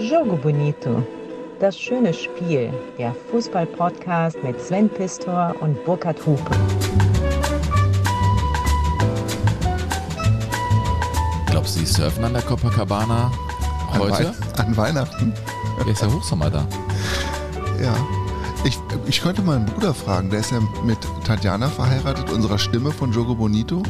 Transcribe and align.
Jogo 0.00 0.36
Bonito. 0.36 1.06
Das 1.60 1.78
schöne 1.78 2.12
Spiel. 2.12 2.72
Der 2.98 3.14
Fußball-Podcast 3.30 4.42
mit 4.42 4.60
Sven 4.60 4.88
Pistor 4.88 5.54
und 5.60 5.82
Burkhard 5.84 6.18
Hupe. 6.26 6.50
Glaubst 11.46 11.76
du, 11.76 11.80
die 11.80 11.86
surfen 11.86 12.24
an 12.24 12.32
der 12.32 12.42
Copacabana 12.42 13.30
heute? 13.96 14.28
An, 14.28 14.34
Wei 14.56 14.62
an 14.64 14.76
Weihnachten? 14.76 15.34
Ja, 15.78 15.90
ist 15.90 16.02
ja 16.02 16.12
Hochsommer 16.12 16.50
da. 16.50 16.66
Ja. 17.80 17.94
Ich, 18.64 18.78
ich 19.06 19.22
könnte 19.22 19.42
meinen 19.42 19.66
Bruder 19.66 19.94
fragen, 19.94 20.30
der 20.30 20.40
ist 20.40 20.50
ja 20.50 20.58
mit 20.84 20.98
Tatjana 21.24 21.68
verheiratet, 21.68 22.30
unserer 22.30 22.58
Stimme 22.58 22.90
von 22.90 23.12
Jogo 23.12 23.34
Bonito. 23.36 23.82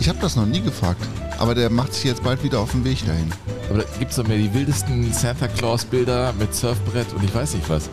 Ich 0.00 0.08
habe 0.08 0.18
das 0.20 0.36
noch 0.36 0.46
nie 0.46 0.60
gefragt, 0.60 1.00
aber 1.38 1.54
der 1.54 1.70
macht 1.70 1.94
sich 1.94 2.04
jetzt 2.04 2.24
bald 2.24 2.42
wieder 2.42 2.58
auf 2.58 2.72
den 2.72 2.84
Weg 2.84 3.06
dahin. 3.06 3.32
Aber 3.70 3.78
da 3.82 3.84
gibt 3.98 4.10
es 4.10 4.16
doch 4.16 4.26
mehr 4.26 4.36
die 4.36 4.52
wildesten 4.52 5.12
Santa 5.12 5.46
Claus-Bilder 5.48 6.32
mit 6.38 6.54
Surfbrett 6.54 7.12
und 7.14 7.22
ich 7.24 7.34
weiß 7.34 7.54
nicht 7.54 7.68
was. 7.70 7.88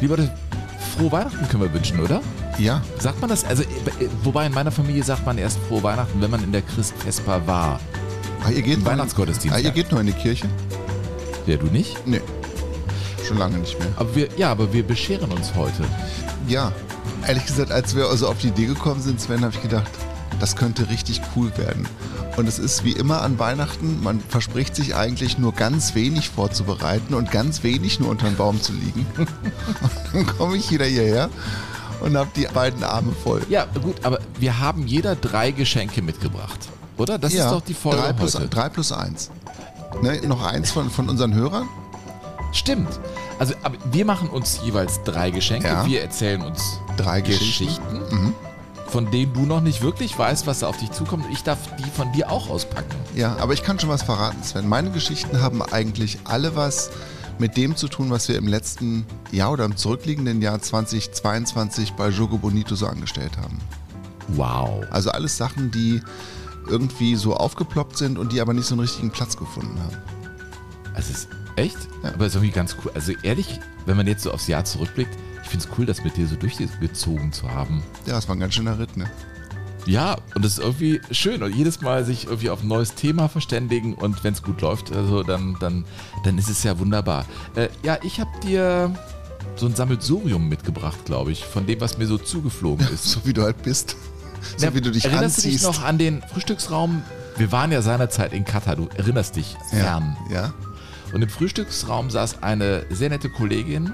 Lieber 0.00 0.16
frohe 0.96 1.10
Weihnachten 1.12 1.46
können 1.48 1.62
wir 1.64 1.72
wünschen, 1.74 2.00
oder? 2.00 2.20
Ja. 2.58 2.82
Sagt 2.98 3.20
man 3.20 3.28
das? 3.30 3.44
Also, 3.44 3.62
äh, 3.62 3.66
wobei 4.22 4.46
in 4.46 4.52
meiner 4.54 4.70
Familie 4.70 5.02
sagt 5.02 5.26
man 5.26 5.38
erst 5.38 5.58
frohe 5.68 5.82
Weihnachten, 5.82 6.20
wenn 6.20 6.30
man 6.30 6.42
in 6.44 6.52
der 6.52 6.62
Christfesper 6.62 7.46
war. 7.46 7.80
Ah, 8.44 8.50
ihr 8.50 8.62
geht 8.62 8.74
Im 8.74 8.80
in- 8.80 8.86
Weihnachtsgottesdienst, 8.86 9.56
Ah, 9.56 9.60
ihr 9.60 9.70
geht 9.70 9.90
noch 9.90 10.00
in 10.00 10.06
die 10.06 10.12
Kirche? 10.12 10.46
Ja, 11.46 11.56
du 11.56 11.66
nicht? 11.66 11.96
Nee. 12.06 12.20
Schon 13.26 13.38
lange 13.38 13.58
nicht 13.58 13.78
mehr. 13.78 13.88
Aber 13.96 14.14
wir, 14.14 14.28
ja, 14.36 14.50
aber 14.50 14.72
wir 14.72 14.82
bescheren 14.84 15.30
uns 15.32 15.54
heute. 15.56 15.82
Ja. 16.48 16.72
Ehrlich 17.26 17.46
gesagt, 17.46 17.70
als 17.70 17.94
wir 17.96 18.06
also 18.06 18.28
auf 18.28 18.38
die 18.38 18.48
Idee 18.48 18.66
gekommen 18.66 19.00
sind, 19.00 19.20
Sven, 19.20 19.42
habe 19.42 19.52
ich 19.54 19.62
gedacht, 19.62 19.90
das 20.40 20.56
könnte 20.56 20.88
richtig 20.90 21.20
cool 21.36 21.50
werden. 21.56 21.86
Und 22.36 22.48
es 22.48 22.58
ist 22.58 22.84
wie 22.84 22.92
immer 22.92 23.20
an 23.22 23.38
Weihnachten, 23.38 24.02
man 24.02 24.20
verspricht 24.20 24.74
sich 24.74 24.94
eigentlich 24.96 25.38
nur 25.38 25.52
ganz 25.52 25.94
wenig 25.94 26.30
vorzubereiten 26.30 27.14
und 27.14 27.30
ganz 27.30 27.62
wenig 27.62 28.00
nur 28.00 28.08
unter 28.08 28.26
den 28.26 28.36
Baum 28.36 28.60
zu 28.60 28.72
liegen. 28.72 29.06
Und 29.16 29.28
dann 30.12 30.26
komme 30.38 30.56
ich 30.56 30.70
wieder 30.70 30.84
hierher 30.86 31.28
und 32.00 32.16
habe 32.16 32.30
die 32.34 32.46
beiden 32.52 32.82
Arme 32.84 33.12
voll. 33.12 33.42
Ja, 33.48 33.64
gut, 33.80 33.96
aber 34.04 34.18
wir 34.38 34.58
haben 34.58 34.86
jeder 34.86 35.14
drei 35.14 35.52
Geschenke 35.52 36.02
mitgebracht. 36.02 36.58
Oder? 36.98 37.16
Das 37.18 37.32
ja, 37.32 37.46
ist 37.46 37.52
doch 37.52 37.60
die 37.60 37.74
Folge 37.74 37.98
drei 38.02 38.12
plus, 38.12 38.34
heute. 38.34 38.48
drei 38.48 38.68
plus 38.68 38.92
eins. 38.92 39.30
Ne, 40.02 40.20
noch 40.26 40.42
eins 40.44 40.70
von, 40.72 40.90
von 40.90 41.08
unseren 41.08 41.32
Hörern? 41.34 41.68
Stimmt. 42.52 42.88
Also, 43.38 43.54
wir 43.90 44.04
machen 44.04 44.28
uns 44.28 44.60
jeweils 44.64 45.02
drei 45.04 45.30
Geschenke. 45.30 45.68
Ja. 45.68 45.86
Wir 45.86 46.02
erzählen 46.02 46.42
uns 46.42 46.80
Drei 46.96 47.20
Geschichten. 47.20 47.76
Geschichten, 47.82 48.16
Mhm. 48.26 48.34
Von 48.92 49.10
denen 49.10 49.32
du 49.32 49.46
noch 49.46 49.62
nicht 49.62 49.80
wirklich 49.80 50.16
weißt, 50.18 50.46
was 50.46 50.58
da 50.60 50.68
auf 50.68 50.76
dich 50.76 50.90
zukommt. 50.90 51.24
Ich 51.32 51.42
darf 51.42 51.58
die 51.76 51.90
von 51.90 52.12
dir 52.12 52.30
auch 52.30 52.50
auspacken. 52.50 52.94
Ja, 53.16 53.36
aber 53.38 53.54
ich 53.54 53.62
kann 53.62 53.80
schon 53.80 53.88
was 53.88 54.02
verraten, 54.02 54.42
Sven. 54.44 54.68
Meine 54.68 54.90
Geschichten 54.90 55.40
haben 55.40 55.62
eigentlich 55.62 56.18
alle 56.24 56.54
was 56.56 56.90
mit 57.38 57.56
dem 57.56 57.74
zu 57.74 57.88
tun, 57.88 58.10
was 58.10 58.28
wir 58.28 58.36
im 58.36 58.46
letzten 58.46 59.06
Jahr 59.30 59.52
oder 59.52 59.64
im 59.64 59.76
zurückliegenden 59.78 60.42
Jahr 60.42 60.60
2022 60.60 61.94
bei 61.94 62.10
Jogo 62.10 62.36
Bonito 62.36 62.74
so 62.74 62.86
angestellt 62.86 63.38
haben. 63.38 63.58
Wow. 64.28 64.84
Also 64.90 65.10
alles 65.10 65.38
Sachen, 65.38 65.70
die 65.70 66.02
irgendwie 66.68 67.16
so 67.16 67.34
aufgeploppt 67.34 67.96
sind 67.96 68.18
und 68.18 68.32
die 68.32 68.42
aber 68.42 68.52
nicht 68.52 68.66
so 68.66 68.74
einen 68.74 68.80
richtigen 68.82 69.10
Platz 69.10 69.38
gefunden 69.38 69.80
haben. 69.80 69.96
Also, 70.94 71.10
es 71.12 71.18
ist 71.20 71.28
echt, 71.56 71.78
Ja. 72.04 72.10
aber 72.12 72.26
es 72.26 72.32
ist 72.32 72.36
irgendwie 72.36 72.54
ganz 72.54 72.76
cool. 72.84 72.92
Also, 72.94 73.12
ehrlich, 73.22 73.58
wenn 73.86 73.96
man 73.96 74.06
jetzt 74.06 74.22
so 74.22 74.30
aufs 74.32 74.46
Jahr 74.46 74.64
zurückblickt, 74.66 75.16
finde 75.52 75.66
es 75.66 75.78
cool, 75.78 75.86
das 75.86 76.02
mit 76.02 76.16
dir 76.16 76.26
so 76.26 76.34
durchgezogen 76.36 77.32
zu 77.32 77.50
haben. 77.50 77.82
Ja, 78.06 78.14
das 78.14 78.26
war 78.26 78.34
ein 78.34 78.40
ganz 78.40 78.54
schöner 78.54 78.78
Ritt, 78.78 78.96
ne? 78.96 79.08
Ja, 79.84 80.16
und 80.34 80.44
es 80.44 80.58
ist 80.58 80.64
irgendwie 80.64 81.00
schön 81.10 81.42
und 81.42 81.54
jedes 81.54 81.80
Mal 81.80 82.04
sich 82.04 82.24
irgendwie 82.26 82.50
auf 82.50 82.62
ein 82.62 82.68
neues 82.68 82.94
Thema 82.94 83.28
verständigen 83.28 83.94
und 83.94 84.22
wenn 84.24 84.32
es 84.32 84.42
gut 84.42 84.60
läuft, 84.60 84.92
also 84.92 85.22
dann, 85.22 85.56
dann, 85.60 85.84
dann 86.24 86.38
ist 86.38 86.48
es 86.48 86.62
ja 86.62 86.78
wunderbar. 86.78 87.26
Äh, 87.56 87.68
ja, 87.82 87.98
ich 88.02 88.20
habe 88.20 88.30
dir 88.42 88.94
so 89.56 89.66
ein 89.66 89.74
Sammelsurium 89.74 90.48
mitgebracht, 90.48 91.04
glaube 91.04 91.32
ich, 91.32 91.44
von 91.44 91.66
dem, 91.66 91.80
was 91.80 91.98
mir 91.98 92.06
so 92.06 92.16
zugeflogen 92.16 92.86
ist. 92.94 93.04
So 93.04 93.20
wie 93.24 93.32
du 93.32 93.42
halt 93.42 93.62
bist. 93.62 93.96
So 94.56 94.66
Na, 94.66 94.74
wie 94.74 94.80
du 94.80 94.90
dich 94.90 95.04
erinnerst 95.04 95.38
anziehst. 95.38 95.64
du 95.64 95.68
dich 95.68 95.78
noch 95.78 95.84
an 95.84 95.98
den 95.98 96.22
Frühstücksraum? 96.32 97.02
Wir 97.36 97.52
waren 97.52 97.72
ja 97.72 97.82
seinerzeit 97.82 98.32
in 98.32 98.44
Katar, 98.44 98.76
du 98.76 98.88
erinnerst 98.94 99.36
dich 99.36 99.56
fern. 99.70 100.16
ja, 100.30 100.34
ja. 100.34 100.54
Und 101.12 101.20
im 101.20 101.28
Frühstücksraum 101.28 102.08
saß 102.10 102.42
eine 102.42 102.86
sehr 102.88 103.10
nette 103.10 103.28
Kollegin 103.28 103.92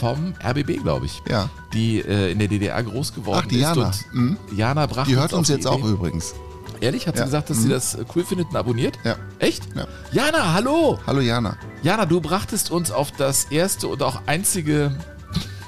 vom 0.00 0.34
RBB, 0.42 0.82
glaube 0.82 1.06
ich, 1.06 1.22
Ja. 1.28 1.48
die 1.72 2.00
äh, 2.00 2.32
in 2.32 2.38
der 2.38 2.48
DDR 2.48 2.82
groß 2.82 3.14
geworden 3.14 3.42
Ach, 3.44 3.48
die 3.48 3.56
ist. 3.56 3.62
Jana. 3.62 3.86
Und 3.86 4.14
Mhm. 4.14 4.36
Jana 4.56 4.86
brachte 4.86 5.10
Die 5.10 5.16
hört 5.16 5.32
uns 5.32 5.46
die 5.48 5.52
jetzt 5.54 5.66
auch 5.66 5.84
übrigens. 5.84 6.34
Ehrlich? 6.80 7.06
Hat 7.06 7.14
sie 7.16 7.20
Ja. 7.20 7.26
gesagt, 7.26 7.50
dass 7.50 7.58
Mhm. 7.58 7.62
sie 7.62 7.68
das 7.68 7.94
äh, 7.94 8.04
cool 8.16 8.24
findet 8.24 8.48
und 8.48 8.56
abonniert? 8.56 8.98
Ja. 9.04 9.16
Echt? 9.38 9.62
Ja. 9.76 9.86
Jana, 10.12 10.54
hallo! 10.54 10.98
Hallo 11.06 11.20
Jana. 11.20 11.56
Jana, 11.82 12.06
du 12.06 12.20
brachtest 12.22 12.70
uns 12.70 12.90
auf 12.90 13.10
das 13.12 13.44
erste 13.50 13.86
und 13.88 14.02
auch 14.02 14.22
einzige 14.26 14.96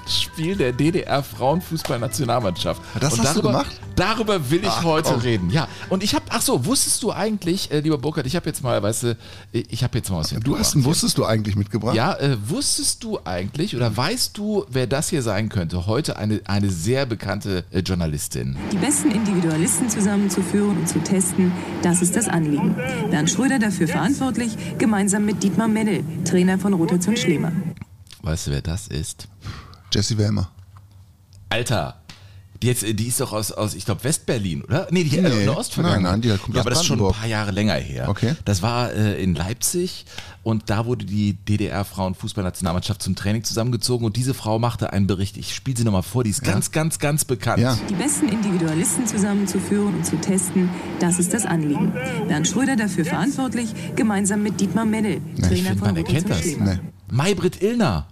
Spiel 0.06 0.56
der 0.56 0.72
DDR-Frauenfußballnationalmannschaft. 0.72 2.80
Das 3.00 3.14
und 3.14 3.20
hast 3.20 3.36
du 3.36 3.42
darüber, 3.42 3.64
gemacht? 3.64 3.80
Darüber 3.96 4.50
will 4.50 4.60
ich 4.62 4.68
Ach, 4.68 4.84
heute 4.84 5.10
komm. 5.10 5.20
reden. 5.20 5.50
Ja. 5.50 5.68
Und 5.90 6.02
ich 6.02 6.14
habe, 6.14 6.24
ach 6.30 6.42
so, 6.42 6.64
wusstest 6.64 7.02
du 7.02 7.12
eigentlich, 7.12 7.70
äh, 7.70 7.80
lieber 7.80 7.98
Burkhard, 7.98 8.26
ich 8.26 8.36
habe 8.36 8.46
jetzt 8.46 8.62
mal, 8.62 8.82
weißt 8.82 9.02
du, 9.02 9.16
ich 9.52 9.84
habe 9.84 9.98
jetzt 9.98 10.10
mal 10.10 10.18
was 10.18 10.30
Du 10.30 10.58
hast 10.58 10.74
einen 10.74 10.82
hier. 10.82 10.90
Wusstest 10.90 11.18
du 11.18 11.24
eigentlich 11.24 11.56
mitgebracht? 11.56 11.94
Ja, 11.94 12.14
äh, 12.14 12.36
wusstest 12.46 13.04
du 13.04 13.18
eigentlich 13.24 13.76
oder 13.76 13.94
weißt 13.96 14.36
du, 14.36 14.64
wer 14.68 14.86
das 14.86 15.10
hier 15.10 15.22
sein 15.22 15.48
könnte? 15.48 15.86
Heute 15.86 16.16
eine, 16.16 16.40
eine 16.46 16.70
sehr 16.70 17.06
bekannte 17.06 17.64
äh, 17.70 17.80
Journalistin. 17.80 18.56
Die 18.72 18.78
besten 18.78 19.10
Individualisten 19.10 19.88
zusammenzuführen 19.88 20.78
und 20.78 20.88
zu 20.88 20.98
testen, 21.00 21.52
das 21.82 22.02
ist 22.02 22.16
das 22.16 22.28
Anliegen. 22.28 22.74
Bernd 23.10 23.30
Schröder 23.30 23.58
dafür 23.58 23.88
verantwortlich, 23.88 24.52
gemeinsam 24.78 25.24
mit 25.24 25.42
Dietmar 25.42 25.69
Mennel, 25.69 26.04
Trainer 26.24 26.58
von 26.58 26.74
Rotation 26.74 27.16
Schlema. 27.16 27.52
Weißt 28.22 28.46
du, 28.46 28.50
wer 28.52 28.62
das 28.62 28.88
ist? 28.88 29.28
Jesse 29.92 30.16
Wellmer. 30.19 30.50
Alter, 31.50 31.97
die, 32.62 32.69
jetzt, 32.69 32.82
die 32.82 33.06
ist 33.08 33.20
doch 33.20 33.32
aus, 33.32 33.50
aus 33.50 33.75
ich 33.75 33.84
glaube, 33.84 34.04
Westberlin, 34.04 34.62
oder? 34.62 34.86
Nee, 34.91 35.03
die 35.04 35.20
Nee. 35.20 35.26
äh, 35.28 35.38
in 35.41 35.44
der 35.47 35.56
Ostvergangenheit. 35.58 36.03
Nein, 36.03 36.12
nein, 36.12 36.22
die 36.22 36.28
kommt 36.38 36.54
ja, 36.54 36.60
aus 36.60 36.66
aber 36.66 36.70
das 36.70 36.80
ist 36.80 36.86
schon 36.86 37.04
ein 37.04 37.12
paar 37.12 37.26
Jahre 37.26 37.50
länger 37.50 37.75
her. 37.75 38.08
Okay. 38.08 38.36
Das 38.44 38.62
war 38.62 38.92
äh, 38.92 39.20
in 39.22 39.34
Leipzig 39.34 40.06
und 40.44 40.70
da 40.70 40.86
wurde 40.86 41.04
die 41.04 41.34
DDR-Frauenfußballnationalmannschaft 41.34 43.02
zum 43.02 43.16
Training 43.16 43.42
zusammengezogen 43.42 44.06
und 44.06 44.16
diese 44.16 44.32
Frau 44.32 44.58
machte 44.60 44.92
einen 44.92 45.08
Bericht. 45.08 45.36
Ich 45.36 45.54
spiele 45.54 45.76
sie 45.76 45.84
nochmal 45.84 46.04
vor, 46.04 46.22
die 46.25 46.31
ist 46.31 46.44
ganz, 46.44 46.70
ganz, 46.70 47.00
ganz 47.00 47.25
bekannt. 47.25 47.60
Ja. 47.62 47.76
Die 47.91 47.94
besten 47.94 48.28
Individualisten 48.28 49.06
zusammenzuführen 49.08 49.94
und 49.97 50.06
zu 50.06 50.16
testen, 50.20 50.69
das 51.00 51.19
ist 51.19 51.34
das 51.34 51.44
Anliegen. 51.44 51.92
Bernd 52.28 52.47
Schröder 52.47 52.76
dafür 52.76 53.04
verantwortlich, 53.04 53.70
gemeinsam 53.97 54.42
mit 54.42 54.60
Dietmar 54.60 54.84
Mennel, 54.84 55.20
Ich 55.34 55.42
Trainer 55.42 55.56
finde, 55.70 55.78
von 55.78 55.88
man 55.88 55.97
erkennt 55.97 56.31
das. 56.31 56.44
Nee. 56.44 56.78
Maybrit 57.10 57.60
Illner. 57.60 58.06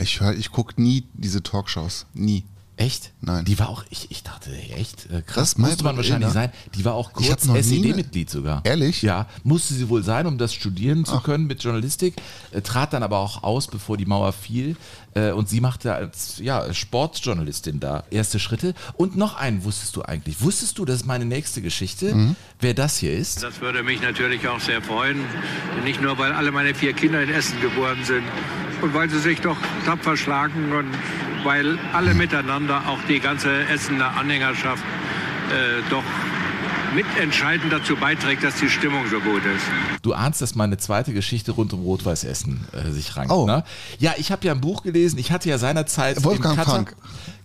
Ich, 0.00 0.20
hör- 0.20 0.34
ich 0.34 0.50
gucke 0.50 0.80
nie 0.80 1.04
diese 1.14 1.42
Talkshows. 1.42 2.06
Nie. 2.14 2.44
Echt? 2.76 3.10
Nein. 3.20 3.44
Die 3.44 3.58
war 3.58 3.68
auch, 3.70 3.84
ich, 3.90 4.08
ich 4.12 4.22
dachte, 4.22 4.52
echt 4.56 5.06
äh, 5.10 5.20
krass, 5.22 5.34
Das 5.54 5.58
musste 5.58 5.82
man 5.82 5.96
wahrscheinlich 5.96 6.30
sein. 6.30 6.52
Die 6.76 6.84
war 6.84 6.94
auch 6.94 7.12
kurz 7.12 7.44
SED-Mitglied 7.44 8.30
sogar. 8.30 8.60
Ehrlich? 8.64 9.02
Ja, 9.02 9.26
musste 9.42 9.74
sie 9.74 9.88
wohl 9.88 10.04
sein, 10.04 10.28
um 10.28 10.38
das 10.38 10.54
studieren 10.54 11.04
zu 11.04 11.18
können 11.18 11.48
mit 11.48 11.60
Journalistik. 11.64 12.14
Äh, 12.52 12.60
trat 12.60 12.92
dann 12.92 13.02
aber 13.02 13.18
auch 13.18 13.42
aus, 13.42 13.66
bevor 13.66 13.96
die 13.96 14.06
Mauer 14.06 14.32
fiel. 14.32 14.76
Äh, 15.18 15.32
und 15.32 15.48
sie 15.48 15.60
machte 15.60 15.94
als 15.94 16.38
ja, 16.38 16.72
Sportjournalistin 16.72 17.80
da 17.80 18.04
erste 18.10 18.38
Schritte. 18.38 18.74
Und 18.96 19.16
noch 19.16 19.36
einen 19.36 19.64
wusstest 19.64 19.96
du 19.96 20.02
eigentlich. 20.02 20.40
Wusstest 20.40 20.78
du, 20.78 20.84
das 20.84 20.96
ist 20.96 21.06
meine 21.06 21.24
nächste 21.24 21.62
Geschichte, 21.62 22.14
Mhm. 22.14 22.36
wer 22.60 22.74
das 22.74 22.98
hier 22.98 23.16
ist? 23.16 23.42
Das 23.42 23.60
würde 23.60 23.82
mich 23.82 24.00
natürlich 24.02 24.46
auch 24.48 24.60
sehr 24.60 24.82
freuen. 24.82 25.20
Nicht 25.84 26.00
nur, 26.00 26.18
weil 26.18 26.32
alle 26.32 26.50
meine 26.52 26.74
vier 26.74 26.92
Kinder 26.92 27.22
in 27.22 27.30
Essen 27.30 27.60
geboren 27.60 27.98
sind 28.04 28.24
und 28.82 28.94
weil 28.94 29.08
sie 29.10 29.18
sich 29.20 29.40
doch 29.40 29.56
tapfer 29.84 30.16
schlagen 30.16 30.72
und 30.72 30.86
weil 31.44 31.78
alle 31.92 32.14
miteinander, 32.14 32.82
auch 32.88 32.98
die 33.08 33.20
ganze 33.20 33.62
Essener 33.68 34.16
Anhängerschaft, 34.16 34.82
äh, 35.50 35.82
doch 35.90 36.04
mitentscheidend 36.94 37.72
dazu 37.72 37.96
beiträgt, 37.96 38.42
dass 38.44 38.56
die 38.56 38.68
Stimmung 38.68 39.06
so 39.08 39.20
gut 39.20 39.42
ist. 39.44 39.64
Du 40.02 40.14
ahnst, 40.14 40.40
dass 40.42 40.54
meine 40.54 40.76
zweite 40.78 41.12
Geschichte 41.12 41.52
rund 41.52 41.72
um 41.72 41.82
Rot-Weiß 41.82 42.24
Essen 42.24 42.66
äh, 42.72 42.90
sich 42.90 43.16
rankt. 43.16 43.32
Oh. 43.32 43.46
Ne? 43.46 43.64
Ja, 43.98 44.14
ich 44.16 44.32
habe 44.32 44.46
ja 44.46 44.52
ein 44.52 44.60
Buch 44.60 44.82
gelesen. 44.82 45.18
Ich 45.18 45.30
hatte 45.32 45.48
ja 45.48 45.58
seinerzeit. 45.58 46.22
Wolfgang 46.24 46.54
in 46.54 46.60
Katar- 46.60 46.74
Frank. 46.74 46.96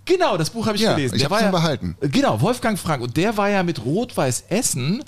Genau, 0.06 0.36
das 0.36 0.50
Buch 0.50 0.66
habe 0.68 0.76
ich 0.76 0.84
Ja, 0.84 0.96
gelesen. 0.96 1.16
ich 1.16 1.30
war 1.30 1.40
schon 1.40 1.46
ja, 1.48 1.52
behalten. 1.52 1.96
Genau, 2.02 2.42
Wolfgang 2.42 2.78
Frank. 2.78 3.02
Und 3.02 3.16
der 3.16 3.38
war 3.38 3.50
ja 3.50 3.64
mit 3.64 3.86
Rot-Weiß 3.86 4.46
Essen, 4.50 5.02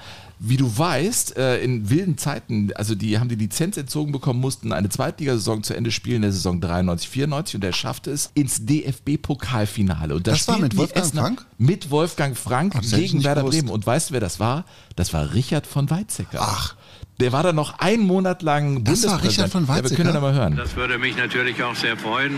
wie 0.47 0.57
du 0.57 0.77
weißt, 0.77 1.37
äh, 1.37 1.59
in 1.63 1.89
wilden 1.89 2.17
Zeiten, 2.17 2.71
also 2.75 2.93
die 2.95 3.17
haben 3.19 3.29
die 3.29 3.35
Lizenz 3.35 3.77
entzogen 3.77 4.11
bekommen, 4.11 4.39
mussten 4.39 4.71
eine 4.73 4.89
Zweitligasaison 4.89 5.63
zu 5.63 5.73
Ende 5.75 5.91
spielen 5.91 6.17
in 6.17 6.21
der 6.23 6.31
Saison 6.33 6.61
93, 6.61 7.09
94 7.09 7.55
und 7.55 7.63
er 7.63 7.73
schaffte 7.73 8.11
es 8.11 8.29
ins 8.35 8.65
DFB-Pokalfinale. 8.65 10.13
Und 10.15 10.27
da 10.27 10.31
Das 10.31 10.47
war 10.47 10.59
mit 10.59 10.77
Wolfgang 10.77 11.05
Essener- 11.05 11.21
Frank? 11.21 11.45
Mit 11.57 11.89
Wolfgang 11.91 12.37
Frank 12.37 12.73
das 12.73 12.91
ich 12.93 13.11
gegen 13.11 13.23
Werder 13.23 13.41
gewusst. 13.41 13.59
Bremen. 13.59 13.71
Und 13.71 13.85
weißt 13.85 14.09
du, 14.09 14.13
wer 14.13 14.19
das 14.21 14.39
war? 14.39 14.65
Das 14.95 15.13
war 15.13 15.33
Richard 15.33 15.65
von 15.67 15.89
Weizsäcker. 15.89 16.39
Ach. 16.41 16.75
Der 17.19 17.31
war 17.31 17.43
dann 17.43 17.55
noch 17.55 17.79
einen 17.79 18.03
Monat 18.03 18.41
lang 18.41 18.83
Das 18.83 19.03
war 19.03 19.13
Bundespräsident. 19.17 19.31
Richard 19.31 19.51
von 19.51 19.61
Ja, 19.63 19.67
wir 19.69 19.75
Weizsäcker? 19.83 20.03
können 20.03 20.13
da 20.13 20.19
mal 20.21 20.33
hören. 20.33 20.55
Das 20.57 20.75
würde 20.75 20.97
mich 20.99 21.15
natürlich 21.15 21.63
auch 21.63 21.75
sehr 21.75 21.95
freuen. 21.97 22.33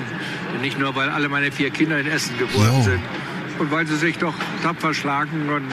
Nicht 0.61 0.77
nur, 0.79 0.95
weil 0.95 1.09
alle 1.09 1.29
meine 1.29 1.51
vier 1.51 1.71
Kinder 1.71 1.99
in 1.99 2.05
Essen 2.07 2.37
geboren 2.37 2.69
Jo. 2.77 2.83
sind 2.83 2.99
und 3.59 3.71
weil 3.71 3.87
sie 3.87 3.97
sich 3.97 4.17
doch 4.17 4.33
tapfer 4.63 4.93
schlagen 4.93 5.49
und 5.49 5.63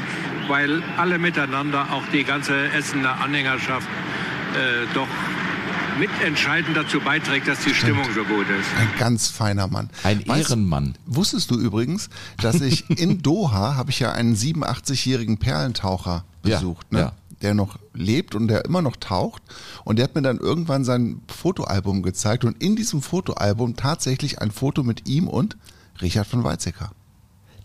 weil 0.49 0.83
alle 0.97 1.19
miteinander, 1.19 1.93
auch 1.93 2.03
die 2.13 2.25
ganze 2.25 2.69
Essener 2.73 3.21
Anhängerschaft, 3.23 3.87
äh, 4.55 4.87
doch 4.95 5.09
mitentscheidend 5.99 6.77
dazu 6.77 7.01
beiträgt, 7.01 7.47
dass 7.47 7.61
die 7.61 7.75
Stimmung 7.75 8.05
so 8.15 8.25
gut 8.25 8.47
ist. 8.49 8.67
Ein 8.79 8.89
ganz 8.99 9.29
feiner 9.29 9.69
Mann. 9.69 9.91
Ein 10.03 10.23
Weißt- 10.25 10.39
Ehrenmann. 10.51 10.97
Wusstest 11.07 11.51
du 11.51 11.59
übrigens, 11.59 12.11
dass 12.43 12.61
ich 12.61 12.89
in 12.99 13.23
Doha 13.23 13.77
habe 13.77 13.91
ich 13.91 14.01
ja 14.01 14.13
einen 14.13 14.35
87-jährigen 14.35 15.39
Perlentaucher 15.39 16.25
Ja, 16.45 16.57
besucht, 16.57 16.93
ne? 16.93 16.99
ja. 16.99 17.13
der 17.43 17.55
noch 17.55 17.79
lebt 17.95 18.35
und 18.35 18.49
der 18.49 18.65
immer 18.65 18.83
noch 18.83 18.97
taucht. 18.97 19.43
Und 19.85 19.99
der 19.99 20.05
hat 20.05 20.15
mir 20.17 20.23
dann 20.23 20.39
irgendwann 20.39 20.85
sein 20.85 21.21
Fotoalbum 21.29 22.03
gezeigt 22.03 22.45
und 22.45 22.61
in 22.63 22.75
diesem 22.75 23.01
Fotoalbum 23.01 23.77
tatsächlich 23.77 24.41
ein 24.43 24.51
Foto 24.51 24.83
mit 24.83 25.09
ihm 25.09 25.29
und 25.29 25.57
Richard 26.03 26.27
von 26.27 26.43
Weizsäcker. 26.43 26.91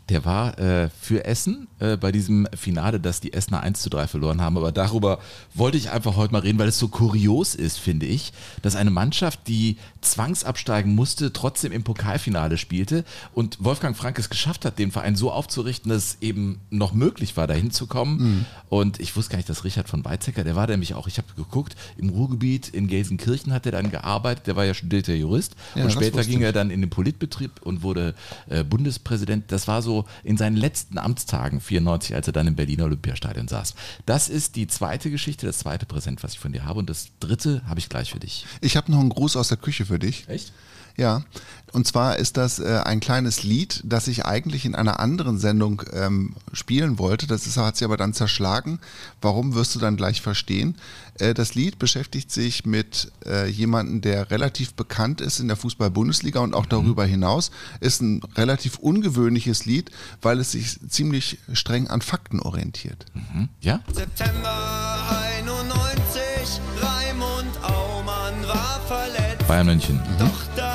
Der 0.09 0.25
war 0.25 0.57
äh, 0.59 0.89
für 0.89 1.23
Essen 1.23 1.68
äh, 1.79 1.97
bei 1.97 2.11
diesem 2.11 2.47
Finale, 2.55 2.99
dass 2.99 3.19
die 3.21 3.33
Essener 3.33 3.61
1 3.61 3.81
zu 3.81 3.89
3 3.89 4.07
verloren 4.07 4.41
haben. 4.41 4.57
Aber 4.57 4.71
darüber 4.71 5.19
wollte 5.53 5.77
ich 5.77 5.89
einfach 5.91 6.15
heute 6.15 6.33
mal 6.33 6.41
reden, 6.41 6.59
weil 6.59 6.67
es 6.67 6.79
so 6.79 6.87
kurios 6.87 7.55
ist, 7.55 7.77
finde 7.79 8.05
ich, 8.05 8.33
dass 8.61 8.75
eine 8.75 8.91
Mannschaft, 8.91 9.47
die 9.47 9.77
zwangsabsteigen 10.01 10.93
musste, 10.95 11.31
trotzdem 11.33 11.71
im 11.71 11.83
Pokalfinale 11.83 12.57
spielte 12.57 13.03
und 13.33 13.57
Wolfgang 13.63 13.95
Frank 13.95 14.19
es 14.19 14.29
geschafft 14.29 14.65
hat, 14.65 14.79
den 14.79 14.91
Verein 14.91 15.15
so 15.15 15.31
aufzurichten, 15.31 15.89
dass 15.89 16.03
es 16.03 16.17
eben 16.21 16.59
noch 16.69 16.93
möglich 16.93 17.37
war, 17.37 17.47
dahin 17.47 17.71
zu 17.71 17.87
kommen. 17.87 18.45
Und 18.69 18.99
ich 18.99 19.15
wusste 19.15 19.31
gar 19.31 19.37
nicht, 19.37 19.49
dass 19.49 19.63
Richard 19.63 19.87
von 19.89 20.03
Weizsäcker, 20.05 20.43
der 20.43 20.55
war 20.55 20.67
nämlich 20.67 20.93
auch, 20.93 21.07
ich 21.07 21.17
habe 21.17 21.27
geguckt, 21.35 21.75
im 21.97 22.09
Ruhrgebiet 22.09 22.69
in 22.69 22.87
Gelsenkirchen 22.87 23.53
hat 23.53 23.65
er 23.65 23.71
dann 23.71 23.91
gearbeitet, 23.91 24.47
der 24.47 24.55
war 24.55 24.65
ja 24.65 24.73
studierter 24.73 25.13
Jurist 25.13 25.55
Ja, 25.75 25.83
und 25.83 25.91
später 25.91 26.23
ging 26.23 26.39
ich. 26.39 26.45
er 26.45 26.53
dann 26.53 26.69
in 26.71 26.81
den 26.81 26.89
Politbetrieb 26.89 27.61
und 27.63 27.81
wurde 27.83 28.13
äh, 28.49 28.63
Bundespräsident. 28.63 29.45
Das 29.51 29.67
war 29.67 29.81
so 29.81 30.05
in 30.23 30.37
seinen 30.37 30.55
letzten 30.57 30.97
Amtstagen, 30.97 31.61
94, 31.69 32.15
als 32.15 32.27
er 32.27 32.33
dann 32.33 32.47
im 32.47 32.55
Berliner 32.55 32.85
Olympiastadion 32.85 33.47
saß. 33.47 33.75
Das 34.05 34.27
ist 34.27 34.55
die 34.55 34.67
zweite 34.67 35.09
Geschichte, 35.11 35.45
das 35.45 35.59
zweite 35.59 35.85
Präsent, 35.85 36.23
was 36.23 36.33
ich 36.33 36.39
von 36.39 36.51
dir 36.51 36.65
habe. 36.65 36.79
Und 36.79 36.89
das 36.89 37.09
dritte 37.19 37.61
habe 37.67 37.79
ich 37.79 37.89
gleich 37.89 38.11
für 38.11 38.19
dich. 38.19 38.45
Ich 38.61 38.75
habe 38.75 38.91
noch 38.91 38.99
einen 38.99 39.09
Gruß 39.09 39.35
aus 39.37 39.49
der 39.49 39.57
Küche 39.57 39.85
für 39.85 39.99
dich. 39.99 40.27
Echt? 40.27 40.51
Ja, 40.99 41.23
und 41.71 41.87
zwar 41.87 42.17
ist 42.17 42.35
das 42.35 42.59
äh, 42.59 42.81
ein 42.83 42.99
kleines 42.99 43.43
Lied, 43.43 43.81
das 43.85 44.07
ich 44.07 44.25
eigentlich 44.25 44.65
in 44.65 44.75
einer 44.75 44.99
anderen 44.99 45.39
Sendung 45.39 45.81
ähm, 45.93 46.35
spielen 46.51 46.99
wollte. 46.99 47.25
Das 47.25 47.47
ist, 47.47 47.55
hat 47.55 47.77
sie 47.77 47.85
aber 47.85 47.95
dann 47.95 48.13
zerschlagen. 48.13 48.79
Warum 49.21 49.53
wirst 49.53 49.75
du 49.75 49.79
dann 49.79 49.95
gleich 49.95 50.21
verstehen? 50.21 50.75
Äh, 51.19 51.33
das 51.33 51.55
Lied 51.55 51.79
beschäftigt 51.79 52.31
sich 52.31 52.65
mit 52.65 53.13
äh, 53.25 53.47
jemandem, 53.47 54.01
der 54.01 54.29
relativ 54.29 54.73
bekannt 54.73 55.21
ist 55.21 55.39
in 55.39 55.47
der 55.47 55.55
Fußball-Bundesliga 55.55 56.41
und 56.41 56.53
auch 56.53 56.65
darüber 56.65 57.05
hinaus. 57.05 57.51
Ist 57.79 58.01
ein 58.01 58.21
relativ 58.35 58.79
ungewöhnliches 58.79 59.65
Lied, 59.65 59.91
weil 60.21 60.39
es 60.39 60.51
sich 60.51 60.79
ziemlich 60.89 61.37
streng 61.53 61.87
an 61.87 62.01
Fakten 62.01 62.41
orientiert. 62.41 63.05
Hm? 63.13 63.47
Ja? 63.61 63.79
September 63.93 65.07
91, 65.47 66.59
Raimund 66.81 67.63
Aumann 67.63 68.47
war 68.47 68.81
verletzt. 68.87 69.47
Bayern 69.47 69.67
München. 69.67 69.99
Doch 70.19 70.41
damit 70.55 70.68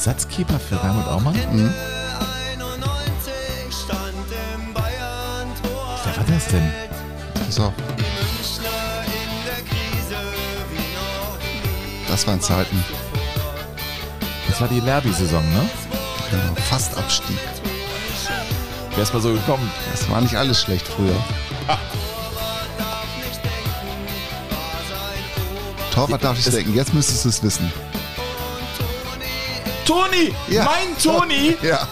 Ersatzkeeper 0.00 0.58
für 0.58 0.82
Raimund 0.82 1.06
Aumann? 1.08 1.34
Ende 1.34 1.74
91 2.54 3.34
stand 3.84 4.14
im 4.54 4.72
Bayern-Tor. 4.72 6.00
Wer 6.04 6.16
war 6.16 6.24
das 6.24 6.46
denn? 6.46 6.72
Noch 7.58 7.72
nie. 7.98 8.06
das 12.08 12.26
waren 12.26 12.40
Zeiten. 12.40 12.82
Das 14.48 14.58
war 14.62 14.68
die 14.68 14.80
Lerby-Saison, 14.80 15.44
ne? 15.52 15.68
Genau, 16.30 16.54
fast 16.70 16.96
Abstieg. 16.96 17.36
Wer 18.94 19.02
ist 19.02 19.12
mal 19.12 19.20
so 19.20 19.34
gekommen? 19.34 19.70
Das 19.90 20.08
war 20.08 20.22
nicht 20.22 20.34
alles 20.34 20.62
schlecht 20.62 20.88
früher. 20.88 21.22
Torwart 25.92 26.24
darf 26.24 26.38
ich 26.38 26.46
denken, 26.50 26.74
jetzt 26.74 26.94
müsstest 26.94 27.26
du 27.26 27.28
es 27.28 27.42
wissen. 27.42 27.70
Toni! 29.90 30.32
Ja. 30.48 30.64
Mein 30.64 30.96
Toni! 31.02 31.56
Ja, 31.62 31.88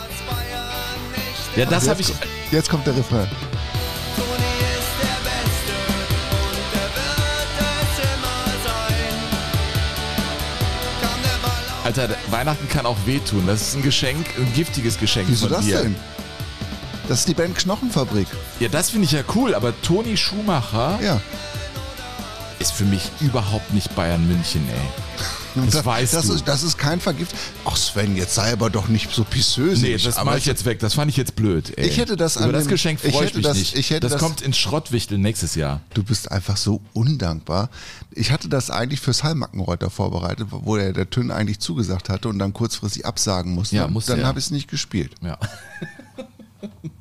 Ja, 1.56 1.64
das 1.64 1.82
jetzt, 1.84 1.88
habe 1.90 2.00
ich. 2.00 2.12
jetzt 2.52 2.70
kommt 2.70 2.86
der 2.86 2.96
Refrain. 2.96 3.26
Toni 4.14 4.28
ist 4.78 4.94
der 5.02 5.18
Beste 5.24 5.74
und 6.44 6.74
er 6.74 6.88
wird 6.94 7.58
es 7.82 7.98
immer 8.04 8.44
sein. 8.64 9.14
Kam 11.02 11.18
der 11.24 11.38
Ball 11.42 11.66
auf 11.80 11.86
Alter, 11.86 12.08
Weihnachten 12.30 12.68
kann 12.68 12.86
auch 12.86 12.96
wehtun. 13.04 13.44
Das 13.48 13.62
ist 13.62 13.74
ein 13.74 13.82
Geschenk, 13.82 14.26
ein 14.36 14.52
giftiges 14.54 14.96
Geschenk 15.00 15.26
Wieso 15.28 15.46
von 15.48 15.56
das 15.56 15.64
dir. 15.64 15.82
denn? 15.82 15.96
Das 17.08 17.20
ist 17.20 17.28
die 17.28 17.34
Band 17.34 17.56
Knochenfabrik. 17.56 18.28
Ja, 18.60 18.68
das 18.68 18.90
finde 18.90 19.06
ich 19.06 19.12
ja 19.12 19.22
cool, 19.34 19.54
aber 19.56 19.72
Toni 19.82 20.16
Schumacher 20.16 21.00
Ja. 21.02 21.20
ist 22.60 22.72
für 22.72 22.84
mich 22.84 23.10
überhaupt 23.20 23.72
nicht 23.74 23.92
Bayern 23.96 24.24
München, 24.28 24.68
ey. 24.70 24.76
Das 25.54 26.10
das 26.10 26.26
du. 26.26 26.34
Ist, 26.34 26.46
das 26.48 26.62
ist 26.62 26.78
kein 26.78 27.00
Vergift. 27.00 27.34
Ach 27.64 27.76
Sven, 27.76 28.16
jetzt 28.16 28.34
sei 28.34 28.52
aber 28.52 28.70
doch 28.70 28.88
nicht 28.88 29.10
so 29.12 29.24
pissös. 29.24 29.80
Nee, 29.80 29.96
das 29.96 30.22
mache 30.24 30.38
ich 30.38 30.46
jetzt 30.46 30.64
weg. 30.64 30.78
Das 30.80 30.94
fand 30.94 31.10
ich 31.10 31.16
jetzt 31.16 31.34
blöd. 31.36 31.76
Ey. 31.76 31.86
Ich 31.88 31.98
hätte 31.98 32.16
das 32.16 32.36
Über 32.36 32.46
an 32.46 32.52
das 32.52 32.64
dem- 32.64 32.70
Geschenk 32.70 33.00
ich 33.02 33.12
freue 33.12 33.24
ich, 33.24 33.28
hätte 33.30 33.38
mich 33.38 33.46
das- 33.46 33.56
nicht. 33.58 33.76
ich 33.76 33.88
das, 33.88 34.12
das- 34.12 34.20
kommt 34.20 34.40
ins 34.40 34.56
Schrottwichtel 34.58 35.18
nächstes 35.18 35.54
Jahr. 35.54 35.80
Du 35.94 36.02
bist 36.02 36.30
einfach 36.30 36.56
so 36.56 36.80
undankbar. 36.92 37.70
Ich 38.12 38.30
hatte 38.30 38.48
das 38.48 38.70
eigentlich 38.70 39.00
fürs 39.00 39.24
Hallmackenreuter 39.24 39.90
vorbereitet, 39.90 40.48
wo 40.50 40.76
der, 40.76 40.92
der 40.92 41.08
Tünn 41.10 41.30
eigentlich 41.30 41.58
zugesagt 41.60 42.08
hatte 42.08 42.28
und 42.28 42.38
dann 42.38 42.52
kurzfristig 42.52 43.06
absagen 43.06 43.52
musste. 43.54 43.76
Ja, 43.76 43.88
musste 43.88 44.12
dann 44.12 44.20
er. 44.20 44.26
habe 44.26 44.38
ich 44.38 44.46
es 44.46 44.50
nicht 44.50 44.68
gespielt. 44.68 45.14
Ja. 45.22 45.38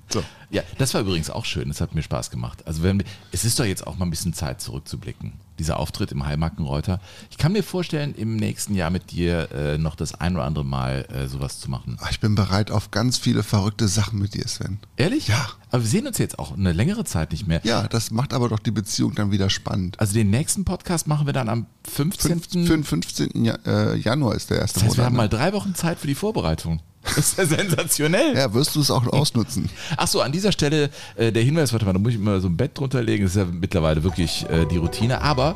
So. 0.09 0.23
ja, 0.51 0.61
das 0.77 0.93
war 0.93 1.01
übrigens 1.01 1.29
auch 1.29 1.43
schön. 1.43 1.67
Das 1.67 1.81
hat 1.81 1.93
mir 1.93 2.01
Spaß 2.03 2.29
gemacht. 2.29 2.65
Also 2.65 2.81
wenn, 2.81 3.03
es 3.33 3.43
ist 3.43 3.59
doch 3.59 3.65
jetzt 3.65 3.85
auch 3.85 3.97
mal 3.97 4.05
ein 4.05 4.09
bisschen 4.09 4.33
Zeit 4.33 4.61
zurückzublicken. 4.61 5.33
Dieser 5.59 5.79
Auftritt 5.79 6.11
im 6.11 6.25
Heilmarkenreuter. 6.25 6.99
Ich 7.31 7.37
kann 7.37 7.51
mir 7.51 7.63
vorstellen, 7.63 8.13
im 8.15 8.35
nächsten 8.35 8.75
Jahr 8.75 8.89
mit 8.89 9.11
dir 9.11 9.51
äh, 9.51 9.77
noch 9.77 9.95
das 9.95 10.13
ein 10.13 10.35
oder 10.35 10.45
andere 10.45 10.65
Mal 10.65 11.05
äh, 11.13 11.27
sowas 11.27 11.59
zu 11.59 11.69
machen. 11.69 11.97
Ich 12.11 12.19
bin 12.19 12.35
bereit 12.35 12.71
auf 12.71 12.91
ganz 12.91 13.17
viele 13.17 13.43
verrückte 13.43 13.87
Sachen 13.87 14.19
mit 14.19 14.33
dir, 14.33 14.47
Sven. 14.47 14.79
Ehrlich? 14.97 15.27
Ja. 15.27 15.47
Aber 15.71 15.81
wir 15.83 15.89
sehen 15.89 16.07
uns 16.07 16.17
jetzt 16.17 16.39
auch 16.39 16.53
eine 16.55 16.71
längere 16.73 17.03
Zeit 17.03 17.31
nicht 17.31 17.47
mehr. 17.47 17.59
Ja, 17.63 17.87
das 17.87 18.11
macht 18.11 18.33
aber 18.33 18.49
doch 18.49 18.59
die 18.59 18.71
Beziehung 18.71 19.15
dann 19.15 19.31
wieder 19.31 19.49
spannend. 19.49 19.99
Also 19.99 20.13
den 20.13 20.29
nächsten 20.29 20.63
Podcast 20.63 21.07
machen 21.07 21.25
wir 21.25 21.33
dann 21.33 21.49
am 21.49 21.65
15. 21.89 22.39
Fünf- 22.41 22.67
Für 22.67 22.73
den 22.77 22.83
15. 22.83 23.43
Ja, 23.45 23.55
äh, 23.65 23.95
Januar 23.97 24.35
ist 24.35 24.49
der 24.49 24.59
erste 24.59 24.79
das 24.79 24.89
heißt, 24.89 24.97
wir 24.97 25.03
Monat. 25.03 25.05
haben 25.11 25.17
mal 25.17 25.23
ne? 25.23 25.29
drei 25.29 25.53
Wochen 25.53 25.75
Zeit 25.75 25.99
für 25.99 26.07
die 26.07 26.15
Vorbereitung. 26.15 26.81
Das 27.15 27.17
ist 27.19 27.37
ja 27.37 27.45
sensationell. 27.45 28.35
ja, 28.35 28.53
wirst 28.53 28.75
du 28.75 28.81
es 28.81 28.91
auch 28.91 29.07
ausnutzen? 29.07 29.69
Ach 29.95 30.07
so, 30.07 30.19
an 30.21 30.33
dieser 30.33 30.51
Stelle 30.51 30.89
äh, 31.15 31.31
der 31.31 31.41
Hinweis, 31.41 31.71
warte 31.71 31.85
mal, 31.85 31.93
da 31.93 31.99
muss 31.99 32.11
ich 32.11 32.19
immer 32.19 32.41
so 32.41 32.49
ein 32.49 32.57
Bett 32.57 32.77
drunter 32.77 33.01
legen, 33.01 33.23
das 33.23 33.31
ist 33.33 33.37
ja 33.37 33.45
mittlerweile 33.45 34.03
wirklich 34.03 34.45
äh, 34.49 34.65
die 34.65 34.75
Routine, 34.75 35.21
aber 35.21 35.46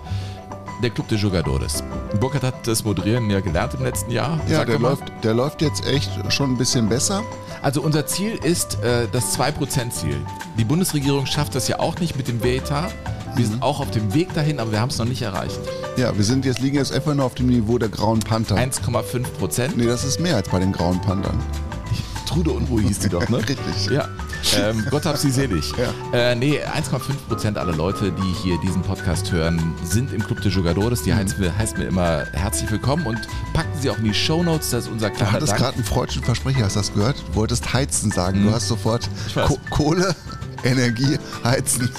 der 0.82 0.90
Club 0.90 1.08
de 1.08 1.18
Jugadores. 1.18 1.84
Burkhard 2.20 2.44
hat 2.44 2.68
das 2.68 2.84
Moderieren 2.84 3.30
ja 3.30 3.40
gelernt 3.40 3.74
im 3.76 3.84
letzten 3.84 4.12
Jahr. 4.12 4.40
Ja, 4.48 4.66
der 4.66 4.80
läuft, 4.80 5.04
der 5.24 5.34
läuft 5.34 5.62
jetzt 5.62 5.86
echt 5.86 6.12
schon 6.32 6.52
ein 6.52 6.58
bisschen 6.58 6.90
besser. 6.90 7.24
Also 7.62 7.82
unser 7.82 8.06
Ziel 8.08 8.40
ist 8.44 8.82
äh, 8.84 9.08
das 9.12 9.38
2%-Ziel. 9.38 10.18
Die 10.58 10.64
Bundesregierung 10.64 11.26
schafft 11.26 11.56
das 11.56 11.68
ja 11.68 11.80
auch 11.80 12.00
nicht 12.00 12.16
mit 12.16 12.28
dem 12.28 12.44
WETA. 12.44 12.90
Wir 13.36 13.46
sind 13.46 13.62
auch 13.62 13.80
auf 13.80 13.92
dem 13.92 14.14
Weg 14.14 14.34
dahin, 14.34 14.60
aber 14.60 14.72
wir 14.72 14.82
haben 14.82 14.90
es 14.90 14.98
noch 14.98 15.06
nicht 15.06 15.22
erreicht. 15.22 15.60
Ja, 15.98 16.16
wir 16.16 16.24
sind 16.24 16.46
jetzt, 16.46 16.60
liegen 16.60 16.76
jetzt 16.78 16.92
einfach 16.92 17.14
nur 17.14 17.26
auf 17.26 17.36
dem 17.36 17.48
Niveau 17.48 17.78
der 17.78 17.90
Grauen 17.90 18.20
Panther. 18.20 18.56
1,5 18.56 19.24
Prozent. 19.40 19.78
Nee, 19.78 19.86
das 19.86 20.04
ist 20.04 20.20
mehr 20.20 20.36
als 20.36 20.50
bei 20.50 20.60
den 20.60 20.72
Grauen 20.72 21.00
Panthern. 21.02 21.40
Trude 22.32 22.52
Unruhe 22.52 22.82
hieß 22.82 23.00
die 23.00 23.10
doch, 23.10 23.28
ne? 23.28 23.38
Richtig. 23.50 23.88
Ja. 23.90 24.08
Ähm, 24.58 24.86
Gott 24.90 25.06
hab 25.06 25.18
sie 25.18 25.30
selig. 25.32 25.74
Ja. 25.78 26.18
Äh, 26.32 26.36
nee, 26.36 26.60
1,5 26.64 27.00
Prozent 27.28 27.58
aller 27.58 27.76
Leute, 27.76 28.12
die 28.12 28.34
hier 28.42 28.58
diesen 28.62 28.82
Podcast 28.82 29.32
hören, 29.32 29.74
sind 29.84 30.14
im 30.14 30.24
Club 30.24 30.42
de 30.42 30.50
Jugadores. 30.52 31.02
Mhm. 31.02 31.06
Die 31.06 31.14
heißen, 31.14 31.40
mir, 31.42 31.58
heißen 31.58 31.78
mir 31.78 31.86
immer 31.86 32.26
herzlich 32.32 32.72
willkommen 32.72 33.06
und 33.06 33.20
packen 33.54 33.70
sie 33.80 33.90
auch 33.90 33.98
in 33.98 34.06
die 34.06 34.14
Shownotes. 34.14 34.70
Das 34.70 34.86
ist 34.86 34.92
unser 34.92 35.10
Du 35.10 35.16
kleiner 35.16 35.32
hattest 35.34 35.52
Dank. 35.52 35.62
gerade 35.62 35.76
einen 35.76 35.84
freudschen 35.84 36.24
Versprecher, 36.24 36.64
hast 36.64 36.76
du 36.76 36.80
das 36.80 36.94
gehört? 36.94 37.24
Du 37.32 37.36
wolltest 37.36 37.74
heizen 37.74 38.12
sagen. 38.12 38.44
Du 38.46 38.52
hast 38.54 38.68
sofort 38.70 39.10
Mhm. 39.36 39.42
Ko 39.42 39.58
Kohle, 39.70 40.16
Energie, 40.64 41.18
heizen. 41.44 41.90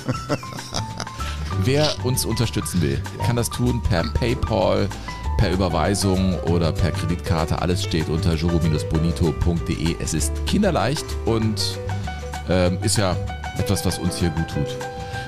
Wer 1.65 1.93
uns 2.05 2.25
unterstützen 2.25 2.81
will, 2.83 3.01
kann 3.27 3.37
das 3.37 3.51
tun 3.51 3.83
per 3.83 4.03
PayPal, 4.15 4.89
per 5.43 5.51
Überweisung 5.51 6.39
oder 6.43 6.71
per 6.71 6.93
Kreditkarte. 6.93 7.61
Alles 7.61 7.83
steht 7.83 8.09
unter 8.09 8.35
juro-bonito.de. 8.35 9.97
Es 9.99 10.15
ist 10.15 10.31
kinderleicht 10.47 11.05
und 11.25 11.81
ähm, 12.49 12.79
ist 12.83 12.97
ja 12.97 13.17
etwas, 13.59 13.85
was 13.85 13.99
uns 13.99 14.19
hier 14.19 14.31
gut 14.31 14.47
tut. 14.47 14.69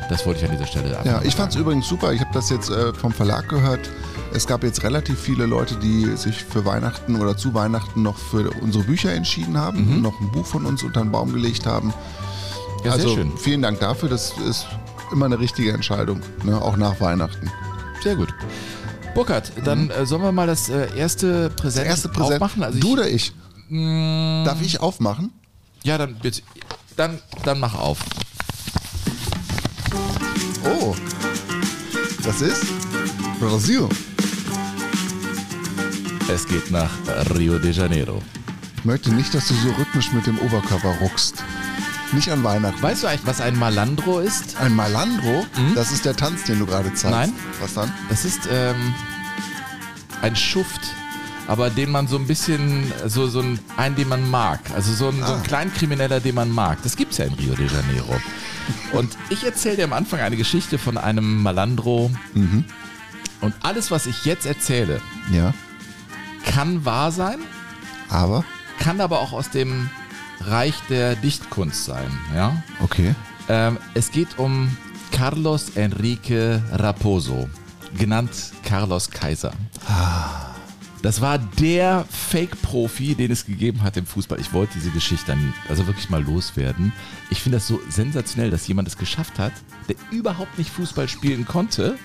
Das 0.08 0.24
wollte 0.24 0.44
ich 0.44 0.48
an 0.48 0.56
dieser 0.56 0.68
Stelle 0.68 0.96
einfach 0.96 1.04
Ja, 1.04 1.20
ich 1.24 1.34
fand 1.34 1.50
es 1.50 1.56
übrigens 1.56 1.88
super. 1.88 2.12
Ich 2.12 2.20
habe 2.20 2.30
das 2.32 2.48
jetzt 2.48 2.70
äh, 2.70 2.94
vom 2.94 3.10
Verlag 3.10 3.48
gehört. 3.48 3.90
Es 4.32 4.46
gab 4.46 4.62
jetzt 4.62 4.84
relativ 4.84 5.18
viele 5.18 5.46
Leute, 5.46 5.74
die 5.82 6.04
sich 6.16 6.44
für 6.44 6.64
Weihnachten 6.64 7.16
oder 7.16 7.36
zu 7.36 7.52
Weihnachten 7.52 8.02
noch 8.02 8.16
für 8.16 8.52
unsere 8.60 8.84
Bücher 8.84 9.12
entschieden 9.12 9.58
haben, 9.58 10.00
noch 10.00 10.20
ein 10.20 10.30
Buch 10.30 10.46
von 10.46 10.64
uns 10.64 10.84
unter 10.84 11.00
den 11.00 11.10
Baum 11.10 11.32
gelegt 11.32 11.66
haben. 11.66 11.92
Ja, 12.84 12.92
sehr 12.92 12.92
also 12.92 13.14
schön. 13.16 13.36
vielen 13.36 13.62
Dank 13.62 13.80
dafür. 13.80 14.08
Das 14.08 14.32
ist 14.48 14.68
immer 15.10 15.26
eine 15.26 15.40
richtige 15.40 15.72
Entscheidung, 15.72 16.20
ne? 16.44 16.62
auch 16.62 16.76
nach 16.76 17.00
Weihnachten. 17.00 17.50
Sehr 18.00 18.14
gut. 18.14 18.32
Burkhard, 19.14 19.52
dann 19.64 19.90
äh, 19.90 20.04
sollen 20.06 20.22
wir 20.22 20.32
mal 20.32 20.46
das 20.46 20.68
äh, 20.68 20.88
erste 20.96 21.50
Präsent, 21.50 21.86
Erste 21.86 22.08
Präsent. 22.08 22.42
aufmachen? 22.42 22.62
Also 22.64 22.78
du 22.80 22.86
ich, 22.88 22.92
oder 22.92 23.08
ich? 23.08 23.32
Darf 24.44 24.60
ich 24.60 24.80
aufmachen? 24.80 25.32
Ja, 25.84 25.98
dann 25.98 26.16
bitte. 26.16 26.42
Dann, 26.96 27.18
dann 27.44 27.60
mach 27.60 27.74
auf. 27.74 27.98
Oh. 30.64 30.94
Das 32.24 32.40
ist 32.40 32.64
Brasil. 33.40 33.88
Es 36.32 36.46
geht 36.48 36.70
nach 36.70 36.90
Rio 37.36 37.58
de 37.58 37.70
Janeiro. 37.72 38.22
Ich 38.78 38.84
möchte 38.84 39.12
nicht, 39.12 39.32
dass 39.34 39.48
du 39.48 39.54
so 39.54 39.70
rhythmisch 39.70 40.12
mit 40.12 40.26
dem 40.26 40.38
Oberkörper 40.38 40.94
ruckst. 41.00 41.42
Nicht 42.14 42.30
an 42.30 42.44
Weihnachten. 42.44 42.80
Weißt 42.80 43.02
du 43.02 43.06
eigentlich, 43.08 43.26
was 43.26 43.40
ein 43.40 43.56
Malandro 43.58 44.20
ist? 44.20 44.56
Ein 44.60 44.74
Malandro, 44.74 45.44
das 45.74 45.90
ist 45.90 46.04
der 46.04 46.14
Tanz, 46.16 46.44
den 46.44 46.58
du 46.60 46.66
gerade 46.66 46.88
zeigst. 46.94 47.04
Mhm. 47.04 47.10
Nein. 47.10 47.32
Was 47.60 47.74
dann? 47.74 47.92
Das 48.08 48.24
ist 48.24 48.40
ähm, 48.52 48.94
ein 50.22 50.36
Schuft, 50.36 50.80
aber 51.48 51.70
den 51.70 51.90
man 51.90 52.06
so 52.06 52.16
ein 52.16 52.26
bisschen, 52.26 52.92
so, 53.06 53.26
so 53.26 53.40
ein, 53.40 53.58
einen, 53.76 53.96
den 53.96 54.08
man 54.08 54.30
mag. 54.30 54.60
Also 54.74 54.92
so 54.92 55.08
ein, 55.08 55.18
so 55.18 55.32
ein 55.32 55.40
Ah. 55.40 55.42
Kleinkrimineller, 55.44 56.20
den 56.20 56.36
man 56.36 56.50
mag. 56.50 56.78
Das 56.84 56.96
gibt's 56.96 57.18
ja 57.18 57.24
in 57.24 57.34
Rio 57.34 57.54
de 57.54 57.66
Janeiro. 57.66 58.16
Und 58.92 59.16
ich 59.28 59.44
erzähle 59.44 59.76
dir 59.76 59.84
am 59.84 59.92
Anfang 59.92 60.20
eine 60.20 60.36
Geschichte 60.36 60.78
von 60.78 60.96
einem 60.96 61.42
Malandro. 61.42 62.10
Mhm. 62.34 62.64
Und 63.40 63.54
alles, 63.62 63.90
was 63.90 64.06
ich 64.06 64.24
jetzt 64.24 64.46
erzähle, 64.46 65.00
Ja. 65.32 65.52
kann 66.46 66.84
wahr 66.84 67.10
sein, 67.10 67.40
Aber, 68.08 68.44
kann 68.78 69.00
aber 69.00 69.20
auch 69.20 69.32
aus 69.32 69.50
dem 69.50 69.90
Reich 70.40 70.74
der 70.88 71.16
Dichtkunst 71.16 71.84
sein. 71.84 72.10
Ja? 72.34 72.62
okay. 72.82 73.14
Ähm, 73.48 73.78
es 73.94 74.10
geht 74.10 74.38
um 74.38 74.74
Carlos 75.12 75.70
Enrique 75.76 76.60
Raposo, 76.72 77.48
genannt 77.96 78.30
Carlos 78.64 79.10
Kaiser. 79.10 79.52
Das 81.02 81.20
war 81.20 81.36
der 81.38 82.06
Fake-Profi, 82.10 83.14
den 83.14 83.30
es 83.30 83.44
gegeben 83.44 83.82
hat 83.82 83.96
im 83.98 84.06
Fußball. 84.06 84.40
Ich 84.40 84.54
wollte 84.54 84.72
diese 84.74 84.90
Geschichte 84.90 85.26
dann 85.26 85.52
also 85.68 85.86
wirklich 85.86 86.08
mal 86.08 86.22
loswerden. 86.24 86.92
Ich 87.30 87.42
finde 87.42 87.58
das 87.58 87.66
so 87.66 87.78
sensationell, 87.90 88.50
dass 88.50 88.66
jemand 88.66 88.88
es 88.88 88.96
geschafft 88.96 89.38
hat, 89.38 89.52
der 89.88 89.96
überhaupt 90.10 90.56
nicht 90.56 90.70
Fußball 90.70 91.06
spielen 91.08 91.44
konnte, 91.44 91.98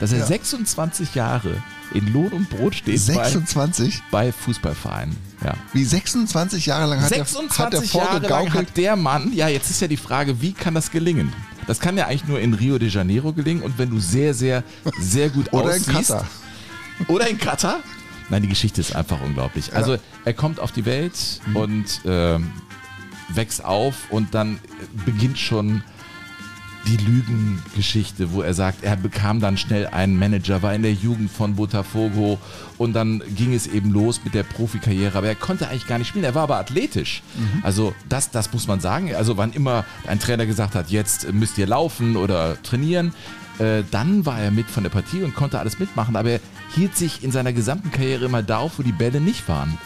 dass 0.00 0.10
er 0.12 0.18
Ja. 0.18 0.26
26 0.26 1.14
Jahre 1.14 1.62
in 1.92 2.12
Lohn 2.12 2.28
und 2.32 2.50
Brot 2.50 2.74
steht 2.74 2.94
bei, 3.06 3.14
26? 3.28 4.02
bei 4.10 4.32
Fußballvereinen. 4.32 5.16
Ja. 5.44 5.54
Wie 5.72 5.84
26 5.84 6.66
Jahre 6.66 6.86
lang 6.90 7.00
hat 7.02 7.12
er, 7.12 7.20
hat 7.20 7.26
er 7.28 7.40
26 7.42 7.92
Jahre 7.94 8.26
lang 8.26 8.52
hat 8.54 8.76
der 8.76 8.96
Mann, 8.96 9.32
ja, 9.34 9.48
jetzt 9.48 9.70
ist 9.70 9.80
ja 9.80 9.88
die 9.88 9.96
Frage, 9.96 10.40
wie 10.40 10.52
kann 10.52 10.74
das 10.74 10.90
gelingen? 10.90 11.32
Das 11.66 11.80
kann 11.80 11.96
ja 11.96 12.06
eigentlich 12.06 12.26
nur 12.26 12.40
in 12.40 12.54
Rio 12.54 12.78
de 12.78 12.88
Janeiro 12.88 13.32
gelingen 13.32 13.62
und 13.62 13.78
wenn 13.78 13.90
du 13.90 13.98
sehr, 13.98 14.34
sehr, 14.34 14.62
sehr 15.00 15.30
gut 15.30 15.46
Oder 15.52 15.76
in 15.76 15.82
aussiehst. 15.82 16.10
Katar. 16.10 16.26
Oder 17.08 17.28
in 17.28 17.38
Katar? 17.38 17.76
Nein, 18.30 18.42
die 18.42 18.48
Geschichte 18.48 18.80
ist 18.80 18.94
einfach 18.96 19.20
unglaublich. 19.22 19.74
Also 19.74 19.96
er 20.24 20.32
kommt 20.34 20.60
auf 20.60 20.72
die 20.72 20.84
Welt 20.86 21.14
Mhm. 21.46 21.56
und 21.56 22.00
ähm, 22.06 22.50
wächst 23.28 23.64
auf 23.64 23.94
und 24.10 24.34
dann 24.34 24.58
beginnt 25.04 25.38
schon 25.38 25.82
die 26.86 26.96
Lügengeschichte, 26.96 28.32
wo 28.32 28.42
er 28.42 28.54
sagt, 28.54 28.84
er 28.84 28.96
bekam 28.96 29.40
dann 29.40 29.56
schnell 29.56 29.86
einen 29.86 30.18
Manager, 30.18 30.62
war 30.62 30.74
in 30.74 30.82
der 30.82 30.92
Jugend 30.92 31.30
von 31.30 31.56
Botafogo 31.56 32.38
und 32.78 32.92
dann 32.92 33.22
ging 33.34 33.54
es 33.54 33.66
eben 33.66 33.90
los 33.90 34.20
mit 34.24 34.34
der 34.34 34.42
Profikarriere. 34.42 35.16
Aber 35.16 35.26
er 35.26 35.34
konnte 35.34 35.68
eigentlich 35.68 35.86
gar 35.86 35.98
nicht 35.98 36.08
spielen, 36.08 36.24
er 36.24 36.34
war 36.34 36.44
aber 36.44 36.56
athletisch. 36.56 37.22
Also 37.62 37.94
das, 38.08 38.30
das 38.30 38.52
muss 38.52 38.66
man 38.66 38.80
sagen. 38.80 39.14
Also 39.14 39.36
wann 39.36 39.52
immer 39.52 39.84
ein 40.06 40.20
Trainer 40.20 40.46
gesagt 40.46 40.74
hat, 40.74 40.90
jetzt 40.90 41.32
müsst 41.32 41.56
ihr 41.58 41.66
laufen 41.66 42.16
oder 42.16 42.62
trainieren, 42.62 43.14
äh, 43.58 43.82
dann 43.90 44.26
war 44.26 44.40
er 44.40 44.50
mit 44.50 44.70
von 44.70 44.82
der 44.82 44.90
Partie 44.90 45.22
und 45.22 45.34
konnte 45.34 45.58
alles 45.58 45.78
mitmachen. 45.78 46.16
Aber 46.16 46.30
er 46.30 46.40
hielt 46.74 46.96
sich 46.96 47.22
in 47.22 47.30
seiner 47.30 47.52
gesamten 47.52 47.90
Karriere 47.90 48.24
immer 48.26 48.42
da 48.42 48.58
auf, 48.58 48.78
wo 48.78 48.82
die 48.82 48.92
Bälle 48.92 49.20
nicht 49.20 49.48
waren. 49.48 49.78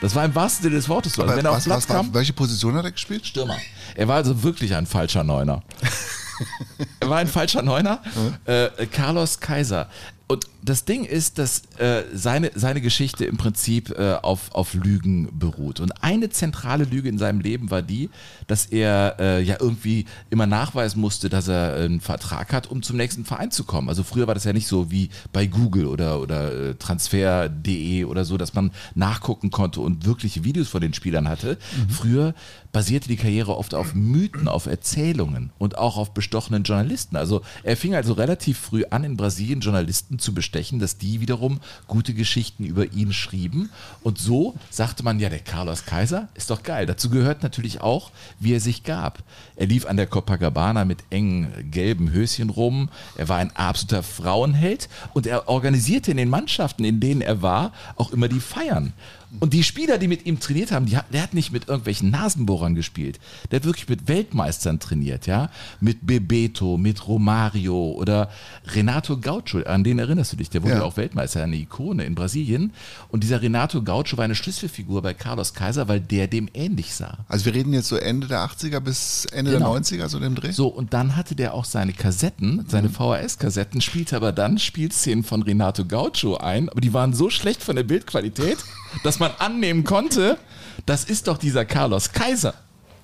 Das 0.00 0.14
war 0.14 0.24
im 0.24 0.34
wahrsten 0.34 0.62
Sinne 0.62 0.76
des 0.76 0.88
Wortes 0.88 1.14
so. 1.14 1.22
Also 1.22 1.36
wenn 1.36 1.44
er 1.44 1.50
auf 1.50 1.56
was, 1.56 1.64
den 1.64 1.70
Platz 1.70 1.88
was 1.88 1.96
kam, 1.96 2.14
welche 2.14 2.32
Position 2.32 2.74
hat 2.74 2.84
er 2.84 2.92
gespielt? 2.92 3.26
Stürmer. 3.26 3.56
Er 3.96 4.06
war 4.06 4.16
also 4.16 4.42
wirklich 4.42 4.74
ein 4.74 4.86
falscher 4.86 5.24
Neuner. 5.24 5.62
er 7.00 7.10
war 7.10 7.18
ein 7.18 7.28
falscher 7.28 7.62
Neuner. 7.62 8.00
Äh, 8.44 8.86
Carlos 8.86 9.40
Kaiser. 9.40 9.88
Und 10.30 10.46
das 10.62 10.84
Ding 10.84 11.04
ist, 11.04 11.38
dass 11.38 11.62
äh, 11.78 12.02
seine, 12.12 12.50
seine 12.54 12.82
Geschichte 12.82 13.24
im 13.24 13.38
Prinzip 13.38 13.98
äh, 13.98 14.16
auf, 14.20 14.54
auf 14.54 14.74
Lügen 14.74 15.30
beruht. 15.38 15.80
Und 15.80 16.04
eine 16.04 16.28
zentrale 16.28 16.84
Lüge 16.84 17.08
in 17.08 17.16
seinem 17.16 17.40
Leben 17.40 17.70
war 17.70 17.80
die, 17.80 18.10
dass 18.46 18.66
er 18.66 19.16
äh, 19.18 19.42
ja 19.42 19.56
irgendwie 19.58 20.04
immer 20.28 20.46
nachweisen 20.46 21.00
musste, 21.00 21.30
dass 21.30 21.48
er 21.48 21.76
einen 21.76 22.02
Vertrag 22.02 22.52
hat, 22.52 22.70
um 22.70 22.82
zum 22.82 22.98
nächsten 22.98 23.24
Verein 23.24 23.50
zu 23.50 23.64
kommen. 23.64 23.88
Also 23.88 24.02
früher 24.02 24.26
war 24.26 24.34
das 24.34 24.44
ja 24.44 24.52
nicht 24.52 24.66
so 24.66 24.90
wie 24.90 25.08
bei 25.32 25.46
Google 25.46 25.86
oder, 25.86 26.20
oder 26.20 26.52
äh, 26.52 26.74
Transfer.de 26.74 28.04
oder 28.04 28.26
so, 28.26 28.36
dass 28.36 28.52
man 28.52 28.72
nachgucken 28.94 29.50
konnte 29.50 29.80
und 29.80 30.04
wirkliche 30.04 30.44
Videos 30.44 30.68
von 30.68 30.82
den 30.82 30.92
Spielern 30.92 31.26
hatte. 31.26 31.56
Früher 31.88 32.34
basierte 32.72 33.08
die 33.08 33.16
Karriere 33.16 33.56
oft 33.56 33.74
auf 33.74 33.94
Mythen, 33.94 34.46
auf 34.46 34.66
Erzählungen 34.66 35.50
und 35.58 35.78
auch 35.78 35.96
auf 35.96 36.12
bestochenen 36.12 36.64
Journalisten. 36.64 37.16
Also 37.16 37.42
er 37.62 37.76
fing 37.76 37.94
also 37.94 38.12
relativ 38.12 38.58
früh 38.58 38.84
an, 38.90 39.04
in 39.04 39.16
Brasilien 39.16 39.60
Journalisten 39.60 40.18
zu 40.18 40.34
bestechen, 40.34 40.78
dass 40.78 40.98
die 40.98 41.20
wiederum 41.20 41.60
gute 41.86 42.14
Geschichten 42.14 42.64
über 42.64 42.92
ihn 42.92 43.12
schrieben. 43.12 43.70
Und 44.02 44.18
so 44.18 44.54
sagte 44.70 45.02
man, 45.02 45.18
ja, 45.18 45.28
der 45.28 45.38
Carlos 45.38 45.86
Kaiser 45.86 46.28
ist 46.34 46.50
doch 46.50 46.62
geil. 46.62 46.86
Dazu 46.86 47.10
gehört 47.10 47.42
natürlich 47.42 47.80
auch, 47.80 48.10
wie 48.38 48.54
er 48.54 48.60
sich 48.60 48.84
gab. 48.84 49.22
Er 49.56 49.66
lief 49.66 49.86
an 49.86 49.96
der 49.96 50.06
Copacabana 50.06 50.84
mit 50.84 50.98
engen 51.10 51.70
gelben 51.70 52.12
Höschen 52.12 52.50
rum. 52.50 52.90
Er 53.16 53.28
war 53.28 53.38
ein 53.38 53.54
absoluter 53.56 54.02
Frauenheld 54.02 54.88
und 55.14 55.26
er 55.26 55.48
organisierte 55.48 56.10
in 56.10 56.16
den 56.18 56.28
Mannschaften, 56.28 56.84
in 56.84 57.00
denen 57.00 57.22
er 57.22 57.40
war, 57.42 57.72
auch 57.96 58.12
immer 58.12 58.28
die 58.28 58.40
Feiern. 58.40 58.92
Und 59.40 59.52
die 59.52 59.62
Spieler, 59.62 59.98
die 59.98 60.08
mit 60.08 60.24
ihm 60.26 60.40
trainiert 60.40 60.72
haben, 60.72 60.86
hat, 60.96 61.12
der 61.12 61.22
hat 61.22 61.34
nicht 61.34 61.52
mit 61.52 61.68
irgendwelchen 61.68 62.10
Nasenbohrern 62.10 62.74
gespielt. 62.74 63.18
Der 63.50 63.60
hat 63.60 63.66
wirklich 63.66 63.88
mit 63.88 64.08
Weltmeistern 64.08 64.80
trainiert, 64.80 65.26
ja. 65.26 65.50
Mit 65.80 66.06
Bebeto, 66.06 66.76
mit 66.78 67.06
Romario 67.06 67.92
oder 67.92 68.30
Renato 68.74 69.16
Gaucho, 69.18 69.60
an 69.64 69.84
den 69.84 69.98
erinnerst 69.98 70.32
du 70.32 70.36
dich, 70.36 70.50
der 70.50 70.62
wurde 70.62 70.74
Ja. 70.76 70.82
auch 70.82 70.96
Weltmeister, 70.96 71.42
eine 71.42 71.56
Ikone 71.56 72.04
in 72.04 72.14
Brasilien. 72.14 72.72
Und 73.08 73.22
dieser 73.22 73.42
Renato 73.42 73.82
Gaucho 73.82 74.16
war 74.16 74.24
eine 74.24 74.34
Schlüsselfigur 74.34 75.02
bei 75.02 75.14
Carlos 75.14 75.52
Kaiser, 75.54 75.88
weil 75.88 76.00
der 76.00 76.26
dem 76.26 76.48
ähnlich 76.54 76.94
sah. 76.94 77.18
Also 77.28 77.44
wir 77.44 77.54
reden 77.54 77.72
jetzt 77.72 77.88
so 77.88 77.96
Ende 77.96 78.26
der 78.28 78.40
80er 78.48 78.80
bis 78.80 79.26
Ende 79.26 79.52
Genau. 79.52 79.74
der 79.74 79.82
90er, 79.82 80.08
so 80.08 80.18
dem 80.20 80.34
Dreh? 80.34 80.52
So, 80.52 80.68
und 80.68 80.92
dann 80.94 81.16
hatte 81.16 81.34
der 81.34 81.54
auch 81.54 81.64
seine 81.64 81.92
Kassetten, 81.92 82.64
seine 82.68 82.88
VHS-Kassetten, 82.88 83.80
spielte 83.80 84.16
aber 84.16 84.32
dann 84.32 84.58
Spielszenen 84.58 85.22
von 85.24 85.42
Renato 85.42 85.84
Gaucho 85.84 86.36
ein, 86.38 86.68
aber 86.68 86.80
die 86.80 86.92
waren 86.94 87.12
so 87.12 87.30
schlecht 87.30 87.62
von 87.62 87.76
der 87.76 87.82
Bildqualität, 87.84 88.58
dass 89.04 89.17
man 89.18 89.32
annehmen 89.38 89.84
konnte, 89.84 90.38
das 90.86 91.04
ist 91.04 91.28
doch 91.28 91.38
dieser 91.38 91.64
Carlos 91.64 92.12
Kaiser. 92.12 92.54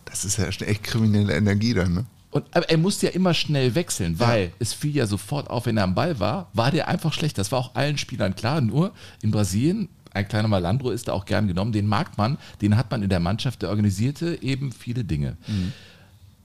Das 0.05 0.25
ist 0.25 0.39
ja 0.39 0.47
echt 0.47 0.83
kriminelle 0.83 1.35
Energie 1.35 1.75
dann, 1.75 1.95
ne? 1.95 2.07
Und, 2.31 2.45
er 2.53 2.79
musste 2.79 3.07
ja 3.07 3.13
immer 3.13 3.33
schnell 3.33 3.77
wechseln, 3.77 4.19
weil 4.19 4.53
es 4.59 4.73
fiel 4.73 4.97
ja 4.97 5.07
sofort 5.07 5.49
auf, 5.51 5.67
wenn 5.67 5.77
er 5.77 5.85
am 5.85 5.95
Ball 5.95 6.19
war, 6.19 6.49
war 6.53 6.73
der 6.73 6.89
einfach 6.89 7.13
schlecht. 7.13 7.39
Das 7.39 7.53
war 7.53 7.61
auch 7.61 7.77
allen 7.77 7.97
Spielern 7.97 8.35
klar. 8.35 8.61
Nur 8.61 8.93
in 9.23 9.31
Brasilien, 9.31 9.89
ein 10.13 10.27
kleiner 10.27 10.49
Malandro 10.49 10.91
ist 10.91 11.07
da 11.07 11.13
auch 11.13 11.27
gern 11.27 11.47
genommen, 11.47 11.71
den 11.71 11.87
mag 11.87 12.19
man, 12.19 12.39
den 12.61 12.77
hat 12.77 12.91
man 12.91 13.05
in 13.05 13.09
der 13.09 13.21
Mannschaft, 13.21 13.63
der 13.63 13.69
organisierte 13.69 14.43
eben 14.43 14.73
viele 14.73 15.05
Dinge. 15.05 15.37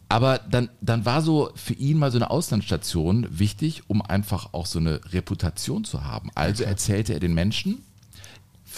Aber 0.09 0.39
dann, 0.49 0.69
dann 0.81 1.05
war 1.05 1.23
so 1.23 1.51
für 1.55 1.73
ihn 1.73 1.97
mal 1.97 2.11
so 2.11 2.19
eine 2.19 2.29
Auslandsstation 2.29 3.27
wichtig, 3.29 3.83
um 3.87 4.03
einfach 4.03 4.53
auch 4.53 4.67
so 4.67 4.77
eine 4.77 5.01
Reputation 5.11 5.85
zu 5.85 6.03
haben. 6.03 6.29
Also 6.35 6.63
erzählte 6.63 7.13
er 7.13 7.19
den 7.19 7.33
Menschen, 7.33 7.83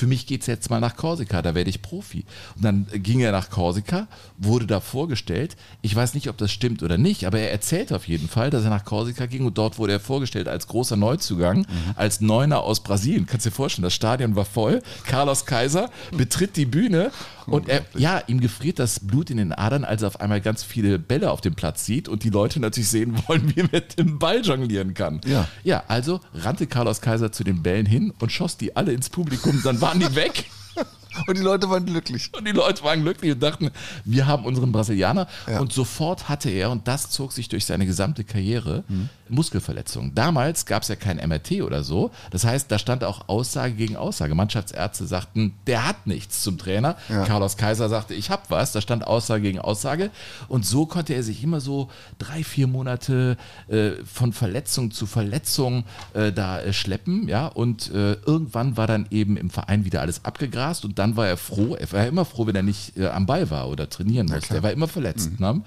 für 0.01 0.08
mich 0.08 0.25
geht's 0.25 0.48
jetzt 0.48 0.72
mal 0.72 0.79
nach 0.79 0.96
Korsika, 0.96 1.43
da 1.43 1.53
werde 1.53 1.70
ich 1.70 1.84
Profi. 1.84 2.25
Und 2.55 2.65
dann 2.65 2.88
ging 2.91 3.20
er 3.20 3.31
nach 3.31 3.51
Korsika, 3.51 4.08
wurde 4.36 4.65
da 4.65 4.79
vorgestellt. 4.79 5.55
Ich 5.84 5.96
weiß 5.96 6.15
nicht, 6.15 6.27
ob 6.27 6.38
das 6.38 6.51
stimmt 6.51 6.81
oder 6.81 6.98
nicht, 6.98 7.27
aber 7.27 7.38
er 7.38 7.51
erzählt 7.51 7.93
auf 7.93 8.08
jeden 8.08 8.27
Fall, 8.27 8.50
dass 8.50 8.63
er 8.63 8.72
nach 8.72 8.84
Korsika 8.84 9.27
ging 9.27 9.46
und 9.46 9.60
dort 9.60 9.77
wurde 9.77 9.93
er 9.93 10.00
vorgestellt 10.00 10.48
als 10.48 10.65
großer 10.65 10.96
Neuzugang, 10.96 11.67
als 11.96 12.20
Neuner 12.20 12.62
aus 12.62 12.79
Brasilien. 12.79 13.27
Kannst 13.27 13.46
dir 13.46 13.51
vorstellen, 13.51 13.84
das 13.84 13.93
Stadion 13.93 14.36
war 14.36 14.46
voll. 14.46 14.81
Carlos 15.05 15.46
Kaiser 15.46 15.91
betritt 16.17 16.58
die 16.58 16.65
Bühne 16.65 17.12
und 17.46 17.70
er, 17.70 17.86
ja, 17.96 18.22
ihm 18.27 18.39
gefriert 18.39 18.79
das 18.79 19.00
Blut 19.00 19.29
in 19.29 19.38
den 19.38 19.51
Adern, 19.51 19.84
als 19.84 20.01
er 20.01 20.08
auf 20.08 20.22
einmal 20.22 20.41
ganz 20.41 20.63
viele 20.63 21.00
Bälle 21.00 21.31
auf 21.31 21.41
dem 21.41 21.55
Platz 21.55 21.86
sieht 21.86 22.08
und 22.08 22.24
die 22.24 22.29
Leute 22.29 22.60
natürlich 22.60 22.89
sehen 22.89 23.15
wollen, 23.27 23.50
wie 23.55 23.62
er 23.62 23.70
mit 23.72 24.00
dem 24.00 24.20
Ball 24.20 24.41
jonglieren 24.41 24.93
kann. 24.93 25.22
Ja. 25.25 25.48
Ja, 25.63 25.84
also 25.88 26.22
rannte 26.34 26.67
Carlos 26.67 27.01
Kaiser 27.01 27.31
zu 27.31 27.43
den 27.43 27.62
Bällen 27.62 27.86
hin 27.86 28.13
und 28.20 28.31
schoss 28.31 28.58
die 28.58 28.75
alle 28.75 28.93
ins 28.93 29.10
Publikum, 29.10 29.62
dann 29.63 29.81
waren 29.91 30.00
die 30.00 30.15
weg. 30.15 30.45
Und 31.27 31.38
die 31.38 31.41
Leute 31.44 31.70
waren 31.70 31.86
glücklich. 31.86 32.30
Und 32.38 32.48
die 32.48 32.51
Leute 32.51 32.84
waren 32.84 33.01
glücklich 33.01 33.34
und 33.34 33.44
dachten, 33.44 33.72
wir 34.06 34.27
haben 34.27 34.46
unseren 34.46 34.72
Brasilianer. 34.72 35.27
Ja. 35.48 35.60
Und 35.60 35.74
sofort 35.74 36.30
hatte 36.30 36.50
er, 36.50 36.72
und 36.72 36.88
das 36.88 37.10
zog 37.10 37.32
sich 37.32 37.50
durch 37.50 37.65
seine 37.65 37.86
gesamte 37.86 38.24
Karriere, 38.24 38.84
Mhm. 38.88 39.10
Muskelverletzungen. 39.32 40.13
Damals 40.13 40.65
gab 40.65 40.84
es 40.84 40.89
ja 40.89 40.96
kein 40.96 41.18
MRT 41.18 41.62
oder 41.62 41.84
so. 41.84 42.12
Das 42.32 42.44
heißt, 42.44 42.72
da 42.72 42.77
stand 42.77 43.03
auch 43.03 43.30
Aussage 43.30 43.74
gegen 43.74 43.96
Aussage. 43.96 44.36
Mannschaftsärzte 44.36 45.06
sagten, 45.08 45.53
der 45.68 45.88
hat 45.88 46.06
nichts 46.06 46.44
zum 46.44 46.58
Trainer. 46.58 46.98
Ja. 47.10 47.24
Carlos 47.24 47.58
Kaiser 47.58 47.89
sagte, 47.89 48.13
ich 48.13 48.30
hab 48.30 48.51
was. 48.51 48.72
Da 48.74 48.82
stand 48.82 49.08
Aussage 49.08 49.44
gegen 49.44 49.60
Aussage. 49.60 50.12
Und 50.48 50.65
so 50.65 50.86
konnte 50.86 51.13
er 51.13 51.24
sich 51.24 51.44
immer 51.44 51.62
so 51.62 51.89
drei, 52.20 52.44
vier 52.44 52.68
Monate 52.68 53.38
äh, 53.70 53.91
von 54.06 54.34
Verletzung 54.34 54.91
zu 54.91 55.06
Verletzung 55.06 55.86
äh, 56.13 56.32
da 56.32 56.60
äh, 56.60 56.74
schleppen. 56.74 57.27
Ja? 57.30 57.48
Und 57.48 57.89
äh, 57.91 58.13
irgendwann 58.25 58.77
war 58.77 58.88
dann 58.88 59.08
eben 59.12 59.38
im 59.38 59.50
Verein 59.50 59.86
wieder 59.86 60.01
alles 60.01 60.25
abgegrast. 60.25 60.84
Und 60.86 61.00
dann 61.01 61.15
war 61.17 61.27
er 61.27 61.36
froh. 61.38 61.75
Er 61.75 61.91
war 61.91 62.05
immer 62.05 62.25
froh, 62.25 62.46
wenn 62.46 62.55
er 62.55 62.62
nicht 62.62 62.96
äh, 62.96 63.08
am 63.08 63.25
Ball 63.25 63.50
war 63.50 63.67
oder 63.70 63.89
trainieren 63.89 64.27
musste. 64.27 64.53
Er 64.55 64.62
war 64.63 64.72
immer 64.72 64.88
verletzt. 64.88 65.39
Ne? 65.39 65.62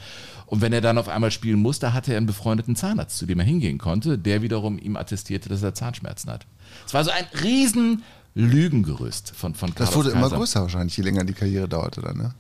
Und 0.47 0.61
wenn 0.61 0.73
er 0.73 0.81
dann 0.81 0.97
auf 0.97 1.09
einmal 1.09 1.33
spielen 1.33 1.59
musste, 1.61 1.93
hatte 1.93 2.13
er 2.13 2.19
einen 2.19 2.27
befreundeten 2.27 2.77
Zahnarzt, 2.77 3.19
zu 3.19 3.27
dem 3.27 3.41
er 3.41 3.45
hingehen 3.45 3.79
konnte, 3.79 4.17
der 4.17 4.43
wiederum 4.43 4.79
ihm 4.79 4.97
attestierte, 4.97 5.49
dass 5.49 5.63
er 5.63 5.75
Zahnschmerzen 5.75 6.31
hat. 6.31 6.47
Es 6.87 6.95
war 6.95 7.03
so 7.03 7.11
ein 7.11 7.25
riesen 7.43 8.03
Lügengerüst 8.35 9.33
von, 9.35 9.55
von 9.55 9.75
Carlos 9.75 9.89
Das 9.91 9.97
wurde 9.97 10.11
immer 10.11 10.23
Kaiser. 10.23 10.37
größer 10.37 10.61
wahrscheinlich, 10.63 10.97
je 10.97 11.03
länger 11.03 11.25
die 11.25 11.33
Karriere 11.35 11.69
dauerte 11.69 12.01
dann, 12.01 12.17
ne? 12.17 12.35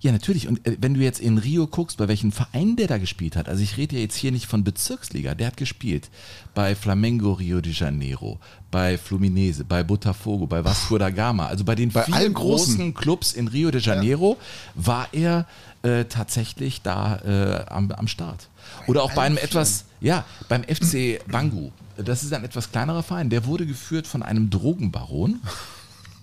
Ja, 0.00 0.12
natürlich. 0.12 0.46
Und 0.46 0.64
äh, 0.66 0.76
wenn 0.80 0.94
du 0.94 1.00
jetzt 1.00 1.18
in 1.18 1.38
Rio 1.38 1.66
guckst, 1.66 1.98
bei 1.98 2.06
welchem 2.06 2.30
Verein 2.30 2.76
der 2.76 2.86
da 2.86 2.98
gespielt 2.98 3.34
hat, 3.34 3.48
also 3.48 3.62
ich 3.62 3.76
rede 3.76 3.96
ja 3.96 4.02
jetzt 4.02 4.14
hier 4.16 4.30
nicht 4.30 4.46
von 4.46 4.62
Bezirksliga, 4.62 5.34
der 5.34 5.48
hat 5.48 5.56
gespielt 5.56 6.08
bei 6.54 6.76
Flamengo 6.76 7.32
Rio 7.32 7.60
de 7.60 7.72
Janeiro, 7.72 8.38
bei 8.70 8.96
Fluminense, 8.96 9.64
bei 9.64 9.82
Botafogo, 9.82 10.46
bei 10.46 10.64
Vasco 10.64 10.98
da 10.98 11.10
Gama, 11.10 11.46
also 11.46 11.64
bei 11.64 11.74
den 11.74 11.90
Bei 11.90 12.04
vielen 12.04 12.16
allen 12.16 12.34
großen. 12.34 12.74
großen 12.76 12.94
Clubs 12.94 13.32
in 13.32 13.48
Rio 13.48 13.70
de 13.72 13.80
Janeiro 13.80 14.36
war 14.76 15.08
er 15.12 15.46
äh, 15.82 16.04
tatsächlich 16.04 16.82
da 16.82 17.16
äh, 17.16 17.64
am, 17.68 17.90
am 17.90 18.06
Start. 18.06 18.48
Oder 18.86 19.02
auch 19.02 19.12
bei 19.14 19.22
einem 19.22 19.38
etwas, 19.38 19.84
ja, 20.00 20.24
beim 20.48 20.62
FC 20.62 21.20
Bangu. 21.28 21.70
Das 21.96 22.22
ist 22.22 22.32
ein 22.32 22.44
etwas 22.44 22.70
kleinerer 22.70 23.02
Verein. 23.02 23.30
Der 23.30 23.46
wurde 23.46 23.66
geführt 23.66 24.06
von 24.06 24.22
einem 24.22 24.50
Drogenbaron. 24.50 25.40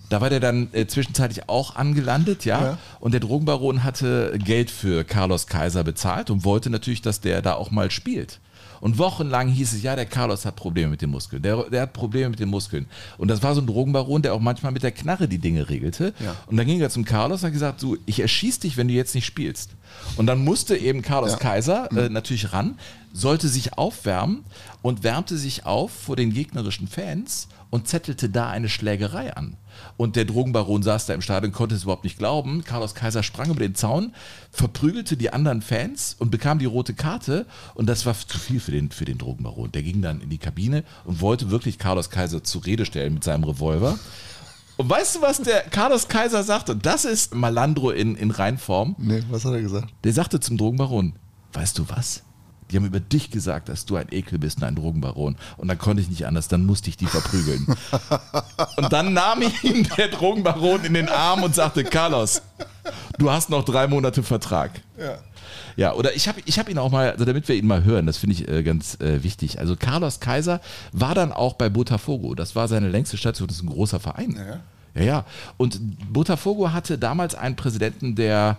Da 0.08 0.20
war 0.20 0.30
der 0.30 0.40
dann 0.40 0.68
äh, 0.72 0.86
zwischenzeitlich 0.86 1.48
auch 1.48 1.76
angelandet, 1.76 2.44
ja? 2.44 2.62
Ja. 2.62 2.78
Und 3.00 3.12
der 3.12 3.20
Drogenbaron 3.20 3.82
hatte 3.82 4.38
Geld 4.38 4.70
für 4.70 5.04
Carlos 5.04 5.46
Kaiser 5.46 5.82
bezahlt 5.84 6.30
und 6.30 6.44
wollte 6.44 6.70
natürlich, 6.70 7.02
dass 7.02 7.20
der 7.20 7.42
da 7.42 7.54
auch 7.54 7.70
mal 7.70 7.90
spielt. 7.90 8.40
Und 8.80 8.98
wochenlang 8.98 9.48
hieß 9.48 9.72
es, 9.72 9.82
ja, 9.82 9.96
der 9.96 10.06
Carlos 10.06 10.44
hat 10.44 10.56
Probleme 10.56 10.90
mit 10.90 11.02
den 11.02 11.10
Muskeln. 11.10 11.42
Der, 11.42 11.64
der 11.64 11.82
hat 11.82 11.92
Probleme 11.92 12.30
mit 12.30 12.40
den 12.40 12.50
Muskeln. 12.50 12.86
Und 13.18 13.28
das 13.28 13.42
war 13.42 13.54
so 13.54 13.60
ein 13.60 13.66
Drogenbaron, 13.66 14.22
der 14.22 14.34
auch 14.34 14.40
manchmal 14.40 14.72
mit 14.72 14.82
der 14.82 14.92
Knarre 14.92 15.28
die 15.28 15.38
Dinge 15.38 15.68
regelte. 15.68 16.12
Ja. 16.22 16.36
Und 16.46 16.56
dann 16.56 16.66
ging 16.66 16.80
er 16.80 16.90
zum 16.90 17.04
Carlos 17.04 17.42
und 17.42 17.46
hat 17.46 17.52
gesagt, 17.52 17.80
so, 17.80 17.96
ich 18.06 18.20
erschieß 18.20 18.60
dich, 18.60 18.76
wenn 18.76 18.88
du 18.88 18.94
jetzt 18.94 19.14
nicht 19.14 19.26
spielst. 19.26 19.70
Und 20.16 20.26
dann 20.26 20.44
musste 20.44 20.76
eben 20.76 21.02
Carlos 21.02 21.32
Ja. 21.32 21.38
Kaiser 21.38 21.88
äh, 21.96 22.08
natürlich 22.10 22.52
ran, 22.52 22.78
sollte 23.12 23.48
sich 23.48 23.78
aufwärmen 23.78 24.44
und 24.82 25.02
wärmte 25.02 25.38
sich 25.38 25.64
auf 25.64 25.90
vor 25.90 26.16
den 26.16 26.32
gegnerischen 26.34 26.86
Fans 26.86 27.48
und 27.76 27.86
zettelte 27.86 28.30
da 28.30 28.48
eine 28.48 28.70
Schlägerei 28.70 29.36
an. 29.36 29.58
Und 29.98 30.16
der 30.16 30.24
Drogenbaron 30.24 30.82
saß 30.82 31.04
da 31.04 31.12
im 31.12 31.20
Stadion, 31.20 31.52
konnte 31.52 31.74
es 31.74 31.82
überhaupt 31.82 32.04
nicht 32.04 32.16
glauben. 32.16 32.64
Carlos 32.64 32.94
Kaiser 32.94 33.22
sprang 33.22 33.50
über 33.50 33.60
den 33.60 33.74
Zaun, 33.74 34.14
verprügelte 34.50 35.18
die 35.18 35.30
anderen 35.30 35.60
Fans 35.60 36.16
und 36.18 36.30
bekam 36.30 36.58
die 36.58 36.64
rote 36.64 36.94
Karte. 36.94 37.44
Und 37.74 37.86
das 37.86 38.06
war 38.06 38.14
zu 38.14 38.38
viel 38.38 38.60
für 38.60 38.70
den, 38.70 38.90
für 38.90 39.04
den 39.04 39.18
Drogenbaron. 39.18 39.72
Der 39.72 39.82
ging 39.82 40.00
dann 40.00 40.22
in 40.22 40.30
die 40.30 40.38
Kabine 40.38 40.84
und 41.04 41.20
wollte 41.20 41.50
wirklich 41.50 41.78
Carlos 41.78 42.08
Kaiser 42.08 42.42
zur 42.42 42.64
Rede 42.64 42.86
stellen 42.86 43.12
mit 43.12 43.24
seinem 43.24 43.44
Revolver. 43.44 43.98
Und 44.78 44.88
weißt 44.88 45.16
du, 45.16 45.20
was 45.20 45.36
der 45.42 45.60
Carlos 45.64 46.08
Kaiser 46.08 46.42
sagte? 46.44 46.76
Das 46.76 47.04
ist 47.04 47.34
Malandro 47.34 47.90
in, 47.90 48.16
in 48.16 48.30
Reinform. 48.30 48.96
Nee, 48.96 49.22
was 49.28 49.44
hat 49.44 49.52
er 49.52 49.60
gesagt? 49.60 49.92
Der 50.04 50.14
sagte 50.14 50.40
zum 50.40 50.56
Drogenbaron, 50.56 51.12
weißt 51.52 51.78
du 51.78 51.86
was? 51.90 52.22
Die 52.70 52.76
haben 52.76 52.86
über 52.86 53.00
dich 53.00 53.30
gesagt, 53.30 53.68
dass 53.68 53.86
du 53.86 53.96
ein 53.96 54.08
Ekel 54.10 54.38
bist 54.38 54.58
und 54.58 54.64
ein 54.64 54.74
Drogenbaron. 54.74 55.36
Und 55.56 55.68
dann 55.68 55.78
konnte 55.78 56.02
ich 56.02 56.08
nicht 56.08 56.26
anders, 56.26 56.48
dann 56.48 56.66
musste 56.66 56.90
ich 56.90 56.96
die 56.96 57.06
verprügeln. 57.06 57.66
und 58.76 58.92
dann 58.92 59.12
nahm 59.12 59.42
ihn 59.62 59.88
der 59.96 60.08
Drogenbaron 60.08 60.84
in 60.84 60.94
den 60.94 61.08
Arm 61.08 61.42
und 61.42 61.54
sagte, 61.54 61.84
Carlos, 61.84 62.42
du 63.18 63.30
hast 63.30 63.50
noch 63.50 63.64
drei 63.64 63.86
Monate 63.86 64.22
Vertrag. 64.22 64.72
Ja. 64.98 65.18
Ja, 65.76 65.92
oder 65.92 66.14
ich 66.16 66.26
habe 66.26 66.40
ich 66.46 66.58
hab 66.58 66.70
ihn 66.70 66.78
auch 66.78 66.90
mal, 66.90 67.10
also 67.10 67.24
damit 67.26 67.48
wir 67.48 67.54
ihn 67.54 67.66
mal 67.66 67.84
hören, 67.84 68.06
das 68.06 68.16
finde 68.16 68.34
ich 68.34 68.48
äh, 68.48 68.62
ganz 68.62 68.98
äh, 69.00 69.22
wichtig. 69.22 69.58
Also 69.58 69.76
Carlos 69.76 70.20
Kaiser 70.20 70.60
war 70.92 71.14
dann 71.14 71.32
auch 71.32 71.54
bei 71.54 71.68
Botafogo. 71.68 72.34
Das 72.34 72.56
war 72.56 72.66
seine 72.66 72.88
längste 72.88 73.18
Station, 73.18 73.46
das 73.46 73.58
ist 73.58 73.62
ein 73.62 73.68
großer 73.68 74.00
Verein. 74.00 74.36
Ja. 74.36 74.60
Ja, 74.94 75.02
ja. 75.02 75.24
Und 75.58 75.78
Botafogo 76.12 76.72
hatte 76.72 76.96
damals 76.98 77.34
einen 77.34 77.56
Präsidenten, 77.56 78.14
der, 78.14 78.56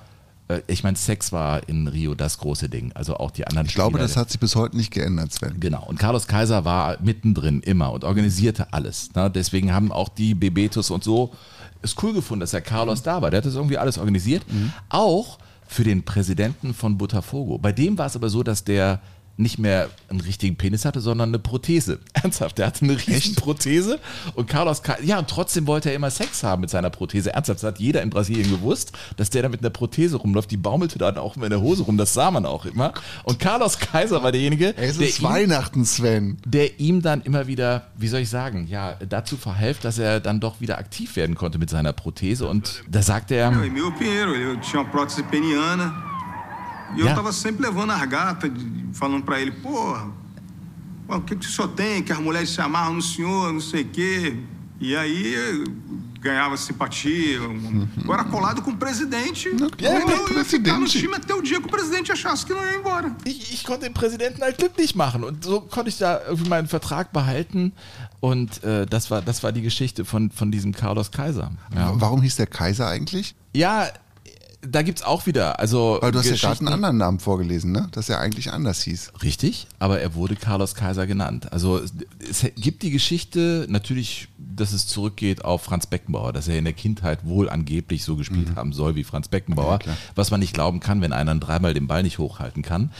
ich 0.67 0.83
meine, 0.83 0.95
Sex 0.97 1.31
war 1.31 1.67
in 1.67 1.87
Rio 1.87 2.15
das 2.15 2.37
große 2.37 2.69
Ding. 2.69 2.91
Also 2.93 3.17
auch 3.17 3.31
die 3.31 3.45
anderen 3.45 3.67
Ich 3.67 3.75
glaube, 3.75 3.97
Spieler. 3.97 4.07
das 4.07 4.15
hat 4.15 4.29
sich 4.31 4.39
bis 4.39 4.55
heute 4.55 4.77
nicht 4.77 4.91
geändert, 4.91 5.33
Sven. 5.33 5.59
Genau. 5.59 5.83
Und 5.85 5.99
Carlos 5.99 6.27
Kaiser 6.27 6.63
war 6.63 6.97
mittendrin 7.01 7.61
immer 7.61 7.91
und 7.91 8.03
organisierte 8.03 8.71
alles. 8.71 9.13
Ne? 9.13 9.29
Deswegen 9.29 9.73
haben 9.73 9.91
auch 9.91 10.09
die 10.09 10.35
Bebetos 10.35 10.89
und 10.89 11.03
so 11.03 11.33
es 11.81 11.95
cool 12.01 12.13
gefunden, 12.13 12.39
dass 12.41 12.51
der 12.51 12.61
Carlos 12.61 13.03
da 13.03 13.21
war. 13.21 13.29
Der 13.29 13.39
hat 13.39 13.45
das 13.45 13.55
irgendwie 13.55 13.77
alles 13.77 13.97
organisiert. 13.97 14.43
Auch 14.89 15.37
für 15.67 15.83
den 15.83 16.03
Präsidenten 16.03 16.73
von 16.73 16.97
Botafogo. 16.97 17.57
Bei 17.57 17.71
dem 17.71 17.97
war 17.97 18.07
es 18.07 18.15
aber 18.15 18.29
so, 18.29 18.41
dass 18.41 18.63
der 18.63 18.99
nicht 19.37 19.59
mehr 19.59 19.89
einen 20.09 20.21
richtigen 20.21 20.55
Penis 20.55 20.83
hatte, 20.85 20.99
sondern 20.99 21.29
eine 21.29 21.39
Prothese. 21.39 21.99
Ernsthaft, 22.13 22.57
der 22.57 22.67
hatte 22.67 22.83
eine 22.85 22.97
riesen 22.97 23.35
Prothese 23.35 23.99
und 24.35 24.47
Carlos, 24.47 24.81
ja, 25.03 25.19
und 25.19 25.29
trotzdem 25.29 25.67
wollte 25.67 25.89
er 25.89 25.95
immer 25.95 26.09
Sex 26.09 26.43
haben 26.43 26.61
mit 26.61 26.69
seiner 26.69 26.89
Prothese. 26.89 27.33
Ernsthaft, 27.33 27.59
das 27.63 27.67
hat 27.67 27.79
jeder 27.79 28.01
in 28.01 28.09
Brasilien 28.09 28.49
gewusst, 28.49 28.91
dass 29.15 29.29
der 29.29 29.43
da 29.43 29.49
mit 29.49 29.61
einer 29.61 29.69
Prothese 29.69 30.17
rumläuft. 30.17 30.51
Die 30.51 30.57
baumelte 30.57 30.97
dann 30.97 31.17
auch 31.17 31.35
immer 31.35 31.45
in 31.45 31.51
der 31.51 31.61
Hose 31.61 31.83
rum, 31.83 31.97
das 31.97 32.13
sah 32.13 32.31
man 32.31 32.45
auch 32.45 32.65
immer. 32.65 32.93
Und 33.23 33.39
Carlos 33.39 33.77
Kaiser 33.79 34.23
war 34.23 34.31
derjenige, 34.31 34.75
Es 34.75 34.97
der 34.97 35.07
ist 35.07 35.19
ihm 35.19 35.25
Weihnachten, 35.25 35.85
Sven. 35.85 36.37
der 36.45 36.79
ihm 36.79 37.01
dann 37.01 37.21
immer 37.21 37.47
wieder, 37.47 37.87
wie 37.95 38.07
soll 38.07 38.21
ich 38.21 38.29
sagen, 38.29 38.67
ja, 38.67 38.95
dazu 39.07 39.37
verhalf, 39.37 39.79
dass 39.79 39.99
er 39.99 40.19
dann 40.19 40.39
doch 40.39 40.61
wieder 40.61 40.77
aktiv 40.77 41.15
werden 41.15 41.35
konnte 41.35 41.59
mit 41.59 41.69
seiner 41.69 41.93
Prothese. 41.93 42.47
Und 42.47 42.83
da 42.89 43.01
sagte 43.01 43.35
er, 43.35 43.51
Eu, 43.51 43.69
Eu. 46.91 46.95
E 46.95 46.99
eu 46.99 47.05
Yeah. 47.05 47.15
tava 47.15 47.31
sempre 47.33 47.63
levando 47.65 47.91
as 47.91 48.05
gatas, 48.05 48.51
falando 48.93 49.23
pra 49.23 49.39
ele, 49.39 49.51
porra, 49.51 50.09
pô, 51.07 51.15
o 51.17 51.21
que, 51.21 51.35
que 51.35 51.45
o 51.45 51.49
senhor 51.49 51.67
tem? 51.69 52.01
Que 52.03 52.11
as 52.11 52.19
mulheres 52.19 52.49
se 52.49 52.61
amarram 52.61 52.95
no 52.95 53.01
senhor, 53.01 53.51
não 53.53 53.61
sei 53.61 53.83
o 53.83 53.87
quê. 53.89 54.37
E 54.79 54.95
aí 54.95 55.33
eu 55.33 55.65
ganhava 56.21 56.57
simpatia. 56.57 57.41
um- 57.41 57.87
Eu 58.05 58.13
era 58.13 58.23
colado 58.25 58.61
com 58.61 58.71
o 58.71 58.77
presidente. 58.77 59.49
Não, 59.49 59.69
e 59.77 59.85
eu, 59.85 59.91
é, 59.91 60.03
eu 60.03 60.37
ia 60.37 60.43
ficar 60.45 60.79
no 60.79 60.85
time 60.87 61.15
até 61.15 61.33
o 61.33 61.41
dia 61.41 61.59
que 61.61 61.67
o 61.67 61.69
presidente 61.69 62.11
achasse 62.11 62.45
que 62.45 62.53
não 62.53 62.63
ia 62.63 62.75
embora. 62.75 63.15
ich, 63.25 63.53
ich 63.53 63.63
konnte 63.63 63.81
den 63.85 63.93
Präsidenten 63.93 64.41
halt 64.41 64.57
glücklich 64.57 64.95
machen. 64.95 65.23
Und 65.23 65.43
so 65.43 65.61
konnte 65.61 65.89
ich 65.89 65.97
da 65.97 66.21
irgendwie 66.27 66.49
meinen 66.49 66.67
Vertrag 66.67 67.11
behalten. 67.13 67.71
Und 68.19 68.63
äh, 68.63 68.85
das, 68.85 69.09
war, 69.09 69.21
das 69.21 69.41
war 69.43 69.51
die 69.51 69.61
Geschichte 69.61 70.05
von, 70.05 70.29
von 70.31 70.51
diesem 70.51 70.73
Carlos 70.73 71.11
Kaiser. 71.11 71.51
Ja, 71.75 71.91
Warum 71.95 72.21
hieß 72.21 72.35
der 72.35 72.47
Kaiser 72.47 72.87
eigentlich? 72.87 73.35
ja 73.53 73.87
da 74.71 74.81
gibt 74.81 74.99
es 74.99 75.05
auch 75.05 75.25
wieder. 75.25 75.59
Also 75.59 75.99
Weil 76.01 76.11
du 76.11 76.19
hast 76.19 76.29
ja 76.29 76.35
gerade 76.35 76.59
einen 76.59 76.73
anderen 76.73 76.97
Namen 76.97 77.19
vorgelesen, 77.19 77.71
ne? 77.71 77.87
Dass 77.91 78.09
er 78.09 78.19
eigentlich 78.19 78.51
anders 78.51 78.81
hieß. 78.81 79.13
Richtig, 79.23 79.67
aber 79.79 79.99
er 79.99 80.15
wurde 80.15 80.35
Carlos 80.35 80.75
Kaiser 80.75 81.07
genannt. 81.07 81.51
Also 81.51 81.81
es, 82.29 82.45
gibt 82.55 82.83
die 82.83 82.91
Geschichte 82.91 83.65
natürlich, 83.69 84.27
dass 84.37 84.73
es 84.73 84.87
zurückgeht 84.87 85.45
auf 85.45 85.63
Franz 85.63 85.87
Beckenbauer, 85.87 86.33
dass 86.33 86.47
er 86.47 86.57
in 86.57 86.65
der 86.65 86.73
Kindheit 86.73 87.25
wohl 87.25 87.49
angeblich 87.49 88.03
so 88.03 88.15
gespielt 88.15 88.55
haben 88.55 88.73
soll 88.73 88.95
wie 88.95 89.03
Franz 89.03 89.27
Beckenbauer, 89.27 89.79
klar. 89.79 89.97
was 90.15 90.31
man 90.31 90.39
nicht 90.39 90.53
glauben 90.53 90.79
kann, 90.79 91.01
wenn 91.01 91.13
einer 91.13 91.35
dreimal 91.35 91.73
den 91.73 91.87
Ball 91.87 92.03
nicht 92.03 92.17
hochhalten 92.17 92.63
kann. 92.63 92.91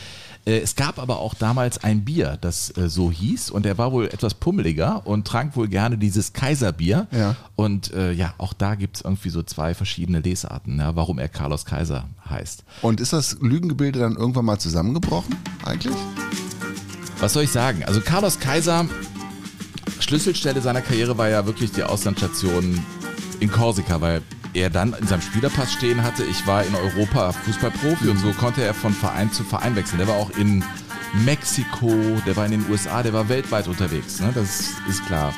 Äh, 0.48 0.60
Es 0.60 0.74
gab 0.74 0.98
aber 0.98 1.18
auch 1.18 1.34
damals 1.34 1.84
ein 1.84 2.04
Bier, 2.04 2.38
das 2.40 2.76
äh, 2.76 2.88
so 2.88 3.10
hieß 3.12 3.50
und 3.50 3.66
er 3.66 3.76
war 3.78 3.92
wohl 3.92 4.06
etwas 4.06 4.34
pummeliger 4.34 5.06
und 5.06 5.26
trank 5.26 5.54
wohl 5.56 5.68
gerne 5.68 5.98
dieses 5.98 6.32
Kaiserbier. 6.32 7.06
Ja. 7.12 7.36
Und 7.54 7.92
äh, 7.92 8.12
ja, 8.12 8.34
auch 8.38 8.52
da 8.54 8.74
gibt 8.74 8.96
es 8.96 9.02
irgendwie 9.02 9.30
so 9.30 9.42
zwei 9.42 9.74
verschiedene 9.74 10.20
Lesarten, 10.20 10.78
ja, 10.78 10.96
warum 10.96 11.18
er 11.18 11.28
Carlos 11.28 11.64
Kaiser 11.64 12.04
heißt. 12.28 12.64
Und 12.82 13.00
ist 13.00 13.12
das 13.12 13.36
Lügengebilde 13.40 13.98
dann 13.98 14.16
irgendwann 14.16 14.46
mal 14.46 14.58
zusammengebrochen, 14.58 15.36
eigentlich? 15.64 15.96
Was 17.20 17.32
soll 17.32 17.42
ich 17.44 17.50
sagen? 17.50 17.84
Also 17.84 18.00
Carlos 18.00 18.38
Kaiser, 18.38 18.86
Schlüsselstelle 20.00 20.60
seiner 20.62 20.80
Karriere 20.80 21.18
war 21.18 21.28
ja 21.28 21.44
wirklich 21.46 21.72
die 21.72 21.82
Auslandsstation 21.82 22.80
in 23.40 23.50
Korsika, 23.50 24.00
weil 24.00 24.22
er 24.58 24.70
dann 24.70 24.92
in 24.94 25.06
seinem 25.06 25.22
Spielerpass 25.22 25.72
stehen 25.72 26.02
hatte, 26.02 26.24
ich 26.24 26.46
war 26.46 26.64
in 26.64 26.74
Europa 26.74 27.32
Fußballprofi 27.32 28.08
und 28.08 28.18
so 28.18 28.32
konnte 28.32 28.62
er 28.62 28.74
von 28.74 28.92
Verein 28.92 29.32
zu 29.32 29.44
Verein 29.44 29.76
wechseln. 29.76 29.98
Der 29.98 30.08
war 30.08 30.16
auch 30.16 30.30
in 30.30 30.64
Mexiko, 31.24 31.92
der 32.26 32.36
war 32.36 32.44
in 32.44 32.52
den 32.52 32.70
USA, 32.70 33.02
der 33.02 33.12
war 33.12 33.28
weltweit 33.28 33.68
unterwegs, 33.68 34.20
ne? 34.20 34.30
das 34.34 34.70
ist 34.88 35.04
klar. 35.06 35.32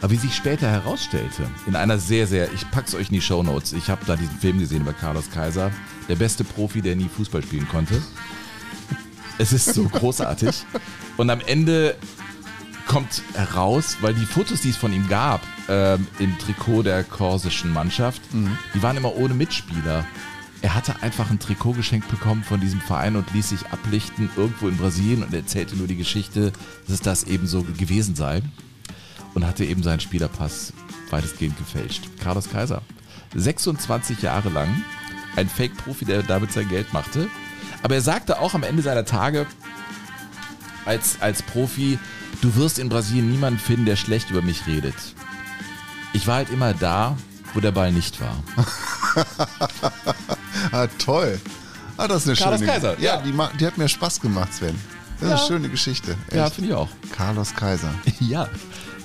Aber 0.00 0.12
wie 0.12 0.16
sich 0.16 0.34
später 0.34 0.70
herausstellte, 0.70 1.44
in 1.66 1.74
einer 1.74 1.98
sehr, 1.98 2.26
sehr, 2.26 2.52
ich 2.52 2.70
pack's 2.70 2.94
euch 2.94 3.08
in 3.08 3.14
die 3.14 3.20
Shownotes, 3.20 3.72
ich 3.72 3.90
habe 3.90 4.04
da 4.06 4.14
diesen 4.14 4.38
Film 4.38 4.60
gesehen 4.60 4.82
über 4.82 4.92
Carlos 4.92 5.30
Kaiser, 5.30 5.72
der 6.08 6.14
beste 6.14 6.44
Profi, 6.44 6.80
der 6.80 6.94
nie 6.94 7.08
Fußball 7.08 7.42
spielen 7.42 7.66
konnte. 7.68 8.00
Es 9.38 9.52
ist 9.52 9.74
so 9.74 9.84
großartig. 9.84 10.64
Und 11.16 11.30
am 11.30 11.40
Ende 11.40 11.96
kommt 12.86 13.22
heraus, 13.34 13.96
weil 14.00 14.14
die 14.14 14.26
Fotos, 14.26 14.60
die 14.60 14.70
es 14.70 14.76
von 14.76 14.92
ihm 14.92 15.08
gab, 15.08 15.40
ähm, 15.68 16.06
im 16.18 16.38
Trikot 16.38 16.82
der 16.82 17.04
korsischen 17.04 17.72
Mannschaft. 17.72 18.22
Die 18.74 18.82
waren 18.82 18.96
immer 18.96 19.14
ohne 19.14 19.34
Mitspieler. 19.34 20.04
Er 20.60 20.74
hatte 20.74 21.02
einfach 21.02 21.30
ein 21.30 21.38
Trikot 21.38 21.72
geschenkt 21.72 22.08
bekommen 22.08 22.42
von 22.42 22.60
diesem 22.60 22.80
Verein 22.80 23.14
und 23.16 23.32
ließ 23.32 23.50
sich 23.50 23.66
ablichten 23.68 24.28
irgendwo 24.36 24.68
in 24.68 24.76
Brasilien 24.76 25.22
und 25.22 25.32
erzählte 25.32 25.76
nur 25.76 25.86
die 25.86 25.96
Geschichte, 25.96 26.52
dass 26.86 26.94
es 26.94 27.00
das 27.00 27.24
eben 27.24 27.46
so 27.46 27.62
gewesen 27.62 28.16
sei. 28.16 28.42
Und 29.34 29.46
hatte 29.46 29.64
eben 29.64 29.82
seinen 29.82 30.00
Spielerpass 30.00 30.72
weitestgehend 31.10 31.56
gefälscht. 31.58 32.08
Carlos 32.18 32.50
Kaiser. 32.50 32.82
26 33.34 34.22
Jahre 34.22 34.48
lang 34.48 34.82
ein 35.36 35.48
Fake-Profi, 35.48 36.04
der 36.04 36.22
damit 36.22 36.52
sein 36.52 36.68
Geld 36.68 36.92
machte. 36.92 37.28
Aber 37.82 37.94
er 37.94 38.00
sagte 38.00 38.40
auch 38.40 38.54
am 38.54 38.62
Ende 38.64 38.82
seiner 38.82 39.04
Tage 39.04 39.46
als, 40.84 41.20
als 41.20 41.42
Profi, 41.42 41.98
du 42.40 42.56
wirst 42.56 42.78
in 42.78 42.88
Brasilien 42.88 43.30
niemanden 43.30 43.60
finden, 43.60 43.84
der 43.84 43.96
schlecht 43.96 44.30
über 44.30 44.42
mich 44.42 44.66
redet. 44.66 44.94
Ich 46.12 46.26
war 46.26 46.36
halt 46.36 46.50
immer 46.50 46.74
da, 46.74 47.16
wo 47.54 47.60
der 47.60 47.72
Ball 47.72 47.92
nicht 47.92 48.20
war. 48.20 48.36
Ah, 50.72 50.86
toll. 50.98 51.40
Ah, 51.96 52.08
das 52.08 52.22
ist 52.26 52.28
eine 52.28 52.36
Carlos 52.36 52.60
schöne 52.60 52.72
Kaiser, 52.72 52.98
Ja, 53.00 53.16
ja. 53.16 53.22
Die, 53.22 53.58
die 53.58 53.66
hat 53.66 53.78
mir 53.78 53.88
Spaß 53.88 54.20
gemacht, 54.20 54.52
Sven. 54.54 54.74
Das 55.20 55.22
ist 55.22 55.28
Ja. 55.30 55.36
eine 55.36 55.46
schöne 55.46 55.68
Geschichte. 55.68 56.16
Ja, 56.32 56.46
Echt. 56.46 56.54
finde 56.56 56.70
ich 56.70 56.76
auch. 56.76 56.88
Carlos 57.16 57.54
Kaiser. 57.54 57.90
Ja. 58.20 58.48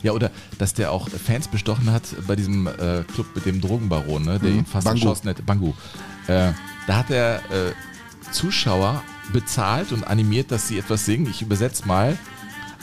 Ja, 0.01 0.11
oder 0.11 0.31
dass 0.57 0.73
der 0.73 0.91
auch 0.91 1.07
Fans 1.09 1.47
bestochen 1.47 1.89
hat 1.91 2.03
bei 2.27 2.35
diesem 2.35 2.67
äh, 2.67 3.03
Club 3.13 3.27
mit 3.35 3.45
dem 3.45 3.61
Drogenbaron, 3.61 4.23
ne, 4.25 4.37
der 4.39 4.49
ihn 4.49 4.65
fast 4.65 4.83
Bangu. 4.85 4.99
erschossen 4.99 5.29
hat. 5.29 5.45
Bangu. 5.45 5.73
Äh, 6.27 6.51
da 6.87 6.95
hat 6.97 7.09
er 7.09 7.37
äh, 7.51 7.71
Zuschauer 8.31 9.01
bezahlt 9.31 9.93
und 9.93 10.03
animiert, 10.05 10.51
dass 10.51 10.67
sie 10.67 10.77
etwas 10.77 11.05
singen. 11.05 11.27
Ich 11.29 11.41
übersetze 11.41 11.87
mal. 11.87 12.17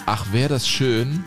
Ach, 0.07 0.27
wäre 0.33 0.49
das 0.49 0.67
schön, 0.67 1.23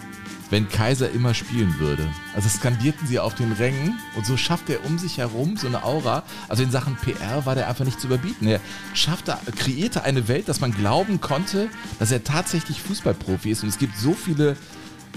wenn 0.54 0.70
Kaiser 0.70 1.10
immer 1.10 1.34
spielen 1.34 1.80
würde. 1.80 2.08
Also 2.36 2.48
skandierten 2.48 3.08
sie 3.08 3.18
auf 3.18 3.34
den 3.34 3.52
Rängen 3.54 4.00
und 4.16 4.24
so 4.24 4.38
schafft 4.38 4.70
er 4.70 4.86
um 4.86 5.00
sich 5.00 5.18
herum 5.18 5.58
so 5.58 5.66
eine 5.66 5.84
Aura. 5.84 6.22
Also 6.48 6.62
in 6.62 6.70
Sachen 6.70 6.96
PR 6.96 7.48
war 7.48 7.56
der 7.56 7.68
einfach 7.68 7.86
nicht 7.86 8.00
zu 8.00 8.06
überbieten. 8.06 8.48
Er 8.48 8.60
schaffte, 8.94 9.36
kreierte 9.58 10.04
eine 10.04 10.28
Welt, 10.28 10.48
dass 10.48 10.62
man 10.62 10.72
glauben 10.72 11.20
konnte, 11.22 11.70
dass 11.98 12.12
er 12.12 12.24
tatsächlich 12.24 12.84
Fußballprofi 12.84 13.50
ist. 13.50 13.63
Und 13.63 13.70
es 13.70 13.80
gibt 13.80 13.98
so 13.98 14.13
viele 14.13 14.56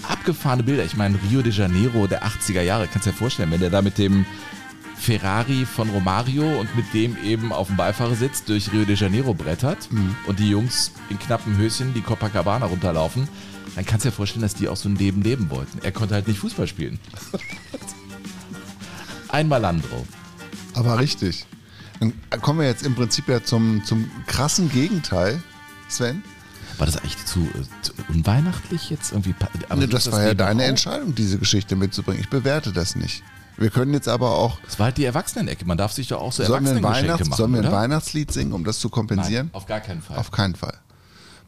abgefahrene 0.09 0.63
Bilder. 0.63 0.87
Ich 0.87 0.97
meine, 0.97 1.19
Rio 1.29 1.43
de 1.43 1.53
Janeiro 1.53 2.07
der 2.07 2.25
80er 2.25 2.63
Jahre, 2.63 2.89
kannst 2.89 3.07
du 3.07 3.11
dir 3.11 3.17
vorstellen, 3.17 3.51
wenn 3.51 3.61
der 3.61 3.71
da 3.71 3.83
mit 3.83 3.99
dem 3.99 4.25
Ferrari 4.97 5.67
von 5.67 5.91
Romario 5.91 6.59
und 6.59 6.75
mit 6.75 6.95
dem 6.95 7.15
eben 7.23 7.53
auf 7.53 7.67
dem 7.67 7.77
Beifahrersitz 7.77 8.45
durch 8.45 8.73
Rio 8.73 8.87
de 8.87 8.97
Janeiro 8.97 9.35
brettert 9.35 9.91
und 10.27 10.39
die 10.39 10.49
Jungs 10.49 10.93
in 11.11 11.19
knappen 11.19 11.59
Höschen 11.59 11.93
die 11.93 12.01
Copacabana 12.01 12.65
runterlaufen, 12.65 13.29
dann 13.77 13.85
kannst 13.85 14.07
du 14.07 14.09
dir 14.09 14.15
vorstellen, 14.15 14.41
dass 14.41 14.55
die 14.55 14.69
auch 14.69 14.77
so 14.77 14.89
ein 14.89 14.97
Leben 14.97 15.21
leben 15.21 15.51
wollten. 15.51 15.79
Er 15.83 15.93
konnte 15.93 16.15
halt 16.15 16.27
nicht 16.27 16.39
Fußball 16.41 16.67
spielen. 16.67 16.99
Ein 19.29 19.49
Malandro. 19.49 20.07
Aber 20.73 20.99
richtig. 20.99 21.45
Dann 22.01 22.15
kommen 22.41 22.61
wir 22.61 22.67
jetzt 22.67 22.85
im 22.85 22.95
Prinzip 22.95 23.29
ja 23.29 23.45
zum, 23.45 23.85
zum 23.85 24.11
krassen 24.27 24.71
Gegenteil, 24.71 25.43
Sven. 25.89 26.23
War 26.79 26.87
das 26.87 26.97
eigentlich 26.97 27.23
zu, 27.27 27.41
äh, 27.41 27.83
zu 27.83 27.93
unweihnachtlich 28.09 28.89
jetzt 28.89 29.13
irgendwie? 29.13 29.31
Ne, 29.31 29.83
wie 29.83 29.87
das 29.87 30.07
ist 30.07 30.13
war 30.13 30.21
ja 30.21 30.29
Leben 30.29 30.39
deine 30.39 30.63
auch? 30.63 30.69
Entscheidung, 30.69 31.15
diese 31.15 31.39
Geschichte 31.39 31.77
mitzubringen. 31.77 32.21
Ich 32.21 32.31
bewerte 32.31 32.73
das 32.73 32.97
nicht. 32.97 33.23
Wir 33.59 33.69
können 33.69 33.93
jetzt 33.93 34.09
aber 34.09 34.31
auch. 34.31 34.59
Das 34.65 34.79
war 34.79 34.87
halt 34.87 34.97
die 34.97 35.05
Erwachsenenecke. 35.05 35.67
Man 35.67 35.77
darf 35.77 35.93
sich 35.93 36.09
doch 36.09 36.21
auch 36.21 36.33
so 36.33 36.43
Weihnachts 36.45 37.29
machen, 37.29 37.37
sollen 37.37 37.53
wir 37.53 37.65
ein? 37.65 37.73
Weihnachtslied 37.73 38.33
singen, 38.33 38.55
um 38.55 38.65
das 38.65 38.79
zu 38.79 38.89
kompensieren? 38.89 39.49
Nein, 39.49 39.55
auf 39.55 39.67
gar 39.67 39.81
keinen 39.81 40.01
Fall. 40.01 40.17
Auf 40.17 40.31
keinen 40.31 40.55
Fall. 40.55 40.79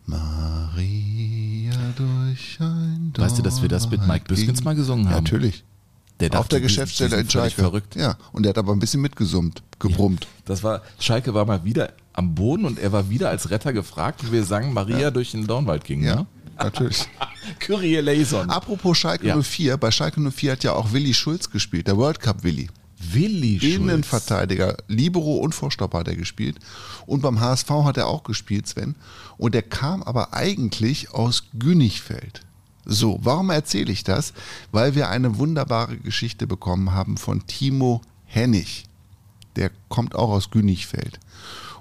Maria 0.09 1.73
durch 1.97 2.59
ein 2.61 3.12
Weißt 3.16 3.38
du, 3.38 3.42
dass 3.42 3.62
wir 3.62 3.68
das 3.68 3.90
mit 3.90 4.07
Mike 4.07 4.25
Büskens 4.27 4.64
mal 4.64 4.75
gesungen 4.75 5.05
Ja, 5.07 5.12
haben? 5.12 5.25
natürlich. 5.25 5.64
Der 6.21 6.37
Auf 6.38 6.49
der 6.49 6.61
Geschäftsstelle 6.61 7.16
in 7.21 7.31
Schalke. 7.31 7.55
verrückt. 7.55 7.94
Ja, 7.94 8.16
und 8.33 8.42
der 8.42 8.51
hat 8.51 8.59
aber 8.59 8.73
ein 8.73 8.81
bisschen 8.81 9.01
mitgesummt, 9.01 9.62
gebrummt. 9.79 10.27
Das 10.47 10.64
war, 10.64 10.83
Schalke 10.99 11.33
war 11.33 11.44
mal 11.44 11.64
wieder 11.64 11.92
am 12.12 12.35
Boden 12.35 12.64
und 12.64 12.79
er 12.81 12.90
war 12.90 13.09
wieder 13.09 13.31
als 13.31 13.51
Retter 13.51 13.73
gefragt, 13.73 14.27
wie 14.27 14.33
wir 14.33 14.44
sangen, 14.44 14.73
Maria 14.73 15.12
durch 15.12 15.31
den 15.31 15.47
Dornwald 15.47 15.85
ging. 15.85 16.03
Ja, 16.03 16.16
Ne? 16.16 16.27
natürlich. 16.59 17.07
Kyrie 17.61 17.94
Eleison. 17.97 18.51
Apropos 18.51 18.99
Schalke 18.99 19.29
Ja. 19.29 19.40
04, 19.40 19.77
bei 19.77 19.92
Schalke 19.92 20.21
04 20.21 20.53
hat 20.53 20.64
ja 20.64 20.73
auch 20.73 20.92
Willi 20.92 21.14
Schulz 21.14 21.51
gespielt, 21.51 21.87
der 21.87 21.97
World 21.97 22.18
Cup 22.18 22.42
Willi. 22.42 22.68
Willi 22.98 23.61
Schulz. 23.61 23.74
Innenverteidiger, 23.74 24.76
Libero 24.88 25.37
und 25.37 25.54
Vorstopper 25.54 25.98
hat 25.98 26.08
er 26.08 26.16
gespielt. 26.16 26.58
Und 27.06 27.22
beim 27.22 27.40
HSV 27.40 27.70
hat 27.84 27.96
er 27.96 28.08
auch 28.08 28.24
gespielt, 28.24 28.66
Sven. 28.66 28.96
Und 29.37 29.54
der 29.54 29.62
kam 29.62 30.02
aber 30.02 30.34
eigentlich 30.34 31.12
aus 31.12 31.44
Günichfeld. 31.58 32.42
So, 32.84 33.18
warum 33.22 33.50
erzähle 33.50 33.92
ich 33.92 34.02
das? 34.02 34.32
Weil 34.72 34.94
wir 34.94 35.11
eine 35.11 35.38
wunderbare 35.38 35.98
Geschichte 35.98 36.46
bekommen 36.46 36.92
haben 36.92 37.16
von 37.18 37.46
Timo 37.46 38.00
Hennig. 38.24 38.84
Der 39.56 39.70
kommt 39.88 40.14
auch 40.14 40.30
aus 40.30 40.50
Günichfeld. 40.50 41.20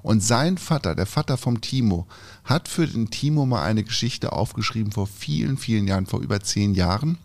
Und 0.04 0.24
sein 0.24 0.58
Vater, 0.58 0.96
der 0.96 1.06
Vater 1.06 1.38
vom 1.38 1.62
Timo, 1.62 2.08
hat 2.44 2.68
für 2.68 2.88
den 2.88 3.10
Timo 3.10 3.46
mal 3.46 3.64
eine 3.64 3.84
Geschichte 3.84 4.32
aufgeschrieben 4.32 4.92
vor 4.92 5.08
vielen, 5.08 5.58
vielen 5.58 5.88
Jahren, 5.88 6.06
vor 6.06 6.22
über 6.22 6.40
zehn 6.40 6.76
Jahren. 6.76 7.18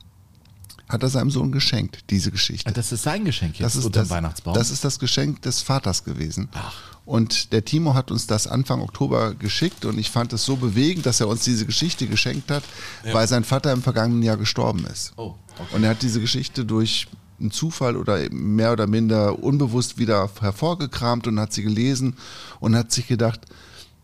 Hat 0.92 1.02
er 1.02 1.08
seinem 1.08 1.30
Sohn 1.30 1.52
geschenkt, 1.52 2.04
diese 2.10 2.30
Geschichte. 2.30 2.68
Ah, 2.68 2.72
Das 2.72 2.92
ist 2.92 3.02
sein 3.02 3.24
Geschenk 3.24 3.58
jetzt 3.58 3.64
Das 3.64 3.76
ist, 3.76 3.86
unter 3.86 4.00
das, 4.00 4.10
Weihnachtsbaum. 4.10 4.54
das 4.54 4.70
ist 4.70 4.84
das 4.84 4.98
Geschenk 4.98 5.40
des 5.42 5.62
Vaters 5.62 6.04
gewesen. 6.04 6.48
Ach. 6.52 6.74
Und 7.04 7.52
der 7.52 7.64
Timo 7.64 7.94
hat 7.94 8.10
uns 8.10 8.26
das 8.26 8.46
Anfang 8.46 8.80
Oktober 8.80 9.34
geschickt 9.34 9.84
und 9.86 9.98
ich 9.98 10.10
fand 10.10 10.32
es 10.34 10.44
so 10.44 10.56
bewegend, 10.56 11.04
dass 11.06 11.20
er 11.20 11.28
uns 11.28 11.42
diese 11.44 11.66
Geschichte 11.66 12.06
geschenkt 12.06 12.50
hat, 12.50 12.62
weil 13.10 13.26
sein 13.26 13.42
Vater 13.42 13.72
im 13.72 13.82
vergangenen 13.82 14.22
Jahr 14.22 14.36
gestorben 14.36 14.84
ist. 14.84 15.12
Oh, 15.16 15.34
okay. 15.58 15.74
Und 15.74 15.82
er 15.82 15.90
hat 15.90 16.02
diese 16.02 16.20
Geschichte 16.20 16.64
durch 16.64 17.08
einen 17.40 17.50
Zufall 17.50 17.96
oder 17.96 18.30
mehr 18.30 18.72
oder 18.72 18.86
minder 18.86 19.42
unbewusst 19.42 19.98
wieder 19.98 20.30
hervorgekramt 20.40 21.26
und 21.26 21.40
hat 21.40 21.52
sie 21.52 21.62
gelesen 21.64 22.14
und 22.60 22.76
hat 22.76 22.92
sich 22.92 23.08
gedacht, 23.08 23.40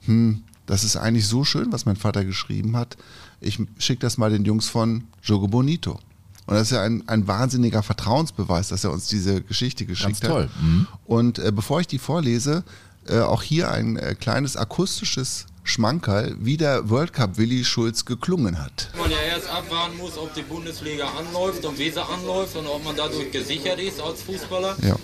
hm, 0.06 0.42
das 0.66 0.82
ist 0.82 0.96
eigentlich 0.96 1.26
so 1.28 1.44
schön, 1.44 1.70
was 1.70 1.86
mein 1.86 1.96
Vater 1.96 2.24
geschrieben 2.24 2.76
hat. 2.76 2.96
Ich 3.40 3.60
schicke 3.78 4.00
das 4.00 4.18
mal 4.18 4.30
den 4.30 4.44
Jungs 4.44 4.68
von 4.68 5.04
Jogo 5.22 5.46
Bonito. 5.46 6.00
Und 6.48 6.54
das 6.54 6.62
ist 6.62 6.70
ja 6.70 6.82
ein, 6.82 7.06
ein 7.08 7.28
wahnsinniger 7.28 7.82
Vertrauensbeweis, 7.82 8.68
dass 8.68 8.82
er 8.82 8.90
uns 8.90 9.06
diese 9.06 9.42
Geschichte 9.42 9.84
geschickt 9.84 10.22
Ganz 10.22 10.32
toll. 10.32 10.44
hat. 10.44 10.62
Mhm. 10.62 10.86
Und 11.04 11.38
äh, 11.38 11.52
bevor 11.52 11.80
ich 11.80 11.86
die 11.86 11.98
vorlese, 11.98 12.64
äh, 13.06 13.18
auch 13.18 13.42
hier 13.42 13.70
ein 13.70 13.98
äh, 13.98 14.14
kleines 14.14 14.56
akustisches 14.56 15.44
Schmankerl, 15.62 16.36
wie 16.40 16.56
der 16.56 16.88
World 16.88 17.12
Cup 17.12 17.36
Willi 17.36 17.66
Schulz 17.66 18.06
geklungen 18.06 18.58
hat. 18.64 18.88
man 18.98 19.10
ja 19.10 19.18
erst 19.18 19.50
abwarten 19.50 19.98
muss, 19.98 20.16
ob 20.16 20.32
die 20.32 20.40
Bundesliga 20.40 21.04
anläuft 21.18 21.66
und 21.66 21.78
wie 21.78 21.90
sie 21.90 22.02
anläuft 22.02 22.56
und 22.56 22.66
ob 22.66 22.82
man 22.82 22.96
dadurch 22.96 23.30
gesichert 23.30 23.78
ist 23.78 24.00
als 24.00 24.22
Fußballer. 24.22 24.74
Ja. 24.80 24.96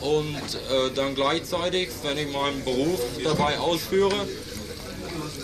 Und 0.00 0.34
äh, 0.34 0.92
dann 0.96 1.14
gleichzeitig, 1.14 1.90
wenn 2.02 2.18
ich 2.18 2.32
meinen 2.32 2.64
Beruf 2.64 2.98
dabei 3.22 3.60
ausführe, 3.60 4.26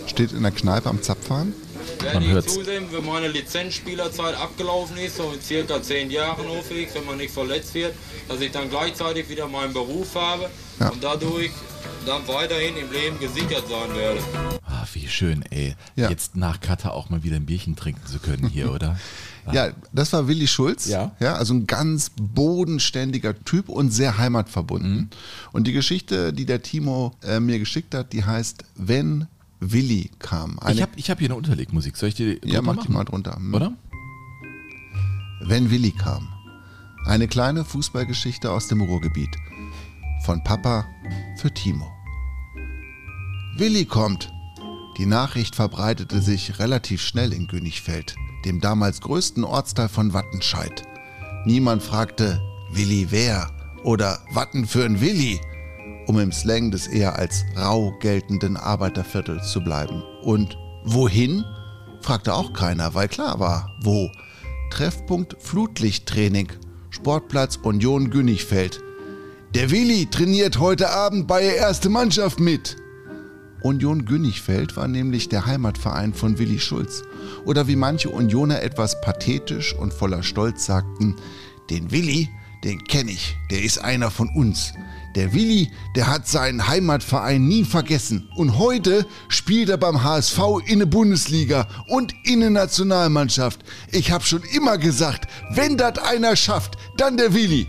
Steht 0.09 0.33
in 0.33 0.43
der 0.43 0.51
Kneipe 0.51 0.89
am 0.89 1.03
Zapfhahn. 1.03 1.53
Man 1.99 2.13
werde 2.13 2.25
ich 2.27 2.33
hört's. 2.33 2.55
zusehen, 2.55 2.85
wenn 2.93 3.05
meine 3.07 3.29
Lizenzspielerzeit 3.29 4.37
abgelaufen 4.37 4.97
ist, 4.99 5.17
so 5.17 5.33
in 5.33 5.41
circa 5.41 5.83
zehn 5.83 6.11
Jahren 6.11 6.47
hoffe 6.49 6.75
ich, 6.75 6.95
wenn 6.95 7.05
man 7.07 7.17
nicht 7.17 7.33
verletzt 7.33 7.75
wird, 7.75 7.95
dass 8.29 8.41
ich 8.41 8.51
dann 8.51 8.69
gleichzeitig 8.71 9.29
wieder 9.29 9.47
meinen 9.49 9.73
Beruf 9.73 10.15
habe 10.15 10.49
Ja. 10.81 10.89
und 10.91 11.03
dadurch 11.03 11.51
dann 12.05 12.27
weiterhin 12.29 12.77
im 12.77 12.93
Leben 12.93 13.19
gesichert 13.19 13.65
sein 13.69 13.95
werde. 13.97 14.21
Ah, 14.65 14.87
wie 14.93 15.09
schön, 15.09 15.45
ey. 15.51 15.75
Ja. 15.97 16.09
Jetzt 16.09 16.37
nach 16.37 16.61
Katar 16.61 16.93
auch 16.95 17.11
mal 17.11 17.25
wieder 17.25 17.37
ein 17.37 17.47
Bierchen 17.47 17.75
trinken 17.77 18.07
zu 18.07 18.19
können 18.21 18.49
hier, 18.49 18.71
oder? 18.75 18.99
Ja, 19.53 19.71
das 19.93 20.13
war 20.13 20.27
Willi 20.27 20.49
Schulz. 20.49 20.87
Ja. 20.89 21.15
ja. 21.21 21.35
Also 21.37 21.55
ein 21.55 21.67
ganz 21.69 22.11
bodenständiger 22.21 23.35
Typ 23.45 23.69
und 23.69 23.91
sehr 23.91 24.19
heimatverbunden. 24.19 24.93
Mhm. 24.97 25.09
Und 25.53 25.67
die 25.67 25.73
Geschichte, 25.73 26.33
die 26.33 26.47
der 26.47 26.63
Timo 26.63 27.13
äh, 27.23 27.39
mir 27.41 27.59
geschickt 27.61 27.95
hat, 27.95 28.13
die 28.13 28.25
heißt 28.25 28.65
Wenn 28.75 29.27
Willi 29.61 30.11
kam. 30.19 30.59
Eine, 30.59 30.75
Ich 30.75 30.83
habe 30.83 30.93
ich 30.97 31.11
hab 31.11 31.19
hier 31.19 31.29
eine 31.29 31.37
Unterlegmusik. 31.37 31.97
Soll 31.97 32.11
ich 32.11 32.15
die 32.15 32.41
ja, 32.45 32.63
mach 32.63 32.75
die 32.75 32.79
machen? 32.81 32.93
mal 32.93 33.05
drunter. 33.05 33.37
Hm. 33.37 33.55
Oder? 33.55 33.73
Wenn 35.41 35.71
Willi 35.71 35.93
kam. 35.93 36.29
Eine 37.07 37.29
kleine 37.29 37.65
Fußballgeschichte 37.65 38.51
aus 38.51 38.69
dem 38.69 38.81
Ruhrgebiet. 38.81 39.31
Von 40.25 40.43
Papa 40.43 40.87
für 41.37 41.53
Timo. 41.53 41.91
Willi 43.57 43.85
kommt. 43.85 44.33
Die 44.99 45.07
Nachricht 45.07 45.55
verbreitete 45.55 46.21
sich 46.21 46.59
relativ 46.59 47.03
schnell 47.03 47.33
in 47.33 47.47
Günigfeld, 47.47 48.17
dem 48.45 48.61
damals 48.61 49.01
größten 49.01 49.45
Ortsteil 49.45 49.89
von 49.89 50.13
Wattenscheid. 50.15 50.83
Niemand 51.45 51.83
fragte, 51.83 52.41
Willi 52.73 53.09
wer 53.11 53.51
oder 53.85 54.19
Watten 54.33 54.67
für 54.67 54.85
ein 54.85 55.01
Willi, 55.01 55.41
um 56.07 56.19
im 56.19 56.33
Slang 56.33 56.71
des 56.71 56.87
eher 56.87 57.19
als 57.19 57.45
rau 57.57 57.93
geltenden 58.01 58.57
Arbeiterviertels 58.57 59.51
zu 59.51 59.63
bleiben. 59.63 60.03
Und 60.23 60.57
wohin? 60.85 61.45
fragte 62.03 62.35
auch 62.35 62.53
keiner, 62.53 62.95
weil 62.95 63.09
klar 63.09 63.41
war, 63.41 63.71
wo. 63.83 64.11
Treffpunkt 64.71 65.37
Flutlichttraining, 65.41 66.49
Sportplatz 66.91 67.57
Union 67.63 68.11
Günigfeld. 68.11 68.81
Der 69.55 69.71
Willi 69.71 70.07
trainiert 70.07 70.59
heute 70.59 70.91
Abend 70.91 71.27
bei 71.27 71.41
der 71.41 71.57
erste 71.57 71.89
Mannschaft 71.89 72.41
mit. 72.41 72.77
Union 73.63 74.05
Günigfeld 74.05 74.77
war 74.77 74.87
nämlich 74.87 75.29
der 75.29 75.47
Heimatverein 75.47 76.15
von 76.15 76.39
Willi 76.39 76.59
Schulz. 76.59 77.03
Oder 77.45 77.67
wie 77.67 77.77
manche 77.77 78.11
Unioner 78.11 78.63
etwas 78.63 79.01
pathetisch 79.01 79.75
und 79.75 79.93
voller 79.95 80.23
Stolz 80.23 80.67
sagten, 80.67 81.17
Den 81.71 81.91
Willi, 81.91 82.29
den 82.65 82.85
kenne 82.85 83.11
ich, 83.11 83.37
der 83.51 83.63
ist 83.63 83.79
einer 83.79 84.11
von 84.11 84.29
uns. 84.29 84.73
Der 85.17 85.33
Willi, 85.33 85.71
der 85.95 86.09
hat 86.09 86.29
seinen 86.29 86.69
Heimatverein 86.69 87.49
nie 87.49 87.65
vergessen. 87.65 88.29
Und 88.37 88.59
heute 88.59 89.07
spielt 89.29 89.71
er 89.71 89.79
beim 89.79 90.05
HSV 90.05 90.39
in 90.67 90.81
der 90.81 90.87
Bundesliga 90.87 91.67
und 91.89 92.15
in 92.25 92.41
der 92.41 92.51
Nationalmannschaft. 92.51 93.61
Ich 93.93 94.13
hab 94.13 94.25
schon 94.25 94.43
immer 94.55 94.77
gesagt, 94.77 95.27
wenn 95.51 95.79
das 95.79 95.99
einer 95.99 96.37
schafft, 96.37 96.77
dann 96.99 97.17
der 97.17 97.33
Willi. 97.33 97.67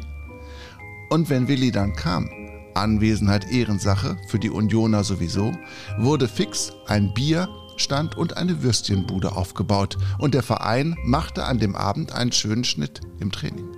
Und 1.10 1.30
wenn 1.30 1.48
Willi 1.48 1.72
dann 1.72 1.96
kam, 1.96 2.30
Anwesenheit 2.74 3.50
Ehrensache, 3.50 4.18
für 4.28 4.40
die 4.40 4.50
Unioner 4.50 5.06
sowieso, 5.06 5.54
wurde 5.98 6.28
fix 6.28 6.74
ein 6.88 7.14
Bierstand 7.14 8.18
und 8.18 8.36
eine 8.36 8.62
Würstchenbude 8.62 9.32
aufgebaut 9.32 9.98
und 10.20 10.34
der 10.34 10.44
Verein 10.44 10.98
machte 11.06 11.46
an 11.46 11.60
dem 11.60 11.78
Abend 11.78 12.12
einen 12.12 12.34
schönen 12.34 12.66
Schnitt 12.66 13.00
im 13.22 13.32
Training. 13.32 13.77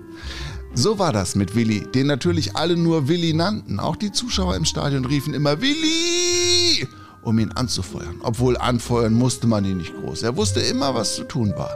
So 0.80 0.98
war 0.98 1.12
das 1.12 1.36
mit 1.36 1.56
Willi, 1.56 1.82
den 1.94 2.08
natürlich 2.08 2.56
alle 2.56 2.78
nur 2.78 3.10
Willi 3.10 3.34
nannten. 3.34 3.82
Auch 3.82 3.98
die 3.98 4.14
Zuschauer 4.14 4.56
im 4.56 4.64
Stadion 4.64 5.04
riefen 5.04 5.34
immer 5.34 5.60
Willi, 5.60 6.88
um 7.22 7.38
ihn 7.38 7.52
anzufeuern. 7.52 8.22
Obwohl 8.24 8.56
anfeuern 8.56 9.14
musste 9.14 9.46
man 9.46 9.66
ihn 9.66 9.76
nicht 9.76 9.94
groß. 9.94 10.24
Er 10.24 10.38
wusste 10.38 10.62
immer, 10.62 10.96
was 10.96 11.16
zu 11.16 11.26
tun 11.26 11.52
war. 11.58 11.72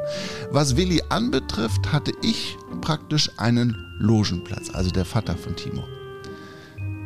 Was 0.52 0.78
Willi 0.78 1.04
anbetrifft, 1.10 1.92
hatte 1.92 2.14
ich 2.22 2.58
praktisch 2.80 3.30
einen 3.36 3.76
Logenplatz, 4.00 4.70
also 4.70 4.90
der 4.90 5.04
Vater 5.04 5.36
von 5.36 5.54
Timo. 5.58 5.84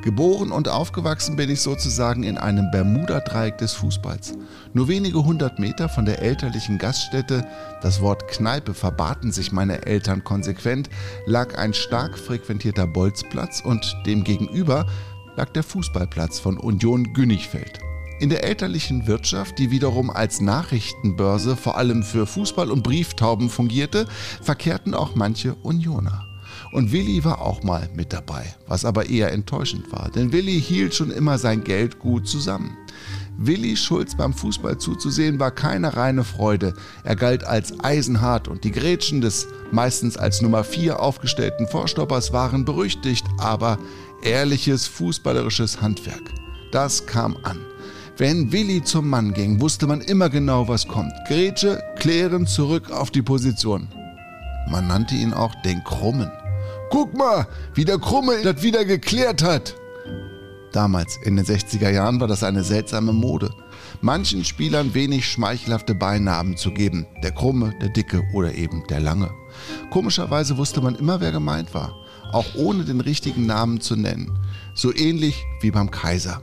Geboren 0.08 0.54
und 0.54 0.70
aufgewachsen 0.70 1.36
bin 1.36 1.50
ich 1.50 1.60
sozusagen 1.60 2.24
in 2.24 2.38
einem 2.38 2.72
Bermuda-Dreieck 2.72 3.58
des 3.58 3.74
Fußballs. 3.74 4.36
Nur 4.72 4.88
wenige 4.88 5.26
hundert 5.26 5.60
Meter 5.60 5.90
von 5.90 6.06
der 6.06 6.22
elterlichen 6.22 6.78
Gaststätte, 6.78 7.46
das 7.82 8.00
Wort 8.00 8.26
Kneipe 8.30 8.74
verbaten 8.74 9.34
sich 9.34 9.52
meine 9.52 9.86
Eltern 9.86 10.24
konsequent, 10.24 10.90
lag 11.26 11.58
ein 11.58 11.74
stark 11.74 12.18
frequentierter 12.18 12.88
Bolzplatz 12.88 13.60
und 13.60 13.98
dem 14.06 14.24
gegenüber 14.24 14.86
lag 15.36 15.50
der 15.50 15.64
Fußballplatz 15.64 16.40
von 16.40 16.58
Union 16.58 17.12
Günnigfeld. 17.12 17.80
In 18.22 18.30
der 18.30 18.46
elterlichen 18.46 19.08
Wirtschaft, 19.08 19.60
die 19.60 19.72
wiederum 19.72 20.10
als 20.10 20.40
Nachrichtenbörse 20.40 21.58
vor 21.58 21.78
allem 21.78 22.02
für 22.02 22.26
Fußball 22.26 22.72
und 22.72 22.82
Brieftauben 22.82 23.50
fungierte, 23.50 24.06
verkehrten 24.42 24.94
auch 24.94 25.16
manche 25.16 25.54
Unioner. 25.56 26.27
Und 26.78 26.92
Willi 26.92 27.26
war 27.26 27.42
auch 27.42 27.64
mal 27.64 27.90
mit 27.96 28.14
dabei, 28.14 28.54
was 28.68 28.86
aber 28.86 29.10
eher 29.10 29.32
enttäuschend 29.32 29.92
war, 29.92 30.12
denn 30.12 30.32
Willi 30.32 30.62
hielt 30.62 30.94
schon 30.94 31.10
immer 31.10 31.40
sein 31.40 31.64
Geld 31.64 31.98
gut 31.98 32.28
zusammen. 32.28 32.78
Willi 33.36 33.76
Schulz 33.76 34.16
beim 34.16 34.32
Fußball 34.32 34.78
zuzusehen 34.78 35.40
war 35.40 35.50
keine 35.50 35.98
reine 35.98 36.24
Freude. 36.24 36.76
Er 37.04 37.16
galt 37.16 37.44
als 37.44 37.80
eisenhart 37.80 38.48
und 38.48 38.64
die 38.64 38.70
Grätschen 38.70 39.22
des 39.22 39.48
meistens 39.72 40.18
als 40.18 40.44
Nummer 40.44 40.64
4 40.64 41.00
aufgestellten 41.00 41.68
Vorstoppers 41.68 42.32
waren 42.32 42.64
berüchtigt, 42.64 43.26
aber 43.40 43.80
ehrliches 44.22 44.86
fußballerisches 44.86 45.82
Handwerk. 45.82 46.32
Das 46.72 47.08
kam 47.08 47.38
an. 47.42 47.58
Wenn 48.18 48.52
Willi 48.52 48.84
zum 48.84 49.10
Mann 49.10 49.34
ging, 49.34 49.60
wusste 49.60 49.88
man 49.88 50.02
immer 50.02 50.30
genau, 50.30 50.68
was 50.68 50.88
kommt. 50.88 51.14
Grätsche, 51.28 51.82
klären, 51.98 52.46
zurück 52.46 52.92
auf 52.92 53.10
die 53.10 53.24
Position. 53.24 53.88
Man 54.70 54.86
nannte 54.86 55.16
ihn 55.16 55.34
auch 55.34 55.56
den 55.64 55.84
Krummen. 55.84 56.30
Guck 56.90 57.18
mal, 57.18 57.48
wie 57.74 57.86
der 57.86 58.00
Krumme 58.00 58.42
das 58.44 58.64
wieder 58.64 58.86
geklärt 58.86 59.44
hat. 59.44 59.76
Damals, 60.72 61.18
in 61.24 61.36
den 61.36 61.46
60er 61.46 61.90
Jahren, 61.90 62.20
war 62.20 62.28
das 62.28 62.44
eine 62.44 62.64
seltsame 62.64 63.14
Mode. 63.14 63.54
Manchen 64.02 64.44
Spielern 64.44 64.94
wenig 64.94 65.28
schmeichelhafte 65.28 65.96
Beinamen 65.96 66.56
zu 66.56 66.72
geben. 66.72 67.08
Der 67.24 67.32
Krumme, 67.32 67.74
der 67.82 67.90
Dicke 67.90 68.24
oder 68.34 68.54
eben 68.56 68.84
der 68.90 69.00
Lange. 69.00 69.32
Komischerweise 69.90 70.58
wusste 70.58 70.82
man 70.82 70.96
immer, 70.96 71.20
wer 71.20 71.32
gemeint 71.32 71.74
war. 71.74 71.96
Auch 72.32 72.56
ohne 72.56 72.84
den 72.84 73.02
richtigen 73.02 73.46
Namen 73.46 73.82
zu 73.82 73.96
nennen. 73.96 74.38
So 74.76 74.94
ähnlich 74.94 75.44
wie 75.62 75.72
beim 75.72 75.90
Kaiser. 75.90 76.42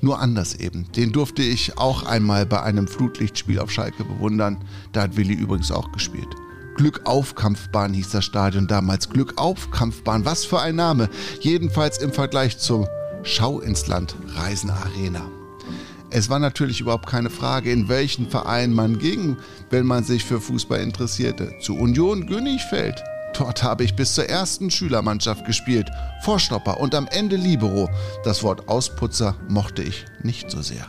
Nur 0.00 0.20
anders 0.20 0.54
eben. 0.54 0.90
Den 0.92 1.12
durfte 1.12 1.42
ich 1.42 1.78
auch 1.78 2.04
einmal 2.04 2.46
bei 2.46 2.62
einem 2.62 2.88
Flutlichtspiel 2.88 3.60
auf 3.60 3.70
Schalke 3.70 4.04
bewundern. 4.04 4.64
Da 4.92 5.02
hat 5.02 5.16
Willi 5.16 5.34
übrigens 5.34 5.70
auch 5.70 5.92
gespielt. 5.92 6.28
Glück 6.76 7.00
auf 7.04 7.34
Kampfbahn 7.34 7.94
hieß 7.94 8.10
das 8.10 8.24
Stadion 8.24 8.66
damals. 8.66 9.08
Glück 9.08 9.34
auf 9.36 9.70
Kampfbahn, 9.70 10.26
was 10.26 10.44
für 10.44 10.60
ein 10.60 10.76
Name. 10.76 11.08
Jedenfalls 11.40 11.98
im 11.98 12.12
Vergleich 12.12 12.58
zum 12.58 12.86
Schau 13.22 13.60
ins 13.60 13.86
Land 13.86 14.14
Reisen 14.36 14.70
Arena. 14.70 15.22
Es 16.10 16.30
war 16.30 16.38
natürlich 16.38 16.80
überhaupt 16.80 17.06
keine 17.06 17.30
Frage, 17.30 17.72
in 17.72 17.88
welchen 17.88 18.28
Verein 18.28 18.72
man 18.72 18.98
ging, 18.98 19.36
wenn 19.70 19.86
man 19.86 20.04
sich 20.04 20.24
für 20.24 20.40
Fußball 20.40 20.80
interessierte. 20.80 21.52
Zu 21.60 21.76
Union 21.76 22.26
Günnigfeld. 22.26 23.02
Dort 23.36 23.62
habe 23.62 23.82
ich 23.82 23.96
bis 23.96 24.14
zur 24.14 24.28
ersten 24.28 24.70
Schülermannschaft 24.70 25.44
gespielt. 25.44 25.90
Vorstopper 26.22 26.78
und 26.78 26.94
am 26.94 27.08
Ende 27.10 27.36
Libero. 27.36 27.90
Das 28.22 28.42
Wort 28.42 28.68
Ausputzer 28.68 29.34
mochte 29.48 29.82
ich 29.82 30.04
nicht 30.22 30.50
so 30.50 30.62
sehr. 30.62 30.86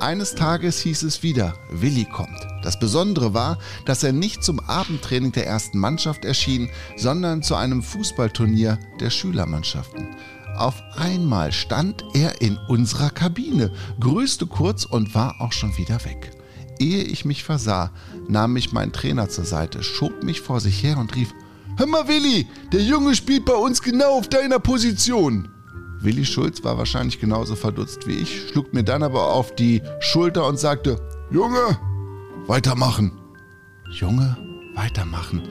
Eines 0.00 0.34
Tages 0.34 0.80
hieß 0.80 1.04
es 1.04 1.22
wieder, 1.22 1.54
Willi 1.70 2.04
kommt. 2.04 2.46
Das 2.62 2.78
Besondere 2.78 3.32
war, 3.32 3.58
dass 3.86 4.02
er 4.02 4.12
nicht 4.12 4.44
zum 4.44 4.60
Abendtraining 4.60 5.32
der 5.32 5.46
ersten 5.46 5.78
Mannschaft 5.78 6.24
erschien, 6.24 6.68
sondern 6.96 7.42
zu 7.42 7.54
einem 7.54 7.82
Fußballturnier 7.82 8.78
der 9.00 9.10
Schülermannschaften. 9.10 10.14
Auf 10.56 10.82
einmal 10.96 11.52
stand 11.52 12.04
er 12.14 12.40
in 12.40 12.58
unserer 12.68 13.10
Kabine, 13.10 13.72
grüßte 13.98 14.46
kurz 14.46 14.84
und 14.84 15.14
war 15.14 15.40
auch 15.40 15.52
schon 15.52 15.76
wieder 15.78 16.04
weg. 16.04 16.30
Ehe 16.78 17.02
ich 17.02 17.24
mich 17.24 17.42
versah, 17.42 17.90
nahm 18.28 18.52
mich 18.52 18.72
mein 18.72 18.92
Trainer 18.92 19.30
zur 19.30 19.44
Seite, 19.44 19.82
schob 19.82 20.22
mich 20.22 20.42
vor 20.42 20.60
sich 20.60 20.82
her 20.82 20.98
und 20.98 21.14
rief, 21.14 21.32
Hör 21.78 21.86
mal, 21.86 22.08
Willi, 22.08 22.46
der 22.72 22.82
Junge 22.82 23.14
spielt 23.14 23.44
bei 23.44 23.54
uns 23.54 23.82
genau 23.82 24.18
auf 24.18 24.28
deiner 24.28 24.58
Position. 24.58 25.48
Willi 26.06 26.24
Schulz 26.24 26.62
war 26.62 26.78
wahrscheinlich 26.78 27.18
genauso 27.18 27.56
verdutzt 27.56 28.06
wie 28.06 28.14
ich, 28.14 28.48
schlug 28.48 28.72
mir 28.72 28.84
dann 28.84 29.02
aber 29.02 29.32
auf 29.32 29.56
die 29.56 29.82
Schulter 29.98 30.46
und 30.46 30.56
sagte, 30.56 31.00
Junge, 31.32 31.80
weitermachen. 32.46 33.10
Junge, 33.90 34.36
weitermachen. 34.76 35.42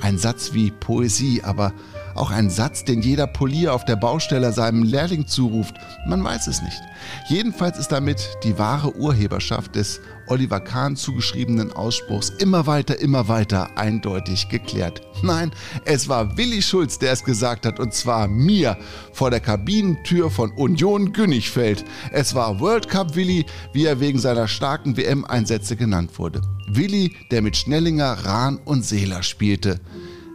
Ein 0.00 0.18
Satz 0.18 0.52
wie 0.52 0.72
Poesie, 0.72 1.42
aber 1.44 1.72
auch 2.20 2.30
ein 2.30 2.50
Satz, 2.50 2.84
den 2.84 3.00
jeder 3.00 3.26
Polier 3.26 3.74
auf 3.74 3.84
der 3.84 3.96
Baustelle 3.96 4.52
seinem 4.52 4.82
Lehrling 4.82 5.26
zuruft. 5.26 5.74
Man 6.06 6.22
weiß 6.22 6.46
es 6.48 6.60
nicht. 6.60 6.80
Jedenfalls 7.28 7.78
ist 7.78 7.88
damit 7.88 8.36
die 8.44 8.58
wahre 8.58 8.94
Urheberschaft 8.94 9.74
des 9.74 10.00
Oliver 10.26 10.60
Kahn 10.60 10.96
zugeschriebenen 10.96 11.72
Ausspruchs 11.72 12.28
immer 12.28 12.66
weiter, 12.66 13.00
immer 13.00 13.26
weiter 13.28 13.76
eindeutig 13.76 14.48
geklärt. 14.48 15.00
Nein, 15.22 15.50
es 15.86 16.08
war 16.08 16.36
Willi 16.36 16.62
Schulz, 16.62 16.98
der 16.98 17.12
es 17.12 17.24
gesagt 17.24 17.66
hat, 17.66 17.80
und 17.80 17.94
zwar 17.94 18.28
mir 18.28 18.76
vor 19.12 19.30
der 19.30 19.40
Kabinentür 19.40 20.30
von 20.30 20.52
Union 20.52 21.12
Günnigfeld. 21.12 21.84
Es 22.12 22.34
war 22.34 22.60
World 22.60 22.88
Cup 22.88 23.16
Willi, 23.16 23.46
wie 23.72 23.86
er 23.86 23.98
wegen 23.98 24.18
seiner 24.18 24.46
starken 24.46 24.96
WM-Einsätze 24.96 25.74
genannt 25.74 26.18
wurde. 26.18 26.42
Willi, 26.68 27.16
der 27.30 27.42
mit 27.42 27.56
Schnellinger, 27.56 28.12
Rahn 28.24 28.58
und 28.58 28.84
Seeler 28.84 29.22
spielte. 29.22 29.80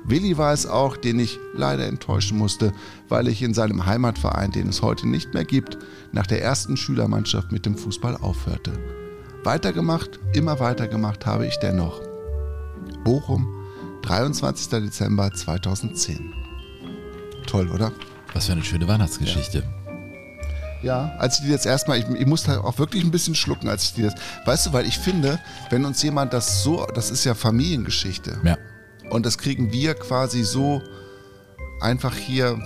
Willi 0.08 0.38
war 0.38 0.54
es 0.54 0.68
auch, 0.68 0.98
den 0.98 1.20
ich 1.20 1.40
leider 1.56 1.88
enttäuschen 1.88 2.38
musste, 2.38 2.74
weil 3.10 3.28
ich 3.28 3.42
in 3.42 3.56
seinem 3.56 3.88
Heimatverein, 3.88 4.52
den 4.52 4.70
es 4.70 4.84
heute 4.84 5.08
nicht 5.08 5.34
mehr 5.34 5.46
gibt, 5.46 5.80
nach 6.12 6.28
der 6.28 6.44
ersten 6.44 6.78
Schülermannschaft 6.78 7.52
mit 7.52 7.66
dem 7.66 7.76
Fußball 7.76 8.16
aufhörte. 8.18 8.72
Weitergemacht, 9.44 10.20
immer 10.34 10.60
weitergemacht 10.60 11.26
habe 11.26 11.48
ich 11.48 11.58
dennoch. 11.58 12.02
Bochum, 13.04 13.48
23. 14.04 14.70
Dezember 14.70 15.34
2010. 15.34 16.34
Toll, 17.48 17.70
oder? 17.70 17.92
Was 18.34 18.46
für 18.46 18.52
eine 18.52 18.64
schöne 18.64 18.88
Weihnachtsgeschichte. 18.88 19.64
Ja, 20.84 21.16
als 21.18 21.40
ich 21.40 21.46
die 21.46 21.52
jetzt 21.52 21.66
erstmal, 21.66 21.98
ich, 21.98 22.06
ich 22.08 22.28
musste 22.28 22.64
auch 22.64 22.78
wirklich 22.78 23.04
ein 23.04 23.10
bisschen 23.10 23.34
schlucken, 23.34 23.70
als 23.70 23.86
ich 23.86 23.94
die 23.96 24.04
das. 24.04 24.14
Weißt 24.46 24.68
du, 24.68 24.74
weil 24.74 24.86
ich 24.86 25.00
finde, 25.00 25.40
wenn 25.72 25.84
uns 25.84 26.04
jemand 26.04 26.32
das 26.34 26.62
so, 26.62 26.86
das 26.94 27.10
ist 27.10 27.24
ja 27.24 27.34
Familiengeschichte. 27.34 28.40
Ja. 28.44 28.58
Und 29.16 29.26
das 29.26 29.38
kriegen 29.38 29.72
wir 29.72 29.94
quasi 29.94 30.44
so 30.44 30.82
einfach 31.80 32.14
hier 32.16 32.60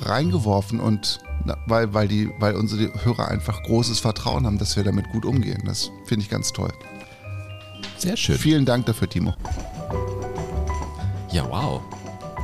reingeworfen 0.00 0.80
und 0.80 1.20
weil, 1.66 1.92
weil, 1.92 2.08
die, 2.08 2.30
weil 2.38 2.56
unsere 2.56 3.04
Hörer 3.04 3.28
einfach 3.28 3.62
großes 3.62 4.00
Vertrauen 4.00 4.46
haben, 4.46 4.56
dass 4.56 4.74
wir 4.76 4.84
damit 4.84 5.10
gut 5.10 5.26
umgehen. 5.26 5.62
Das 5.66 5.90
finde 6.06 6.24
ich 6.24 6.30
ganz 6.30 6.52
toll. 6.52 6.72
Sehr 7.98 8.16
schön. 8.16 8.38
Vielen 8.38 8.64
Dank 8.64 8.86
dafür, 8.86 9.06
Timo. 9.06 9.34
Ja, 11.30 11.46
wow. 11.50 11.82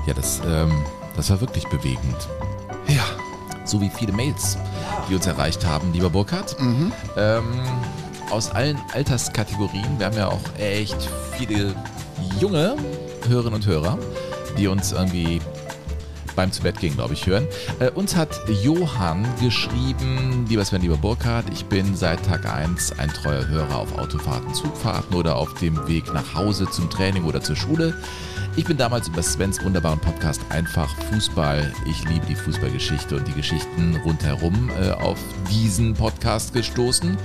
Ja, 0.07 0.13
das, 0.13 0.43
ähm, 0.47 0.71
das 1.17 1.31
war 1.31 1.41
wirklich 1.41 1.67
bewegend. 1.69 2.29
Ja. 2.87 3.05
So 3.65 3.81
wie 3.81 3.89
viele 3.89 4.13
Mails, 4.13 4.59
die 5.09 5.15
uns 5.15 5.27
erreicht 5.27 5.65
haben, 5.65 5.91
lieber 5.95 6.11
Burkhard. 6.11 6.55
Ähm, 7.17 7.45
aus 8.31 8.51
allen 8.51 8.79
Alterskategorien. 8.93 9.99
Wir 9.99 10.07
haben 10.07 10.17
ja 10.17 10.29
auch 10.29 10.59
echt 10.59 11.09
viele 11.39 11.75
junge 12.39 12.77
Hörerinnen 13.29 13.55
und 13.55 13.67
Hörer, 13.67 13.99
die 14.59 14.69
uns 14.69 14.93
irgendwie 14.93 15.41
beim 16.35 16.53
zu 16.53 16.63
Bett 16.63 16.79
gehen, 16.81 16.95
glaube 16.95 17.15
ich, 17.15 17.27
hören. 17.27 17.47
Äh, 17.79 17.91
uns 17.91 18.17
hat 18.17 18.41
Johann 18.63 19.27
geschrieben, 19.41 20.47
lieber 20.49 20.65
Sven, 20.65 20.83
lieber 20.83 20.97
Burkhard, 20.97 21.47
ich 21.53 21.67
bin 21.67 21.95
seit 21.95 22.25
Tag 22.25 22.47
1 22.47 22.99
ein 22.99 23.11
treuer 23.11 23.47
Hörer 23.47 23.77
auf 23.77 23.99
Autofahrten, 23.99 24.55
Zugfahrten 24.55 25.15
oder 25.15 25.37
auf 25.37 25.55
dem 25.55 25.87
Weg 25.87 26.13
nach 26.13 26.35
Hause 26.35 26.69
zum 26.71 26.89
Training 26.91 27.25
oder 27.25 27.41
zur 27.41 27.57
Schule. 27.57 27.95
Ich 28.55 28.67
bin 28.67 28.77
damals 28.77 29.09
über 29.09 29.23
Svens 29.23 29.65
wunderbaren 29.65 29.99
Podcast 29.99 30.43
Einfach 30.51 30.95
Fußball. 31.11 31.73
Ich 31.87 32.07
liebe 32.09 32.27
die 32.27 32.35
Fußballgeschichte 32.35 33.17
und 33.17 33.27
die 33.27 33.33
Geschichten 33.33 33.97
rundherum 34.05 34.71
äh, 34.79 34.91
auf 34.91 35.19
diesen 35.51 35.95
Podcast 35.95 36.53
gestoßen. 36.53 37.17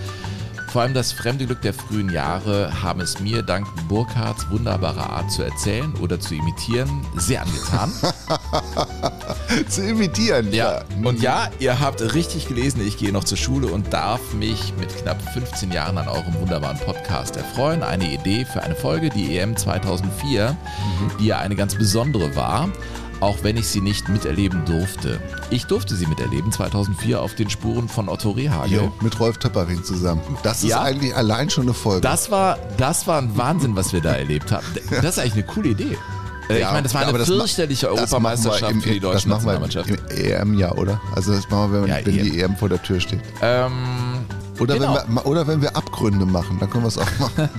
Vor 0.77 0.83
allem 0.83 0.93
das 0.93 1.11
fremde 1.11 1.47
Glück 1.47 1.63
der 1.63 1.73
frühen 1.73 2.11
Jahre 2.11 2.83
haben 2.83 3.01
es 3.01 3.19
mir 3.19 3.41
dank 3.41 3.65
Burkhards 3.87 4.47
wunderbarer 4.51 5.09
Art 5.09 5.31
zu 5.31 5.41
erzählen 5.41 5.91
oder 5.95 6.19
zu 6.19 6.35
imitieren 6.35 7.03
sehr 7.15 7.41
angetan. 7.41 7.91
Zu 9.69 9.81
imitieren. 9.81 10.53
Ja, 10.53 10.83
und 11.03 11.19
ja, 11.19 11.49
ihr 11.57 11.79
habt 11.79 12.13
richtig 12.13 12.47
gelesen, 12.47 12.85
ich 12.85 12.97
gehe 12.97 13.11
noch 13.11 13.23
zur 13.23 13.39
Schule 13.39 13.67
und 13.67 13.91
darf 13.91 14.33
mich 14.33 14.73
mit 14.79 14.95
knapp 14.97 15.19
15 15.33 15.71
Jahren 15.71 15.97
an 15.97 16.07
eurem 16.07 16.35
wunderbaren 16.39 16.77
Podcast 16.77 17.37
erfreuen. 17.37 17.81
Eine 17.81 18.13
Idee 18.13 18.45
für 18.45 18.61
eine 18.61 18.75
Folge, 18.75 19.09
die 19.09 19.35
EM 19.35 19.57
2004, 19.57 20.55
die 21.19 21.25
ja 21.25 21.39
eine 21.39 21.55
ganz 21.55 21.73
besondere 21.73 22.35
war, 22.35 22.69
auch 23.19 23.37
wenn 23.43 23.57
ich 23.57 23.67
sie 23.67 23.81
nicht 23.81 24.09
miterleben 24.09 24.63
durfte. 24.65 25.19
Ich 25.49 25.65
durfte 25.65 25.95
sie 25.95 26.05
miterleben 26.07 26.51
2004 26.51 27.21
auf 27.21 27.33
den 27.35 27.49
Spuren 27.49 27.87
von 27.89 28.09
Otto 28.09 28.31
Rehagel. 28.31 28.77
Jo, 28.77 28.91
mit 29.01 29.19
Rolf 29.19 29.37
Töpperwien 29.37 29.83
zusammen. 29.83 30.21
Das 30.43 30.63
ist 30.63 30.69
Ja. 30.69 30.81
eigentlich 30.81 31.15
allein 31.15 31.49
schon 31.49 31.63
eine 31.63 31.73
Folge. 31.73 32.01
Das 32.01 32.29
war, 32.31 32.57
das 32.77 33.07
war 33.07 33.19
ein 33.21 33.35
Wahnsinn, 33.37 33.75
was 33.75 33.93
wir 33.93 34.01
da 34.01 34.13
erlebt 34.13 34.51
haben. 34.51 34.65
Das 35.01 35.17
ist 35.17 35.19
eigentlich 35.19 35.33
eine 35.33 35.43
coole 35.43 35.69
Idee. 35.69 35.97
Äh, 36.49 36.59
Ja, 36.61 36.67
ich 36.67 36.71
meine, 36.71 36.83
das 36.83 36.93
war 36.93 37.05
eine 37.05 37.17
das 37.17 37.27
fürchterliche 37.27 37.89
Europameisterschaft 37.89 38.71
im- 38.71 38.81
für 38.81 38.89
die 38.91 38.99
deutsche 39.01 39.15
Das 39.15 39.25
machen 39.43 39.45
wir 39.47 39.59
Nationalmannschaft. 39.59 40.11
im 40.11 40.25
EM-Jahr, 40.53 40.77
oder? 40.77 41.01
Also 41.13 41.33
das 41.33 41.49
machen 41.49 41.73
wir, 41.73 41.81
wenn, 41.81 41.89
Ja, 41.89 41.97
wenn 42.05 42.17
EM. 42.17 42.23
die 42.23 42.39
EM 42.39 42.55
vor 42.55 42.69
der 42.69 42.81
Tür 42.81 42.99
steht. 43.01 43.19
Ähm, 43.41 43.71
Oder, 44.59 44.75
Genau. 44.75 44.97
wenn 45.05 45.13
wir, 45.15 45.25
oder 45.25 45.47
wenn 45.47 45.61
wir 45.61 45.75
Abgründe 45.75 46.25
machen, 46.25 46.57
dann 46.59 46.69
können 46.69 46.83
wir 46.83 46.87
es 46.89 46.97
auch 46.97 47.05
machen. 47.19 47.49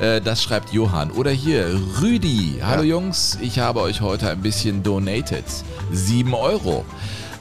Äh, 0.00 0.20
das 0.20 0.42
schreibt 0.42 0.72
Johann. 0.72 1.10
Oder 1.12 1.30
hier, 1.30 1.66
Rüdi. 2.00 2.58
Hallo 2.62 2.82
Ja. 2.82 2.96
Jungs, 2.96 3.38
ich 3.40 3.58
habe 3.58 3.80
euch 3.80 4.00
heute 4.00 4.28
ein 4.30 4.40
bisschen 4.40 4.82
donated. 4.82 5.44
7 5.92 6.34
Euro. 6.34 6.84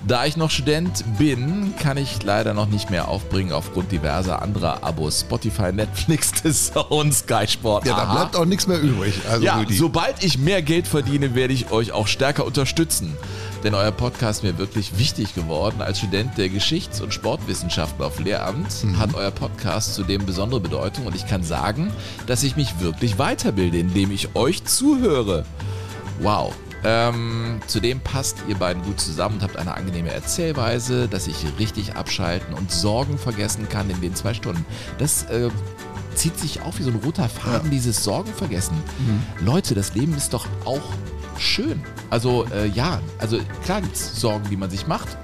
Da 0.07 0.25
ich 0.25 0.37
noch 0.37 0.49
Student 0.49 1.03
bin, 1.17 1.73
kann 1.77 1.97
ich 1.97 2.23
leider 2.23 2.53
noch 2.53 2.67
nicht 2.67 2.89
mehr 2.89 3.09
aufbringen 3.09 3.51
aufgrund 3.51 3.91
diverser 3.91 4.41
anderer 4.41 4.81
Abos. 4.81 5.19
Spotify, 5.21 5.73
Netflix, 5.73 6.31
DAZN, 6.73 7.11
Sky 7.11 7.45
Sport. 7.47 7.85
Ja, 7.85 7.97
da 7.97 8.13
bleibt 8.13 8.35
auch 8.37 8.45
nichts 8.45 8.65
mehr 8.65 8.79
übrig. 8.79 9.13
Also 9.29 9.43
Ja, 9.45 9.57
Rüdi. 9.57 9.75
sobald 9.75 10.23
ich 10.23 10.37
mehr 10.37 10.61
Geld 10.61 10.87
verdiene, 10.87 11.35
werde 11.35 11.53
ich 11.53 11.71
euch 11.71 11.91
auch 11.91 12.07
stärker 12.07 12.45
unterstützen. 12.45 13.17
Denn 13.63 13.73
euer 13.73 13.91
Podcast 13.91 14.39
ist 14.39 14.43
mir 14.43 14.57
wirklich 14.57 14.97
wichtig 14.97 15.35
geworden. 15.35 15.81
Als 15.81 15.99
Student 15.99 16.37
der 16.37 16.49
Geschichts- 16.49 17.01
und 17.01 17.13
Sportwissenschaften 17.13 18.03
auf 18.03 18.19
Lehramt 18.19 18.85
hat 18.97 19.13
euer 19.15 19.31
Podcast 19.31 19.95
zudem 19.95 20.25
besondere 20.25 20.61
Bedeutung 20.61 21.05
und 21.05 21.15
ich 21.15 21.27
kann 21.27 21.43
sagen, 21.43 21.91
dass 22.25 22.43
ich 22.43 22.55
mich 22.55 22.79
wirklich 22.79 23.19
weiterbilde, 23.19 23.77
indem 23.77 24.11
ich 24.11 24.35
euch 24.35 24.63
zuhöre. 24.63 25.45
Wow. 26.21 26.53
Ähm, 26.85 27.59
zudem 27.67 27.99
passt 27.99 28.37
ihr 28.47 28.55
beiden 28.55 28.81
gut 28.83 29.01
zusammen 29.01 29.35
und 29.35 29.43
habt 29.43 29.57
eine 29.57 29.73
angenehme 29.73 30.11
Erzählweise, 30.11 31.09
dass 31.09 31.27
ich 31.27 31.35
richtig 31.59 31.95
abschalten 31.95 32.53
und 32.53 32.71
Sorgen 32.71 33.17
vergessen 33.17 33.67
kann 33.67 33.89
in 33.89 33.99
den 33.99 34.15
zwei 34.15 34.33
Stunden. 34.33 34.65
Das 34.97 35.23
äh, 35.23 35.49
zieht 36.15 36.39
sich 36.39 36.61
auch 36.61 36.79
wie 36.79 36.83
so 36.83 36.91
ein 36.91 36.99
roter 37.03 37.27
Faden, 37.27 37.69
dieses 37.69 38.03
Sorgen 38.03 38.33
vergessen. 38.33 38.75
Leute, 39.41 39.75
das 39.75 39.93
Leben 39.93 40.15
ist 40.15 40.33
doch 40.33 40.47
auch 40.65 40.81
schön. 41.39 41.81
Also 42.09 42.45
äh, 42.53 42.67
ja, 42.67 43.01
also 43.17 43.39
klar 43.63 43.81
gibt 43.81 43.95
es 43.95 44.19
Sorgen, 44.19 44.47
die 44.49 44.57
man 44.57 44.69
sich 44.69 44.87
macht. 44.87 45.07
Ja, 45.09 45.17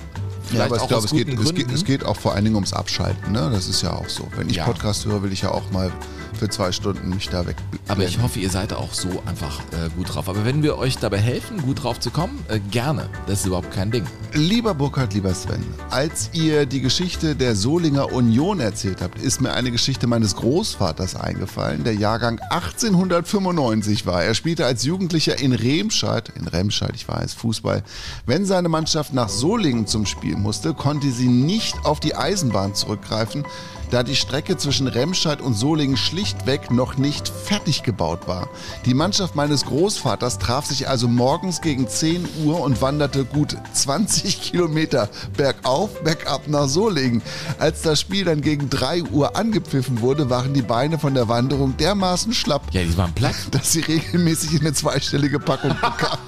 Vielleicht 0.44 0.72
aber 0.74 0.82
ich 0.82 0.88
glaube, 0.88 1.06
es 1.06 1.12
geht, 1.12 1.40
es, 1.40 1.54
geht, 1.56 1.72
es 1.72 1.86
geht 1.86 2.04
auch 2.06 2.18
vor 2.18 2.34
allen 2.34 2.44
Dingen 2.44 2.56
ums 2.56 2.72
Abschalten. 2.74 3.32
Ne? 3.32 3.50
Das 3.52 3.68
ist 3.68 3.82
ja 3.82 3.94
auch 3.94 4.08
so. 4.10 4.28
Wenn 4.36 4.48
ich 4.50 4.58
Ja. 4.58 4.66
Podcast 4.66 5.06
höre, 5.06 5.24
will 5.24 5.32
ich 5.34 5.42
ja 5.42 5.50
auch 5.52 5.72
mal 5.72 5.92
für 6.36 6.50
zwei 6.50 6.72
Stunden 6.72 7.10
mich 7.10 7.30
da 7.30 7.46
weg. 7.46 7.56
Aber 7.88 8.04
ich 8.04 8.22
hoffe, 8.22 8.40
ihr 8.40 8.50
seid 8.50 8.74
auch 8.74 8.94
so 8.94 9.24
einfach 9.26 9.60
äh, 9.72 9.90
gut 9.96 10.14
drauf. 10.14 10.30
Aber 10.30 10.46
wenn 10.46 10.64
wir 10.64 10.78
euch 10.78 10.98
dabei 10.98 11.18
helfen, 11.18 11.62
gut 11.62 11.84
drauf 11.84 12.00
zu 12.00 12.12
kommen, 12.12 12.44
äh, 12.50 12.60
gerne. 12.72 13.10
Das 13.28 13.42
ist 13.42 13.46
überhaupt 13.46 13.72
kein 13.72 13.92
Ding. 13.92 14.06
Lieber 14.34 14.74
Burkhard, 14.74 15.14
lieber 15.14 15.34
Sven, 15.34 15.64
als 15.90 16.30
ihr 16.34 16.66
die 16.66 16.82
Geschichte 16.82 17.36
der 17.36 17.56
Solinger 17.56 18.12
Union 18.12 18.60
erzählt 18.60 19.02
habt, 19.02 19.22
ist 19.22 19.42
mir 19.42 19.54
eine 19.54 19.72
Geschichte 19.72 20.08
meines 20.08 20.36
Großvaters 20.36 21.16
eingefallen. 21.16 21.84
Der 21.84 21.96
Jahrgang 21.96 22.40
1895 22.50 24.06
war. 24.06 24.24
Er 24.24 24.34
spielte 24.34 24.66
als 24.66 24.84
Jugendlicher 24.84 25.40
in 25.40 25.54
Remscheid, 25.54 26.32
in 26.36 26.48
Remscheid, 26.48 26.92
ich 26.96 27.08
weiß, 27.08 27.34
Fußball. 27.34 27.84
Wenn 28.26 28.46
seine 28.46 28.70
Mannschaft 28.70 29.14
nach 29.14 29.30
Solingen 29.30 29.88
zum 29.88 30.06
Spiel 30.06 30.36
musste, 30.36 30.74
konnte 30.74 31.12
sie 31.12 31.28
nicht 31.28 31.86
auf 31.86 32.00
die 32.00 32.16
Eisenbahn 32.16 32.76
zurückgreifen, 32.76 33.46
da 33.92 34.04
die 34.04 34.16
Strecke 34.16 34.58
zwischen 34.58 34.88
Remscheid 34.88 35.42
und 35.42 35.54
Solingen 35.54 35.98
schlichtweg 35.98 36.72
noch 36.72 36.98
nicht 36.98 37.28
fertig 37.30 37.84
gebaut 37.84 38.28
war. 38.28 38.50
Die 38.86 38.94
Mannschaft 38.94 39.36
meines 39.36 39.66
Großvaters 39.66 40.40
traf 40.40 40.66
sich 40.66 40.88
also 40.90 41.08
morgens 41.08 41.62
gegen 41.62 41.88
10 41.88 42.28
Uhr 42.44 42.60
und 42.62 42.82
wanderte 42.82 43.26
gut 43.26 43.56
20 43.74 44.42
Kilometer 44.42 45.10
bergauf, 45.38 46.02
bergab 46.04 46.48
nach 46.48 46.68
Solingen. 46.68 47.22
Als 47.60 47.82
das 47.82 48.00
Spiel 48.02 48.26
dann 48.26 48.42
gegen 48.42 48.70
3 48.70 49.04
Uhr 49.04 49.36
angepfiffen 49.36 50.02
wurde, 50.02 50.30
waren 50.30 50.54
die 50.54 50.62
Beine 50.62 51.00
von 51.00 51.14
der 51.14 51.28
Wanderung 51.28 51.78
dermaßen 51.78 52.34
schlapp, 52.34 52.64
Ja, 52.72 52.82
die 52.84 52.98
waren 52.98 53.14
platt. 53.14 53.36
dass 53.52 53.72
sie 53.72 53.82
regelmäßig 53.82 54.54
in 54.54 54.62
eine 54.62 54.74
zweistellige 54.74 55.40
Packung 55.40 55.70
bekamen. 55.82 56.20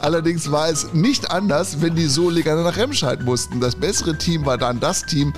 Allerdings 0.00 0.50
war 0.50 0.68
es 0.70 0.92
nicht 0.94 1.30
anders, 1.30 1.80
wenn 1.82 1.94
die 1.94 2.06
Solinger 2.06 2.56
nach 2.62 2.76
Remscheid 2.76 3.22
mussten. 3.22 3.60
Das 3.60 3.74
bessere 3.76 4.16
Team 4.16 4.46
war 4.46 4.56
dann 4.56 4.80
das 4.80 5.04
Team. 5.04 5.32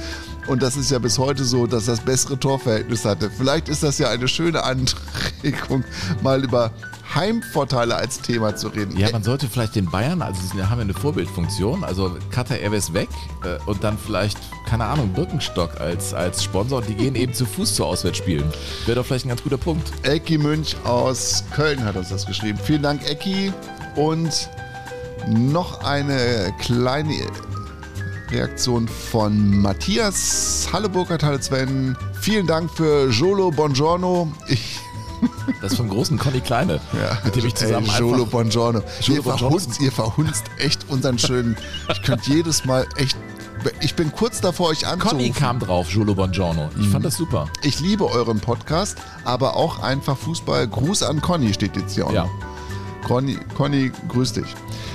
Und 0.46 0.62
das 0.62 0.76
ist 0.76 0.90
ja 0.90 0.98
bis 0.98 1.18
heute 1.18 1.44
so, 1.44 1.66
dass 1.66 1.86
das 1.86 2.00
bessere 2.00 2.38
Torverhältnis 2.38 3.04
hatte. 3.04 3.30
Vielleicht 3.30 3.68
ist 3.68 3.82
das 3.82 3.98
ja 3.98 4.10
eine 4.10 4.26
schöne 4.26 4.64
Anregung, 4.64 5.84
mal 6.22 6.42
über 6.42 6.72
Heimvorteile 7.14 7.94
als 7.94 8.20
Thema 8.20 8.56
zu 8.56 8.68
reden. 8.68 8.96
Ja, 8.96 9.10
man 9.12 9.22
sollte 9.22 9.48
vielleicht 9.48 9.76
den 9.76 9.90
Bayern, 9.90 10.22
also 10.22 10.40
sie 10.40 10.62
haben 10.62 10.78
ja 10.78 10.84
eine 10.84 10.94
Vorbildfunktion, 10.94 11.84
also 11.84 12.16
Qatar 12.30 12.58
Airways 12.58 12.92
weg 12.92 13.08
äh, 13.44 13.58
und 13.66 13.84
dann 13.84 13.98
vielleicht, 13.98 14.38
keine 14.66 14.86
Ahnung, 14.86 15.12
Birkenstock 15.12 15.80
als, 15.80 16.14
als 16.14 16.42
Sponsor 16.42 16.78
und 16.78 16.88
die 16.88 16.94
gehen 16.94 17.14
eben 17.14 17.34
zu 17.34 17.44
Fuß 17.44 17.74
zu 17.74 17.84
Auswärtsspielen. 17.84 18.44
Wäre 18.86 18.96
doch 18.96 19.06
vielleicht 19.06 19.26
ein 19.26 19.28
ganz 19.28 19.42
guter 19.42 19.58
Punkt. 19.58 19.92
Ecki 20.04 20.38
Münch 20.38 20.76
aus 20.84 21.44
Köln 21.54 21.84
hat 21.84 21.96
uns 21.96 22.08
das 22.08 22.26
geschrieben. 22.26 22.58
Vielen 22.62 22.82
Dank, 22.82 23.08
Ecki. 23.08 23.52
Und 23.94 24.48
noch 25.28 25.84
eine 25.84 26.52
kleine 26.58 27.12
Reaktion 28.32 28.88
von 28.88 29.58
Matthias. 29.60 30.68
Hallo 30.72 30.88
Burkhard, 30.88 31.22
hallo 31.22 31.38
Sven. 31.40 31.96
Vielen 32.20 32.46
Dank 32.46 32.70
für 32.70 33.08
Jolo 33.10 33.50
Buongiorno. 33.50 34.32
Ich, 34.48 34.80
Das 35.60 35.72
ist 35.72 35.78
vom 35.78 35.88
großen 35.88 36.18
Conny 36.18 36.40
Kleine, 36.40 36.80
mit 37.24 37.36
dem 37.36 37.46
ich 37.46 37.54
zusammen 37.54 37.86
ey, 37.86 38.00
Jolo. 38.00 38.26
Buongiorno. 38.26 38.82
Jolo 39.00 39.16
ihr, 39.16 39.22
Buongiorno 39.22 39.58
verhunzt, 39.58 39.80
ihr 39.80 39.92
verhunzt 39.92 40.44
echt 40.58 40.88
unseren 40.88 41.18
schönen... 41.18 41.56
Ich 41.90 42.02
könnte 42.02 42.30
jedes 42.30 42.64
Mal 42.64 42.86
echt... 42.96 43.16
Ich 43.80 43.94
bin 43.94 44.10
kurz 44.10 44.40
davor, 44.40 44.70
euch 44.70 44.86
anzurufen. 44.86 45.18
Conny 45.18 45.30
kam 45.30 45.60
drauf, 45.60 45.88
Jolo 45.90 46.14
Buongiorno. 46.14 46.70
Ich 46.80 46.88
fand 46.88 47.04
das 47.04 47.16
super. 47.16 47.48
Ich 47.62 47.80
liebe 47.80 48.06
euren 48.10 48.40
Podcast, 48.40 48.98
aber 49.24 49.56
auch 49.56 49.80
einfach 49.80 50.16
Fußball. 50.16 50.66
Gruß 50.66 51.04
an 51.04 51.20
Conny 51.20 51.52
steht 51.54 51.76
jetzt 51.76 51.94
hier. 51.94 52.08
Ja. 52.12 52.28
Conny, 53.06 53.38
Conny, 53.54 53.92
grüß 54.08 54.32
dich. 54.32 54.46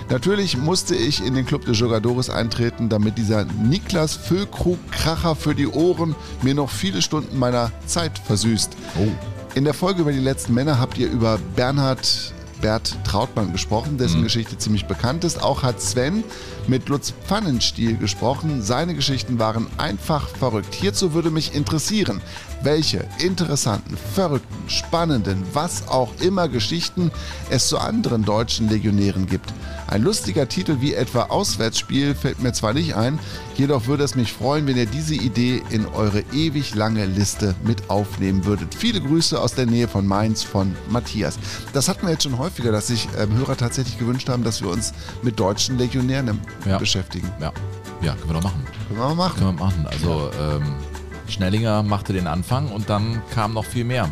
Natürlich 0.10 0.56
musste 0.58 0.96
ich 0.96 1.26
in 1.26 1.36
den 1.36 1.46
Club 1.46 1.66
de 1.66 1.74
Jogadores 1.74 2.30
eintreten, 2.30 2.88
damit 2.88 3.18
dieser 3.18 3.44
Niklas 3.44 4.16
Füllkrug-Kracher 4.16 5.36
für 5.36 5.54
die 5.54 5.68
Ohren 5.68 6.16
mir 6.42 6.54
noch 6.54 6.70
viele 6.70 7.02
Stunden 7.02 7.38
meiner 7.38 7.72
Zeit 7.88 8.18
versüßt. 8.18 8.72
Oh. 9.00 9.08
In 9.56 9.66
der 9.66 9.74
Folge 9.74 10.02
über 10.02 10.14
die 10.14 10.20
letzten 10.20 10.54
Männer 10.54 10.80
habt 10.80 10.98
ihr 10.98 11.10
über 11.10 11.40
Bernhard 11.56 12.34
Bert 12.62 12.98
Trautmann 13.04 13.52
gesprochen, 13.52 13.98
dessen 13.98 14.24
Geschichte 14.24 14.58
ziemlich 14.58 14.86
bekannt 14.86 15.24
ist. 15.24 15.42
Auch 15.44 15.64
hat 15.64 15.82
Sven 15.82 16.24
mit 16.68 16.90
Lutz 16.90 17.14
Pfannenstiel 17.26 17.98
gesprochen. 17.98 18.62
Seine 18.62 18.96
Geschichten 18.96 19.40
waren 19.40 19.68
einfach 19.78 20.28
verrückt. 20.28 20.74
Hierzu 20.74 21.14
würde 21.14 21.30
mich 21.30 21.54
interessieren, 21.54 22.22
welche 22.64 23.08
interessanten, 23.20 23.98
verrückten, 23.98 24.70
spannenden, 24.70 25.44
was 25.54 25.88
auch 25.88 26.12
immer 26.20 26.48
Geschichten 26.48 27.12
es 27.50 27.68
zu 27.68 27.78
anderen 27.78 28.26
deutschen 28.26 28.70
Legionären 28.70 29.28
gibt. 29.28 29.54
Ein 29.88 30.04
lustiger 30.04 30.48
Titel 30.50 30.78
wie 30.82 30.94
etwa 30.94 31.24
Auswärtsspiel 31.24 32.14
fällt 32.14 32.42
mir 32.42 32.52
zwar 32.54 32.74
nicht 32.74 32.96
ein, 32.96 33.20
jedoch 33.56 33.88
würde 33.88 34.04
es 34.04 34.16
mich 34.16 34.34
freuen, 34.34 34.68
wenn 34.68 34.76
ihr 34.78 34.86
diese 34.86 35.16
Idee 35.16 35.64
in 35.70 35.86
eure 35.86 36.24
ewig 36.34 36.76
lange 36.76 37.06
Liste 37.06 37.56
mit 37.64 37.90
aufnehmen 37.90 38.46
würdet. 38.46 38.76
Viele 38.76 39.00
Grüße 39.02 39.40
aus 39.40 39.54
der 39.56 39.66
Nähe 39.66 39.88
von 39.88 40.06
Mainz 40.06 40.44
von 40.44 40.76
Matthias. 40.90 41.40
Das 41.74 41.88
hatten 41.88 42.04
wir 42.06 42.12
jetzt 42.12 42.24
schon 42.24 42.38
häufiger, 42.38 42.72
dass 42.72 42.88
sich 42.88 43.08
ähm, 43.18 43.34
Hörer 43.38 43.56
tatsächlich 43.56 43.98
gewünscht 43.98 44.28
haben, 44.30 44.44
dass 44.44 44.62
wir 44.62 44.70
uns 44.70 44.94
mit 45.22 45.40
deutschen 45.40 45.78
Legionären 45.78 46.40
Ja. 46.66 46.78
beschäftigen. 46.78 47.32
Ja, 47.40 47.54
ja, 48.02 48.14
können 48.16 48.30
wir 48.30 48.34
doch 48.34 48.44
machen. 48.44 48.66
Können 48.90 49.00
wir 49.00 49.16
machen. 49.16 49.40
Können 49.40 49.58
wir 49.58 49.66
machen. 49.66 49.88
Also 49.90 50.30
ähm, 50.40 50.76
Schnellinger 51.30 51.84
machte 51.84 52.14
den 52.14 52.28
Anfang 52.28 52.70
und 52.72 52.90
dann 52.90 53.22
kam 53.34 53.54
noch 53.54 53.66
viel 53.66 53.84
mehr. 53.84 54.10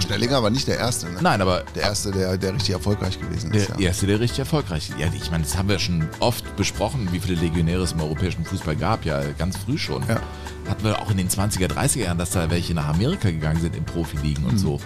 Schnellinger 0.00 0.42
war 0.42 0.50
nicht 0.50 0.66
der 0.68 0.78
Erste, 0.78 1.06
ne? 1.06 1.18
Nein, 1.20 1.40
aber 1.40 1.64
Der 1.74 1.84
Erste, 1.84 2.10
der, 2.10 2.36
der 2.36 2.54
richtig 2.54 2.70
erfolglich 2.70 3.20
gewesen 3.20 3.52
ist. 3.52 3.68
der 3.68 3.76
ja. 3.80 3.86
erste, 3.88 4.06
der 4.06 4.20
richtig 4.20 4.38
erfolgreich 4.40 4.90
ist. 4.90 4.98
Ja, 4.98 5.06
ich 5.14 5.30
meine, 5.30 5.44
das 5.44 5.56
haben 5.56 5.68
wir 5.68 5.78
schon 5.78 6.08
oft 6.20 6.56
besprochen, 6.56 7.08
wie 7.12 7.20
viele 7.20 7.36
Legionäre 7.40 7.82
es 7.82 7.92
im 7.92 8.00
europäischen 8.00 8.44
Fußball 8.44 8.76
gab, 8.76 9.04
ja 9.04 9.20
ganz 9.38 9.56
früh 9.56 9.78
schon. 9.78 10.02
Ja. 10.08 10.20
Hatten 10.68 10.84
wir 10.84 11.00
auch 11.00 11.10
in 11.10 11.16
den 11.18 11.28
20er, 11.28 11.68
30er 11.68 12.00
Jahren, 12.04 12.18
dass 12.18 12.30
da 12.30 12.50
welche 12.50 12.74
nach 12.74 12.88
Amerika 12.88 13.30
gegangen 13.30 13.60
sind 13.60 13.76
in 13.76 13.84
Profiligen 13.84 14.44
Mhm. 14.44 14.50
und 14.50 14.58
so. 14.58 14.80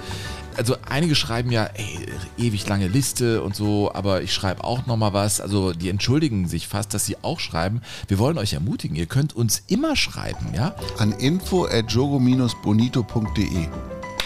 Also 0.57 0.75
einige 0.89 1.15
schreiben 1.15 1.53
ja, 1.53 1.67
ey, 1.75 2.07
ewig 2.37 2.67
lange 2.67 2.89
Liste 2.89 3.43
und 3.45 3.55
so, 3.55 3.93
aber 3.95 4.23
ich 4.23 4.33
schreibe 4.35 4.65
auch 4.65 4.87
nochmal 4.87 5.13
was. 5.13 5.41
Also 5.41 5.73
die 5.73 5.89
entschuldigen 5.89 6.49
sich 6.49 6.67
fast, 6.67 6.95
dass 6.95 7.07
sie 7.07 7.17
auch 7.23 7.39
schreiben. 7.39 7.81
Wir 8.09 8.19
wollen 8.19 8.39
euch 8.39 8.55
ermutigen, 8.55 8.97
ihr 8.97 9.07
könnt 9.07 9.37
uns 9.37 9.63
immer 9.69 9.95
schreiben, 9.95 10.47
ja? 10.57 10.75
An 10.99 11.13
info 11.13 11.67
at 11.67 11.93
jogo-bonito.de. 11.93 13.69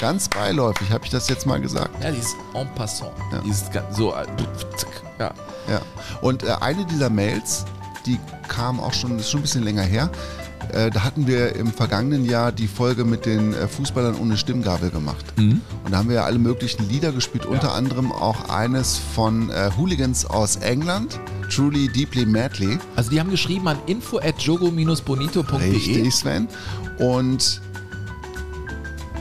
Ganz 0.02 0.28
beiläufig, 0.28 0.90
habe 0.90 1.04
ich 1.04 1.12
das 1.12 1.28
jetzt 1.28 1.46
mal 1.46 1.60
gesagt. 1.60 2.02
Ja, 2.02 2.10
die 2.10 2.18
ist 2.18 2.34
en 2.54 2.68
passant. 2.74 3.12
Ja. 3.30 3.38
Die 3.38 3.50
ist 3.50 3.70
so, 3.92 4.12
äh, 4.12 4.26
ja. 5.20 5.32
Ja. 5.70 5.80
Und 6.20 6.42
äh, 6.42 6.56
eine 6.60 6.84
dieser 6.86 7.08
Mails, 7.08 7.64
die 8.04 8.18
kam 8.48 8.80
auch 8.80 8.92
schon, 8.94 9.20
ist 9.20 9.30
schon 9.30 9.38
ein 9.38 9.42
bisschen 9.42 9.62
länger 9.62 9.82
her. 9.82 10.10
Äh, 10.72 10.90
da 10.90 11.04
hatten 11.04 11.28
wir 11.28 11.54
im 11.54 11.72
vergangenen 11.72 12.24
Jahr 12.24 12.50
die 12.50 12.66
Folge 12.66 13.04
mit 13.04 13.26
den 13.26 13.54
äh, 13.54 13.68
Fußballern 13.68 14.16
ohne 14.16 14.36
Stimmgabel 14.36 14.90
gemacht. 14.90 15.24
Und 15.36 15.92
da 15.92 15.98
haben 15.98 16.08
wir 16.08 16.16
ja 16.16 16.24
alle 16.24 16.40
möglichen 16.40 16.88
Lieder 16.88 17.12
gespielt, 17.12 17.46
unter 17.46 17.72
anderem 17.72 18.10
auch 18.10 18.48
eines 18.48 18.98
von 18.98 19.50
äh, 19.50 19.70
Hooligans 19.76 20.24
aus 20.26 20.56
England, 20.56 21.20
Truly 21.48 21.86
Deeply 21.86 22.26
Madly. 22.26 22.76
Also 22.96 23.10
die 23.10 23.20
haben 23.20 23.30
geschrieben 23.30 23.68
an 23.68 23.78
info 23.86 24.18
at 24.18 24.40
jogo-bonito.de. 24.40 25.70
Richtig, 25.70 26.12
Sven. 26.12 26.48
Und 26.98 27.60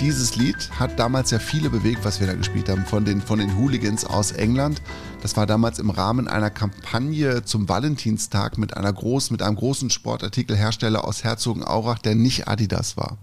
dieses 0.02 0.36
Lied 0.36 0.72
hat 0.80 0.98
damals 0.98 1.30
ja 1.30 1.38
viele 1.38 1.70
bewegt, 1.70 2.04
was 2.04 2.20
wir 2.20 2.26
da 2.28 2.34
gespielt 2.34 2.68
haben, 2.70 2.86
von 2.86 3.06
den, 3.06 3.22
von 3.22 3.38
den 3.38 3.56
Hooligans 3.56 4.04
aus 4.04 4.32
England. 4.32 4.82
Das 5.22 5.38
war 5.38 5.46
damals 5.46 5.78
im 5.78 5.92
Rahmen 5.92 6.28
einer 6.28 6.50
Kampagne 6.50 7.44
zum 7.46 7.70
Valentinstag 7.70 8.58
mit, 8.58 8.76
einer 8.76 8.92
großen, 8.92 9.32
mit 9.32 9.44
einem 9.44 9.56
großen 9.56 9.92
Sportartikelhersteller 9.92 11.06
aus 11.06 11.24
Herzogenaurach, 11.24 12.00
der 12.00 12.16
nicht 12.16 12.48
Adidas 12.48 12.98
war. 12.98 13.18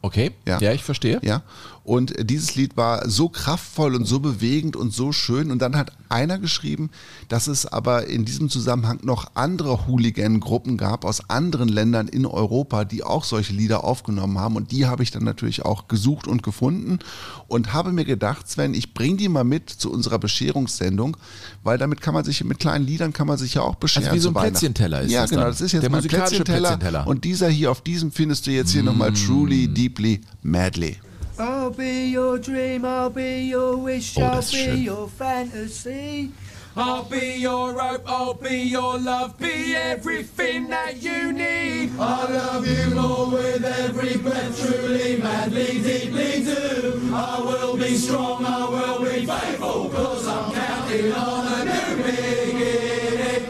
Okay, 0.00 0.32
Ja. 0.46 0.58
ja, 0.60 0.72
ich 0.72 0.82
verstehe. 0.82 1.18
Ja, 1.22 1.42
und 1.88 2.12
dieses 2.28 2.54
Lied 2.54 2.76
war 2.76 3.08
so 3.08 3.30
kraftvoll 3.30 3.94
und 3.94 4.04
so 4.04 4.20
bewegend 4.20 4.76
und 4.76 4.92
so 4.92 5.10
schön. 5.10 5.50
Und 5.50 5.62
dann 5.62 5.74
hat 5.74 5.92
einer 6.10 6.38
geschrieben, 6.38 6.90
dass 7.28 7.46
es 7.46 7.64
aber 7.64 8.08
in 8.08 8.26
diesem 8.26 8.50
Zusammenhang 8.50 8.98
noch 9.04 9.30
andere 9.32 9.86
Hooligan-Gruppen 9.86 10.76
gab 10.76 11.06
aus 11.06 11.30
anderen 11.30 11.70
Ländern 11.70 12.06
in 12.06 12.26
Europa, 12.26 12.84
die 12.84 13.04
auch 13.04 13.24
solche 13.24 13.54
Lieder 13.54 13.84
aufgenommen 13.84 14.38
haben. 14.38 14.56
Und 14.56 14.70
die 14.70 14.84
habe 14.84 15.02
ich 15.02 15.12
dann 15.12 15.24
natürlich 15.24 15.64
auch 15.64 15.88
gesucht 15.88 16.26
und 16.28 16.42
gefunden 16.42 16.98
und 17.46 17.72
habe 17.72 17.90
mir 17.92 18.04
gedacht, 18.04 18.50
Sven, 18.50 18.74
ich 18.74 18.92
bringe 18.92 19.16
die 19.16 19.30
mal 19.30 19.44
mit 19.44 19.70
zu 19.70 19.90
unserer 19.90 20.18
Bescherungssendung, 20.18 21.16
weil 21.62 21.78
damit 21.78 22.02
kann 22.02 22.12
man 22.12 22.22
sich, 22.22 22.44
mit 22.44 22.58
kleinen 22.58 22.86
Liedern 22.86 23.14
kann 23.14 23.26
man 23.26 23.38
sich 23.38 23.54
ja 23.54 23.62
auch 23.62 23.76
bescheren. 23.76 24.08
Also 24.08 24.14
wie 24.16 24.20
so 24.20 24.28
ein. 24.28 24.34
Plätzchenteller 24.34 25.00
ist 25.00 25.10
Ja, 25.10 25.22
das 25.22 25.30
genau, 25.30 25.42
dann. 25.44 25.52
das 25.52 25.62
ist 25.62 25.72
jetzt 25.72 25.82
Der 25.84 25.88
mein 25.90 26.00
musikalische 26.00 26.44
Plätzchenteller. 26.44 26.68
Plätzchenteller. 26.76 27.06
Und 27.06 27.24
dieser 27.24 27.48
hier, 27.48 27.70
auf 27.70 27.80
diesem 27.80 28.12
findest 28.12 28.46
du 28.46 28.50
jetzt 28.50 28.72
hier 28.72 28.82
nochmal 28.82 29.14
Truly, 29.14 29.68
Deeply, 29.68 30.20
Madly. 30.42 30.98
I'll 31.38 31.70
be 31.70 32.06
your 32.08 32.38
dream, 32.38 32.84
I'll 32.84 33.10
be 33.10 33.42
your 33.42 33.76
wish, 33.76 34.16
Oh, 34.18 34.22
I'll 34.22 34.40
be 34.40 34.46
schön. 34.46 34.82
your 34.84 35.08
fantasy. 35.08 36.30
I'll 36.76 37.04
be 37.04 37.36
your 37.38 37.72
hope, 37.78 38.02
I'll 38.06 38.34
be 38.34 38.58
your 38.62 38.98
love, 38.98 39.36
be 39.38 39.74
everything 39.74 40.68
that 40.68 41.02
you 41.02 41.32
need. 41.32 41.90
I 41.98 42.24
love 42.30 42.66
you 42.66 42.94
more 42.94 43.26
with 43.30 43.64
every 43.64 44.16
breath, 44.18 44.60
truly, 44.60 45.16
madly, 45.18 45.80
deeply 45.82 46.44
do. 46.44 47.00
I 47.12 47.40
will 47.40 47.76
be 47.76 47.96
strong, 47.96 48.44
I 48.46 48.68
will 48.68 49.00
be 49.04 49.26
faithful, 49.26 49.88
cause 49.90 50.26
I'm 50.28 50.52
counting 50.52 51.12
on 51.12 51.46
a 51.46 51.64
new 51.64 51.96
beginning. 52.02 53.44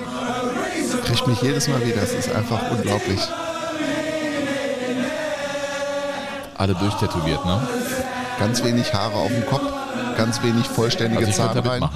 Kriegt 1.04 1.26
mich 1.26 1.42
jedes 1.42 1.68
Mal 1.68 1.84
wieder. 1.86 2.00
Das 2.00 2.12
ist 2.14 2.30
einfach 2.30 2.70
unglaublich. 2.70 3.20
Alle 6.58 6.74
durchtätowiert, 6.74 7.44
ne? 7.46 7.60
Ganz 8.38 8.62
wenig 8.62 8.92
Haare 8.92 9.14
auf 9.14 9.28
dem 9.28 9.46
Kopf, 9.46 9.62
ganz 10.16 10.42
wenig 10.42 10.68
vollständige 10.68 11.26
Also 11.26 11.42
Zahnreihen. 11.42 11.88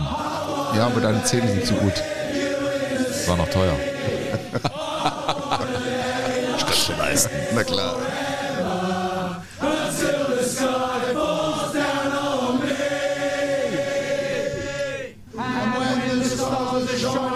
Ja, 0.77 0.87
aber 0.87 1.01
deine 1.01 1.23
Zähne 1.25 1.49
sind 1.49 1.67
zu 1.67 1.75
gut. 1.75 1.95
War 3.27 3.37
noch 3.37 3.49
teuer. 3.49 3.75
Statt 6.59 6.99
leisten. 6.99 7.31
Na 7.55 7.65
klar. 7.65 7.97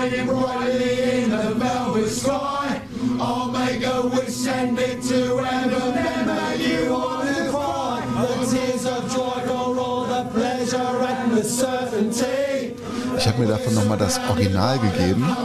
shining 0.09 0.27
Habe 13.37 13.49
mir 13.49 13.53
davon 13.53 13.75
nochmal 13.75 13.99
das 13.99 14.19
Original 14.31 14.79
gegeben. 14.79 15.37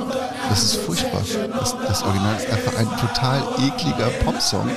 Das 0.47 0.63
ist 0.63 0.77
furchtbar. 0.77 1.23
Das, 1.59 1.75
das 1.85 2.03
Original 2.03 2.37
ist 2.37 2.49
einfach 2.49 2.79
ein 2.79 2.87
total 2.97 3.41
ekliger 3.59 4.07
Popsong. 4.23 4.69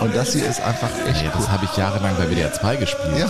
Und 0.00 0.16
das 0.16 0.32
hier 0.32 0.46
ist 0.48 0.60
einfach 0.60 0.88
echt 1.08 1.22
Ja, 1.22 1.28
cool. 1.28 1.32
das 1.36 1.48
habe 1.48 1.64
ich 1.66 1.76
jahrelang 1.76 2.16
bei 2.16 2.28
WDR 2.28 2.52
2 2.52 2.74
gespielt. 2.74 3.16
Ja, 3.16 3.28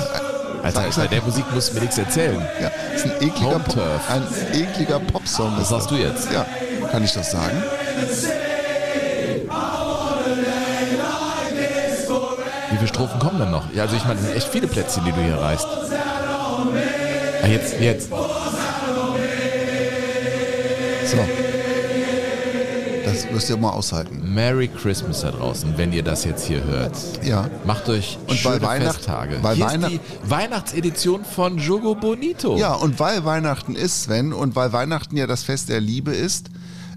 Alter, 0.62 0.84
bei 0.96 1.06
der 1.08 1.20
Musik 1.20 1.44
musst 1.52 1.68
du 1.68 1.74
mir 1.74 1.80
nichts 1.82 1.98
erzählen. 1.98 2.40
ja, 2.62 2.70
ist 2.94 3.04
ein 3.04 3.12
ekliger, 3.20 3.58
Pop, 3.58 3.76
ein 4.08 4.22
ekliger 4.54 5.00
Popsong. 5.00 5.52
Was 5.58 5.68
sagst 5.68 5.90
das. 5.90 5.98
du 5.98 6.02
jetzt? 6.02 6.32
Ja, 6.32 6.46
kann 6.90 7.04
ich 7.04 7.12
das 7.12 7.30
sagen? 7.32 7.62
Wie 12.70 12.76
viele 12.76 12.88
Strophen 12.88 13.18
kommen 13.20 13.38
denn 13.38 13.50
noch? 13.50 13.64
Ja, 13.74 13.82
also 13.82 13.96
ich 13.96 14.04
meine, 14.04 14.14
das 14.16 14.24
sind 14.28 14.36
echt 14.38 14.48
viele 14.48 14.66
Plätzchen, 14.66 15.04
die 15.04 15.12
du 15.12 15.20
hier 15.20 15.36
reißt. 15.36 15.66
Ah, 17.42 17.46
jetzt, 17.46 17.80
jetzt. 17.80 18.08
So. 21.06 21.16
Das 23.04 23.26
du 23.48 23.54
ja 23.54 23.58
mal 23.60 23.70
aushalten. 23.70 24.32
Merry 24.34 24.68
Christmas 24.68 25.22
da 25.22 25.30
draußen, 25.32 25.76
wenn 25.76 25.92
ihr 25.92 26.02
das 26.04 26.24
jetzt 26.24 26.46
hier 26.46 26.62
hört. 26.64 26.96
Ja. 27.24 27.48
Macht 27.64 27.88
euch 27.88 28.18
Und 28.28 28.36
schöne 28.36 28.60
weil 28.62 28.62
Weihnacht- 28.80 28.96
Festtage. 28.96 29.38
weil 29.42 29.56
hier 29.56 29.66
Weihnacht- 29.66 29.92
ist 29.92 30.00
die 30.24 30.30
Weihnachtsedition 30.30 31.24
von 31.24 31.58
Jogo 31.58 31.94
Bonito. 31.94 32.56
Ja, 32.56 32.74
und 32.74 33.00
weil 33.00 33.24
Weihnachten 33.24 33.74
ist, 33.74 34.04
Sven, 34.04 34.32
und 34.32 34.54
weil 34.54 34.72
Weihnachten 34.72 35.16
ja 35.16 35.26
das 35.26 35.42
Fest 35.42 35.68
der 35.68 35.80
Liebe 35.80 36.12
ist, 36.12 36.50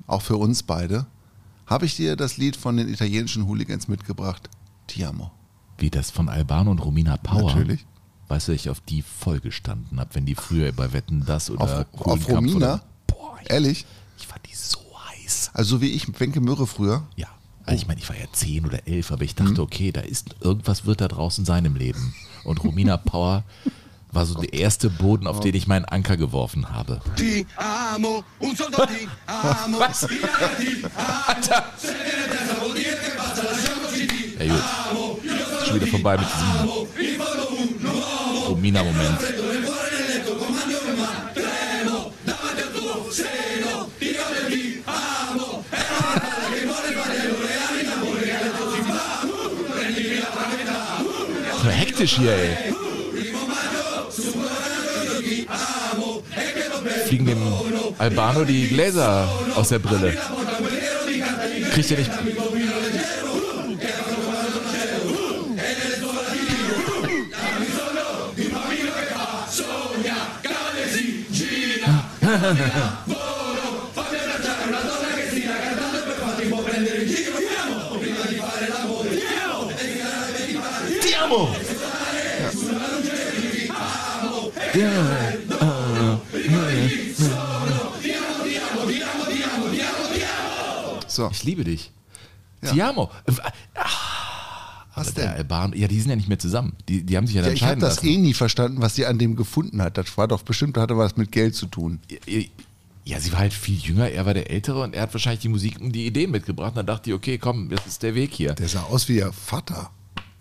auch 0.06 0.22
für 0.22 0.38
uns 0.38 0.62
beide, 0.64 1.08
habe 1.66 1.86
ich 1.86 1.96
dir 1.96 2.16
das 2.16 2.38
Lied 2.38 2.56
von 2.58 2.78
den 2.78 2.90
italienischen 2.90 3.48
Hooligans 3.48 3.88
mitgebracht. 3.88 4.50
Ti 4.88 5.06
amo. 5.06 5.32
Wie 5.80 5.90
das 5.90 6.12
von 6.12 6.30
Albano 6.30 6.70
und 6.72 6.80
Romina 6.80 7.18
Power. 7.18 7.54
Natürlich. 7.56 7.86
Weißt 8.28 8.48
du, 8.48 8.52
ich 8.54 8.70
auf 8.70 8.80
die 8.82 9.02
voll 9.02 9.40
gestanden 9.40 10.00
habe, 10.00 10.16
wenn 10.16 10.26
die 10.26 10.36
früher 10.36 10.72
bei 10.72 10.94
Wetten 10.94 11.26
das 11.26 11.50
oder 11.50 11.64
Auf, 11.64 11.72
auf 11.94 12.04
Kampf 12.06 12.30
Romina? 12.30 12.56
Oder, 12.56 12.82
boah, 13.08 13.38
ich, 13.44 13.50
Ehrlich? 13.52 13.86
ich 14.18 14.28
fand 14.28 14.42
die 14.50 14.56
so 14.56 14.80
heiß. 15.10 15.52
Also 15.54 15.82
wie 15.82 15.92
ich, 15.92 16.08
Wenke 16.20 16.42
Mürre 16.42 16.66
früher. 16.68 17.04
Ja. 17.16 17.28
Also 17.66 17.82
ich 17.82 17.88
meine, 17.88 18.00
ich 18.00 18.10
war 18.10 18.18
ja 18.18 18.26
zehn 18.32 18.66
oder 18.66 18.88
elf, 18.88 19.12
aber 19.12 19.24
ich 19.24 19.36
dachte, 19.36 19.62
okay, 19.62 19.92
da 19.92 20.02
ist 20.02 20.36
irgendwas 20.42 20.86
wird 20.86 21.00
da 21.00 21.08
draußen 21.08 21.46
sein 21.46 21.64
im 21.66 21.76
Leben. 21.76 22.14
Und 22.44 22.62
Romina 22.64 22.98
Power 22.98 23.44
war 24.12 24.26
so 24.26 24.40
der 24.40 24.54
erste 24.54 24.90
Boden, 24.90 25.28
auf 25.28 25.40
den 25.40 25.56
ich 25.56 25.66
meinen 25.66 25.86
Anker 25.86 26.18
geworfen 26.18 26.70
habe. 26.70 27.02
Ti 27.16 27.46
amo, 27.56 28.24
un 28.40 28.56
soldo 28.56 28.86
ti 28.86 29.08
amo. 29.26 29.80
Was? 29.80 30.04
Alter! 31.28 31.64
Ja 34.40 34.54
gut. 34.54 34.64
Schon 35.66 35.76
wieder 35.76 35.88
vorbei 35.88 36.18
mit 36.18 36.28
diesem 36.28 37.13
Romina-Moment. 38.64 39.20
So 51.62 51.70
hektisch 51.70 52.16
hier, 52.16 52.32
ey. 52.32 52.58
Fliegen 57.08 57.26
dem 57.26 57.38
Albano 57.98 58.46
die 58.46 58.70
Gläser 58.70 59.28
aus 59.56 59.70
der 59.70 59.80
Brille. 59.80 60.18
Kriegt 61.74 61.92
er 61.92 61.98
nicht. 61.98 62.12
Ti 72.34 72.40
amo! 81.16 81.56
So. 91.08 91.30
Ich 91.32 91.44
liebe 91.44 91.64
dich. 91.64 91.92
Ja. 92.64 92.72
Ti 92.72 92.82
amo. 92.82 93.12
Äh, 95.04 95.08
Was 95.08 95.14
der 95.16 95.26
denn? 95.28 95.34
Albano, 95.38 95.76
ja, 95.76 95.88
die 95.88 96.00
sind 96.00 96.10
ja 96.10 96.16
nicht 96.16 96.30
mehr 96.30 96.40
zusammen. 96.40 96.74
Die, 96.90 97.04
die 97.04 97.18
haben 97.18 97.28
sich 97.28 97.36
ja 97.36 97.42
dann 97.42 97.52
Ja, 97.52 97.56
ich 97.56 97.64
habe 97.64 97.80
das 97.80 97.98
lassen. 97.98 98.08
eh 98.08 98.18
nie 98.18 98.34
verstanden, 98.34 98.82
was 98.82 98.96
sie 98.96 99.06
an 99.06 99.18
dem 99.20 99.36
gefunden 99.36 99.82
hat. 99.82 99.98
Das 99.98 100.18
war 100.18 100.28
doch 100.28 100.42
bestimmt, 100.44 100.78
hatte 100.78 100.98
was 100.98 101.18
mit 101.18 101.32
Geld 101.32 101.56
zu 101.56 101.66
tun. 101.68 102.00
Ja, 103.06 103.20
sie 103.20 103.32
war 103.34 103.40
halt 103.40 103.54
viel 103.54 103.78
jünger, 103.78 104.10
er 104.10 104.26
war 104.26 104.34
der 104.34 104.50
Ältere 104.50 104.82
und 104.82 104.96
er 104.96 105.02
hat 105.04 105.14
wahrscheinlich 105.14 105.42
die 105.42 105.50
Musik 105.50 105.80
und 105.82 105.92
die 105.92 106.06
Ideen 106.08 106.32
mitgebracht. 106.32 106.70
Und 106.70 106.78
dann 106.78 106.86
dachte 106.86 107.10
ich, 107.10 107.16
okay, 107.16 107.38
komm, 107.38 107.70
das 107.70 107.86
ist 107.86 108.02
der 108.04 108.16
Weg 108.16 108.32
hier. 108.34 108.54
Der 108.54 108.70
sah 108.70 108.84
aus 108.84 109.10
wie 109.10 109.18
ihr 109.18 109.34
Vater. 109.34 109.90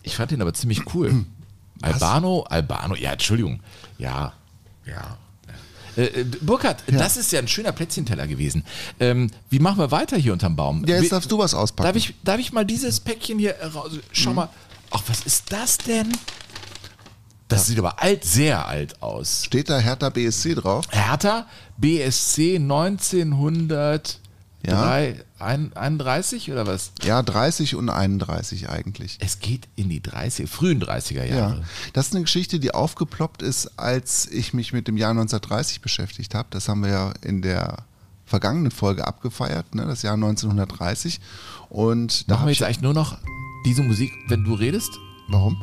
Ich 0.04 0.14
fand 0.16 0.30
den 0.30 0.40
aber 0.42 0.54
ziemlich 0.54 0.94
cool. 0.94 1.24
Albano, 1.80 2.42
Albano, 2.42 2.94
ja, 2.94 3.12
Entschuldigung. 3.12 3.60
Ja, 3.98 4.32
ja. 4.86 5.18
Äh, 5.96 6.04
äh, 6.04 6.24
Burkhard, 6.40 6.82
das 6.86 7.16
ist 7.16 7.32
ja 7.32 7.38
ein 7.38 7.48
schöner 7.48 7.72
Plätzchenteller 7.72 8.26
gewesen. 8.26 8.64
Ähm, 9.00 9.30
wie 9.50 9.58
machen 9.58 9.78
wir 9.78 9.90
weiter 9.90 10.16
hier 10.16 10.32
unterm 10.32 10.56
Baum? 10.56 10.84
Ja, 10.86 10.96
jetzt 10.96 11.04
Wie- 11.04 11.08
darfst 11.10 11.30
du 11.30 11.38
was 11.38 11.54
auspacken. 11.54 11.88
Darf 11.88 11.96
ich, 11.96 12.14
darf 12.24 12.40
ich 12.40 12.52
mal 12.52 12.64
dieses 12.64 13.00
Päckchen 13.00 13.38
hier 13.38 13.54
raus? 13.74 13.92
Schau 14.12 14.32
mal. 14.32 14.48
Ach, 14.90 15.02
was 15.06 15.20
ist 15.22 15.52
das 15.52 15.78
denn? 15.78 16.12
Das 17.48 17.66
sieht 17.66 17.78
aber 17.78 18.02
alt, 18.02 18.24
sehr 18.24 18.66
alt 18.66 19.02
aus. 19.02 19.44
Steht 19.44 19.68
da 19.68 19.78
Hertha 19.78 20.08
BSC 20.08 20.54
drauf? 20.54 20.86
Hertha 20.90 21.46
BSC 21.76 22.58
1931 24.64 26.50
oder 26.52 26.66
was? 26.66 26.92
Ja, 27.02 27.22
30 27.22 27.74
und 27.74 27.88
31 27.90 28.68
eigentlich. 28.68 29.18
Es 29.20 29.40
geht 29.40 29.68
in 29.76 29.88
die 29.88 30.02
30, 30.02 30.48
frühen 30.48 30.82
30er 30.82 31.24
Ja, 31.24 31.34
Jahre. 31.36 31.64
das 31.92 32.08
ist 32.08 32.14
eine 32.14 32.22
Geschichte, 32.22 32.60
die 32.60 32.72
aufgeploppt 32.72 33.42
ist, 33.42 33.78
als 33.78 34.26
ich 34.26 34.54
mich 34.54 34.72
mit 34.72 34.88
dem 34.88 34.96
Jahr 34.96 35.10
1930 35.10 35.80
beschäftigt 35.80 36.34
habe. 36.34 36.48
Das 36.50 36.68
haben 36.68 36.82
wir 36.82 36.90
ja 36.90 37.12
in 37.22 37.42
der 37.42 37.78
vergangenen 38.24 38.70
Folge 38.70 39.06
abgefeiert, 39.06 39.74
ne, 39.74 39.84
das 39.84 40.02
Jahr 40.02 40.14
1930. 40.14 41.20
Und 41.68 42.28
da 42.28 42.34
Machen 42.34 42.40
habe 42.42 42.48
wir 42.50 42.52
jetzt 42.54 42.62
eigentlich 42.62 42.80
nur 42.82 42.94
noch 42.94 43.18
diese 43.66 43.82
Musik, 43.82 44.12
wenn 44.28 44.44
du 44.44 44.54
redest? 44.54 44.90
Warum? 45.28 45.60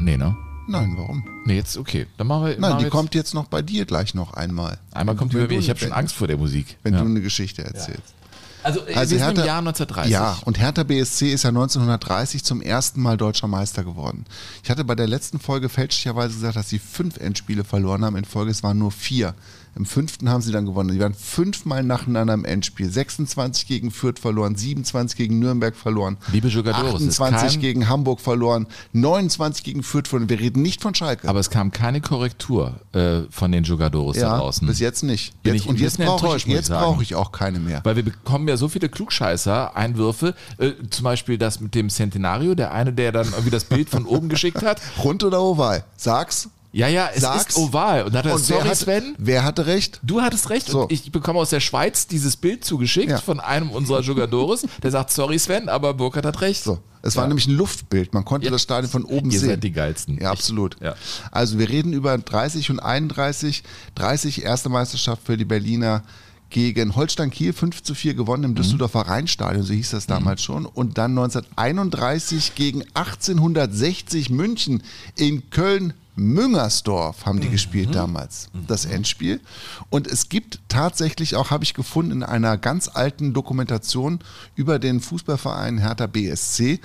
Nee, 0.00 0.16
ne? 0.16 0.36
Nein, 0.66 0.94
warum? 0.96 1.24
Nee, 1.44 1.56
jetzt 1.56 1.76
okay. 1.76 2.06
Dann 2.16 2.26
machen 2.26 2.44
wir. 2.46 2.50
Nein, 2.52 2.60
machen 2.60 2.72
wir 2.72 2.78
die 2.78 2.84
jetzt, 2.84 2.92
kommt 2.92 3.14
jetzt 3.14 3.34
noch 3.34 3.46
bei 3.46 3.62
dir 3.62 3.84
gleich 3.84 4.14
noch 4.14 4.34
einmal. 4.34 4.78
Einmal 4.92 5.14
kommt 5.16 5.32
die 5.32 5.36
mich. 5.36 5.48
du- 5.48 5.54
Ich 5.56 5.68
habe 5.70 5.78
schon 5.78 5.92
Angst 5.92 6.14
vor 6.14 6.26
der 6.26 6.36
Musik. 6.38 6.76
Wenn 6.82 6.94
ja. 6.94 7.00
du 7.00 7.06
eine 7.06 7.20
Geschichte 7.20 7.62
erzählst. 7.64 8.14
also, 8.62 8.80
Also 8.94 9.10
wir 9.12 9.18
Hertha- 9.20 9.40
im 9.42 9.46
Jahr 9.46 9.58
1930. 9.58 10.10
Ja, 10.12 10.38
und 10.46 10.58
Hertha 10.58 10.82
BSC 10.84 11.32
ist 11.32 11.42
ja 11.44 11.50
1930 11.50 12.44
zum 12.44 12.62
ersten 12.62 13.02
Mal 13.02 13.16
deutscher 13.18 13.46
Meister 13.46 13.84
geworden. 13.84 14.24
Ich 14.62 14.70
hatte 14.70 14.84
bei 14.84 14.94
der 14.94 15.06
letzten 15.06 15.38
Folge 15.38 15.68
fälschlicherweise 15.68 16.34
gesagt, 16.34 16.56
dass 16.56 16.70
sie 16.70 16.78
fünf 16.78 17.18
Endspiele 17.18 17.64
verloren 17.64 18.04
haben. 18.04 18.16
In 18.16 18.24
Folge 18.24 18.50
es 18.50 18.62
waren 18.62 18.78
nur 18.78 18.90
vier. 18.92 19.34
Im 19.76 19.86
fünften 19.86 20.28
haben 20.28 20.40
sie 20.40 20.52
dann 20.52 20.66
gewonnen. 20.66 20.90
Sie 20.90 21.00
waren 21.00 21.14
fünfmal 21.14 21.82
nacheinander 21.82 22.34
im 22.34 22.44
Endspiel. 22.44 22.88
26 22.90 23.66
gegen 23.66 23.90
Fürth 23.90 24.18
verloren, 24.20 24.54
27 24.54 25.16
gegen 25.16 25.38
Nürnberg 25.38 25.74
verloren, 25.74 26.16
Liebe 26.32 26.48
Jugadores, 26.48 27.02
es 27.02 27.20
28 27.20 27.54
kam- 27.54 27.60
gegen 27.60 27.88
Hamburg 27.88 28.20
verloren, 28.20 28.66
29 28.92 29.64
gegen 29.64 29.82
Fürth 29.82 30.08
verloren. 30.08 30.28
Wir 30.28 30.38
reden 30.40 30.62
nicht 30.62 30.80
von 30.80 30.94
Schalke. 30.94 31.28
Aber 31.28 31.40
es 31.40 31.50
kam 31.50 31.72
keine 31.72 32.00
Korrektur 32.00 32.80
äh, 32.92 33.22
von 33.30 33.50
den 33.52 33.64
Jugadores 33.64 34.16
da 34.16 34.22
ja, 34.22 34.38
draußen. 34.38 34.66
bis 34.66 34.78
jetzt 34.78 35.02
nicht. 35.02 35.34
Jetzt, 35.44 35.54
ich 35.56 35.68
und 35.68 35.80
jetzt 35.80 35.98
brauche 35.98 36.36
ich, 36.36 36.46
jetzt 36.46 36.68
brauche 36.70 37.02
ich 37.02 37.14
auch 37.14 37.32
keine 37.32 37.58
mehr. 37.58 37.80
Weil 37.84 37.96
wir 37.96 38.04
bekommen 38.04 38.46
ja 38.48 38.56
so 38.56 38.68
viele 38.68 38.88
Klugscheißer-Einwürfe, 38.88 40.34
äh, 40.58 40.72
zum 40.90 41.04
Beispiel 41.04 41.38
das 41.38 41.60
mit 41.60 41.74
dem 41.74 41.90
Centenario, 41.90 42.54
der 42.54 42.72
eine, 42.72 42.92
der 42.92 43.12
dann 43.12 43.26
irgendwie 43.26 43.50
das 43.50 43.64
Bild 43.64 43.88
von 43.90 44.04
oben 44.06 44.28
geschickt 44.28 44.62
hat. 44.62 44.80
Rund 45.02 45.24
oder 45.24 45.42
oval? 45.42 45.84
Sag's. 45.96 46.48
Ja, 46.76 46.88
ja, 46.88 47.08
es 47.14 47.20
Sag's. 47.22 47.50
ist 47.50 47.56
oval. 47.56 48.02
Und 48.02 48.14
hat 48.14 48.26
er, 48.26 48.34
Und 48.34 48.48
wer 48.48 48.56
sorry 48.56 48.68
hatte, 48.68 48.76
Sven, 48.76 49.14
wer 49.18 49.44
hatte 49.44 49.66
recht? 49.66 50.00
du 50.02 50.20
hattest 50.22 50.50
recht. 50.50 50.66
So. 50.66 50.82
Und 50.82 50.92
ich 50.92 51.12
bekomme 51.12 51.38
aus 51.38 51.50
der 51.50 51.60
Schweiz 51.60 52.08
dieses 52.08 52.36
Bild 52.36 52.64
zugeschickt 52.64 53.10
Ja. 53.10 53.18
von 53.18 53.38
einem 53.38 53.70
unserer 53.70 54.00
Jugadores, 54.00 54.66
der 54.82 54.90
sagt, 54.90 55.10
sorry 55.12 55.38
Sven, 55.38 55.68
aber 55.68 55.94
Burkhardt 55.94 56.26
hat 56.26 56.40
recht. 56.40 56.64
So. 56.64 56.80
Es 57.02 57.14
war 57.14 57.24
Ja. 57.24 57.28
nämlich 57.28 57.46
ein 57.46 57.54
Luftbild. 57.56 58.12
Man 58.12 58.24
konnte 58.24 58.46
Ja. 58.46 58.50
das 58.50 58.62
Stadion 58.62 58.90
von 58.90 59.04
oben 59.04 59.30
Ihr 59.30 59.38
sehen. 59.38 59.50
seid 59.50 59.62
die 59.62 59.70
geilsten. 59.70 60.18
Ja, 60.20 60.32
absolut. 60.32 60.76
Also 61.30 61.60
wir 61.60 61.68
reden 61.68 61.92
über 61.92 62.18
30 62.18 62.70
und 62.70 62.80
31. 62.80 63.62
30 63.94 64.42
erste 64.42 64.68
Meisterschaft 64.68 65.22
für 65.24 65.36
die 65.36 65.44
Berliner 65.44 66.02
gegen 66.50 66.96
Holstein 66.96 67.30
Kiel 67.30 67.52
5 67.52 67.84
zu 67.84 67.94
4 67.94 68.14
gewonnen 68.14 68.42
Mhm. 68.42 68.48
im 68.50 68.54
Düsseldorfer 68.56 69.02
Rheinstadion, 69.02 69.62
so 69.62 69.72
hieß 69.72 69.90
das 69.90 70.06
damals 70.06 70.42
schon. 70.42 70.66
Und 70.66 70.98
dann 70.98 71.14
1931 71.14 72.54
gegen 72.56 72.82
1860 72.94 74.30
München 74.30 74.82
in 75.16 75.50
Köln. 75.50 75.94
Müngersdorf 76.16 77.26
haben 77.26 77.40
die 77.40 77.48
gespielt 77.48 77.94
damals, 77.94 78.48
das 78.68 78.84
Endspiel. 78.84 79.40
Und 79.90 80.06
es 80.06 80.28
gibt 80.28 80.60
tatsächlich 80.68 81.34
auch, 81.36 81.50
habe 81.50 81.64
ich 81.64 81.74
gefunden, 81.74 82.12
in 82.12 82.22
einer 82.22 82.56
ganz 82.56 82.88
alten 82.88 83.32
Dokumentation 83.32 84.20
über 84.54 84.78
den 84.78 85.00
Fußballverein 85.00 85.78
Hertha 85.78 86.06
BSC, 86.06 86.80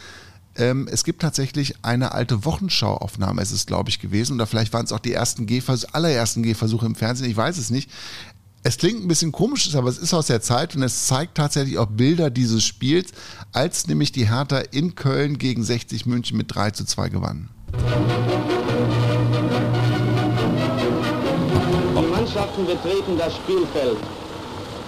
ähm, 0.60 0.90
es 0.92 1.04
gibt 1.04 1.22
tatsächlich 1.22 1.76
eine 1.84 2.12
alte 2.12 2.44
Wochenschauaufnahme, 2.44 3.42
es 3.42 3.52
ist, 3.52 3.68
glaube 3.68 3.90
ich, 3.90 4.00
gewesen. 4.00 4.34
Oder 4.36 4.46
vielleicht 4.46 4.74
waren 4.74 4.86
es 4.86 4.92
auch 4.92 5.00
die 5.00 5.14
ersten 5.14 5.46
Gehversuche, 5.46 5.94
allerersten 5.94 6.44
Gehversuche 6.44 6.86
im 6.86 6.96
Fernsehen, 6.96 7.30
ich 7.30 7.38
weiß 7.38 7.58
es 7.58 7.70
nicht. 7.70 7.90
Es 8.62 8.78
klingt 8.78 9.02
ein 9.02 9.08
bisschen 9.08 9.32
komisch, 9.32 9.74
aber 9.74 9.88
es 9.88 9.98
ist 9.98 10.14
aus 10.14 10.28
der 10.28 10.42
Zeit 10.42 10.76
und 10.76 10.84
es 10.84 11.08
zeigt 11.08 11.36
tatsächlich 11.36 11.78
auch 11.78 11.86
Bilder 11.86 12.30
dieses 12.30 12.66
Spiels, 12.66 13.12
als 13.54 13.88
nämlich 13.88 14.12
die 14.12 14.28
Hertha 14.30 14.58
in 14.60 14.96
Köln 14.96 15.38
gegen 15.38 15.64
60 15.64 16.06
München 16.06 16.38
mit 16.38 16.54
3 16.54 16.72
zu 16.72 16.84
2 16.84 17.08
gewann. 17.08 17.50
Die 21.97 22.06
Mannschaften 22.06 22.66
betreten 22.66 23.18
das 23.18 23.36
Spielfeld. 23.36 23.97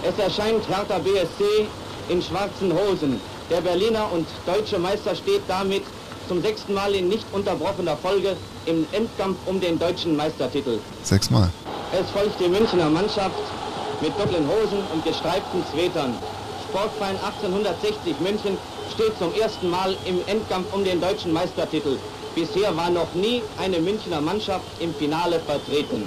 Es 0.04 0.18
erscheint 0.18 0.68
Hertha 0.68 0.98
BSC 1.00 1.68
in 2.10 2.22
schwarzen 2.22 2.74
Hosen. 2.74 3.20
Der 3.50 3.62
Berliner 3.62 4.08
und 4.14 4.26
deutsche 4.46 4.80
Meister 4.80 5.16
steht 5.16 5.42
damit 5.48 5.84
zum 6.28 6.42
sechsten 6.42 6.74
Mal 6.74 6.94
in 6.94 7.10
nicht 7.10 7.26
unterbrochener 7.34 7.98
Folge 7.98 8.36
im 8.66 8.86
Endkampf 8.92 9.38
um 9.46 9.60
den 9.60 9.78
deutschen 9.78 10.16
Meistertitel. 10.16 10.80
Sechsmal. 11.04 11.50
Es 11.92 12.10
folgt 12.12 12.40
die 12.40 12.48
Münchner 12.48 12.90
Mannschaft 12.90 13.36
mit 14.02 14.18
dunklen 14.18 14.48
Hosen 14.48 14.80
und 14.94 15.04
gestreiften 15.04 15.64
Zwetern. 15.74 16.14
Sportverein 16.70 17.18
1860 17.18 18.20
München 18.22 18.58
steht 18.94 19.18
zum 19.20 19.34
ersten 19.34 19.70
Mal 19.70 19.96
im 20.06 20.22
Endkampf 20.28 20.74
um 20.74 20.84
den 20.84 21.02
deutschen 21.02 21.34
Meistertitel. 21.34 21.98
Bisher 22.36 22.76
war 22.76 22.90
noch 22.90 23.14
nie 23.14 23.42
eine 23.58 23.80
Münchner 23.80 24.22
Mannschaft 24.22 24.66
im 24.80 24.94
Finale 24.96 25.40
vertreten. 25.40 26.04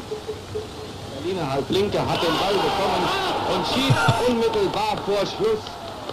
Berliner 1.16 1.50
Halblinke 1.50 2.00
hat 2.00 2.22
den 2.22 2.34
Ball 2.38 2.54
bekommen 2.54 3.04
und 3.54 3.66
schießt 3.66 4.28
unmittelbar 4.28 4.96
vor 5.04 5.26
Schluss 5.26 5.60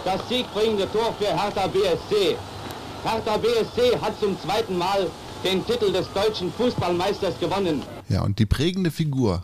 das 0.04 0.28
siegbringende 0.28 0.90
Tor 0.92 1.14
für 1.18 1.26
Hertha 1.26 1.66
BSC. 1.66 2.36
Hertha 3.04 3.36
BSC 3.36 3.98
hat 4.00 4.18
zum 4.20 4.38
zweiten 4.40 4.76
Mal 4.76 5.08
den 5.44 5.64
Titel 5.66 5.92
des 5.92 6.06
deutschen 6.12 6.52
Fußballmeisters 6.52 7.38
gewonnen. 7.40 7.82
Ja, 8.08 8.22
und 8.22 8.38
die 8.38 8.46
prägende 8.46 8.90
Figur 8.90 9.42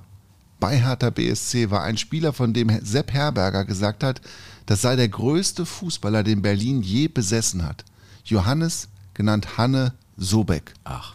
bei 0.61 0.77
Hertha 0.77 1.11
BSC 1.11 1.71
war 1.71 1.83
ein 1.83 1.97
Spieler, 1.97 2.33
von 2.33 2.53
dem 2.53 2.71
Sepp 2.85 3.13
Herberger 3.13 3.65
gesagt 3.65 4.03
hat, 4.03 4.21
das 4.67 4.83
sei 4.83 4.97
der 4.97 5.09
größte 5.09 5.65
Fußballer, 5.65 6.23
den 6.23 6.43
Berlin 6.43 6.83
je 6.83 7.09
besessen 7.09 7.65
hat. 7.65 7.85
Johannes, 8.25 8.89
genannt 9.15 9.57
Hanne 9.57 9.95
Sobeck. 10.19 10.75
Ach. 10.85 11.15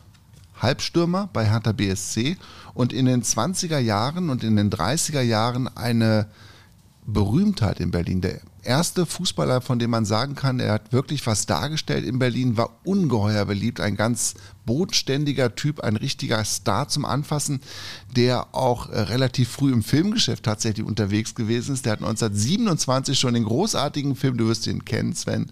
Halbstürmer 0.60 1.30
bei 1.34 1.46
Hertha 1.46 1.74
BSC 1.74 2.38
und 2.74 2.94
in 2.94 3.06
den 3.06 3.22
20er 3.22 3.80
Jahren 3.80 4.30
und 4.30 4.44
in 4.44 4.56
den 4.56 4.72
30er 4.72 5.22
Jahren 5.22 5.68
eine 5.76 6.28
Berühmtheit 7.06 7.82
in 7.82 7.92
Berlin. 7.92 8.22
Der 8.22 8.40
erste 8.64 9.06
Fußballer, 9.06 9.60
von 9.60 9.78
dem 9.78 9.92
man 9.92 10.06
sagen 10.06 10.36
kann, 10.36 10.62
er 10.62 10.74
hat 10.74 10.94
wirklich 10.94 11.26
was 11.28 11.46
dargestellt 11.46 12.06
in 12.06 12.18
Berlin, 12.18 12.56
war 12.56 12.70
ungeheuer 12.86 13.46
beliebt, 13.46 13.82
ein 13.82 13.98
ganz 13.98 14.36
bodenständiger 14.66 15.56
Typ, 15.56 15.82
ein 15.82 15.98
richtiger 15.98 16.44
Star 16.46 16.88
zum 16.88 17.04
Anfassen, 17.04 17.60
der 18.16 18.56
auch 18.56 18.90
äh, 18.90 19.02
relativ 19.02 19.50
früh 19.50 19.74
im 19.74 19.84
Filmgeschäft 19.84 20.44
tatsächlich 20.44 20.86
unterwegs 20.86 21.36
gewesen 21.36 21.74
ist. 21.74 21.86
Der 21.86 21.94
hat 21.94 22.00
1927 22.00 23.20
schon 23.20 23.34
den 23.34 23.44
großartigen 23.44 24.16
Film, 24.16 24.38
du 24.38 24.48
wirst 24.48 24.66
ihn 24.68 24.86
kennen, 24.86 25.14
Sven, 25.14 25.52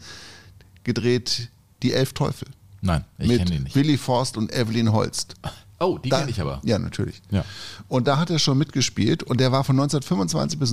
gedreht, 0.86 1.50
Die 1.84 1.94
Elf 1.94 2.14
Teufel. 2.14 2.48
Nein, 2.82 3.06
ich 3.20 3.38
kenne 3.38 3.56
ihn 3.56 3.64
nicht. 3.64 3.76
Willy 3.76 3.98
Forst 3.98 4.38
und 4.38 4.52
Evelyn 4.54 4.92
Holst. 4.92 5.36
Oh, 5.80 5.98
die 5.98 6.10
kenne 6.10 6.30
ich 6.30 6.40
aber. 6.42 6.60
Ja, 6.64 6.78
natürlich. 6.78 7.22
Ja. 7.32 7.44
Und 7.88 8.08
da 8.08 8.18
hat 8.18 8.30
er 8.30 8.38
schon 8.40 8.58
mitgespielt 8.58 9.24
und 9.24 9.40
der 9.40 9.52
war 9.52 9.64
von 9.64 9.76
1925 9.80 10.60
bis 10.60 10.72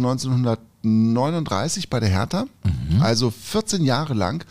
1939 0.82 1.88
bei 1.90 2.00
der 2.00 2.08
Hertha, 2.08 2.46
Mhm. 2.64 3.02
also 3.02 3.30
14 3.30 3.84
Jahre 3.84 4.14
lang 4.14 4.44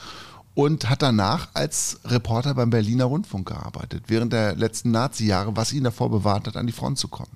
und 0.57 0.89
hat 0.89 1.03
danach 1.03 1.49
als 1.53 1.99
Reporter 2.03 2.55
beim 2.55 2.71
Berliner 2.71 3.05
Rundfunk 3.05 3.47
gearbeitet, 3.47 4.05
während 4.07 4.33
der 4.33 4.55
letzten 4.55 4.89
Nazi-Jahre, 4.89 5.55
was 5.55 5.71
ihn 5.71 5.83
davor 5.83 6.09
bewahrt 6.09 6.47
hat, 6.47 6.57
an 6.57 6.65
die 6.65 6.73
Front 6.73 6.97
zu 6.97 7.09
kommen. 7.09 7.29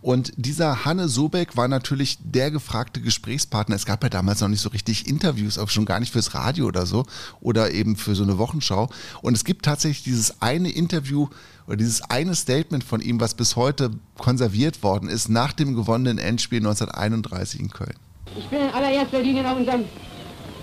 Und 0.00 0.32
dieser 0.34 0.84
Hanne 0.84 1.06
Sobeck 1.06 1.56
war 1.56 1.68
natürlich 1.68 2.18
der 2.20 2.50
gefragte 2.50 3.00
Gesprächspartner. 3.00 3.76
Es 3.76 3.86
gab 3.86 4.02
ja 4.02 4.08
damals 4.08 4.40
noch 4.40 4.48
nicht 4.48 4.60
so 4.60 4.70
richtig 4.70 5.06
Interviews, 5.06 5.56
auch 5.56 5.68
schon 5.68 5.84
gar 5.84 6.00
nicht 6.00 6.12
fürs 6.12 6.34
Radio 6.34 6.66
oder 6.66 6.84
so 6.84 7.06
oder 7.40 7.70
eben 7.70 7.94
für 7.94 8.16
so 8.16 8.24
eine 8.24 8.38
Wochenschau. 8.38 8.90
Und 9.22 9.36
es 9.36 9.44
gibt 9.44 9.64
tatsächlich 9.64 10.02
dieses 10.02 10.42
eine 10.42 10.68
Interview 10.68 11.28
oder 11.68 11.76
dieses 11.76 12.02
eine 12.02 12.34
Statement 12.34 12.82
von 12.82 13.00
ihm, 13.00 13.20
was 13.20 13.34
bis 13.34 13.54
heute 13.54 13.92
konserviert 14.18 14.82
worden 14.82 15.08
ist, 15.08 15.28
nach 15.28 15.52
dem 15.52 15.76
gewonnenen 15.76 16.18
Endspiel 16.18 16.58
1931 16.58 17.60
in 17.60 17.70
Köln. 17.70 17.94
Ich 18.36 18.48
bin 18.48 18.62
in 18.62 18.70
allererster 18.70 19.22
Linie 19.22 19.44
nach 19.44 19.54
unserem 19.54 19.84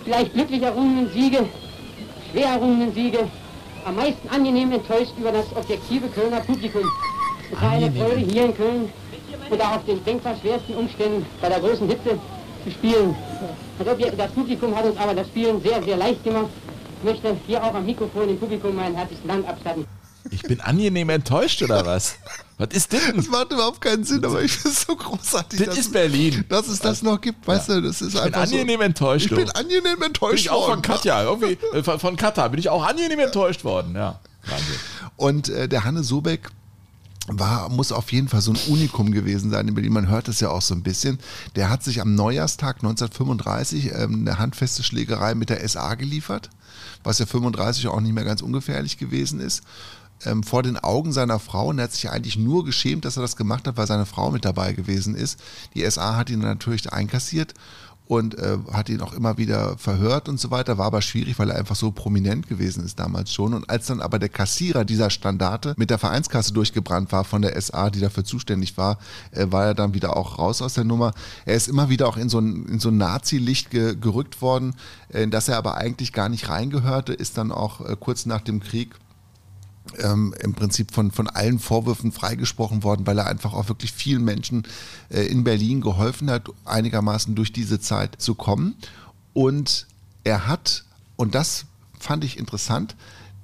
vielleicht 0.04 0.34
glücklich 0.34 0.62
errungenen 0.62 1.10
Siege, 1.14 1.48
schwer 2.32 2.48
errungenen 2.48 2.94
Siege, 2.94 3.20
am 3.86 3.96
meisten 3.96 4.30
angenehm 4.30 4.72
enttäuscht 4.72 5.14
über 5.20 5.32
das 5.32 5.46
objektive 5.56 6.08
Kölner 6.08 6.40
Publikum. 6.42 6.84
Es 7.52 7.62
war 7.62 7.72
eine. 7.72 7.92
Freude, 7.92 8.18
hier 8.18 8.46
in 8.46 8.56
Köln 8.56 8.90
und 9.50 9.62
auch 9.62 9.76
auf 9.76 9.86
den 9.86 10.04
denkbar 10.06 10.36
schwersten 10.42 10.76
Umständen 10.76 11.26
bei 11.42 11.50
der 11.50 11.60
großen 11.60 11.88
Hitze 11.88 12.18
zu 12.64 12.72
spielen. 12.72 13.16
Das 14.18 14.32
Publikum 14.32 14.76
hat 14.76 14.86
uns 14.86 14.98
aber 14.98 15.14
das 15.14 15.28
Spielen 15.28 15.62
sehr, 15.62 15.82
sehr 15.84 15.98
leicht 15.98 16.24
gemacht. 16.24 16.50
Ich 17.00 17.04
möchte 17.04 17.36
hier 17.48 17.64
auch 17.64 17.74
am 17.74 17.86
Mikrofon 17.86 18.28
dem 18.28 18.38
Publikum 18.38 18.76
meinen 18.76 18.96
herzlichen 18.96 19.28
Dank 19.28 19.48
abstatten. 19.48 19.86
Ich 20.30 20.44
bin 20.44 20.62
angenehm 20.62 21.10
enttäuscht 21.10 21.62
oder 21.64 21.86
was? 21.86 22.16
Was 22.58 22.70
ist 22.74 22.94
denn? 22.94 23.16
Das 23.18 23.28
macht 23.28 23.52
überhaupt 23.52 23.82
keinen 23.82 24.04
Sinn, 24.04 24.24
aber 24.24 24.44
ich 24.44 24.52
finde 24.52 24.70
es 24.78 24.84
so 24.84 24.96
großartig, 24.96 25.58
Das 25.60 25.70
dass, 25.70 25.78
ist 25.80 25.92
Berlin. 25.94 26.46
dass 26.48 26.68
es 26.68 26.80
das 26.80 27.02
noch 27.02 27.20
gibt. 27.20 27.48
Weißt 27.48 27.70
du, 27.70 27.82
das 27.82 28.02
ist 28.02 28.14
Ich 28.14 28.22
bin 28.22 28.34
einfach 28.34 28.42
angenehm 28.44 28.80
so. 28.80 28.84
enttäuscht. 28.86 29.26
Ich 29.32 29.36
bin 29.36 29.50
angenehm 29.50 29.84
Bin 29.96 30.04
enttäuscht 30.04 30.46
ich 30.46 30.50
auch 30.52 30.68
von. 30.70 30.82
Katja, 30.84 31.24
irgendwie, 31.30 31.58
äh, 31.76 31.82
von, 31.82 32.00
von 32.00 32.16
Katha 32.18 32.48
bin 32.50 32.60
ich 32.60 32.70
auch 32.70 32.86
angenehm 32.86 33.20
enttäuscht 33.20 33.64
worden. 33.64 33.96
Ja, 33.96 34.20
Wahnsinn. 34.46 34.76
Und 35.18 35.50
äh, 35.50 35.68
der 35.68 35.84
Hanne 35.86 36.04
Sobeck 36.04 36.50
war, 37.28 37.70
muss 37.70 37.92
auf 37.92 38.12
jeden 38.12 38.28
Fall 38.28 38.42
so 38.42 38.52
ein 38.52 38.60
Unikum 38.68 39.12
gewesen 39.12 39.50
sein 39.52 39.68
in 39.68 39.74
Berlin. 39.74 39.94
Man 39.94 40.08
hört 40.10 40.28
es 40.28 40.40
ja 40.40 40.50
auch 40.50 40.62
so 40.62 40.74
ein 40.76 40.84
bisschen. 40.84 41.20
Der 41.56 41.70
hat 41.70 41.84
sich 41.84 42.00
am 42.02 42.14
Neujahrstag 42.16 42.78
1935 42.78 43.92
ähm, 43.94 44.26
eine 44.28 44.38
handfeste 44.38 44.84
Schlägerei 44.84 45.34
mit 45.36 45.50
der 45.50 45.68
SA 45.68 45.96
geliefert, 45.96 46.50
was 47.04 47.20
ja 47.20 47.26
35 47.26 47.88
auch 47.88 48.02
nicht 48.02 48.14
mehr 48.14 48.24
ganz 48.24 48.42
ungefährlich 48.42 48.98
gewesen 48.98 49.40
ist. 49.40 49.62
Ähm, 50.26 50.44
vor 50.44 50.64
den 50.64 50.78
Augen 50.78 51.12
seiner 51.12 51.40
Frau 51.40 51.68
und 51.68 51.80
er 51.80 51.86
hat 51.86 51.94
sich 51.94 52.10
eigentlich 52.10 52.38
nur 52.38 52.64
geschämt, 52.66 53.06
dass 53.06 53.18
er 53.18 53.22
das 53.22 53.36
gemacht 53.36 53.68
hat, 53.68 53.78
weil 53.78 53.88
seine 53.88 54.06
Frau 54.06 54.32
mit 54.32 54.46
dabei 54.46 54.74
gewesen 54.74 55.16
ist. 55.16 55.40
Die 55.74 55.90
SA 55.90 56.16
hat 56.16 56.30
ihn 56.30 56.40
natürlich 56.40 56.92
einkassiert 56.92 57.54
und 58.12 58.38
äh, 58.38 58.58
hat 58.74 58.90
ihn 58.90 59.00
auch 59.00 59.14
immer 59.14 59.38
wieder 59.38 59.78
verhört 59.78 60.28
und 60.28 60.38
so 60.38 60.52
weiter. 60.52 60.78
War 60.78 60.88
aber 60.88 61.02
schwierig, 61.02 61.40
weil 61.40 61.50
er 61.50 61.58
einfach 61.58 61.78
so 61.78 61.92
prominent 61.92 62.50
gewesen 62.50 62.84
ist 62.84 63.00
damals 63.00 63.34
schon. 63.34 63.54
Und 63.54 63.70
als 63.70 63.88
dann 63.88 64.02
aber 64.02 64.20
der 64.20 64.28
Kassierer 64.28 64.84
dieser 64.84 65.10
Standarte 65.10 65.76
mit 65.78 65.90
der 65.90 65.98
Vereinskasse 65.98 66.52
durchgebrannt 66.52 67.14
war 67.14 67.24
von 67.24 67.42
der 67.42 67.60
SA, 67.62 67.90
die 67.90 68.02
dafür 68.02 68.26
zuständig 68.26 68.78
war, 68.78 68.98
äh, 69.32 69.48
war 69.50 69.68
er 69.68 69.74
dann 69.76 69.94
wieder 69.94 70.18
auch 70.18 70.40
raus 70.40 70.62
aus 70.62 70.74
der 70.74 70.84
Nummer. 70.84 71.14
Er 71.46 71.56
ist 71.56 71.70
immer 71.70 71.88
wieder 71.88 72.06
auch 72.10 72.18
in 72.18 72.28
so 72.28 72.40
ein, 72.40 72.66
in 72.66 72.80
so 72.82 72.90
ein 72.90 72.98
Nazi-Licht 72.98 73.72
ge 73.72 73.96
gerückt 73.96 74.42
worden, 74.42 74.76
äh, 75.14 75.24
in 75.24 75.32
das 75.32 75.48
er 75.48 75.58
aber 75.58 75.78
eigentlich 75.78 76.12
gar 76.12 76.28
nicht 76.28 76.50
reingehörte, 76.50 77.14
ist 77.14 77.38
dann 77.38 77.54
auch 77.54 77.80
äh, 77.80 77.96
kurz 77.98 78.26
nach 78.26 78.42
dem 78.42 78.60
Krieg 78.60 78.94
ähm, 80.00 80.34
im 80.40 80.54
Prinzip 80.54 80.94
von, 80.94 81.12
von 81.12 81.28
allen 81.28 81.60
Vorwürfen 81.60 82.12
freigesprochen 82.12 82.84
worden, 82.84 83.08
weil 83.08 83.18
er 83.18 83.28
einfach 83.28 83.54
auch 83.54 83.68
wirklich 83.68 83.92
vielen 83.92 84.24
Menschen 84.24 84.64
äh, 85.10 85.22
in 85.24 85.44
Berlin 85.44 85.82
geholfen 85.82 86.30
hat, 86.30 86.50
einigermaßen 86.66 87.36
durch 87.36 87.52
diese 87.52 87.80
Zeit 87.80 88.22
zu 88.22 88.36
kommen. 88.36 88.76
Und 89.34 89.88
er 90.24 90.48
hat, 90.48 90.86
und 91.16 91.36
das 91.36 91.66
fand 92.00 92.24
ich 92.24 92.38
interessant, 92.38 92.96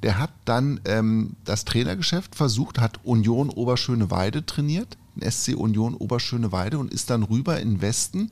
der 0.04 0.20
hat 0.20 0.32
dann 0.46 0.80
ähm, 0.86 1.36
das 1.44 1.66
Trainergeschäft 1.66 2.36
versucht, 2.36 2.80
hat 2.80 3.04
Union 3.04 3.50
Oberschöneweide 3.50 4.46
trainiert, 4.46 4.98
SC 5.20 5.56
Union 5.56 5.96
Oberschöneweide 5.96 6.78
und 6.78 6.94
ist 6.94 7.10
dann 7.10 7.24
rüber 7.24 7.60
in 7.60 7.82
Westen 7.82 8.30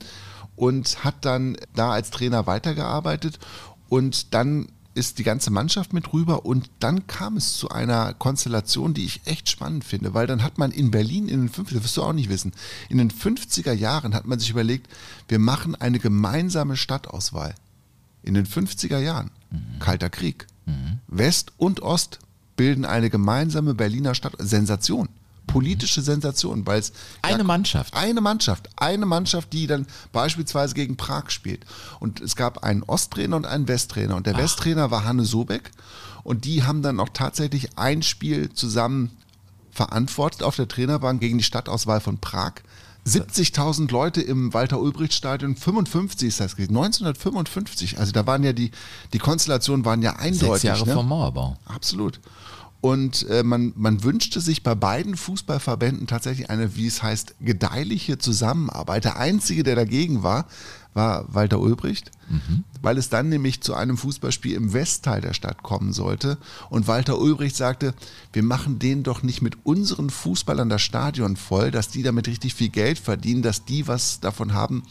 und 0.54 1.04
hat 1.04 1.24
dann 1.24 1.56
da 1.74 1.90
als 1.90 2.10
Trainer 2.10 2.46
weitergearbeitet 2.46 3.40
und 3.88 4.32
dann 4.34 4.68
ist 4.96 5.18
die 5.18 5.24
ganze 5.24 5.50
Mannschaft 5.50 5.92
mit 5.92 6.12
rüber 6.12 6.46
und 6.46 6.70
dann 6.80 7.06
kam 7.06 7.36
es 7.36 7.56
zu 7.56 7.68
einer 7.68 8.14
Konstellation, 8.14 8.94
die 8.94 9.04
ich 9.04 9.20
echt 9.26 9.48
spannend 9.48 9.84
finde, 9.84 10.14
weil 10.14 10.26
dann 10.26 10.42
hat 10.42 10.58
man 10.58 10.72
in 10.72 10.90
Berlin 10.90 11.28
in 11.28 11.40
den 11.40 11.50
50er, 11.50 11.74
das 11.74 11.84
wirst 11.84 11.96
du 11.96 12.02
auch 12.02 12.12
nicht 12.12 12.30
wissen, 12.30 12.52
in 12.88 12.98
den 12.98 13.10
50er 13.10 13.72
Jahren 13.72 14.14
hat 14.14 14.26
man 14.26 14.38
sich 14.38 14.50
überlegt, 14.50 14.88
wir 15.28 15.38
machen 15.38 15.74
eine 15.74 15.98
gemeinsame 15.98 16.76
Stadtauswahl. 16.76 17.54
In 18.22 18.34
den 18.34 18.46
50er 18.46 18.98
Jahren, 18.98 19.30
Kalter 19.78 20.10
Krieg. 20.10 20.46
West 21.06 21.52
und 21.58 21.80
Ost 21.82 22.18
bilden 22.56 22.84
eine 22.84 23.10
gemeinsame 23.10 23.74
Berliner 23.74 24.14
Stadt. 24.14 24.34
Sensation. 24.38 25.08
Politische 25.46 26.02
Sensation, 26.02 26.66
weil 26.66 26.80
es 26.80 26.92
Eine 27.22 27.44
Mannschaft. 27.44 27.94
eine 27.94 28.20
Mannschaft, 28.20 28.68
eine 28.76 29.06
Mannschaft, 29.06 29.52
die 29.52 29.66
dann 29.66 29.86
beispielsweise 30.12 30.74
gegen 30.74 30.96
Prag 30.96 31.30
spielt. 31.30 31.64
Und 32.00 32.20
es 32.20 32.36
gab 32.36 32.64
einen 32.64 32.82
Osttrainer 32.82 33.36
und 33.36 33.46
einen 33.46 33.68
Westtrainer. 33.68 34.16
Und 34.16 34.26
der 34.26 34.36
Westtrainer 34.36 34.90
war 34.90 35.04
Hanne 35.04 35.24
Sobeck. 35.24 35.70
Und 36.22 36.44
die 36.44 36.64
haben 36.64 36.82
dann 36.82 36.98
auch 36.98 37.10
tatsächlich 37.12 37.78
ein 37.78 38.02
Spiel 38.02 38.52
zusammen 38.52 39.12
verantwortet 39.70 40.42
auf 40.42 40.56
der 40.56 40.66
Trainerbank 40.66 41.20
gegen 41.20 41.38
die 41.38 41.44
Stadtauswahl 41.44 42.00
von 42.00 42.18
Prag. 42.18 42.54
70.000 43.06 43.92
Leute 43.92 44.20
im 44.20 44.52
Walter-Ulbricht-Stadion, 44.52 45.54
55 45.54 46.26
ist 46.26 46.40
das 46.40 46.56
gewesen, 46.56 46.76
1955. 46.76 47.98
Also 48.00 48.10
da 48.10 48.26
waren 48.26 48.42
ja 48.42 48.52
die, 48.52 48.72
die 49.12 49.18
Konstellationen 49.20 49.84
waren 49.84 50.02
ja 50.02 50.16
eindeutig. 50.16 50.48
Sechs 50.48 50.62
Jahre 50.64 50.86
ne? 50.86 50.92
vom 50.92 51.08
Mauerbau. 51.08 51.56
Absolut. 51.66 52.18
Und 52.80 53.28
äh, 53.28 53.42
man, 53.42 53.72
man 53.76 54.04
wünschte 54.04 54.40
sich 54.40 54.62
bei 54.62 54.74
beiden 54.74 55.16
Fußballverbänden 55.16 56.06
tatsächlich 56.06 56.50
eine, 56.50 56.76
wie 56.76 56.86
es 56.86 57.02
heißt, 57.02 57.36
gedeihliche 57.40 58.18
Zusammenarbeit. 58.18 59.04
Der 59.04 59.18
Einzige, 59.18 59.62
der 59.62 59.76
dagegen 59.76 60.22
war, 60.22 60.46
war 60.94 61.26
Walter 61.32 61.60
Ulbricht, 61.60 62.10
weil 62.82 62.98
es 62.98 63.08
dann 63.08 63.28
nämlich 63.28 63.60
zu 63.60 63.74
einem 63.74 63.96
Fußballspiel 63.96 64.54
im 64.54 64.72
Westteil 64.72 65.20
der 65.20 65.32
Stadt 65.32 65.62
kommen 65.62 65.92
sollte. 65.92 66.38
Und 66.70 66.86
Walter 66.86 67.18
Ulbricht 67.18 67.56
sagte, 67.56 67.94
wir 68.32 68.42
machen 68.42 68.78
denen 68.78 69.02
doch 69.02 69.22
nicht 69.22 69.42
mit 69.42 69.58
unseren 69.64 70.10
Fußballern 70.10 70.68
das 70.68 70.82
Stadion 70.82 71.36
voll, 71.36 71.70
dass 71.70 71.88
die 71.88 72.02
damit 72.02 72.28
richtig 72.28 72.54
viel 72.54 72.68
Geld 72.68 72.98
verdienen, 72.98 73.42
dass 73.42 73.64
die 73.64 73.88
was 73.88 74.20
davon 74.20 74.52
haben. 74.54 74.82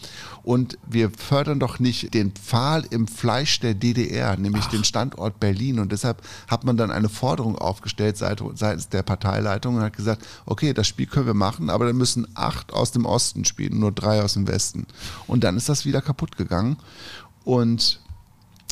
Und 0.44 0.78
wir 0.88 1.10
fördern 1.12 1.60
doch 1.60 1.80
nicht 1.80 2.14
den 2.14 2.32
Pfahl 2.32 2.86
im 2.90 3.08
Fleisch 3.08 3.60
der 3.60 3.74
DDR, 3.74 4.38
nämlich 4.38 4.66
den 4.68 4.84
Standort 4.84 5.40
Berlin. 5.40 5.80
Und 5.80 5.92
deshalb 5.92 6.22
hat 6.48 6.64
man 6.64 6.78
dann 6.78 6.92
eine 6.92 7.10
Forderung 7.10 7.58
aufgestellt 7.58 8.18
seit- 8.18 8.44
seitens 8.56 8.90
der 8.90 9.04
Parteileitung 9.04 9.76
und 9.76 9.82
hat 9.82 9.96
gesagt, 9.96 10.26
okay, 10.46 10.74
das 10.74 10.88
Spiel 10.88 11.06
können 11.06 11.28
wir 11.28 11.34
machen, 11.34 11.70
aber 11.70 11.86
dann 11.86 11.98
müssen 11.98 12.28
acht 12.36 12.74
aus 12.74 12.92
dem 12.92 13.06
Osten 13.06 13.46
spielen, 13.46 13.80
nur 13.80 13.92
drei 13.92 14.22
aus 14.22 14.34
dem 14.34 14.48
Westen. 14.48 14.86
Und 15.28 15.44
dann 15.44 15.58
ist 15.58 15.70
das 15.70 15.86
wieder 15.86 16.02
kaputt 16.02 16.38
gegangen. 16.38 16.78
Und 17.46 18.02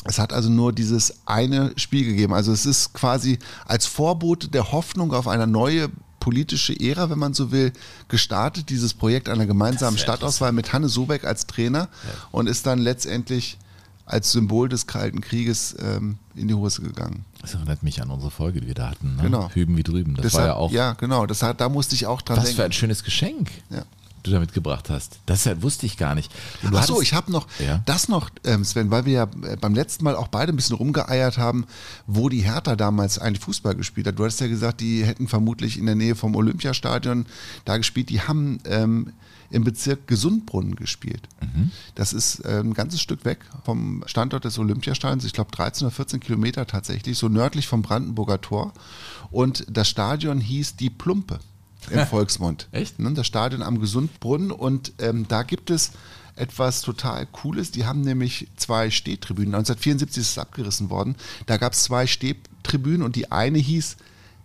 es 0.04 0.18
hat 0.18 0.32
also 0.34 0.50
nur 0.50 0.72
dieses 0.74 1.14
eine 1.26 1.72
Spiel 1.76 2.04
gegeben. 2.04 2.34
Also 2.34 2.52
es 2.52 2.66
ist 2.66 2.92
quasi 2.92 3.38
als 3.64 3.86
Vorbote 3.86 4.48
der 4.48 4.72
Hoffnung 4.72 5.12
auf 5.14 5.26
eine 5.28 5.46
neue 5.46 5.88
politische 6.20 6.78
Ära, 6.78 7.08
wenn 7.10 7.18
man 7.18 7.34
so 7.34 7.52
will, 7.52 7.72
gestartet, 8.08 8.68
dieses 8.70 8.94
Projekt 8.94 9.28
einer 9.28 9.46
gemeinsamen 9.46 9.96
Das 9.96 10.02
ja 10.02 10.12
Stadtauswahl 10.14 10.52
mit 10.52 10.72
Hanne 10.72 10.88
Sobeck 10.88 11.24
als 11.24 11.46
Trainer 11.46 11.88
und 12.32 12.46
ist 12.48 12.66
dann 12.66 12.78
letztendlich 12.78 13.58
als 14.06 14.32
Symbol 14.32 14.68
des 14.68 14.86
Kalten 14.86 15.20
Krieges 15.22 15.74
ähm, 15.80 16.18
in 16.34 16.48
die 16.48 16.54
Hose 16.54 16.82
gegangen. 16.82 17.24
Das 17.40 17.54
erinnert 17.54 17.82
mich 17.82 18.02
an 18.02 18.10
unsere 18.10 18.30
Folge, 18.30 18.60
die 18.60 18.66
wir 18.66 18.74
da 18.74 18.90
hatten. 18.90 19.16
Ne? 19.16 19.22
Genau. 19.22 19.50
Hüben 19.50 19.76
wie 19.78 19.82
drüben. 19.82 20.14
Das 20.14 20.24
Deshalb- 20.24 20.40
war 20.42 20.46
ja 20.48 20.54
auch, 20.56 20.70
Ja, 20.72 20.92
genau. 20.94 21.24
Das 21.26 21.42
hat, 21.42 21.60
da 21.60 21.68
musste 21.70 21.94
ich 21.94 22.06
auch 22.06 22.20
dran 22.22 22.36
was 22.38 22.44
denken. 22.44 22.56
für 22.56 22.64
ein 22.64 22.72
schönes 22.72 23.04
Geschenk 23.04 23.50
Ja. 23.70 23.84
Du 24.24 24.30
da 24.32 24.40
mitgebracht 24.40 24.90
hast. 24.90 25.18
Das 25.26 25.44
ja, 25.44 25.62
wusste 25.62 25.86
ich 25.86 25.96
gar 25.96 26.14
nicht. 26.16 26.32
Und 26.62 26.72
du 26.72 26.78
Ach 26.78 26.82
so, 26.84 26.94
hattest- 26.94 27.08
ich 27.08 27.14
habe 27.14 27.30
noch 27.30 27.46
Ja. 27.64 27.82
das 27.86 28.08
noch, 28.08 28.30
ähm, 28.44 28.64
Sven, 28.64 28.90
weil 28.90 29.04
wir 29.06 29.12
ja 29.12 29.22
äh, 29.48 29.56
beim 29.60 29.74
letzten 29.74 30.02
Mal 30.04 30.16
auch 30.16 30.28
beide 30.28 30.52
ein 30.52 30.56
bisschen 30.56 30.76
rumgeeiert 30.76 31.38
haben, 31.38 31.66
wo 32.06 32.28
die 32.28 32.40
Hertha 32.40 32.74
damals 32.74 33.18
eigentlich 33.18 33.44
Fußball 33.44 33.74
gespielt 33.76 34.06
hat. 34.08 34.18
Du 34.18 34.24
hast 34.24 34.40
ja 34.40 34.48
gesagt, 34.48 34.80
die 34.80 35.04
hätten 35.04 35.28
vermutlich 35.28 35.78
in 35.78 35.86
der 35.86 35.94
Nähe 35.94 36.16
vom 36.16 36.34
Olympiastadion 36.34 37.26
da 37.64 37.76
gespielt. 37.76 38.08
Die 38.10 38.20
haben 38.22 38.58
ähm, 38.64 39.12
im 39.50 39.62
Bezirk 39.62 40.08
Gesundbrunnen 40.08 40.74
gespielt. 40.74 41.28
Mhm. 41.40 41.70
Das 41.94 42.12
ist 42.12 42.40
äh, 42.40 42.58
ein 42.60 42.74
ganzes 42.74 43.00
Stück 43.00 43.24
weg 43.24 43.38
vom 43.64 44.02
Standort 44.06 44.44
des 44.44 44.58
Olympiastadions. 44.58 45.24
Ich 45.24 45.32
glaube 45.34 45.50
13 45.52 45.86
oder 45.86 45.94
14 45.94 46.18
Kilometer 46.20 46.66
tatsächlich, 46.66 47.16
so 47.18 47.28
nördlich 47.28 47.68
vom 47.68 47.82
Brandenburger 47.82 48.40
Tor. 48.40 48.72
Und 49.30 49.64
das 49.70 49.88
Stadion 49.88 50.40
hieß 50.40 50.76
Die 50.76 50.90
Plumpe 50.90 51.38
im 51.90 52.06
Volksmund. 52.06 52.68
Echt? 52.72 52.98
Ne, 52.98 53.12
das 53.12 53.26
Stadion 53.26 53.62
am 53.62 53.80
Gesundbrunnen 53.80 54.50
und 54.50 54.92
ähm, 54.98 55.26
da 55.28 55.42
gibt 55.42 55.70
es 55.70 55.92
etwas 56.36 56.82
total 56.82 57.26
Cooles. 57.26 57.70
Die 57.70 57.86
haben 57.86 58.00
nämlich 58.00 58.48
zwei 58.56 58.90
Stehtribünen. 58.90 59.54
1974 59.54 60.20
ist 60.20 60.30
es 60.30 60.38
abgerissen 60.38 60.90
worden. 60.90 61.16
Da 61.46 61.56
gab 61.56 61.72
es 61.72 61.84
zwei 61.84 62.06
Stehtribünen 62.06 63.02
und 63.02 63.16
die 63.16 63.30
eine 63.30 63.58
hieß 63.58 63.96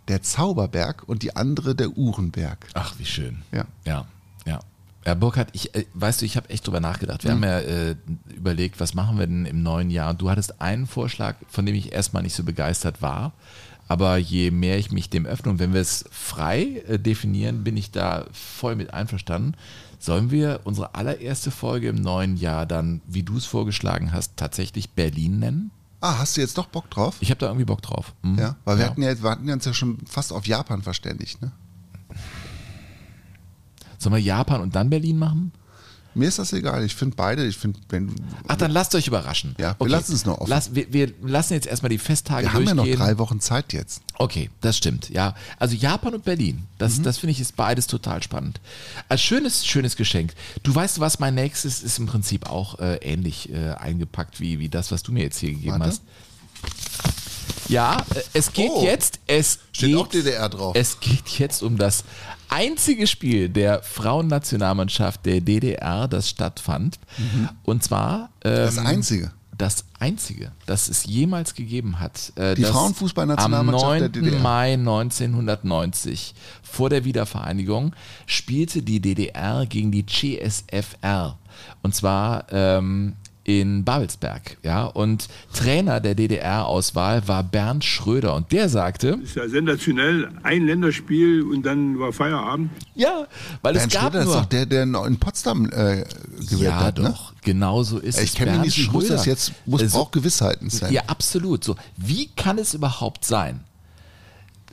der 0.08 0.22
Zauberberg 0.22 1.04
und 1.08 1.24
die 1.24 1.36
andere 1.36 1.76
der 1.76 1.98
Uhrenberg. 1.98 2.68
Ach, 2.74 2.96
wie 2.98 3.06
schön. 3.06 3.44
Ja. 3.52 3.66
Ja, 3.86 4.06
ja. 4.46 4.60
Herr 5.04 5.16
Burkhardt, 5.16 5.50
ich, 5.54 5.74
äh, 5.76 5.86
weißt 5.94 6.22
du, 6.22 6.26
ich 6.26 6.36
habe 6.36 6.50
echt 6.50 6.68
drüber 6.68 6.80
nachgedacht. 6.80 7.24
Wir 7.24 7.32
haben 7.32 7.44
ja 7.44 7.60
äh, 7.60 7.96
überlegt, 8.36 8.80
was 8.80 8.94
machen 8.94 9.18
wir 9.18 9.28
denn 9.28 9.46
im 9.46 9.64
neuen 9.64 9.90
Jahr? 9.90 10.10
Und 10.12 10.22
du 10.22 10.30
hattest 10.30 10.62
einen 10.62 10.88
Vorschlag, 10.88 11.36
von 11.48 11.66
dem 11.66 11.76
ich 11.76 11.94
erstmal 11.94 12.24
nicht 12.24 12.36
so 12.36 12.44
begeistert 12.44 13.02
war. 13.02 13.34
Aber 13.90 14.18
je 14.18 14.52
mehr 14.52 14.78
ich 14.78 14.92
mich 14.92 15.10
dem 15.10 15.26
öffne 15.26 15.52
und 15.52 15.60
wenn 15.60 15.74
wir 15.74 15.82
es 15.82 16.06
frei 16.12 16.84
äh, 16.88 17.00
definieren, 17.00 17.64
bin 17.64 17.76
ich 17.76 17.90
da 17.90 18.28
voll 18.32 18.76
mit 18.76 18.94
einverstanden. 18.94 19.56
Sollen 19.98 20.32
wir 20.32 20.62
unsere 20.64 20.94
allererste 20.94 21.50
Folge 21.50 21.90
im 21.90 21.96
neuen 21.96 22.38
Jahr 22.38 22.68
dann, 22.68 23.02
wie 23.08 23.24
du 23.24 23.36
es 23.36 23.46
vorgeschlagen 23.46 24.14
hast, 24.14 24.38
tatsächlich 24.38 24.92
Berlin 24.92 25.40
nennen? 25.40 25.72
Ah, 26.02 26.20
hast 26.20 26.38
du 26.38 26.42
jetzt 26.42 26.58
doch 26.58 26.68
Bock 26.68 26.90
drauf? 26.92 27.18
Ich 27.20 27.32
habe 27.32 27.40
da 27.40 27.48
irgendwie 27.48 27.66
Bock 27.66 27.82
drauf. 27.82 28.14
Mhm. 28.22 28.38
Ja, 28.38 28.56
weil 28.64 28.78
wir 28.78 28.86
hatten 28.86 29.02
ja, 29.02 29.22
wir 29.22 29.30
hatten 29.32 29.50
uns 29.50 29.66
ja 29.66 29.74
schon 29.74 29.98
fast 30.06 30.32
auf 30.32 30.46
Japan 30.46 30.84
verständigt, 30.84 31.42
ne? 31.42 31.52
Sollen 33.98 34.16
wir 34.16 34.22
Japan 34.22 34.62
und 34.62 34.76
dann 34.76 34.90
Berlin 34.90 35.18
machen? 35.18 35.52
Mir 36.16 36.28
ist 36.28 36.40
das 36.40 36.54
egal. 36.54 36.84
Ich 36.84 36.96
finde 36.96 37.16
beide, 37.16 37.46
ich 37.46 37.58
finde, 37.58 37.80
wenn. 37.90 38.14
Ach, 38.48 38.56
dann 38.56 38.72
lasst 38.72 38.96
euch 38.96 39.08
überraschen. 39.08 39.56
Ja, 39.60 39.76
wir 39.80 39.88
lassen 39.88 40.14
es 40.16 40.26
noch 40.26 40.40
offen. 40.40 40.50
Lass, 40.50 40.74
wir, 40.74 40.92
wir 40.92 41.14
lassen 41.22 41.54
jetzt 41.54 41.68
erstmal 41.68 41.90
die 41.90 41.98
Festtage 42.00 42.48
Wir 42.48 42.54
haben 42.54 42.66
ja 42.66 42.74
noch 42.74 42.88
drei 42.88 43.18
Wochen 43.20 43.40
Zeit 43.40 43.74
jetzt. 43.74 44.02
Okay, 44.18 44.50
das 44.62 44.76
stimmt, 44.78 45.10
ja. 45.10 45.36
Also 45.60 45.76
Japan 45.76 46.16
und 46.16 46.24
Berlin, 46.26 46.64
das, 46.78 46.98
Mhm. 46.98 47.04
das 47.04 47.20
finde 47.20 47.32
ich 47.32 47.40
ist 47.40 47.56
beides 47.56 47.88
total 47.88 48.22
spannend. 48.24 48.60
Als 49.08 49.22
schönes, 49.22 49.66
schönes 49.66 49.96
Geschenk. 49.96 50.34
Du 50.64 50.74
weißt, 50.74 51.00
was 51.00 51.20
mein 51.20 51.36
nächstes 51.36 51.82
ist 51.84 52.00
im 52.00 52.08
Prinzip 52.08 52.50
auch 52.50 52.80
äh, 52.80 52.96
ähnlich 52.98 53.52
äh, 53.54 53.70
eingepackt 53.74 54.40
wie, 54.40 54.60
wie 54.60 54.68
das, 54.70 54.92
was 54.92 55.04
du 55.04 55.12
mir 55.12 55.24
jetzt 55.24 55.40
hier 55.40 55.52
gegeben 55.52 55.80
Warte. 55.80 55.86
hast. 55.86 56.02
Ja, 57.70 57.98
äh, 58.16 58.22
es 58.34 58.52
geht 58.52 58.72
Oh. 58.74 58.84
jetzt, 58.84 59.20
es 59.28 59.60
Steht 59.72 59.90
geht, 59.90 59.98
auch 59.98 60.08
DDR 60.08 60.50
drauf. 60.50 60.76
Es 60.76 61.00
geht 61.00 61.28
jetzt 61.40 61.62
um 61.64 61.78
das 61.78 62.04
einzige 62.50 63.06
Spiel 63.08 63.48
der 63.50 63.82
Frauennationalmannschaft 63.84 65.26
der 65.26 65.40
DDR, 65.42 66.08
das 66.08 66.30
stattfand. 66.30 67.00
Und 67.64 67.84
zwar 67.84 68.30
ähm, 68.44 68.52
Mhm. 68.54 68.66
Das 68.66 68.78
einzige. 68.80 69.32
das 69.58 69.86
einzige, 70.00 70.52
das 70.66 70.88
es 70.90 71.06
jemals 71.06 71.54
gegeben 71.54 72.00
hat. 72.00 72.32
Äh, 72.36 72.56
Die 72.56 72.64
Frauenfußballnationalmannschaft 72.64 73.84
am 73.86 74.00
9. 74.00 74.00
der 74.00 74.22
DDR. 74.24 74.40
Mai 74.40 74.74
1990 74.74 76.34
vor 76.64 76.90
der 76.90 77.04
Wiedervereinigung 77.06 77.94
spielte 78.26 78.82
die 78.82 79.00
DDR 79.02 79.66
gegen 79.68 79.92
die 79.92 80.06
CSFR 80.06 81.38
und 81.84 81.94
zwar 81.94 82.46
ähm, 82.52 83.16
in 83.50 83.84
Babelsberg, 83.84 84.58
ja 84.62 84.86
und 84.86 85.28
Trainer 85.54 86.00
der 86.00 86.14
DDR-Auswahl 86.14 87.28
war 87.28 87.42
Bernd 87.42 87.84
Schröder 87.84 88.36
und 88.36 88.52
der 88.52 88.70
sagte, 88.70 89.20
ist 89.24 89.36
ja 89.36 89.50
sensationell. 89.50 90.30
Ein 90.44 90.68
Länderspiel 90.68 91.42
und 91.42 91.64
dann 91.66 91.98
war 91.98 92.14
Feierabend. 92.14 92.70
ja, 92.94 93.26
weil 93.64 93.74
Bernd 93.74 93.88
es 93.88 94.00
gab 94.00 94.12
Schröder 94.14 94.20
ist 94.20 94.26
nur 94.28 94.36
doch 94.36 94.46
der, 94.46 94.66
der 94.68 94.84
in 94.84 95.18
Potsdam 95.18 95.66
äh, 95.66 96.04
gewählt 96.42 96.62
ja, 96.62 96.80
hat. 96.80 97.00
Ne? 97.00 97.10
doch, 97.10 97.34
genau 97.42 97.82
so 97.82 97.98
ist 97.98 98.18
es. 98.18 98.24
Ich 98.26 98.36
kenne 98.36 98.52
ihn 98.52 98.54
Bernd 98.54 98.66
nicht, 98.68 98.78
ich 98.78 98.92
muss 98.92 99.06
Schröder. 99.06 99.16
das 99.16 99.26
jetzt, 99.26 99.54
muss, 99.66 99.82
Also, 99.82 99.98
braucht 99.98 100.12
Gewissheiten, 100.12 100.70
Sven. 100.70 100.94
Ja, 100.94 101.02
absolut. 101.08 101.64
So, 101.64 101.76
wie 101.98 102.28
kann 102.28 102.60
es 102.60 102.76
überhaupt 102.76 103.26
sein? 103.26 103.62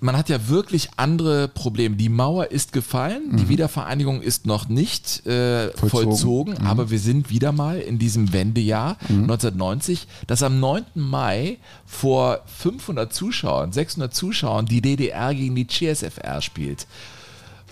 Man 0.01 0.17
hat 0.17 0.29
ja 0.29 0.49
wirklich 0.49 0.91
andere 0.97 1.49
Probleme. 1.49 1.97
Die 1.97 2.11
Mauer 2.11 2.51
ist 2.51 2.73
gefallen, 2.73 3.37
die 3.37 3.49
Wiedervereinigung 3.49 4.21
ist 4.21 4.45
noch 4.47 4.69
nicht 4.69 5.27
äh, 5.27 5.71
vollzogen, 5.71 5.91
Vollzogen. 5.91 6.67
aber 6.67 6.91
wir 6.91 6.99
sind 6.99 7.31
wieder 7.31 7.53
mal 7.53 7.79
in 7.79 7.99
diesem 7.99 8.33
Wendejahr 8.33 8.99
1990, 9.09 10.07
dass 10.27 10.43
am 10.43 10.61
9. 10.61 10.85
Mai 10.95 11.59
vor 11.87 12.41
500 12.47 13.13
Zuschauern, 13.13 13.73
600 13.73 14.15
Zuschauern 14.15 14.67
die 14.67 14.83
DDR 14.83 15.35
gegen 15.35 15.55
die 15.55 15.67
CSFR 15.67 16.43
spielt. 16.43 16.87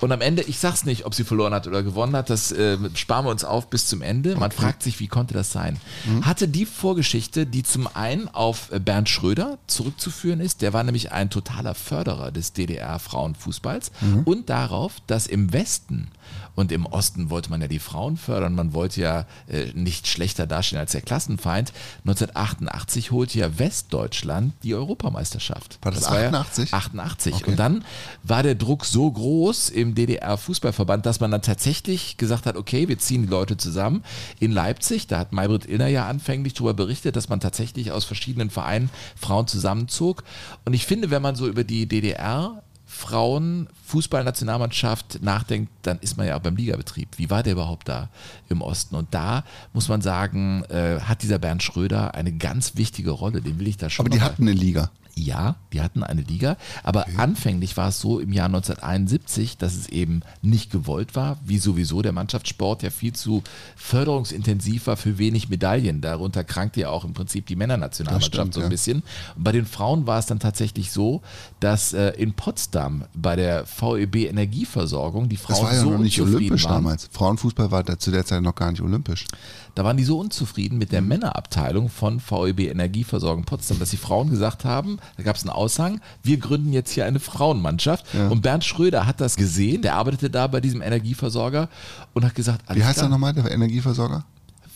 Und 0.00 0.10
am 0.12 0.20
Ende, 0.20 0.42
ich 0.42 0.58
sag's 0.58 0.84
nicht, 0.84 1.06
ob 1.06 1.14
sie 1.14 1.24
verloren 1.24 1.54
hat 1.54 1.66
oder 1.66 1.82
gewonnen 1.82 2.16
hat, 2.16 2.28
das 2.28 2.50
äh, 2.52 2.76
sparen 2.94 3.24
wir 3.26 3.30
uns 3.30 3.44
auf 3.44 3.70
bis 3.70 3.86
zum 3.86 4.02
Ende. 4.02 4.34
Man 4.36 4.50
fragt 4.50 4.82
sich, 4.82 4.98
wie 5.00 5.06
konnte 5.06 5.34
das 5.34 5.52
sein? 5.52 5.78
Hatte 6.22 6.48
die 6.48 6.66
Vorgeschichte, 6.66 7.46
die 7.46 7.62
zum 7.62 7.88
einen 7.94 8.28
auf 8.28 8.70
äh, 8.72 8.80
Bernd 8.80 9.08
Schröder 9.08 9.58
zurückzuführen 9.66 10.40
ist, 10.40 10.62
der 10.62 10.72
war 10.72 10.82
nämlich 10.82 11.12
ein 11.12 11.30
totaler 11.30 11.74
Förderer 11.74 12.32
des 12.32 12.52
DDR-Frauenfußballs 12.52 13.92
und 14.24 14.50
darauf, 14.50 14.94
dass 15.06 15.26
im 15.26 15.52
Westen 15.52 16.08
und 16.54 16.72
im 16.72 16.86
Osten 16.86 17.30
wollte 17.30 17.50
man 17.50 17.60
ja 17.60 17.68
die 17.68 17.78
Frauen 17.78 18.16
fördern, 18.16 18.54
man 18.54 18.72
wollte 18.72 19.00
ja 19.00 19.26
äh, 19.48 19.72
nicht 19.74 20.06
schlechter 20.06 20.46
dastehen 20.46 20.78
als 20.78 20.92
der 20.92 21.02
Klassenfeind. 21.02 21.72
1988 22.06 23.10
holte 23.10 23.38
ja 23.38 23.58
Westdeutschland 23.58 24.54
die 24.62 24.74
Europameisterschaft. 24.74 25.78
War 25.82 25.92
das 25.92 26.04
war 26.04 26.20
ja 26.20 26.28
88? 26.28 26.74
88. 26.74 27.34
Okay. 27.34 27.50
Und 27.50 27.58
dann 27.58 27.84
war 28.22 28.42
der 28.42 28.54
Druck 28.54 28.84
so 28.84 29.10
groß 29.10 29.70
im 29.70 29.94
DDR-Fußballverband, 29.94 31.06
dass 31.06 31.20
man 31.20 31.30
dann 31.30 31.42
tatsächlich 31.42 32.16
gesagt 32.16 32.46
hat, 32.46 32.56
okay, 32.56 32.88
wir 32.88 32.98
ziehen 32.98 33.22
die 33.22 33.28
Leute 33.28 33.56
zusammen. 33.56 34.04
In 34.40 34.52
Leipzig, 34.52 35.06
da 35.06 35.18
hat 35.18 35.32
Maybrit 35.32 35.66
Illner 35.66 35.88
ja 35.88 36.08
anfänglich 36.08 36.54
darüber 36.54 36.74
berichtet, 36.74 37.16
dass 37.16 37.28
man 37.28 37.40
tatsächlich 37.40 37.92
aus 37.92 38.04
verschiedenen 38.04 38.50
Vereinen 38.50 38.90
Frauen 39.16 39.46
zusammenzog. 39.46 40.24
Und 40.64 40.74
ich 40.74 40.86
finde, 40.86 41.10
wenn 41.10 41.22
man 41.22 41.36
so 41.36 41.46
über 41.46 41.64
die 41.64 41.86
DDR 41.86 42.62
Frauen 42.94 43.68
Fußballnationalmannschaft 43.86 45.20
nachdenkt, 45.20 45.70
dann 45.82 45.98
ist 45.98 46.16
man 46.16 46.28
ja 46.28 46.36
auch 46.36 46.40
beim 46.40 46.54
Ligabetrieb. 46.54 47.08
Wie 47.16 47.28
war 47.28 47.42
der 47.42 47.54
überhaupt 47.54 47.88
da 47.88 48.08
im 48.48 48.62
Osten? 48.62 48.94
Und 48.94 49.12
da 49.12 49.44
muss 49.72 49.88
man 49.88 50.00
sagen, 50.00 50.64
äh, 50.70 51.00
hat 51.00 51.22
dieser 51.22 51.40
Bernd 51.40 51.62
Schröder 51.62 52.14
eine 52.14 52.32
ganz 52.32 52.76
wichtige 52.76 53.10
Rolle. 53.10 53.42
Den 53.42 53.58
will 53.58 53.66
ich 53.66 53.76
da 53.76 53.90
schon 53.90 54.06
Aber 54.06 54.14
die 54.14 54.22
hatten 54.22 54.42
eine 54.42 54.52
Liga. 54.52 54.90
Ja, 55.16 55.56
die 55.72 55.80
hatten 55.80 56.02
eine 56.02 56.22
Liga, 56.22 56.56
aber 56.82 57.06
anfänglich 57.16 57.76
war 57.76 57.88
es 57.88 58.00
so 58.00 58.18
im 58.18 58.32
Jahr 58.32 58.46
1971, 58.46 59.56
dass 59.58 59.74
es 59.74 59.88
eben 59.88 60.22
nicht 60.42 60.70
gewollt 60.70 61.14
war, 61.14 61.38
wie 61.44 61.58
sowieso 61.58 62.02
der 62.02 62.12
Mannschaftssport 62.12 62.82
ja 62.82 62.90
viel 62.90 63.12
zu 63.12 63.42
förderungsintensiv 63.76 64.86
war 64.86 64.96
für 64.96 65.18
wenig 65.18 65.48
Medaillen. 65.48 66.00
Darunter 66.00 66.44
krankte 66.44 66.80
ja 66.80 66.90
auch 66.90 67.04
im 67.04 67.14
Prinzip 67.14 67.46
die 67.46 67.56
Männernationalmannschaft 67.56 68.34
stimmt, 68.34 68.54
so 68.54 68.60
ein 68.60 68.64
ja. 68.64 68.68
bisschen. 68.68 69.02
Und 69.36 69.44
bei 69.44 69.52
den 69.52 69.66
Frauen 69.66 70.06
war 70.06 70.18
es 70.18 70.26
dann 70.26 70.40
tatsächlich 70.40 70.90
so, 70.90 71.22
dass 71.60 71.92
äh, 71.92 72.10
in 72.10 72.34
Potsdam 72.34 73.04
bei 73.14 73.36
der 73.36 73.64
VEB 73.66 74.28
Energieversorgung 74.28 75.28
die 75.28 75.36
Frauen 75.36 75.60
Das 75.60 75.64
war 75.64 75.74
ja 75.74 75.80
so 75.80 75.90
noch 75.90 75.98
nicht 75.98 76.20
olympisch 76.20 76.64
waren. 76.64 76.84
damals. 76.84 77.08
Frauenfußball 77.12 77.70
war 77.70 77.82
da 77.82 77.98
zu 77.98 78.10
der 78.10 78.24
Zeit 78.24 78.42
noch 78.42 78.54
gar 78.54 78.70
nicht 78.70 78.82
olympisch. 78.82 79.26
Da 79.74 79.84
waren 79.84 79.96
die 79.96 80.04
so 80.04 80.18
unzufrieden 80.18 80.78
mit 80.78 80.92
der 80.92 81.02
Männerabteilung 81.02 81.88
von 81.88 82.20
VEB 82.20 82.70
Energieversorgung 82.70 83.44
Potsdam, 83.44 83.78
dass 83.78 83.90
die 83.90 83.96
Frauen 83.96 84.30
gesagt 84.30 84.64
haben, 84.64 84.98
da 85.16 85.24
gab 85.24 85.36
es 85.36 85.42
einen 85.42 85.50
Aushang, 85.50 86.00
wir 86.22 86.38
gründen 86.38 86.72
jetzt 86.72 86.92
hier 86.92 87.06
eine 87.06 87.18
Frauenmannschaft. 87.18 88.06
Und 88.14 88.42
Bernd 88.42 88.64
Schröder 88.64 89.06
hat 89.06 89.20
das 89.20 89.36
gesehen, 89.36 89.82
der 89.82 89.96
arbeitete 89.96 90.30
da 90.30 90.46
bei 90.46 90.60
diesem 90.60 90.80
Energieversorger 90.80 91.68
und 92.12 92.24
hat 92.24 92.34
gesagt, 92.34 92.62
Wie 92.72 92.84
heißt 92.84 93.02
er 93.02 93.08
nochmal, 93.08 93.32
der 93.32 93.50
Energieversorger? 93.50 94.24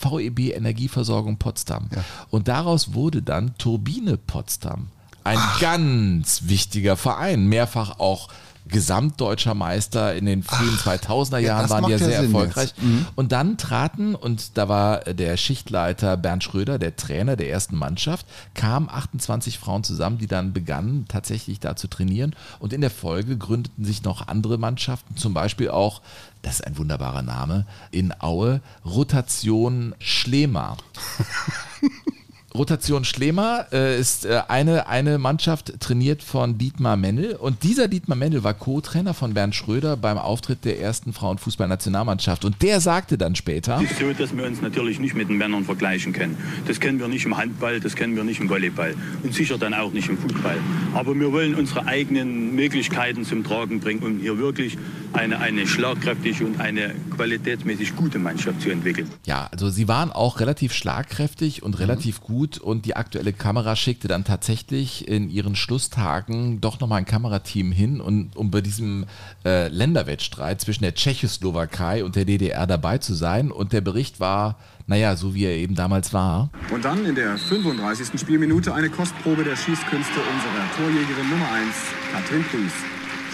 VEB 0.01 0.55
Energieversorgung 0.55 1.38
Potsdam. 1.38 1.88
Ja. 1.94 2.05
Und 2.30 2.49
daraus 2.49 2.94
wurde 2.94 3.22
dann 3.22 3.57
Turbine 3.59 4.16
Potsdam. 4.16 4.88
Ein 5.24 5.38
ganz 5.61 6.42
wichtiger 6.46 6.96
Verein, 6.96 7.46
mehrfach 7.46 7.99
auch 7.99 8.28
gesamtdeutscher 8.68 9.54
Meister 9.54 10.14
in 10.14 10.26
den 10.26 10.42
frühen 10.42 10.76
2000er 10.76 11.38
ja, 11.38 11.48
Jahren 11.48 11.62
das 11.62 11.70
waren 11.70 11.84
die 11.84 11.92
ja 11.92 11.98
ja 11.98 12.06
sehr 12.06 12.22
Sinn 12.22 12.34
erfolgreich. 12.34 12.74
Mhm. 12.80 13.06
Und 13.14 13.32
dann 13.32 13.56
traten, 13.56 14.14
und 14.14 14.56
da 14.56 14.68
war 14.68 15.00
der 15.00 15.36
Schichtleiter 15.36 16.16
Bernd 16.16 16.44
Schröder, 16.44 16.78
der 16.78 16.96
Trainer 16.96 17.36
der 17.36 17.50
ersten 17.50 17.76
Mannschaft, 17.76 18.26
kamen 18.54 18.88
28 18.88 19.58
Frauen 19.58 19.84
zusammen, 19.84 20.18
die 20.18 20.26
dann 20.26 20.52
begannen 20.52 21.06
tatsächlich 21.08 21.60
da 21.60 21.76
zu 21.76 21.88
trainieren. 21.88 22.34
Und 22.58 22.72
in 22.72 22.80
der 22.80 22.90
Folge 22.90 23.36
gründeten 23.36 23.84
sich 23.84 24.02
noch 24.02 24.28
andere 24.28 24.58
Mannschaften, 24.58 25.16
zum 25.16 25.34
Beispiel 25.34 25.70
auch, 25.70 26.02
das 26.42 26.54
ist 26.54 26.66
ein 26.66 26.78
wunderbarer 26.78 27.22
Name, 27.22 27.66
in 27.90 28.14
Aue, 28.20 28.60
Rotation 28.84 29.94
Schlema. 29.98 30.76
Rotation 32.55 33.05
Schlema 33.05 33.66
äh, 33.72 34.01
ist 34.01 34.24
äh, 34.24 34.40
eine, 34.49 34.86
eine 34.86 35.18
Mannschaft 35.18 35.80
trainiert 35.80 36.22
von 36.22 36.57
Dietmar 36.57 36.96
Mennel 36.96 37.36
und 37.36 37.62
dieser 37.62 37.88
Dietmar 37.88 38.16
Mennel 38.16 38.42
war 38.42 38.55
Co-Trainer 38.55 39.12
von 39.12 39.34
Bernd 39.34 39.55
Schröder 39.55 39.99
beim 39.99 40.16
Auftritt 40.16 40.64
der 40.64 40.80
ersten 40.80 41.12
Frauenfußballnationalmannschaft 41.12 42.46
und 42.46 42.62
der 42.62 42.80
sagte 42.80 43.18
dann 43.18 43.34
später, 43.34 43.78
Es 43.84 43.90
ist 43.90 44.01
so, 44.01 44.11
dass 44.14 44.34
wir 44.34 44.46
uns 44.46 44.62
natürlich 44.62 44.99
nicht 44.99 45.14
mit 45.14 45.28
den 45.28 45.36
Männern 45.36 45.64
vergleichen 45.64 46.14
können. 46.14 46.38
Das 46.66 46.80
kennen 46.80 46.99
wir 46.99 47.09
nicht 47.09 47.26
im 47.26 47.36
Handball, 47.36 47.80
das 47.80 47.94
kennen 47.94 48.16
wir 48.16 48.24
nicht 48.24 48.40
im 48.40 48.49
Volleyball 48.49 48.94
und 49.22 49.34
sicher 49.34 49.59
dann 49.59 49.74
auch 49.74 49.92
nicht 49.92 50.09
im 50.09 50.16
Fußball. 50.16 50.57
Aber 50.94 51.14
wir 51.14 51.30
wollen 51.32 51.55
unsere 51.55 51.84
eigenen 51.86 52.55
Möglichkeiten 52.55 53.26
zum 53.26 53.44
Tragen 53.44 53.80
bringen, 53.80 54.03
um 54.03 54.20
hier 54.20 54.38
wirklich 54.38 54.78
eine, 55.12 55.38
eine 55.40 55.66
schlagkräftige 55.66 56.46
und 56.46 56.61
eine 56.61 56.94
qualitätsmäßig 57.14 57.94
gute 57.94 58.18
Mannschaft 58.18 58.62
zu 58.62 58.70
entwickeln. 58.70 59.09
ja, 59.26 59.49
also 59.53 59.68
sie 59.68 59.86
waren 59.86 60.11
auch 60.11 60.40
relativ 60.40 60.72
schlagkräftig 60.72 61.62
und 61.62 61.78
relativ 61.78 62.22
gut 62.22 62.38
und 62.61 62.86
die 62.86 62.95
aktuelle 62.95 63.32
Kamera 63.32 63.74
schickte 63.74 64.07
dann 64.07 64.22
tatsächlich 64.24 65.09
in 65.09 65.28
ihren 65.28 65.57
Schlusstagen 65.57 66.61
doch 66.61 66.78
nochmal 66.78 66.99
ein 66.99 67.05
Kamerateam 67.05 67.72
hin, 67.72 68.01
und, 68.01 68.36
um 68.36 68.53
bei 68.53 68.61
diesem 68.61 69.07
äh, 69.45 69.66
Länderwettstreit 69.68 70.61
zwischen 70.61 70.84
der 70.84 70.95
Tschechoslowakei 70.95 72.05
und 72.05 72.14
der 72.14 72.24
DDR 72.24 72.66
dabei 72.66 72.99
zu 72.99 73.14
sein 73.14 73.51
und 73.51 73.72
der 73.72 73.80
Bericht 73.80 74.20
war, 74.20 74.57
naja, 74.86 75.16
so 75.16 75.34
wie 75.34 75.45
er 75.45 75.57
eben 75.57 75.74
damals 75.74 76.14
war. 76.14 76.51
Und 76.72 76.84
dann 76.84 77.05
in 77.05 77.14
der 77.14 77.36
35. 77.36 78.20
Spielminute 78.20 78.72
eine 78.72 78.89
Kostprobe 78.89 79.43
der 79.43 79.57
Schießkünste 79.57 80.20
unserer 80.20 80.76
Torjägerin 80.76 81.28
Nummer 81.28 81.51
1, 81.53 81.74
Katrin 82.12 82.45
Prüß. 82.45 82.72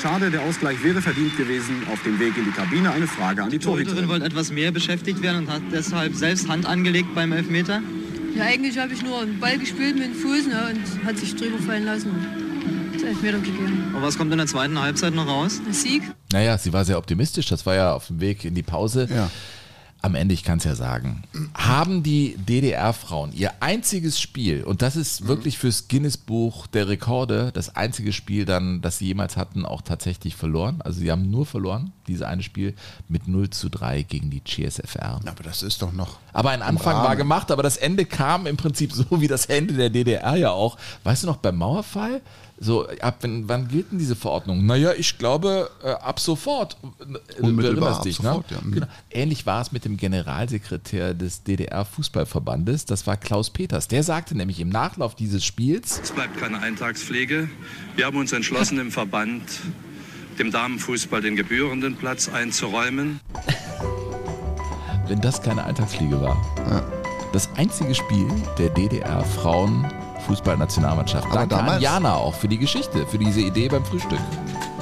Schade, 0.01 0.31
der 0.31 0.43
Ausgleich 0.43 0.83
wäre 0.83 1.01
verdient 1.01 1.37
gewesen. 1.37 1.87
Auf 1.91 2.03
dem 2.03 2.19
Weg 2.19 2.37
in 2.37 2.45
die 2.45 2.51
Kabine 2.51 2.91
eine 2.91 3.07
Frage 3.07 3.43
an 3.43 3.51
die 3.51 3.59
Torhüterin 3.59 3.87
Torhüterin. 3.87 4.09
wollte 4.09 4.27
etwas 4.27 4.51
mehr 4.51 4.73
beschäftigt 4.73 5.23
werden 5.23 5.47
und 5.47 5.51
hat 5.51 5.63
deshalb 5.73 6.15
selbst 6.15 6.49
Hand 6.49 6.67
angelegt 6.67 7.15
beim 7.15 7.33
Elfmeter. 7.33 7.81
Ja, 8.37 8.45
eigentlich 8.45 8.79
habe 8.79 8.93
ich 8.93 9.03
nur 9.03 9.21
einen 9.21 9.39
Ball 9.39 9.59
gespielt 9.59 9.97
mit 9.97 10.07
dem 10.07 10.15
Fuß 10.15 10.47
ne, 10.47 10.71
und 10.71 11.05
hat 11.05 11.19
sich 11.19 11.37
drüber 11.37 11.59
fallen 11.59 11.85
lassen 11.85 12.45
Elfmeter 13.05 13.39
gegeben. 13.39 13.95
Was 14.01 14.17
kommt 14.17 14.33
in 14.33 14.39
der 14.39 14.47
zweiten 14.47 14.81
Halbzeit 14.81 15.15
noch 15.15 15.27
raus? 15.27 15.61
Ein 15.65 15.73
Sieg. 15.73 16.03
Naja, 16.33 16.59
sie 16.59 16.73
war 16.73 16.85
sehr 16.85 16.99
optimistisch, 16.99 17.47
das 17.47 17.65
war 17.67 17.75
ja 17.75 17.95
auf 17.95 18.09
dem 18.09 18.21
Weg 18.21 18.45
in 18.45 18.55
die 18.55 18.63
Pause. 18.63 19.09
Ja. 19.11 19.31
Am 20.05 20.15
Ende, 20.15 20.35
ich 20.35 20.45
kann 20.45 20.59
es 20.59 20.65
ja 20.65 20.75
sagen, 20.75 21.23
haben 21.55 22.03
die 22.03 22.37
DDR-Frauen 22.37 23.33
ihr 23.33 23.53
einziges 23.61 24.21
Spiel, 24.21 24.63
und 24.63 24.83
das 24.83 24.97
ist 24.97 25.27
wirklich 25.27 25.57
fürs 25.57 25.89
Guinness-Buch 25.89 26.67
der 26.67 26.89
Rekorde, 26.89 27.51
das 27.53 27.75
einzige 27.75 28.13
Spiel 28.13 28.45
dann, 28.45 28.83
das 28.83 28.99
sie 28.99 29.07
jemals 29.07 29.39
hatten, 29.39 29.65
auch 29.65 29.81
tatsächlich 29.81 30.37
verloren. 30.37 30.83
Also 30.85 31.01
sie 31.01 31.11
haben 31.11 31.31
nur 31.31 31.47
verloren, 31.47 31.93
dieses 32.07 32.21
eine 32.21 32.43
Spiel, 32.43 32.75
mit 33.09 33.29
0 33.29 33.49
zu 33.49 33.71
3 33.71 34.03
gegen 34.03 34.29
die 34.29 34.45
GSFR. 34.45 35.21
Aber 35.25 35.43
das 35.43 35.63
ist 35.63 35.81
doch 35.81 35.93
noch. 35.93 36.19
Aber 36.35 36.51
ein 36.51 36.61
Anfang 36.61 36.97
war 36.97 37.17
gemacht, 37.17 37.51
aber 37.51 37.63
das 37.63 37.79
Ende 37.79 38.05
kam 38.05 38.47
im 38.47 38.59
Prinzip 38.59 38.93
so 38.93 39.23
wie 39.23 39.29
das 39.29 39.47
Ende 39.47 39.73
der 39.73 39.89
DDR 39.89 40.37
ja 40.37 40.51
auch. 40.51 40.77
Weißt 41.05 41.23
du 41.23 41.29
noch, 41.29 41.39
beim 41.39 41.57
Mauerfall? 41.57 42.21
So, 42.65 42.89
ab 43.01 43.19
wann, 43.21 43.47
wann 43.47 43.69
gilt 43.69 43.93
denn 43.93 43.99
diese 43.99 44.17
Verordnung? 44.17 44.65
Naja, 44.65 44.93
ich 44.97 45.19
glaube, 45.19 45.71
äh, 45.83 45.89
ab 45.91 46.19
sofort. 46.19 46.79
Äh, 47.39 47.43
Unmittelbar 47.43 47.97
ab 47.97 48.03
dich, 48.03 48.17
sofort, 48.17 48.51
ne? 48.51 48.57
ja. 48.57 48.63
Mhm. 48.65 48.73
Genau. 48.73 48.87
Ähnlich 49.11 49.45
war 49.45 49.61
es 49.61 49.71
mit 49.71 49.85
dem 49.85 49.99
Generalsekretär 49.99 51.13
des 51.13 51.43
DDR-Fußballverbandes, 51.43 52.87
das 52.87 53.07
war 53.07 53.19
Klaus 53.19 53.51
Peters. 53.51 53.89
Der 53.89 54.03
sagte 54.03 54.35
nämlich 54.35 54.61
im 54.61 54.71
Nachlauf 54.71 55.15
dieses 55.15 55.45
Spiels, 55.45 56.01
Es 56.03 56.13
bleibt 56.13 56.39
keine 56.39 56.59
Eintagspflege. 56.61 57.51
Wir 57.97 58.07
haben 58.07 58.17
uns 58.17 58.33
entschlossen, 58.33 58.79
im 58.79 58.91
Verband 58.91 59.43
dem 60.39 60.51
Damenfußball 60.51 61.21
den 61.21 61.37
gebührenden 61.37 61.97
Platz 61.97 62.31
einzuräumen. 62.31 63.21
wenn 65.07 65.21
das 65.21 65.43
keine 65.43 65.65
Alltagsfliege 65.65 66.19
war. 66.21 66.43
Das 67.35 67.51
einzige 67.57 67.95
Spiel 67.95 68.27
der 68.59 68.71
DDR-Frauen-Fußballnationalmannschaft. 70.25 71.27
Aber 71.27 71.35
Danke 71.35 71.57
an 71.57 71.67
damals- 71.67 71.83
Jana 71.83 72.15
auch 72.15 72.35
für 72.35 72.49
die 72.49 72.59
Geschichte, 72.59 73.07
für 73.07 73.19
diese 73.19 73.41
Idee 73.41 73.69
beim 73.69 73.85
Frühstück. 73.85 74.19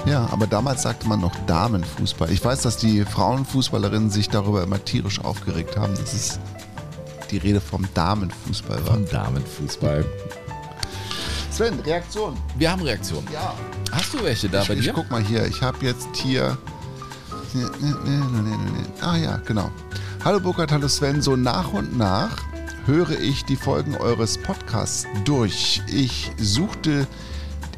Ja, 0.07 0.29
aber 0.33 0.47
damals 0.47 0.83
sagte 0.83 1.07
man 1.07 1.21
noch 1.21 1.33
Damenfußball. 1.47 2.31
Ich 2.33 2.45
weiß, 2.45 2.63
dass 2.63 2.77
die 2.77 3.05
Frauenfußballerinnen 3.05 4.11
sich 4.11 4.29
darüber 4.29 4.63
immer 4.63 4.85
tierisch 4.85 5.21
aufgeregt 5.21 5.77
haben, 5.77 5.95
dass 5.95 6.13
es 6.13 6.41
die 7.31 7.39
Rede 7.39 7.61
vom 7.61 7.87
Damenfußball 7.95 8.85
war. 8.87 8.95
Vom 8.95 9.09
Damenfußball. 9.09 10.05
Sven, 11.51 11.79
Reaktion. 11.81 12.37
Wir 12.57 12.73
haben 12.73 12.83
Reaktionen. 12.83 13.29
Ja. 13.33 13.55
Hast 13.93 14.13
du 14.15 14.23
welche 14.25 14.49
da 14.49 14.63
ich, 14.63 14.69
bei 14.69 14.75
ich 14.75 14.85
dir? 14.85 14.93
guck 14.93 15.11
mal 15.11 15.23
hier. 15.23 15.47
Ich 15.47 15.63
habe 15.63 15.77
jetzt 15.83 16.09
hier. 16.15 16.57
Ah 19.03 19.17
ja, 19.17 19.37
genau. 19.47 19.71
Hallo 20.25 20.41
Burkhard, 20.41 20.73
hallo 20.73 20.89
Sven. 20.89 21.21
So 21.21 21.37
nach 21.37 21.73
und 21.75 21.97
nach 21.97 22.31
höre 22.87 23.11
ich 23.21 23.45
die 23.45 23.57
Folgen 23.57 23.97
eures 23.97 24.39
Podcasts 24.39 25.07
durch. 25.25 25.83
Ich 25.87 26.31
suchte. 26.39 27.07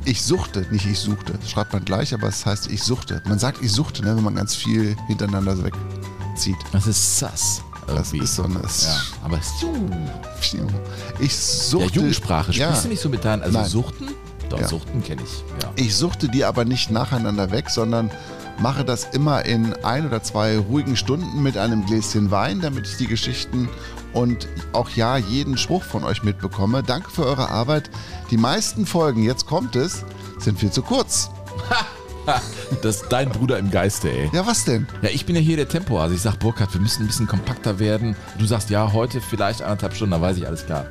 Ich 0.07 0.23
suchte, 0.23 0.67
nicht 0.71 0.87
ich 0.87 0.99
suchte. 0.99 1.33
Das 1.41 1.51
schreibt 1.51 1.73
man 1.73 1.85
gleich, 1.85 2.13
aber 2.13 2.29
es 2.29 2.45
heißt 2.45 2.71
ich 2.71 2.83
suchte. 2.83 3.23
Man 3.27 3.39
sagt 3.39 3.63
ich 3.63 3.73
suchte, 3.73 4.03
ne, 4.03 4.15
wenn 4.17 4.23
man 4.25 4.35
ganz 4.35 4.55
viel 4.55 4.97
hintereinander 5.07 5.57
wegzieht. 5.65 6.57
Das 6.73 6.87
ist 6.87 7.19
sass. 7.19 7.63
Das 7.87 8.09
irgendwie. 8.13 8.25
ist 8.25 8.35
so 8.37 8.45
eine. 8.45 8.55
Ja, 8.55 9.01
aber 9.25 9.39
Ich 11.21 11.37
suchte. 11.37 11.87
Ja, 11.87 11.93
Jugendsprache. 11.93 12.53
Sprichst 12.53 12.61
Ja. 12.77 12.83
du 12.83 12.89
nicht 12.89 13.01
so 13.01 13.09
mit 13.09 13.25
deinen, 13.25 13.43
also 13.43 13.59
Nein. 13.59 13.69
Suchten? 13.69 14.09
Doch, 14.49 14.61
Ja. 14.61 14.69
Suchten 14.69 15.03
kenne 15.03 15.23
ich. 15.23 15.45
Ja. 15.63 15.71
Ich 15.77 15.95
suchte 15.97 16.29
die 16.29 16.45
aber 16.45 16.65
nicht 16.65 16.91
nacheinander 16.91 17.51
weg, 17.51 17.71
sondern 17.71 18.11
mache 18.59 18.85
das 18.85 19.05
immer 19.13 19.45
in 19.45 19.75
ein 19.85 20.07
oder 20.07 20.23
zwei 20.23 20.59
ruhigen 20.59 20.97
Stunden 20.97 21.43
mit 21.43 21.57
einem 21.57 21.85
Gläschen 21.87 22.31
Wein, 22.31 22.61
damit 22.61 22.87
ich 22.87 22.97
die 22.97 23.07
Geschichten 23.07 23.69
und 24.15 24.49
auch 24.73 24.91
ja 24.91 25.17
jeden 25.17 25.59
Spruch 25.59 25.83
von 25.83 26.05
euch 26.05 26.23
mitbekomme. 26.23 26.83
Danke 26.83 27.11
für 27.11 27.27
eure 27.27 27.51
Arbeit. 27.51 27.91
Die 28.31 28.37
meisten 28.37 28.87
Folgen, 28.87 29.23
jetzt 29.23 29.47
kommt 29.47 29.77
es, 29.77 30.05
sind 30.39 30.59
viel 30.59 30.71
zu 30.71 30.83
kurz. 30.83 31.31
Das 32.83 33.03
ist 33.03 33.09
dein 33.11 33.29
Bruder 33.29 33.59
im 33.59 33.71
Geiste, 33.71 34.11
ey. 34.11 34.31
Ja, 34.33 34.47
was 34.47 34.65
denn? 34.65 34.87
Ja, 35.03 35.11
ich 35.11 35.27
bin 35.27 35.37
ja 35.37 35.43
hier 35.43 35.59
der 35.59 35.69
Tempo. 35.69 36.01
Also 36.01 36.15
ich 36.15 36.23
sag, 36.23 36.39
Burkhard, 36.39 36.73
wir 36.73 36.81
müssen 36.81 37.03
ein 37.03 37.07
bisschen 37.07 37.27
kompakter 37.27 37.79
werden. 37.79 38.17
Du 38.39 38.47
sagst, 38.47 38.71
ja, 38.71 38.95
heute 38.95 39.21
vielleicht 39.21 39.61
anderthalb 39.61 39.95
Stunden, 39.95 40.13
dann 40.13 40.23
weiß 40.23 40.39
ich 40.39 40.47
alles 40.47 40.65
klar. 40.65 40.87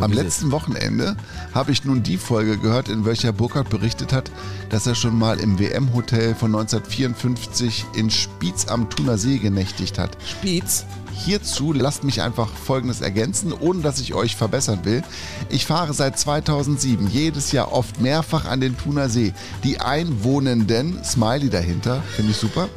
Am 0.00 0.12
letzten 0.12 0.50
Wochenende 0.50 1.16
habe 1.52 1.70
ich 1.70 1.84
nun 1.84 2.02
die 2.02 2.16
Folge 2.16 2.58
gehört, 2.58 2.88
in 2.88 3.04
welcher 3.04 3.32
Burkhardt 3.32 3.70
berichtet 3.70 4.12
hat, 4.12 4.30
dass 4.70 4.86
er 4.86 4.94
schon 4.94 5.16
mal 5.16 5.38
im 5.38 5.58
WM-Hotel 5.58 6.34
von 6.34 6.54
1954 6.54 7.84
in 7.94 8.10
Spiez 8.10 8.66
am 8.66 8.90
Thuner 8.90 9.18
See 9.18 9.38
genächtigt 9.38 9.98
hat. 9.98 10.16
Spiez? 10.26 10.84
Hierzu 11.16 11.72
lasst 11.72 12.04
mich 12.04 12.22
einfach 12.22 12.48
Folgendes 12.48 13.00
ergänzen, 13.00 13.52
ohne 13.52 13.82
dass 13.82 14.00
ich 14.00 14.14
euch 14.14 14.36
verbessern 14.36 14.80
will. 14.84 15.02
Ich 15.48 15.66
fahre 15.66 15.94
seit 15.94 16.18
2007 16.18 17.08
jedes 17.08 17.52
Jahr 17.52 17.72
oft 17.72 18.00
mehrfach 18.00 18.44
an 18.46 18.60
den 18.60 18.76
Thuner 18.76 19.08
See. 19.08 19.32
Die 19.62 19.80
Einwohnenden, 19.80 21.02
Smiley 21.04 21.50
dahinter, 21.50 22.02
finde 22.16 22.32
ich 22.32 22.36
super. 22.36 22.68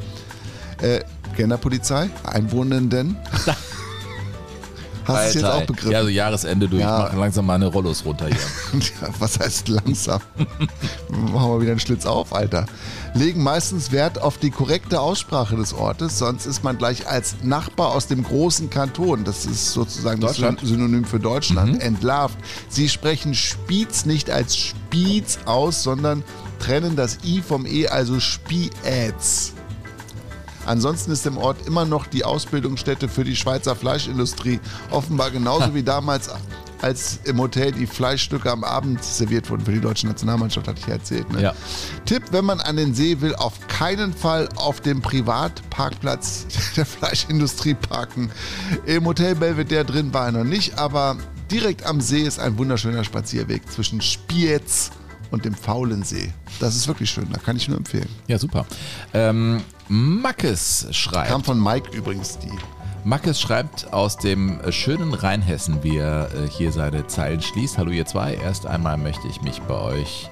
Äh, 0.81 1.01
Genderpolizei, 1.35 2.09
Einwohnenden. 2.23 3.17
Hast 5.07 5.23
du 5.23 5.27
es 5.29 5.33
jetzt 5.35 5.43
auch 5.45 5.65
begriffen? 5.65 5.91
Ja, 5.91 6.03
so 6.03 6.09
Jahresende 6.09 6.67
durch. 6.67 6.81
Ja. 6.81 6.97
Ich 6.97 7.03
mache 7.05 7.19
langsam 7.19 7.45
meine 7.45 7.67
Rollos 7.67 8.03
runter 8.03 8.27
hier. 8.27 8.81
Ja, 9.01 9.07
was 9.19 9.39
heißt 9.39 9.69
langsam? 9.69 10.19
Machen 11.09 11.51
wir 11.51 11.61
wieder 11.61 11.71
einen 11.71 11.79
Schlitz 11.79 12.05
auf, 12.05 12.33
Alter. 12.33 12.65
Legen 13.18 13.41
meistens 13.41 13.91
Wert 13.91 14.22
auf 14.22 14.38
die 14.38 14.51
korrekte 14.51 15.01
Aussprache 15.01 15.55
des 15.55 15.74
Ortes, 15.74 16.20
sonst 16.20 16.45
ist 16.45 16.63
man 16.63 16.78
gleich 16.78 17.07
als 17.07 17.36
Nachbar 17.41 17.89
aus 17.95 18.07
dem 18.07 18.24
großen 18.24 18.70
Kanton, 18.70 19.24
das 19.24 19.45
ist 19.45 19.72
sozusagen 19.74 20.22
das. 20.22 20.36
Synonym 20.38 21.03
für 21.03 21.20
Deutschland, 21.20 21.74
Mhm. 21.76 21.80
entlarvt. 21.80 22.38
Sie 22.70 22.88
sprechen 22.89 23.34
Spiez 23.34 24.05
nicht 24.05 24.30
als 24.30 24.55
Spiez 24.55 25.39
aus, 25.45 25.82
sondern 25.84 26.24
trennen 26.59 26.95
das 26.95 27.18
I 27.26 27.41
vom 27.41 27.65
E, 27.65 27.88
also 27.88 28.20
Spiez. 28.20 29.53
Ansonsten 30.65 31.11
ist 31.11 31.26
im 31.26 31.38
Ort 31.38 31.65
immer 31.65 31.86
noch 31.86 32.07
die 32.07 32.26
Ausbildungsstätte 32.26 33.07
für 33.07 33.24
die 33.24 33.38
Schweizer 33.38 33.74
Fleischindustrie. 33.76 34.59
Offenbar 34.91 35.32
genauso 35.32 35.74
wie 35.74 35.82
damals, 35.84 36.30
als 36.82 37.19
im 37.23 37.39
Hotel 37.39 37.71
die 37.71 37.88
Fleischstücke 37.88 38.51
am 38.51 38.63
Abend 38.63 39.03
serviert 39.03 39.49
wurden 39.49 39.65
für 39.65 39.71
die 39.71 39.82
deutsche 39.82 40.07
Nationalmannschaft, 40.07 40.67
hatte 40.67 40.80
ich 40.80 40.88
ja 40.88 40.93
erzählt. 40.93 41.32
Ne? 41.32 41.41
Ja. 41.41 41.53
Tipp, 42.05 42.23
wenn 42.32 42.45
man 42.45 42.59
an 42.59 42.78
den 42.78 42.93
See 42.93 43.19
will, 43.21 43.36
auf 43.36 43.67
keinen 43.67 44.13
Fall 44.13 44.49
auf 44.55 44.82
dem 44.82 45.01
Privatparkplatz 45.01 46.45
der 46.75 46.86
Fleischindustrie 46.86 47.73
parken. 47.73 48.32
Im 48.86 49.05
Hotel 49.05 49.36
Belvedere 49.36 49.86
drin 49.86 50.13
war 50.13 50.28
er 50.28 50.32
noch 50.32 50.43
nicht, 50.43 50.78
aber 50.78 51.17
direkt 51.51 51.86
am 51.86 52.01
See 52.01 52.21
ist 52.21 52.39
ein 52.39 52.57
wunderschöner 52.57 53.03
Spazierweg 53.03 53.69
zwischen 53.71 54.01
Spiez 54.01 54.91
und 55.32 55.45
dem 55.45 55.53
Faulensee. 55.53 56.34
Das 56.59 56.75
ist 56.75 56.88
wirklich 56.88 57.09
schön, 57.09 57.28
da 57.32 57.39
kann 57.39 57.55
ich 57.57 57.67
nur 57.67 57.78
empfehlen. 57.78 58.09
Ja, 58.28 58.38
super. 58.38 58.65
Ähm, 59.13 59.61
Mackes 59.89 60.88
schreibt. 60.91 61.30
Kam 61.30 61.43
von 61.43 61.61
Mike 61.61 61.95
übrigens 61.95 62.38
die. 62.39 62.51
Mackes 63.04 63.39
schreibt 63.39 63.93
aus 63.93 64.18
dem 64.18 64.60
äh, 64.62 64.72
schönen 64.72 65.14
Rheinhessen, 65.14 65.84
wie 65.84 65.98
er 65.98 66.30
äh, 66.34 66.50
hier 66.50 66.72
seine 66.72 67.08
Zeilen 67.08 67.41
schließt. 67.41 67.78
Hallo 67.78 67.91
ihr 67.91 68.06
zwei, 68.06 68.36
erst 68.36 68.66
einmal 68.66 68.98
möchte 68.98 69.28
ich 69.28 69.41
mich 69.41 69.62
bei 69.62 69.76
euch 69.76 70.30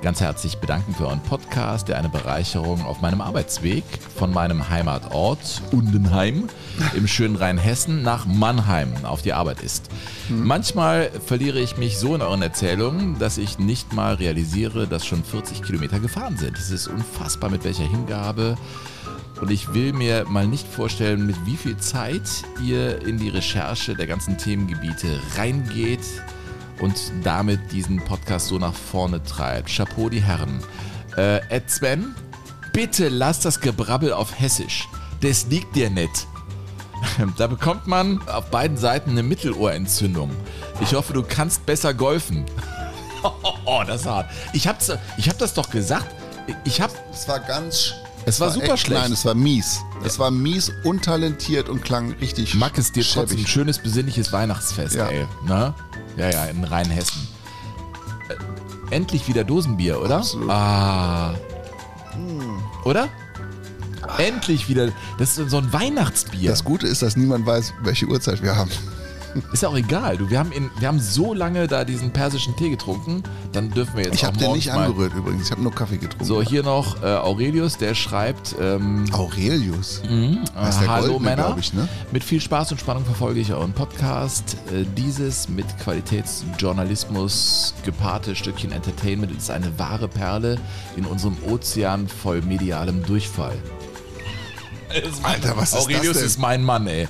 ganz 0.00 0.20
herzlich 0.20 0.58
bedanken 0.58 0.94
für 0.94 1.06
euren 1.06 1.22
Podcast, 1.22 1.88
der 1.88 1.98
eine 1.98 2.08
Bereicherung 2.08 2.84
auf 2.84 3.00
meinem 3.00 3.20
Arbeitsweg 3.20 3.84
von 4.16 4.32
meinem 4.32 4.68
Heimatort 4.68 5.60
Undenheim 5.72 6.48
im 6.94 7.08
schönen 7.08 7.36
Rheinhessen 7.36 8.02
nach 8.02 8.24
Mannheim 8.24 8.92
auf 9.04 9.22
die 9.22 9.32
Arbeit 9.32 9.60
ist. 9.62 9.90
Manchmal 10.28 11.10
verliere 11.26 11.58
ich 11.58 11.78
mich 11.78 11.98
so 11.98 12.14
in 12.14 12.22
euren 12.22 12.42
Erzählungen, 12.42 13.18
dass 13.18 13.38
ich 13.38 13.58
nicht 13.58 13.92
mal 13.92 14.14
realisiere, 14.14 14.86
dass 14.86 15.04
schon 15.04 15.24
40 15.24 15.62
Kilometer 15.62 15.98
gefahren 15.98 16.36
sind. 16.36 16.56
Es 16.56 16.70
ist 16.70 16.86
unfassbar, 16.86 17.50
mit 17.50 17.64
welcher 17.64 17.84
Hingabe 17.84 18.56
und 19.40 19.50
ich 19.50 19.72
will 19.74 19.92
mir 19.92 20.24
mal 20.28 20.46
nicht 20.46 20.66
vorstellen, 20.66 21.26
mit 21.26 21.36
wie 21.46 21.56
viel 21.56 21.76
Zeit 21.76 22.28
ihr 22.62 23.06
in 23.06 23.18
die 23.18 23.28
Recherche 23.28 23.94
der 23.94 24.06
ganzen 24.06 24.36
Themengebiete 24.36 25.20
reingeht 25.36 26.04
und 26.80 26.94
damit 27.22 27.72
diesen 27.72 27.98
Podcast 28.04 28.48
so 28.48 28.58
nach 28.58 28.74
vorne 28.74 29.22
treibt. 29.22 29.68
Chapeau 29.74 30.08
die 30.08 30.22
Herren. 30.22 30.60
Äh, 31.16 31.40
Ed 31.48 31.70
Sven, 31.70 32.14
bitte 32.72 33.08
lass 33.08 33.40
das 33.40 33.60
Gebrabbel 33.60 34.12
auf 34.12 34.38
Hessisch. 34.38 34.88
Das 35.20 35.46
liegt 35.46 35.74
dir 35.76 35.90
nicht. 35.90 36.26
Da 37.36 37.46
bekommt 37.46 37.86
man 37.86 38.20
auf 38.28 38.50
beiden 38.50 38.76
Seiten 38.76 39.10
eine 39.10 39.22
Mittelohrentzündung. 39.22 40.30
Ich 40.80 40.94
hoffe, 40.94 41.12
du 41.12 41.22
kannst 41.22 41.64
besser 41.66 41.94
golfen. 41.94 42.44
Oh, 43.64 43.82
das 43.84 44.02
ist 44.02 44.06
hart. 44.06 44.30
Ich 44.52 44.68
hab's, 44.68 44.90
ich 45.16 45.28
hab 45.28 45.36
das 45.38 45.52
doch 45.52 45.68
gesagt. 45.70 46.06
Ich 46.64 46.80
hab. 46.80 46.90
Es 47.12 47.26
war 47.28 47.40
ganz. 47.40 47.92
Es 48.28 48.40
war 48.40 48.50
super 48.50 48.74
echt- 48.74 48.86
schlecht. 48.86 49.02
Nein, 49.02 49.12
es 49.12 49.24
war 49.24 49.34
mies. 49.34 49.80
Es 50.04 50.18
war 50.18 50.30
mies, 50.30 50.70
untalentiert 50.84 51.68
und 51.68 51.82
klang 51.82 52.12
richtig. 52.20 52.54
Mag 52.54 52.76
es 52.78 52.92
dir 52.92 53.02
trotzdem 53.02 53.22
ein 53.22 53.28
schäbig. 53.40 53.48
schönes, 53.48 53.78
besinnliches 53.78 54.32
Weihnachtsfest, 54.32 54.94
Ja. 54.94 55.06
ey. 55.08 55.26
Ne? 55.46 55.74
Ja, 56.16 56.30
ja, 56.30 56.44
in 56.46 56.64
Rheinhessen. 56.64 57.26
Äh, 58.28 58.94
endlich 58.94 59.28
wieder 59.28 59.44
Dosenbier, 59.44 60.00
oder? 60.00 60.18
Absolut. 60.18 60.50
Ah. 60.50 61.34
Hm. 62.12 62.60
Oder? 62.84 63.08
Endlich 64.18 64.68
wieder. 64.68 64.90
Das 65.18 65.36
ist 65.38 65.50
so 65.50 65.58
ein 65.58 65.72
Weihnachtsbier. 65.72 66.50
Das 66.50 66.64
Gute 66.64 66.86
ist, 66.86 67.02
dass 67.02 67.16
niemand 67.16 67.46
weiß, 67.46 67.74
welche 67.82 68.06
Uhrzeit 68.06 68.42
wir 68.42 68.56
haben. 68.56 68.70
Ist 69.52 69.62
ja 69.62 69.68
auch 69.68 69.76
egal. 69.76 70.16
Du, 70.16 70.28
wir, 70.30 70.38
haben 70.38 70.52
in, 70.52 70.70
wir 70.78 70.88
haben 70.88 71.00
so 71.00 71.34
lange 71.34 71.66
da 71.66 71.84
diesen 71.84 72.10
persischen 72.10 72.54
Tee 72.56 72.70
getrunken, 72.70 73.22
dann 73.52 73.70
dürfen 73.70 73.96
wir 73.96 74.04
jetzt 74.04 74.14
Ich 74.14 74.24
habe 74.24 74.36
den 74.38 74.52
nicht 74.52 74.68
mal- 74.68 74.86
angerührt 74.86 75.14
übrigens. 75.14 75.46
Ich 75.46 75.50
habe 75.50 75.62
nur 75.62 75.72
Kaffee 75.74 75.96
getrunken. 75.98 76.24
So, 76.24 76.42
hier 76.42 76.62
noch 76.62 77.02
äh, 77.02 77.06
Aurelius, 77.06 77.76
der 77.78 77.94
schreibt. 77.94 78.54
Ähm, 78.60 79.04
Aurelius? 79.12 80.02
Mhm, 80.08 80.40
Das 80.54 80.74
ist 80.76 80.80
der 80.82 80.88
Hallo 80.88 81.06
Goldene, 81.14 81.30
Männer. 81.36 81.56
ich, 81.58 81.72
ne? 81.74 81.88
Mit 82.12 82.24
viel 82.24 82.40
Spaß 82.40 82.72
und 82.72 82.80
Spannung 82.80 83.04
verfolge 83.04 83.40
ich 83.40 83.52
euren 83.52 83.72
Podcast. 83.72 84.56
Äh, 84.72 84.84
dieses 84.96 85.48
mit 85.48 85.66
Qualitätsjournalismus 85.78 87.74
gepaarte 87.84 88.34
Stückchen 88.36 88.72
Entertainment 88.72 89.32
ist 89.36 89.50
eine 89.50 89.78
wahre 89.78 90.08
Perle 90.08 90.58
in 90.96 91.04
unserem 91.04 91.36
Ozean 91.48 92.08
voll 92.08 92.42
medialem 92.42 93.04
Durchfall. 93.04 93.56
Alter, 95.22 95.56
was 95.56 95.72
ist 95.74 95.78
Aurelius 95.80 96.06
das 96.06 96.16
denn? 96.18 96.26
ist 96.26 96.38
mein 96.38 96.62
Mann, 96.64 96.86
ey. 96.86 97.08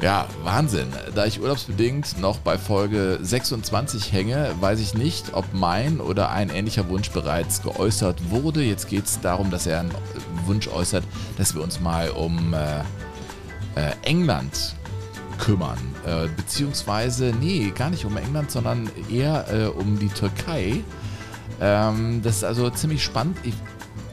Ja, 0.00 0.26
Wahnsinn. 0.44 0.88
Da 1.14 1.26
ich 1.26 1.42
urlaubsbedingt 1.42 2.18
noch 2.18 2.38
bei 2.38 2.56
Folge 2.56 3.18
26 3.20 4.12
hänge, 4.12 4.50
weiß 4.58 4.80
ich 4.80 4.94
nicht, 4.94 5.34
ob 5.34 5.44
mein 5.52 6.00
oder 6.00 6.30
ein 6.30 6.48
ähnlicher 6.48 6.88
Wunsch 6.88 7.10
bereits 7.10 7.62
geäußert 7.62 8.30
wurde. 8.30 8.62
Jetzt 8.62 8.88
geht 8.88 9.04
es 9.04 9.20
darum, 9.20 9.50
dass 9.50 9.66
er 9.66 9.80
einen 9.80 9.94
Wunsch 10.46 10.68
äußert, 10.68 11.04
dass 11.36 11.54
wir 11.54 11.62
uns 11.62 11.80
mal 11.80 12.08
um 12.10 12.54
äh, 12.54 12.78
äh, 13.74 13.92
England 14.02 14.74
kümmern. 15.38 15.78
Äh, 16.06 16.28
beziehungsweise, 16.34 17.34
nee, 17.38 17.70
gar 17.76 17.90
nicht 17.90 18.06
um 18.06 18.16
England, 18.16 18.50
sondern 18.50 18.90
eher 19.10 19.52
äh, 19.52 19.66
um 19.66 19.98
die 19.98 20.08
Türkei. 20.08 20.82
Ähm, 21.60 22.22
das 22.22 22.36
ist 22.36 22.44
also 22.44 22.70
ziemlich 22.70 23.04
spannend. 23.04 23.36
Ich, 23.42 23.54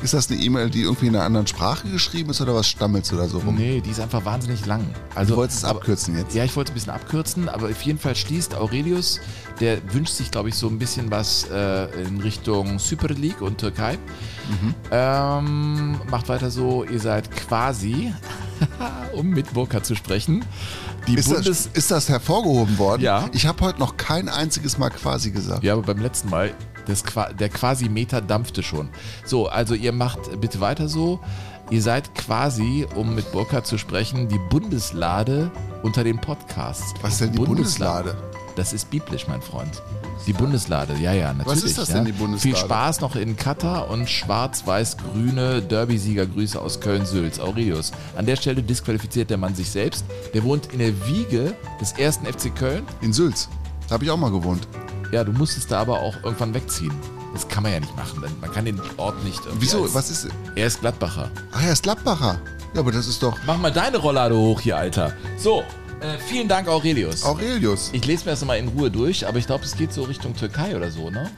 Ist 0.01 0.13
das 0.13 0.29
eine 0.29 0.39
E-Mail, 0.39 0.69
die 0.69 0.81
irgendwie 0.83 1.07
in 1.07 1.15
einer 1.15 1.25
anderen 1.25 1.47
Sprache 1.47 1.87
geschrieben 1.87 2.29
ist 2.29 2.39
oder 2.39 2.53
was 2.53 2.67
stammelst 2.67 3.11
du 3.11 3.15
da 3.15 3.27
so 3.27 3.39
rum? 3.39 3.55
Nee, 3.55 3.81
die 3.81 3.89
ist 3.89 3.99
einfach 3.99 4.23
wahnsinnig 4.25 4.65
lang. 4.65 4.85
Also, 5.15 5.33
du 5.33 5.39
wolltest 5.39 5.59
es 5.59 5.65
abkürzen 5.65 6.17
jetzt. 6.17 6.35
Ja, 6.35 6.43
ich 6.43 6.55
wollte 6.55 6.69
es 6.69 6.73
ein 6.73 6.75
bisschen 6.75 6.93
abkürzen, 6.93 7.49
aber 7.49 7.67
auf 7.67 7.81
jeden 7.81 7.97
Fall 7.97 8.15
schließt 8.15 8.55
Aurelius, 8.55 9.19
der 9.59 9.79
wünscht 9.93 10.13
sich, 10.13 10.29
glaube 10.29 10.49
ich, 10.49 10.55
so 10.55 10.67
ein 10.67 10.77
bisschen 10.77 11.09
was 11.09 11.47
äh, 11.51 11.85
in 12.03 12.21
Richtung 12.21 12.77
Super 12.77 13.09
League 13.09 13.41
und 13.41 13.57
Türkei. 13.57 13.97
Mhm. 14.49 14.75
Ähm, 14.91 16.01
macht 16.09 16.29
weiter 16.29 16.51
so, 16.51 16.83
ihr 16.83 16.99
seid 16.99 17.31
quasi, 17.35 18.13
um 19.13 19.29
mit 19.29 19.51
Burka 19.53 19.81
zu 19.81 19.95
sprechen, 19.95 20.45
die 21.07 21.15
Ist 21.15 21.29
Bundes... 21.29 21.45
das, 21.45 21.69
ist 21.73 21.91
das 21.91 22.09
hervorgehoben 22.09 22.77
worden? 22.77 23.01
Ja. 23.01 23.29
Ich 23.31 23.47
habe 23.47 23.61
heute 23.61 23.79
noch 23.79 23.97
kein 23.97 24.29
einziges 24.29 24.77
Mal 24.77 24.89
quasi 24.89 25.31
gesagt. 25.31 25.63
Ja, 25.63 25.73
aber 25.73 25.81
beim 25.81 25.99
letzten 25.99 26.29
Mal, 26.29 26.53
das, 26.87 27.03
der 27.39 27.49
quasi 27.49 27.89
Meter 27.89 28.21
dampfte 28.21 28.63
schon. 28.63 28.89
So, 29.25 29.47
also 29.47 29.75
ihr 29.75 29.91
macht 29.91 30.39
bitte 30.39 30.59
weiter 30.59 30.87
so. 30.87 31.19
Ihr 31.69 31.81
seid 31.81 32.15
quasi, 32.15 32.87
um 32.95 33.13
mit 33.13 33.31
Burka 33.33 33.63
zu 33.63 33.77
sprechen, 33.77 34.29
die 34.29 34.39
Bundeslade 34.49 35.51
unter 35.83 36.03
den 36.03 36.17
Podcasts. 36.19 36.93
Was 37.01 37.13
ist 37.13 37.21
denn 37.21 37.31
die 37.33 37.39
Bundeslade? 37.39 38.15
Das 38.55 38.73
ist 38.73 38.89
biblisch, 38.89 39.27
mein 39.27 39.41
Freund. 39.41 39.83
Die 40.25 40.33
Bundeslade, 40.33 40.95
ja, 40.99 41.13
ja, 41.13 41.33
natürlich. 41.33 41.63
ist 41.65 41.77
das 41.77 41.89
ja. 41.89 41.95
denn, 41.95 42.05
die 42.05 42.11
Bundeslade? 42.11 42.55
Viel 42.55 42.55
Spaß 42.55 43.01
noch 43.01 43.15
in 43.15 43.35
Katar 43.35 43.89
und 43.89 44.09
schwarz-weiß-grüne 44.09 45.61
Derby-Siegergrüße 45.61 46.59
aus 46.59 46.79
Köln-Sülz. 46.79 47.39
Aurelius. 47.39 47.91
An 48.15 48.25
der 48.25 48.35
Stelle 48.35 48.63
disqualifiziert 48.63 49.29
der 49.29 49.37
Mann 49.37 49.53
sich 49.53 49.69
selbst. 49.69 50.05
Der 50.33 50.43
wohnt 50.43 50.73
in 50.73 50.79
der 50.79 51.07
Wiege 51.07 51.53
des 51.79 51.91
ersten 51.93 52.25
FC 52.25 52.53
Köln. 52.55 52.83
In 53.01 53.13
Sülz. 53.13 53.47
Da 53.87 53.93
habe 53.93 54.05
ich 54.05 54.11
auch 54.11 54.17
mal 54.17 54.31
gewohnt. 54.31 54.67
Ja, 55.11 55.23
du 55.23 55.31
musstest 55.31 55.71
da 55.71 55.79
aber 55.79 56.01
auch 56.01 56.15
irgendwann 56.23 56.53
wegziehen. 56.53 56.93
Das 57.33 57.47
kann 57.47 57.63
man 57.63 57.71
ja 57.71 57.79
nicht 57.79 57.95
machen. 57.95 58.21
denn 58.21 58.31
Man 58.41 58.51
kann 58.51 58.65
den 58.65 58.81
Ort 58.97 59.23
nicht 59.23 59.45
irgendwie 59.45 59.65
Wieso? 59.65 59.93
Was 59.93 60.09
ist. 60.09 60.27
Er 60.55 60.67
ist 60.67 60.81
Gladbacher. 60.81 61.29
Ach, 61.51 61.63
er 61.63 61.73
ist 61.73 61.83
Gladbacher. 61.83 62.39
Ja, 62.73 62.79
aber 62.79 62.91
das 62.91 63.07
ist 63.07 63.21
doch. 63.21 63.37
Mach 63.45 63.57
mal 63.57 63.71
deine 63.71 63.97
Rollade 63.97 64.35
hoch 64.35 64.59
hier, 64.61 64.77
Alter. 64.77 65.13
So, 65.37 65.63
äh, 65.99 66.17
vielen 66.19 66.47
Dank, 66.47 66.67
Aurelius. 66.67 67.23
Aurelius. 67.23 67.89
Ich 67.93 68.05
lese 68.05 68.25
mir 68.25 68.31
das 68.31 68.41
nochmal 68.41 68.57
in 68.57 68.67
Ruhe 68.69 68.91
durch, 68.91 69.27
aber 69.27 69.37
ich 69.37 69.47
glaube, 69.47 69.63
es 69.63 69.75
geht 69.75 69.93
so 69.93 70.03
Richtung 70.03 70.35
Türkei 70.35 70.75
oder 70.75 70.91
so, 70.91 71.09
ne? 71.09 71.29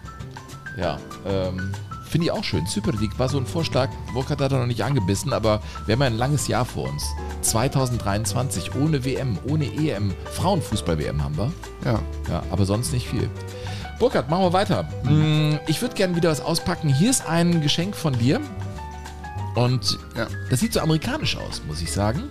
Ja, 0.78 1.00
ähm, 1.26 1.72
finde 2.10 2.26
ich 2.26 2.32
auch 2.32 2.44
schön. 2.44 2.66
Super 2.66 2.92
League 2.94 3.18
war 3.18 3.30
so 3.30 3.38
ein 3.38 3.46
Vorschlag. 3.46 3.90
Burkhardt 4.14 4.42
hat 4.42 4.52
er 4.52 4.60
noch 4.60 4.66
nicht 4.68 4.84
angebissen, 4.84 5.34
aber 5.34 5.62
wir 5.86 5.94
haben 5.94 6.02
ja 6.02 6.08
ein 6.08 6.18
langes 6.18 6.48
Jahr 6.48 6.66
vor 6.66 6.90
uns. 6.90 7.06
2023, 7.42 8.76
ohne 8.76 9.06
WM, 9.06 9.38
ohne 9.48 9.66
EM. 9.66 10.14
Frauenfußball-WM 10.34 11.24
haben 11.24 11.38
wir. 11.38 11.52
Ja. 11.86 12.00
Ja, 12.30 12.44
aber 12.52 12.66
sonst 12.66 12.92
nicht 12.92 13.08
viel. 13.08 13.30
Burkhard, 14.00 14.30
machen 14.30 14.44
wir 14.44 14.54
weiter. 14.54 14.84
Mm, 15.04 15.58
Ich 15.68 15.82
würde 15.82 15.94
gerne 15.96 16.16
wieder 16.16 16.30
was 16.30 16.40
auspacken. 16.42 16.88
Hier 16.94 17.10
ist 17.12 17.26
ein 17.28 17.62
Geschenk 17.62 17.96
von 17.96 18.18
dir. 18.18 18.40
Und 19.56 20.00
das 20.50 20.60
sieht 20.62 20.74
so 20.74 20.80
amerikanisch 20.80 21.36
aus, 21.36 21.62
muss 21.68 21.82
ich 21.82 21.92
sagen. 21.92 22.24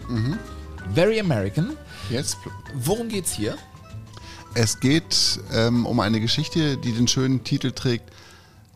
Very 0.95 1.21
American. 1.21 1.77
Yes. 2.11 2.37
Worum 2.75 3.09
geht's 3.09 3.33
hier? 3.33 3.57
Es 4.55 4.81
geht 4.81 5.39
ähm, 5.53 5.85
um 5.85 6.01
eine 6.01 6.21
Geschichte, 6.21 6.79
die 6.79 6.93
den 6.93 7.07
schönen 7.07 7.45
Titel 7.45 7.71
trägt: 7.73 8.11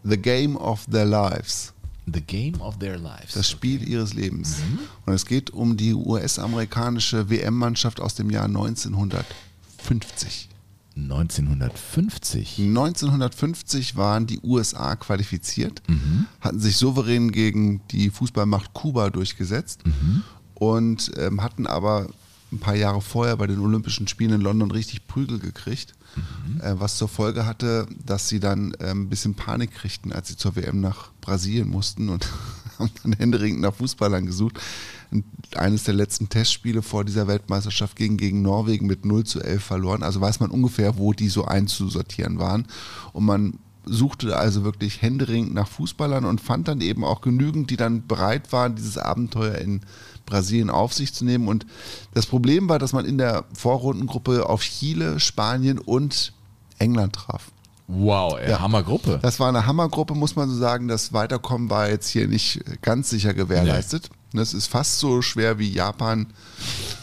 The 0.05 0.19
Game 0.19 0.57
of 0.57 0.85
Their 0.91 1.07
Lives. 1.07 1.73
The 2.13 2.21
Game 2.21 2.61
of 2.61 2.79
Their 2.79 2.99
Lives. 2.99 3.33
Das 3.35 3.49
Spiel 3.49 3.89
ihres 3.89 4.13
Lebens. 4.13 4.57
Und 5.07 5.15
es 5.15 5.25
geht 5.25 5.51
um 5.51 5.77
die 5.79 5.95
US-amerikanische 5.95 7.31
WM-Mannschaft 7.31 8.01
aus 8.01 8.15
dem 8.17 8.29
Jahr 8.29 8.45
1950. 8.45 10.49
1950. 10.97 12.59
1950 12.59 13.97
waren 13.97 14.27
die 14.27 14.41
USA 14.43 14.97
qualifiziert, 14.97 15.83
hatten 16.41 16.61
sich 16.61 16.77
souverän 16.77 17.33
gegen 17.33 17.81
die 17.89 18.11
Fußballmacht 18.11 18.73
Kuba 18.75 19.11
durchgesetzt 19.11 19.83
und 20.55 21.11
ähm, 21.17 21.43
hatten 21.43 21.67
aber 21.67 22.09
ein 22.53 22.59
paar 22.59 22.77
Jahre 22.77 23.01
vorher 23.01 23.37
bei 23.37 23.47
den 23.47 23.61
Olympischen 23.61 24.07
Spielen 24.07 24.35
in 24.35 24.41
London 24.43 24.71
richtig 24.71 25.07
Prügel 25.07 25.39
gekriegt, 25.39 25.95
äh, 26.61 26.75
was 26.79 26.99
zur 26.99 27.09
Folge 27.09 27.47
hatte, 27.47 27.87
dass 28.05 28.29
sie 28.29 28.41
dann 28.41 28.77
ähm, 28.81 29.03
ein 29.03 29.09
bisschen 29.09 29.35
Panik 29.35 29.73
kriegten, 29.73 30.13
als 30.13 30.29
sie 30.29 30.37
zur 30.37 30.55
WM 30.55 30.81
nach 30.81 31.11
Brasilien 31.21 31.69
mussten 31.69 32.11
und 32.11 32.29
haben 32.83 32.91
dann 33.03 33.13
händeringend 33.15 33.61
nach 33.61 33.75
Fußballern 33.75 34.27
gesucht. 34.27 34.59
Und 35.11 35.25
eines 35.57 35.85
der 35.85 35.95
letzten 35.95 36.29
Testspiele 36.29 36.83
vor 36.83 37.05
dieser 37.05 37.27
Weltmeisterschaft 37.27 37.97
ging 37.97 38.17
gegen 38.17 38.43
Norwegen 38.43 38.87
mit 38.87 39.05
0 39.05 39.25
zu 39.25 39.41
11 39.41 39.63
verloren. 39.63 40.03
Also 40.03 40.21
weiß 40.21 40.41
man 40.41 40.51
ungefähr, 40.51 40.99
wo 40.99 41.13
die 41.13 41.29
so 41.29 41.45
einzusortieren 41.45 42.39
waren. 42.39 42.67
Und 43.13 43.25
man 43.25 43.59
suchte 43.85 44.37
also 44.37 44.65
wirklich 44.65 45.03
händeringend 45.03 45.55
nach 45.55 45.69
Fußballern 45.69 46.25
und 46.25 46.41
fand 46.41 46.69
dann 46.69 46.81
eben 46.81 47.05
auch 47.05 47.21
genügend, 47.21 47.71
die 47.71 47.77
dann 47.77 48.07
bereit 48.07 48.53
waren, 48.53 48.77
dieses 48.77 48.97
Abenteuer 48.97 49.57
in 49.57 49.81
Brasilien 50.25 50.71
auf 50.71 50.93
sich 50.93 51.13
zu 51.13 51.25
nehmen. 51.25 51.49
Und 51.49 51.67
das 52.15 52.27
Problem 52.27 52.69
war, 52.69 52.79
dass 52.79 52.93
man 52.93 53.05
in 53.05 53.19
der 53.19 53.45
Vorrundengruppe 53.55 54.49
auf 54.49 54.63
Chile, 54.63 55.21
Spanien 55.21 55.79
und 55.79 56.33
England 56.79 57.15
traf. 57.15 57.51
Wow, 57.89 58.39
ey, 58.39 58.53
Hammergruppe. 58.53 59.19
Das 59.23 59.41
war 59.41 59.49
eine 59.49 59.67
Hammergruppe, 59.67 60.15
muss 60.15 60.37
man 60.37 60.49
so 60.49 60.55
sagen. 60.57 60.87
Das 60.89 61.13
Weiterkommen 61.13 61.69
war 61.69 61.89
jetzt 61.89 62.09
hier 62.09 62.29
nicht 62.29 62.61
ganz 62.83 63.11
sicher 63.11 63.35
gewährleistet. 63.35 64.09
Das 64.33 64.55
ist 64.55 64.69
fast 64.69 64.99
so 64.99 65.21
schwer 65.21 65.59
wie 65.59 65.71
Japan, 65.71 66.29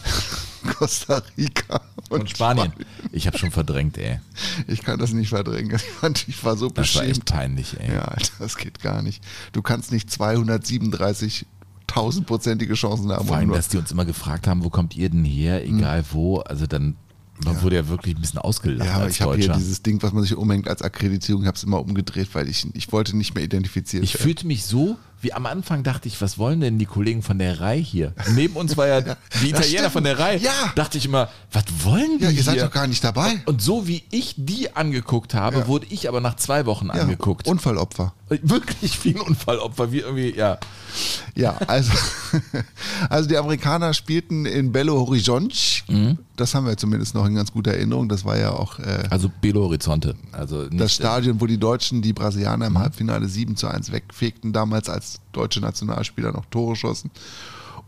Costa 0.78 1.22
Rica 1.38 1.80
und, 2.08 2.22
Und 2.22 2.30
Spanien. 2.30 2.72
Ich 3.12 3.26
habe 3.28 3.38
schon 3.38 3.52
verdrängt, 3.52 3.98
ey. 3.98 4.18
Ich 4.66 4.82
kann 4.82 4.98
das 4.98 5.12
nicht 5.12 5.28
verdrängen. 5.28 5.70
Ich, 5.76 5.82
fand, 5.82 6.26
ich 6.28 6.42
war 6.44 6.56
so 6.56 6.68
Das 6.68 6.92
war 6.96 7.02
beschämt. 7.02 7.18
echt 7.18 7.24
peinlich, 7.26 7.76
ey. 7.78 7.94
Ja, 7.94 8.12
das 8.40 8.56
geht 8.56 8.80
gar 8.80 9.02
nicht. 9.02 9.22
Du 9.52 9.62
kannst 9.62 9.92
nicht 9.92 10.08
237.000-prozentige 10.10 12.74
Chancen 12.74 13.12
haben. 13.12 13.26
Vor 13.26 13.36
allem, 13.36 13.52
dass 13.52 13.68
die 13.68 13.78
uns 13.78 13.92
immer 13.92 14.04
gefragt 14.04 14.46
haben, 14.48 14.64
wo 14.64 14.70
kommt 14.70 14.96
ihr 14.96 15.08
denn 15.10 15.24
her, 15.24 15.64
egal 15.64 16.04
wo. 16.12 16.38
Also 16.40 16.66
dann 16.66 16.96
man 17.44 17.62
wurde 17.62 17.76
ja 17.76 17.88
wirklich 17.88 18.14
ein 18.16 18.20
bisschen 18.20 18.38
ausgelacht 18.38 18.88
ja, 18.88 18.96
aber 18.96 19.08
ich 19.08 19.20
habe 19.22 19.36
hier 19.36 19.52
dieses 19.52 19.82
Ding, 19.82 20.02
was 20.02 20.12
man 20.12 20.22
sich 20.22 20.34
umhängt 20.36 20.68
als 20.68 20.82
Akkreditierung. 20.82 21.42
Ich 21.42 21.46
habe 21.48 21.56
es 21.56 21.64
immer 21.64 21.80
umgedreht, 21.80 22.28
weil 22.34 22.48
ich, 22.48 22.66
ich 22.74 22.92
wollte 22.92 23.16
nicht 23.16 23.34
mehr 23.34 23.44
identifiziert 23.44 24.02
Ich 24.04 24.14
werden. 24.14 24.22
fühlte 24.24 24.46
mich 24.46 24.64
so, 24.64 24.96
wie 25.22 25.32
am 25.32 25.46
Anfang 25.46 25.82
dachte 25.82 26.08
ich, 26.08 26.20
was 26.20 26.38
wollen 26.38 26.60
denn 26.60 26.78
die 26.78 26.86
Kollegen 26.86 27.22
von 27.22 27.38
der 27.38 27.60
Reihe 27.60 27.80
hier? 27.80 28.14
Neben 28.34 28.56
uns 28.56 28.76
war 28.76 28.86
ja 28.86 29.00
die 29.42 29.50
Italiener 29.50 29.90
von 29.90 30.04
der 30.04 30.18
Reihe. 30.18 30.38
Ja. 30.38 30.50
Dachte 30.74 30.98
ich 30.98 31.04
immer, 31.04 31.28
was 31.52 31.64
wollen 31.84 32.18
die 32.18 32.24
Ja, 32.24 32.30
ihr 32.30 32.42
seid 32.42 32.54
hier? 32.54 32.64
doch 32.64 32.72
gar 32.72 32.86
nicht 32.86 33.02
dabei. 33.04 33.40
Und 33.46 33.60
so 33.62 33.86
wie 33.86 34.02
ich 34.10 34.34
die 34.38 34.74
angeguckt 34.74 35.34
habe, 35.34 35.58
Ja. 35.60 35.66
wurde 35.66 35.86
ich 35.90 36.08
aber 36.08 36.20
nach 36.20 36.36
zwei 36.36 36.66
Wochen 36.66 36.86
Ja, 36.86 36.94
angeguckt. 37.02 37.46
Unfallopfer. 37.46 38.14
Wirklich 38.28 39.04
wie 39.04 39.14
ein 39.16 39.20
Unfallopfer, 39.20 39.90
wie 39.92 39.98
irgendwie, 39.98 40.34
ja. 40.36 40.58
Ja, 41.34 41.56
also, 41.66 41.90
also 43.08 43.28
die 43.28 43.36
Amerikaner 43.36 43.92
spielten 43.94 44.46
in 44.46 44.72
Belo 44.72 44.94
Horizonte. 45.00 45.56
Mhm. 45.88 46.18
Das 46.36 46.54
haben 46.54 46.66
wir 46.66 46.76
zumindest 46.76 47.14
noch 47.14 47.26
in 47.26 47.34
ganz 47.34 47.52
guter 47.52 47.72
Erinnerung. 47.72 48.08
Das 48.08 48.24
war 48.24 48.38
ja 48.38 48.52
auch 48.52 48.78
äh, 48.78 49.04
Also 49.10 49.30
Belo 49.40 49.62
Horizonte. 49.64 50.14
Also 50.32 50.68
das 50.68 50.94
Stadion, 50.94 51.40
wo 51.40 51.46
die 51.46 51.58
Deutschen 51.58 52.02
die 52.02 52.12
Brasilianer 52.12 52.66
im 52.66 52.78
Halbfinale 52.78 53.28
7 53.28 53.56
zu 53.56 53.66
1 53.66 53.92
wegfegten, 53.92 54.52
damals 54.52 54.88
als 54.88 55.09
deutsche 55.32 55.60
Nationalspieler 55.60 56.32
noch 56.32 56.46
Tore 56.46 56.76
schossen. 56.76 57.10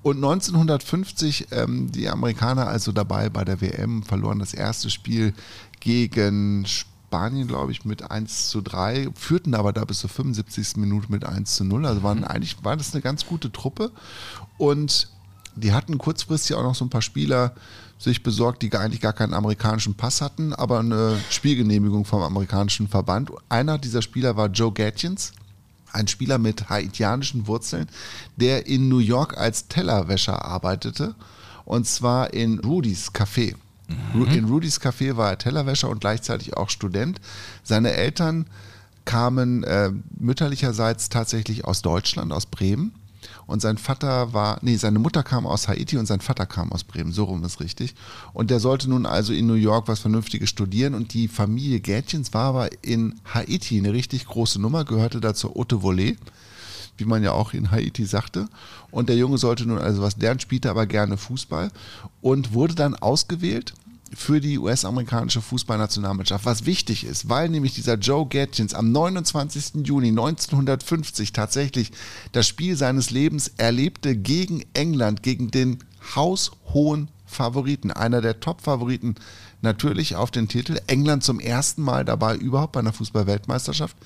Und 0.03 0.17
1950 0.17 1.49
ähm, 1.53 1.93
die 1.93 2.09
Amerikaner 2.09 2.67
also 2.67 2.91
dabei 2.91 3.29
bei 3.29 3.45
der 3.45 3.61
WM, 3.61 4.03
verloren 4.03 4.41
das 4.41 4.53
erste 4.53 4.91
Spiel 4.91 5.33
gegen 5.79 6.67
Spanien, 6.67 7.47
glaube 7.47 7.73
ich, 7.73 7.85
mit 7.85 8.11
1 8.11 8.49
zu 8.49 8.63
3, 8.63 9.11
führten 9.15 9.55
aber 9.55 9.73
da 9.73 9.85
bis 9.85 10.01
zur 10.01 10.11
75. 10.11 10.77
Minute 10.77 11.07
mit 11.11 11.25
1 11.25 11.55
zu 11.55 11.65
0. 11.65 11.87
Also 11.87 12.01
Mhm. 12.01 12.05
waren 12.05 12.25
eigentlich 12.25 12.57
war 12.65 12.77
das 12.77 12.95
eine 12.95 13.03
ganz 13.03 13.27
gute 13.27 13.53
Truppe. 13.53 13.93
Und 14.59 15.09
die 15.55 15.73
hatten 15.73 15.99
kurzfristig 15.99 16.57
auch 16.57 16.63
noch 16.63 16.75
so 16.75 16.85
ein 16.85 16.91
paar 16.91 17.03
Spieler 17.03 17.55
sich 17.99 18.23
besorgt, 18.23 18.63
die 18.63 18.71
gar, 18.71 18.81
eigentlich 18.83 19.01
gar 19.01 19.13
keinen 19.13 19.35
amerikanischen 19.35 19.95
Pass 19.95 20.21
hatten, 20.21 20.53
aber 20.53 20.81
eine 20.81 21.19
Spielgenehmigung 21.31 22.05
vom 22.05 22.23
amerikanischen 22.23 22.89
Verband. 22.89 23.31
Einer 23.49 23.79
dieser 23.79 24.03
Spieler 24.03 24.37
war 24.37 24.49
Joe 24.49 24.73
Gatchins, 24.73 25.33
ein 25.93 26.09
Spieler 26.09 26.39
mit 26.39 26.69
haitianischen 26.71 27.47
Wurzeln, 27.47 27.87
der 28.37 28.67
in 28.67 28.89
New 28.89 28.99
York 28.99 29.37
als 29.37 29.69
Tellerwäscher 29.69 30.45
arbeitete 30.45 31.15
und 31.65 31.87
zwar 31.87 32.33
in 32.33 32.59
Rudy's 32.61 33.13
Café. 33.13 33.55
Ru- 34.15 34.25
In 34.27 34.47
Rudy's 34.47 34.81
Café 34.81 35.17
war 35.17 35.31
er 35.31 35.39
Tellerwäscher 35.39 35.89
und 35.91 36.01
gleichzeitig 36.01 36.57
auch 36.57 36.71
Student. 36.71 37.21
Seine 37.63 37.93
Eltern 37.93 38.47
kamen 39.05 39.65
äh, 39.65 39.91
mütterlicherseits 40.19 41.09
tatsächlich 41.09 41.65
aus 41.65 41.83
Deutschland, 41.83 42.33
aus 42.33 42.47
Bremen. 42.47 42.95
Und 43.47 43.61
sein 43.61 43.79
Vater 43.79 44.33
war, 44.33 44.59
nee, 44.63 44.77
seine 44.77 44.99
Mutter 44.99 45.23
kam 45.23 45.47
aus 45.47 45.69
Haiti 45.69 45.99
und 45.99 46.07
sein 46.07 46.21
Vater 46.21 46.47
kam 46.47 46.73
aus 46.73 46.85
Bremen, 46.85 47.13
so 47.13 47.25
rum 47.25 47.45
ist 47.45 47.61
richtig. 47.61 47.95
Und 48.33 48.51
der 48.51 48.61
sollte 48.61 48.89
nun 48.89 49.07
also 49.07 49.33
in 49.33 49.47
New 49.47 49.55
York 49.55 49.89
was 49.89 50.01
Vernünftiges 50.01 50.49
studieren 50.49 50.95
und 50.95 51.15
die 51.15 51.29
Familie 51.29 51.81
Gätchens 51.81 52.33
war 52.33 52.45
aber 52.45 52.85
in 52.85 53.21
Haiti 53.25 53.79
eine 53.79 53.93
richtig 53.93 54.27
große 54.27 54.61
Nummer, 54.61 54.85
gehörte 54.85 55.21
da 55.21 55.35
zur 55.35 55.55
Haute 55.55 55.77
Volée, 55.77 56.17
wie 56.97 57.05
man 57.05 57.23
ja 57.23 57.33
auch 57.33 57.53
in 57.53 57.71
Haiti 57.71 58.05
sagte. 58.05 58.49
Und 58.91 59.09
der 59.09 59.17
Junge 59.17 59.39
sollte 59.39 59.67
nun 59.67 59.79
also 59.79 60.03
was 60.03 60.17
lernen, 60.17 60.41
spielte 60.41 60.71
aber 60.71 60.87
gerne 60.87 61.17
Fußball 61.17 61.71
und 62.21 62.53
wurde 62.53 62.75
dann 62.75 62.95
ausgewählt 62.95 63.75
für 64.15 64.41
die 64.41 64.59
US-amerikanische 64.59 65.41
Fußballnationalmannschaft, 65.41 66.45
was 66.45 66.67
wichtig 66.67 67.05
ist, 67.05 67.29
weil 67.29 67.49
nämlich 67.49 67.75
dieser 67.75 67.95
Joe 67.95 68.27
Gatchins 68.27 68.75
am 68.75 68.93
29. 68.93 69.87
Juni 69.87 70.09
1950 70.09 71.33
tatsächlich 71.33 71.93
das 72.33 72.47
Spiel 72.47 72.77
seines 72.77 73.11
Lebens 73.11 73.53
erlebte 73.57 74.17
gegen 74.17 74.65
England, 74.75 75.23
gegen 75.23 75.51
den 75.51 75.79
haushohen 76.15 77.09
Favoriten, 77.27 77.91
einer 77.91 78.21
der 78.21 78.41
Top-Favoriten 78.41 79.15
natürlich 79.63 80.17
auf 80.17 80.31
den 80.31 80.49
Titel. 80.49 80.79
England 80.87 81.25
zum 81.25 81.41
ersten 81.41 81.83
Mal 81.83 82.05
dabei 82.05 82.37
überhaupt 82.37 82.73
bei 82.73 82.81
einer 82.81 82.93
Fußball-Weltmeisterschaft. 82.93 83.97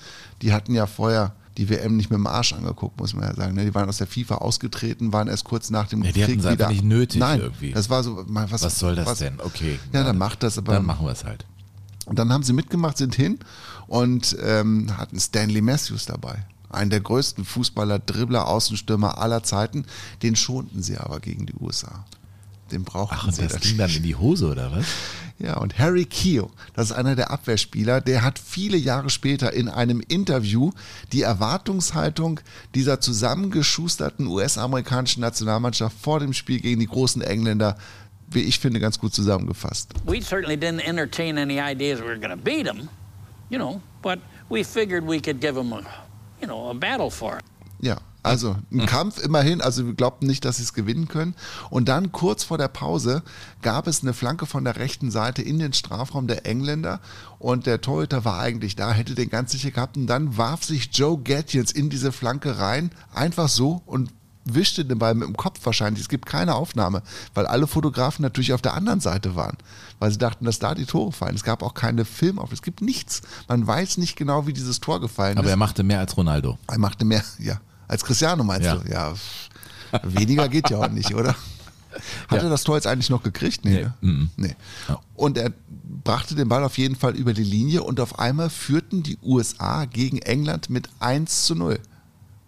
Die 0.41 0.53
hatten 0.53 0.73
ja 0.73 0.87
vorher 0.87 1.35
die 1.57 1.69
WM 1.69 1.97
nicht 1.97 2.09
mit 2.09 2.17
dem 2.17 2.27
Arsch 2.27 2.53
angeguckt, 2.53 2.99
muss 2.99 3.13
man 3.13 3.23
ja 3.25 3.33
sagen. 3.35 3.55
ne? 3.55 3.65
Die 3.65 3.73
waren 3.75 3.89
aus 3.89 3.97
der 3.97 4.07
FIFA 4.07 4.35
ausgetreten, 4.35 5.11
waren 5.11 5.27
erst 5.27 5.43
kurz 5.43 5.69
nach 5.69 5.87
dem 5.87 6.03
Ja, 6.03 6.11
die 6.11 6.21
Krieg 6.23 6.43
wieder. 6.43 6.69
nicht 6.69 6.83
nötig 6.83 7.19
Nein, 7.19 7.39
irgendwie. 7.39 7.71
das 7.71 7.89
war 7.89 8.03
so. 8.03 8.23
Was, 8.27 8.61
Was 8.63 8.79
soll 8.79 8.95
das 8.95 9.07
was, 9.07 9.19
denn? 9.19 9.39
Okay. 9.39 9.79
Ja, 9.91 10.03
dann 10.03 10.17
macht 10.17 10.43
das 10.43 10.57
aber. 10.57 10.73
Dann 10.73 10.85
machen 10.85 11.05
wir 11.05 11.11
es 11.11 11.23
halt. 11.23 11.45
Und 12.05 12.17
dann 12.19 12.31
haben 12.31 12.43
sie 12.43 12.53
mitgemacht, 12.53 12.97
sind 12.97 13.15
hin 13.15 13.39
und 13.87 14.37
ähm, 14.41 14.95
hatten 14.97 15.19
Stanley 15.19 15.61
Matthews 15.61 16.05
dabei. 16.05 16.45
Einen 16.69 16.89
der 16.89 16.99
größten 17.01 17.43
Fußballer, 17.43 17.99
Dribbler, 17.99 18.47
Außenstürmer 18.47 19.17
aller 19.17 19.41
Zeiten. 19.43 19.85
Den 20.21 20.35
schonten 20.35 20.83
sie 20.83 20.97
aber 20.97 21.19
gegen 21.19 21.45
die 21.45 21.55
USA. 21.59 22.05
Den 22.71 22.83
brauchten 22.83 23.15
Ach, 23.17 23.27
und 23.27 23.33
sie. 23.35 23.47
das 23.47 23.59
ging 23.61 23.77
dann 23.77 23.89
in 23.89 24.03
die 24.03 24.15
Hose, 24.15 24.47
oder 24.51 24.71
was? 24.73 24.85
Ja, 25.39 25.57
und 25.57 25.77
Harry 25.77 26.05
Keogh, 26.05 26.51
das 26.73 26.89
ist 26.89 26.95
einer 26.95 27.15
der 27.15 27.29
Abwehrspieler, 27.29 28.01
der 28.01 28.23
hat 28.23 28.39
viele 28.39 28.77
Jahre 28.77 29.11
später 29.11 29.53
in 29.53 29.69
einem 29.69 30.01
Interview 30.07 30.71
die 31.13 31.21
Erwartungshaltung 31.21 32.39
dieser 32.73 32.99
zusammengeschusterten 32.99 34.25
US-amerikanischen 34.27 35.21
Nationalmannschaft 35.21 35.95
vor 35.99 36.19
dem 36.19 36.33
Spiel 36.33 36.59
gegen 36.59 36.79
die 36.79 36.87
großen 36.87 37.21
Engländer, 37.21 37.77
wie 38.31 38.41
ich 38.41 38.59
finde, 38.59 38.79
ganz 38.79 38.99
gut 38.99 39.13
zusammengefasst. 39.13 39.93
We 40.05 40.21
certainly 40.21 40.55
didn't 40.57 40.81
entertain 40.81 41.37
any 41.37 41.59
ideas 41.59 41.99
we 41.99 42.07
were 42.07 42.19
going 42.19 42.31
to 42.31 42.37
beat 42.37 42.65
them, 42.65 42.89
you 43.49 43.59
know, 43.59 43.79
but 44.01 44.19
we 44.49 44.63
figured 44.63 45.05
we 45.05 45.19
could 45.19 45.39
give 45.39 45.53
them 45.53 45.71
a, 45.71 45.81
you 46.41 46.47
know, 46.47 46.71
a 46.71 46.73
battle 46.73 47.11
for 47.11 47.37
it. 47.37 47.43
Ja, 47.79 47.97
also 48.23 48.57
ein 48.71 48.85
Kampf 48.85 49.19
immerhin, 49.23 49.61
also 49.61 49.85
wir 49.85 49.93
glaubten 49.93 50.27
nicht, 50.27 50.43
dass 50.43 50.57
sie 50.57 50.63
es 50.63 50.73
gewinnen 50.73 51.07
können. 51.07 51.33
Und 51.69 51.87
dann 51.87 52.11
kurz 52.11 52.43
vor 52.43 52.57
der 52.57 52.67
Pause 52.67 53.23
gab 53.61 53.87
es 53.87 54.01
eine 54.01 54.13
Flanke 54.13 54.45
von 54.45 54.65
der 54.65 54.75
rechten 54.75 55.11
Seite 55.11 55.41
in 55.41 55.59
den 55.59 55.71
Strafraum 55.71 56.27
der 56.27 56.45
Engländer 56.45 56.99
und 57.39 57.65
der 57.65 57.79
Torhüter 57.79 58.25
war 58.25 58.39
eigentlich 58.39 58.75
da, 58.75 58.91
hätte 58.91 59.15
den 59.15 59.29
ganz 59.29 59.51
sicher 59.53 59.71
gehabt 59.71 59.95
und 59.95 60.07
dann 60.07 60.37
warf 60.37 60.63
sich 60.63 60.89
Joe 60.91 61.17
Gatchins 61.17 61.71
in 61.71 61.89
diese 61.89 62.11
Flanke 62.11 62.59
rein, 62.59 62.91
einfach 63.13 63.47
so 63.47 63.81
und 63.85 64.11
wischte 64.43 64.85
den 64.85 64.99
Ball 64.99 65.13
mit 65.13 65.27
dem 65.27 65.37
Kopf 65.37 65.65
wahrscheinlich. 65.65 66.01
Es 66.01 66.09
gibt 66.09 66.25
keine 66.25 66.55
Aufnahme, 66.55 67.03
weil 67.33 67.45
alle 67.45 67.67
Fotografen 67.67 68.23
natürlich 68.23 68.53
auf 68.53 68.61
der 68.61 68.73
anderen 68.73 68.99
Seite 68.99 69.35
waren, 69.35 69.57
weil 69.99 70.11
sie 70.11 70.17
dachten, 70.17 70.45
dass 70.45 70.59
da 70.59 70.75
die 70.75 70.85
Tore 70.85 71.11
fallen. 71.11 71.35
Es 71.35 71.43
gab 71.43 71.63
auch 71.63 71.73
keine 71.73 72.05
Filmaufnahme, 72.05 72.53
es 72.53 72.61
gibt 72.61 72.81
nichts. 72.81 73.21
Man 73.47 73.65
weiß 73.65 73.97
nicht 73.97 74.15
genau, 74.15 74.47
wie 74.47 74.53
dieses 74.53 74.79
Tor 74.79 75.01
gefallen 75.01 75.37
Aber 75.37 75.47
ist. 75.47 75.51
er 75.51 75.57
machte 75.57 75.83
mehr 75.83 75.99
als 75.99 76.15
Ronaldo. 76.17 76.57
Er 76.67 76.79
machte 76.79 77.05
mehr, 77.05 77.23
ja. 77.39 77.59
Als 77.87 78.03
Cristiano 78.03 78.43
meinst 78.43 78.65
Ja. 78.65 78.75
du? 78.75 78.91
Ja. 78.91 79.13
Weniger 80.03 80.49
geht 80.49 80.69
ja 80.69 80.77
auch 80.77 80.89
nicht, 80.89 81.13
oder? 81.13 81.35
Hat 82.27 82.43
er 82.43 82.49
das 82.49 82.63
Tor 82.63 82.75
jetzt 82.75 82.85
eigentlich 82.87 83.09
noch 83.09 83.23
gekriegt? 83.23 83.65
Nee. 83.65 83.81
ne? 83.83 83.93
Mhm. 84.01 84.29
nee. 84.35 84.55
Und 85.15 85.37
er 85.37 85.51
brachte 86.03 86.35
den 86.35 86.47
Ball 86.49 86.63
auf 86.63 86.77
jeden 86.77 86.95
Fall 86.95 87.15
über 87.15 87.33
die 87.33 87.43
Linie 87.43 87.83
und 87.83 87.99
auf 87.99 88.19
einmal 88.19 88.49
führten 88.49 89.03
die 89.03 89.17
USA 89.23 89.85
gegen 89.85 90.19
England 90.19 90.69
mit 90.69 90.89
1 90.99 91.45
zu 91.45 91.55
0. 91.55 91.79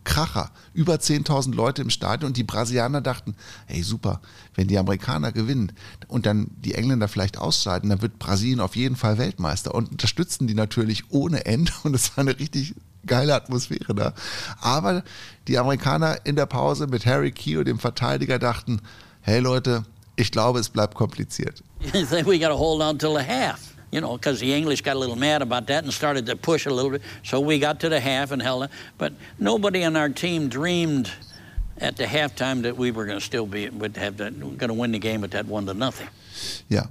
Kracher. 0.06 0.50
Über 0.74 0.96
10.000 0.96 1.54
Leute 1.54 1.82
im 1.82 1.90
Stadion 1.90 2.30
und 2.30 2.38
die 2.38 2.44
Brasilianer 2.44 3.02
dachten, 3.02 3.36
hey 3.68 3.84
super, 3.84 4.22
wenn 4.56 4.68
die 4.68 4.78
Amerikaner 4.78 5.32
gewinnen 5.32 5.72
und 6.08 6.26
dann 6.26 6.50
die 6.64 6.74
Engländer 6.74 7.08
vielleicht 7.08 7.38
ausscheiden, 7.38 7.90
dann 7.90 8.02
wird 8.02 8.18
Brasilien 8.18 8.60
auf 8.60 8.76
jeden 8.76 8.96
Fall 8.96 9.18
Weltmeister 9.18 9.76
und 9.76 9.92
unterstützten 9.92 10.48
die 10.48 10.54
natürlich 10.56 11.12
ohne 11.12 11.46
Ende 11.46 11.72
und 11.84 11.94
es 11.96 12.16
war 12.18 12.22
eine 12.24 12.40
richtig 12.40 12.76
geile 13.10 13.36
Atmosphäre 13.36 13.94
da. 13.94 14.14
Aber 14.62 15.04
die 15.50 15.58
Amerikaner 15.58 16.18
in 16.24 16.38
der 16.38 16.46
Pause 16.46 16.88
mit 16.88 17.06
Harry 17.06 17.32
Keogh, 17.32 17.66
dem 17.66 17.80
Verteidiger, 17.80 18.40
dachten, 18.40 18.80
hey 19.22 19.40
Leute, 19.40 19.84
ich 20.16 20.32
glaube, 20.32 20.60
es 20.60 20.70
bleibt 20.70 20.96
kompliziert. 20.96 21.62
I 21.94 22.06
think 22.06 22.26
we 22.28 22.40
got 22.40 22.50
to 22.50 22.58
hold 22.58 22.82
on 22.82 22.98
till 22.98 23.14
the 23.14 23.24
half, 23.24 23.74
you 23.92 24.00
know, 24.00 24.18
because 24.18 24.40
the 24.40 24.54
English 24.54 24.82
got 24.82 24.96
a 24.96 25.00
little 25.00 25.18
mad 25.18 25.42
about 25.42 25.68
that 25.68 25.84
and 25.84 25.94
started 25.94 26.26
to 26.28 26.36
push 26.36 26.66
a 26.66 26.70
little 26.70 26.92
bit. 26.92 27.02
So 27.24 27.42
we 27.42 27.60
got 27.60 27.80
to 27.82 27.90
the 27.90 28.00
half 28.00 28.32
and 28.32 28.42
held 28.42 28.64
it. 28.64 28.72
But 28.98 29.14
nobody 29.40 29.84
on 29.84 29.98
our 29.98 30.10
team 30.10 30.48
dreamed 30.50 31.12
at 31.82 31.96
the 31.98 32.06
halftime 32.06 32.62
that 32.64 32.78
we 32.78 32.92
were 32.92 33.06
going 33.06 33.20
to 33.20 33.26
still 33.26 33.46
be 33.46 33.70
would 33.70 33.98
have 33.98 34.18
that 34.18 34.40
going 34.40 34.70
to 34.70 34.74
win 34.74 34.92
the 34.92 35.00
game 35.00 35.24
at 35.24 35.32
that 35.32 35.48
one 35.48 35.66
to 35.66 35.74
nothing. 35.74 36.08
Ja. 36.70 36.84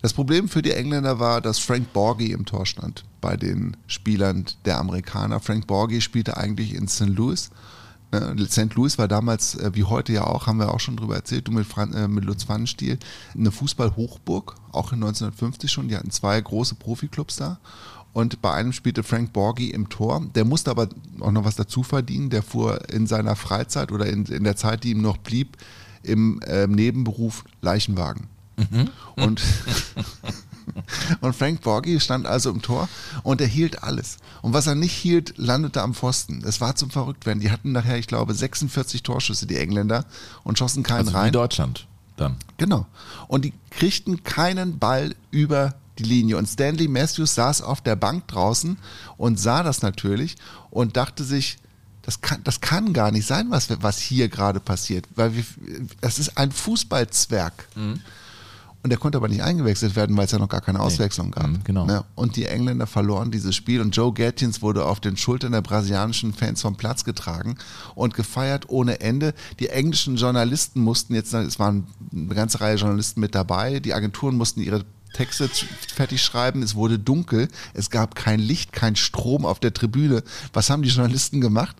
Das 0.00 0.12
Problem 0.12 0.48
für 0.48 0.62
die 0.62 0.72
Engländer 0.72 1.18
war, 1.18 1.40
dass 1.40 1.58
Frank 1.58 1.92
Borgie 1.92 2.30
im 2.30 2.44
Tor 2.44 2.66
stand 2.66 3.04
bei 3.20 3.36
den 3.36 3.76
Spielern 3.86 4.44
der 4.64 4.78
Amerikaner. 4.78 5.40
Frank 5.40 5.66
Borgie 5.66 6.00
spielte 6.00 6.36
eigentlich 6.36 6.74
in 6.74 6.88
St. 6.88 7.08
Louis. 7.08 7.50
Äh, 8.10 8.46
St. 8.46 8.74
Louis 8.74 8.96
war 8.98 9.08
damals, 9.08 9.54
äh, 9.56 9.70
wie 9.74 9.84
heute 9.84 10.12
ja 10.12 10.24
auch, 10.24 10.46
haben 10.46 10.58
wir 10.58 10.72
auch 10.72 10.80
schon 10.80 10.96
drüber 10.96 11.16
erzählt, 11.16 11.48
du 11.48 11.52
mit, 11.52 11.66
Fran 11.66 11.92
äh, 11.92 12.08
mit 12.08 12.24
Lutz 12.24 12.44
Pfannenstiel, 12.44 12.98
eine 13.34 13.50
Fußball-Hochburg, 13.50 14.54
auch 14.72 14.92
in 14.92 15.02
1950 15.02 15.70
schon. 15.70 15.88
Die 15.88 15.96
hatten 15.96 16.10
zwei 16.10 16.40
große 16.40 16.76
Profiklubs 16.76 17.36
da. 17.36 17.58
Und 18.14 18.40
bei 18.40 18.52
einem 18.52 18.72
spielte 18.72 19.02
Frank 19.02 19.32
Borgie 19.32 19.70
im 19.70 19.90
Tor. 19.90 20.26
Der 20.34 20.44
musste 20.44 20.70
aber 20.70 20.88
auch 21.20 21.30
noch 21.30 21.44
was 21.44 21.56
dazu 21.56 21.82
verdienen. 21.82 22.30
Der 22.30 22.42
fuhr 22.42 22.88
in 22.90 23.06
seiner 23.06 23.36
Freizeit 23.36 23.92
oder 23.92 24.06
in, 24.06 24.24
in 24.26 24.44
der 24.44 24.56
Zeit, 24.56 24.84
die 24.84 24.90
ihm 24.90 25.02
noch 25.02 25.18
blieb, 25.18 25.56
im 26.02 26.40
ähm, 26.46 26.72
Nebenberuf 26.72 27.44
Leichenwagen. 27.60 28.28
Und, 29.16 29.42
und 31.20 31.34
Frank 31.34 31.62
Borgie 31.62 32.00
stand 32.00 32.26
also 32.26 32.50
im 32.50 32.62
Tor 32.62 32.88
und 33.22 33.40
er 33.40 33.46
hielt 33.46 33.82
alles. 33.82 34.18
Und 34.42 34.52
was 34.52 34.66
er 34.66 34.74
nicht 34.74 34.92
hielt, 34.92 35.34
landete 35.36 35.82
am 35.82 35.94
Pfosten. 35.94 36.42
Es 36.44 36.60
war 36.60 36.76
zum 36.76 36.90
Verrücktwerden. 36.90 37.40
Die 37.40 37.50
hatten 37.50 37.72
nachher, 37.72 37.98
ich 37.98 38.06
glaube, 38.06 38.34
46 38.34 39.02
Torschüsse, 39.02 39.46
die 39.46 39.56
Engländer, 39.56 40.04
und 40.44 40.58
schossen 40.58 40.82
keinen 40.82 41.08
Also 41.08 41.12
rein. 41.12 41.28
wie 41.28 41.32
Deutschland 41.32 41.86
dann. 42.16 42.36
Genau. 42.56 42.86
Und 43.28 43.44
die 43.44 43.52
kriegten 43.70 44.24
keinen 44.24 44.78
Ball 44.78 45.14
über 45.30 45.74
die 45.98 46.04
Linie. 46.04 46.36
Und 46.36 46.46
Stanley 46.46 46.88
Matthews 46.88 47.34
saß 47.34 47.62
auf 47.62 47.80
der 47.80 47.96
Bank 47.96 48.28
draußen 48.28 48.76
und 49.16 49.38
sah 49.38 49.62
das 49.62 49.82
natürlich 49.82 50.36
und 50.70 50.96
dachte 50.96 51.24
sich, 51.24 51.58
das 52.02 52.20
kann, 52.20 52.42
das 52.44 52.60
kann 52.60 52.92
gar 52.94 53.10
nicht 53.10 53.26
sein, 53.26 53.50
was, 53.50 53.68
was 53.82 53.98
hier 53.98 54.28
gerade 54.28 54.60
passiert. 54.60 55.06
Weil 55.14 55.34
wir, 55.36 55.44
das 56.00 56.18
ist 56.18 56.38
ein 56.38 56.52
Fußballzwerg. 56.52 57.68
Und 58.88 58.92
er 58.92 58.96
konnte 58.96 59.18
aber 59.18 59.28
nicht 59.28 59.42
eingewechselt 59.42 59.96
werden, 59.96 60.16
weil 60.16 60.24
es 60.24 60.30
ja 60.30 60.38
noch 60.38 60.48
gar 60.48 60.62
keine 60.62 60.80
Auswechslung 60.80 61.30
gab. 61.30 61.62
genau. 61.62 61.84
Ne? 61.84 62.06
Und 62.14 62.36
die 62.36 62.46
Engländer 62.46 62.86
verloren 62.86 63.30
dieses 63.30 63.54
Spiel 63.54 63.82
und 63.82 63.94
Joe 63.94 64.14
Gatchins 64.14 64.62
wurde 64.62 64.86
auf 64.86 64.98
den 64.98 65.18
Schultern 65.18 65.52
der 65.52 65.60
brasilianischen 65.60 66.32
Fans 66.32 66.62
vom 66.62 66.76
Platz 66.76 67.04
getragen 67.04 67.58
und 67.94 68.14
gefeiert 68.14 68.70
ohne 68.70 69.02
Ende. 69.02 69.34
Die 69.58 69.68
englischen 69.68 70.16
Journalisten 70.16 70.80
mussten 70.80 71.14
jetzt, 71.14 71.34
es 71.34 71.58
waren 71.58 71.86
eine 72.10 72.34
ganze 72.34 72.62
Reihe 72.62 72.76
Journalisten 72.76 73.20
mit 73.20 73.34
dabei, 73.34 73.78
die 73.80 73.92
Agenturen 73.92 74.38
mussten 74.38 74.62
ihre 74.62 74.86
Texte 75.12 75.50
fertig 75.94 76.22
schreiben, 76.22 76.62
es 76.62 76.74
wurde 76.74 76.98
dunkel, 76.98 77.48
es 77.74 77.90
gab 77.90 78.14
kein 78.14 78.40
Licht, 78.40 78.72
kein 78.72 78.96
Strom 78.96 79.44
auf 79.44 79.60
der 79.60 79.74
Tribüne. 79.74 80.22
Was 80.54 80.70
haben 80.70 80.82
die 80.82 80.88
Journalisten 80.88 81.42
gemacht? 81.42 81.76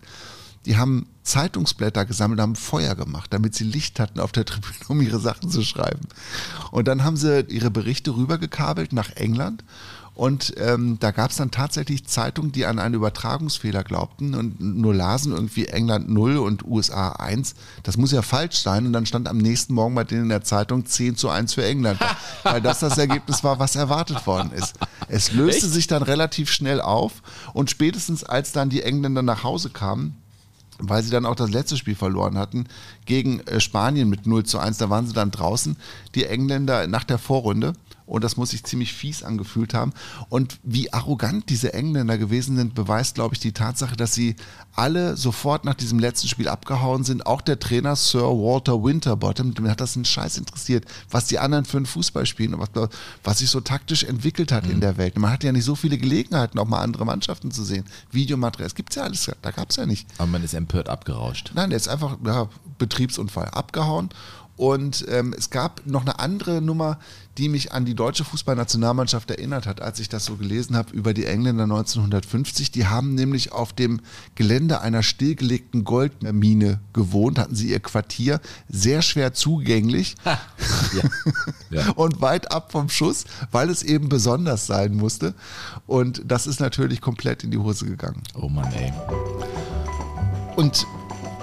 Die 0.65 0.77
haben 0.77 1.07
Zeitungsblätter 1.23 2.05
gesammelt, 2.05 2.41
haben 2.41 2.55
Feuer 2.55 2.95
gemacht, 2.95 3.31
damit 3.33 3.55
sie 3.55 3.63
Licht 3.63 3.99
hatten 3.99 4.19
auf 4.19 4.31
der 4.31 4.45
Tribüne, 4.45 4.73
um 4.87 5.01
ihre 5.01 5.19
Sachen 5.19 5.49
zu 5.49 5.61
schreiben. 5.61 6.07
Und 6.71 6.87
dann 6.87 7.03
haben 7.03 7.17
sie 7.17 7.41
ihre 7.49 7.71
Berichte 7.71 8.15
rübergekabelt 8.15 8.93
nach 8.93 9.11
England 9.15 9.63
Und 10.15 10.53
ähm, 10.57 10.97
da 10.99 11.11
gab 11.11 11.31
es 11.31 11.37
dann 11.37 11.49
tatsächlich 11.49 12.05
Zeitungen, 12.05 12.51
die 12.51 12.65
an 12.65 12.77
einen 12.77 12.95
Übertragungsfehler 12.95 13.85
glaubten 13.85 14.35
und 14.35 14.59
nur 14.59 14.93
lasen 14.93 15.31
irgendwie 15.31 15.67
England 15.67 16.09
0 16.09 16.35
und 16.39 16.65
USA 16.65 17.13
1. 17.13 17.55
Das 17.83 17.95
muss 17.95 18.11
ja 18.11 18.21
falsch 18.21 18.57
sein. 18.57 18.85
Und 18.85 18.91
dann 18.91 19.05
stand 19.05 19.29
am 19.29 19.37
nächsten 19.37 19.73
Morgen 19.73 19.95
bei 19.95 20.03
denen 20.03 20.23
in 20.23 20.29
der 20.29 20.43
Zeitung 20.43 20.85
10 20.85 21.15
zu 21.15 21.29
1 21.29 21.53
für 21.53 21.63
England. 21.63 22.01
weil 22.43 22.61
das 22.61 22.79
das 22.79 22.97
Ergebnis 22.97 23.45
war, 23.45 23.59
was 23.59 23.77
erwartet 23.77 24.27
worden 24.27 24.51
ist. 24.51 24.75
Es 25.07 25.31
löste 25.31 25.67
Echt? 25.67 25.73
sich 25.73 25.87
dann 25.87 26.03
relativ 26.03 26.51
schnell 26.51 26.81
auf 26.81 27.23
und 27.53 27.69
spätestens 27.69 28.25
als 28.25 28.51
dann 28.51 28.69
die 28.69 28.83
Engländer 28.83 29.21
nach 29.21 29.43
Hause 29.43 29.69
kamen, 29.69 30.17
weil 30.79 31.03
sie 31.03 31.11
dann 31.11 31.25
auch 31.25 31.35
das 31.35 31.51
letzte 31.51 31.77
Spiel 31.77 31.95
verloren 31.95 32.37
hatten, 32.37 32.65
gegen 33.05 33.41
äh, 33.41 33.59
Spanien 33.59 34.09
mit 34.09 34.25
0 34.25 34.45
zu 34.45 34.59
1, 34.59 34.77
da 34.77 34.89
waren 34.89 35.05
sie 35.05 35.13
dann 35.13 35.31
draußen, 35.31 35.77
die 36.15 36.25
Engländer 36.25 36.87
nach 36.87 37.03
der 37.03 37.17
Vorrunde. 37.17 37.73
Und 38.09 38.23
das 38.23 38.37
muss 38.37 38.49
sich 38.49 38.63
ziemlich 38.63 38.93
fies 38.93 39.23
angefühlt 39.23 39.73
haben. 39.73 39.93
Und 40.29 40.59
wie 40.63 40.91
arrogant 40.91 41.49
diese 41.49 41.73
Engländer 41.73 42.17
gewesen 42.17 42.57
sind, 42.57 42.73
beweist, 42.73 43.15
glaube 43.15 43.35
ich, 43.35 43.39
die 43.39 43.51
Tatsache, 43.51 43.95
dass 43.95 44.13
sie 44.13 44.35
alle 44.73 45.15
sofort 45.15 45.63
nach 45.63 45.75
diesem 45.75 45.99
letzten 45.99 46.27
Spiel 46.27 46.47
abgehauen 46.47 47.03
sind. 47.03 47.25
Auch 47.27 47.41
der 47.41 47.59
Trainer 47.59 47.95
Sir 47.95 48.21
Walter 48.21 48.83
Winterbottom, 48.83 49.53
dem 49.53 49.69
hat 49.69 49.79
das 49.79 49.95
einen 49.95 50.05
Scheiß 50.05 50.37
interessiert, 50.37 50.85
was 51.11 51.27
die 51.27 51.37
anderen 51.37 51.65
für 51.65 51.77
einen 51.77 51.85
Fußball 51.85 52.25
spielen 52.25 52.55
und 52.55 52.61
was, 52.61 52.89
was 53.23 53.39
sich 53.39 53.49
so 53.49 53.61
taktisch 53.61 54.03
entwickelt 54.03 54.51
hat 54.51 54.65
in 54.65 54.81
der 54.81 54.97
Welt. 54.97 55.17
Man 55.19 55.31
hat 55.31 55.43
ja 55.43 55.51
nicht 55.51 55.65
so 55.65 55.75
viele 55.75 55.97
Gelegenheiten, 55.97 56.57
auch 56.57 56.67
mal 56.67 56.81
andere 56.81 57.05
Mannschaften 57.05 57.51
zu 57.51 57.63
sehen. 57.63 57.85
Videomaterial, 58.11 58.67
es 58.67 58.75
gibt's 58.75 58.95
ja 58.95 59.03
alles, 59.03 59.29
da 59.41 59.51
gab's 59.51 59.75
ja 59.75 59.85
nicht. 59.85 60.07
Aber 60.17 60.27
man 60.27 60.43
ist 60.43 60.53
empört 60.55 60.89
abgerauscht. 60.89 61.51
Nein, 61.53 61.69
der 61.69 61.77
ist 61.77 61.87
einfach 61.87 62.17
ja, 62.25 62.49
Betriebsunfall 62.79 63.49
abgehauen. 63.49 64.09
Und 64.59 65.05
ähm, 65.07 65.33
es 65.37 65.51
gab 65.51 65.85
noch 65.85 66.01
eine 66.01 66.19
andere 66.19 66.61
Nummer, 66.61 66.99
die 67.37 67.47
mich 67.47 67.71
an 67.71 67.85
die 67.85 67.95
deutsche 67.95 68.25
Fußballnationalmannschaft 68.25 69.31
erinnert 69.31 69.65
hat, 69.65 69.81
als 69.81 70.01
ich 70.01 70.09
das 70.09 70.25
so 70.25 70.35
gelesen 70.35 70.75
habe 70.75 70.93
über 70.93 71.13
die 71.13 71.23
Engländer 71.23 71.63
1950. 71.63 72.69
Die 72.69 72.85
haben 72.85 73.15
nämlich 73.15 73.53
auf 73.53 73.71
dem 73.71 74.01
Gelände 74.35 74.81
einer 74.81 75.01
stillgelegten 75.01 75.85
Goldmine 75.85 76.81
gewohnt, 76.91 77.39
hatten 77.39 77.55
sie 77.55 77.69
ihr 77.69 77.79
Quartier, 77.79 78.41
sehr 78.67 79.01
schwer 79.01 79.33
zugänglich 79.33 80.15
und 81.95 82.19
weit 82.19 82.51
ab 82.51 82.73
vom 82.73 82.89
Schuss, 82.89 83.23
weil 83.51 83.69
es 83.69 83.81
eben 83.81 84.09
besonders 84.09 84.67
sein 84.67 84.93
musste. 84.93 85.35
Und 85.87 86.21
das 86.25 86.47
ist 86.47 86.59
natürlich 86.59 86.99
komplett 86.99 87.45
in 87.45 87.51
die 87.51 87.59
Hose 87.59 87.85
gegangen. 87.85 88.23
Oh 88.33 88.49
Mann, 88.49 88.73
ey. 88.73 88.91
Und 90.57 90.85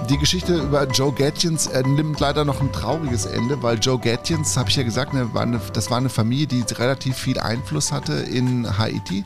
die 0.09 0.19
Geschichte 0.19 0.55
über 0.57 0.87
Joe 0.87 1.13
Gatchins 1.13 1.67
äh, 1.67 1.83
nimmt 1.83 2.21
leider 2.21 2.45
noch 2.45 2.61
ein 2.61 2.73
trauriges 2.73 3.27
Ende, 3.27 3.63
weil 3.63 3.79
Joe 3.79 3.99
Gatchins, 3.99 4.57
habe 4.57 4.69
ich 4.69 4.77
ja 4.77 4.83
gesagt, 4.83 5.15
ne, 5.15 5.33
war 5.35 5.43
eine, 5.43 5.61
das 5.73 5.91
war 5.91 5.99
eine 5.99 6.09
Familie, 6.09 6.47
die 6.47 6.65
relativ 6.75 7.17
viel 7.17 7.39
Einfluss 7.39 7.93
hatte 7.93 8.13
in 8.13 8.79
Haiti. 8.79 9.25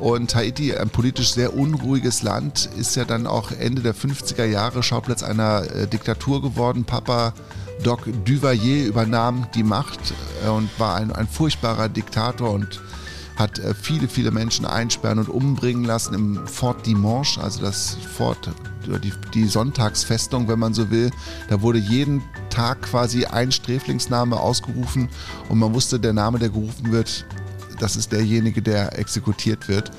Und 0.00 0.34
Haiti, 0.34 0.74
ein 0.74 0.90
politisch 0.90 1.32
sehr 1.32 1.54
unruhiges 1.54 2.22
Land, 2.22 2.68
ist 2.76 2.96
ja 2.96 3.04
dann 3.04 3.26
auch 3.26 3.52
Ende 3.52 3.82
der 3.82 3.94
50er 3.94 4.44
Jahre 4.44 4.82
Schauplatz 4.82 5.22
einer 5.22 5.62
äh, 5.70 5.86
Diktatur 5.86 6.42
geworden. 6.42 6.84
Papa 6.84 7.32
Doc 7.82 8.00
Duvalier 8.24 8.86
übernahm 8.86 9.46
die 9.54 9.62
Macht 9.62 10.00
äh, 10.44 10.48
und 10.48 10.68
war 10.78 10.96
ein, 10.96 11.12
ein 11.12 11.28
furchtbarer 11.28 11.88
Diktator 11.88 12.50
und 12.50 12.80
hat 13.36 13.58
äh, 13.58 13.74
viele, 13.74 14.08
viele 14.08 14.30
Menschen 14.30 14.66
einsperren 14.66 15.18
und 15.18 15.28
umbringen 15.28 15.84
lassen 15.84 16.14
im 16.14 16.46
Fort 16.46 16.86
Dimanche, 16.86 17.40
also 17.40 17.60
das 17.60 17.96
Fort, 18.16 18.50
die, 19.02 19.12
die 19.34 19.46
Sonntagsfestung, 19.46 20.48
wenn 20.48 20.58
man 20.58 20.74
so 20.74 20.90
will. 20.90 21.10
Da 21.48 21.62
wurde 21.62 21.78
jeden 21.78 22.22
Tag 22.50 22.82
quasi 22.82 23.24
ein 23.24 23.52
Sträflingsname 23.52 24.38
ausgerufen 24.38 25.08
und 25.48 25.58
man 25.58 25.74
wusste, 25.74 25.98
der 25.98 26.12
Name, 26.12 26.38
der 26.38 26.50
gerufen 26.50 26.92
wird, 26.92 27.26
das 27.78 27.96
ist 27.96 28.12
derjenige, 28.12 28.62
der 28.62 28.98
exekutiert 28.98 29.68
wird. 29.68 29.90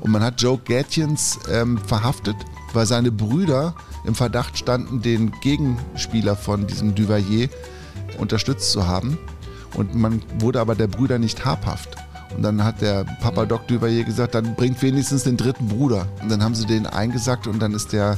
Und 0.00 0.10
man 0.10 0.22
hat 0.22 0.40
Joe 0.40 0.58
Gatchins 0.58 1.38
ähm, 1.50 1.78
verhaftet, 1.78 2.36
weil 2.74 2.86
seine 2.86 3.10
Brüder 3.10 3.74
im 4.04 4.14
Verdacht 4.14 4.58
standen, 4.58 5.00
den 5.00 5.32
Gegenspieler 5.40 6.36
von 6.36 6.66
diesem 6.66 6.94
Duvalier 6.94 7.48
unterstützt 8.18 8.70
zu 8.70 8.86
haben. 8.86 9.18
Und 9.74 9.94
man 9.94 10.22
wurde 10.38 10.60
aber 10.60 10.74
der 10.74 10.86
Brüder 10.86 11.18
nicht 11.18 11.44
habhaft. 11.44 11.96
Und 12.36 12.42
dann 12.42 12.64
hat 12.64 12.80
der 12.80 13.04
Papa 13.20 13.46
Doc 13.46 13.68
Duvalier 13.68 14.04
gesagt, 14.04 14.34
dann 14.34 14.54
bringt 14.54 14.80
wenigstens 14.82 15.24
den 15.24 15.36
dritten 15.36 15.68
Bruder. 15.68 16.06
Und 16.22 16.30
dann 16.30 16.42
haben 16.42 16.54
sie 16.54 16.66
den 16.66 16.86
eingesackt 16.86 17.46
und 17.46 17.60
dann 17.60 17.72
ist 17.72 17.92
der 17.92 18.16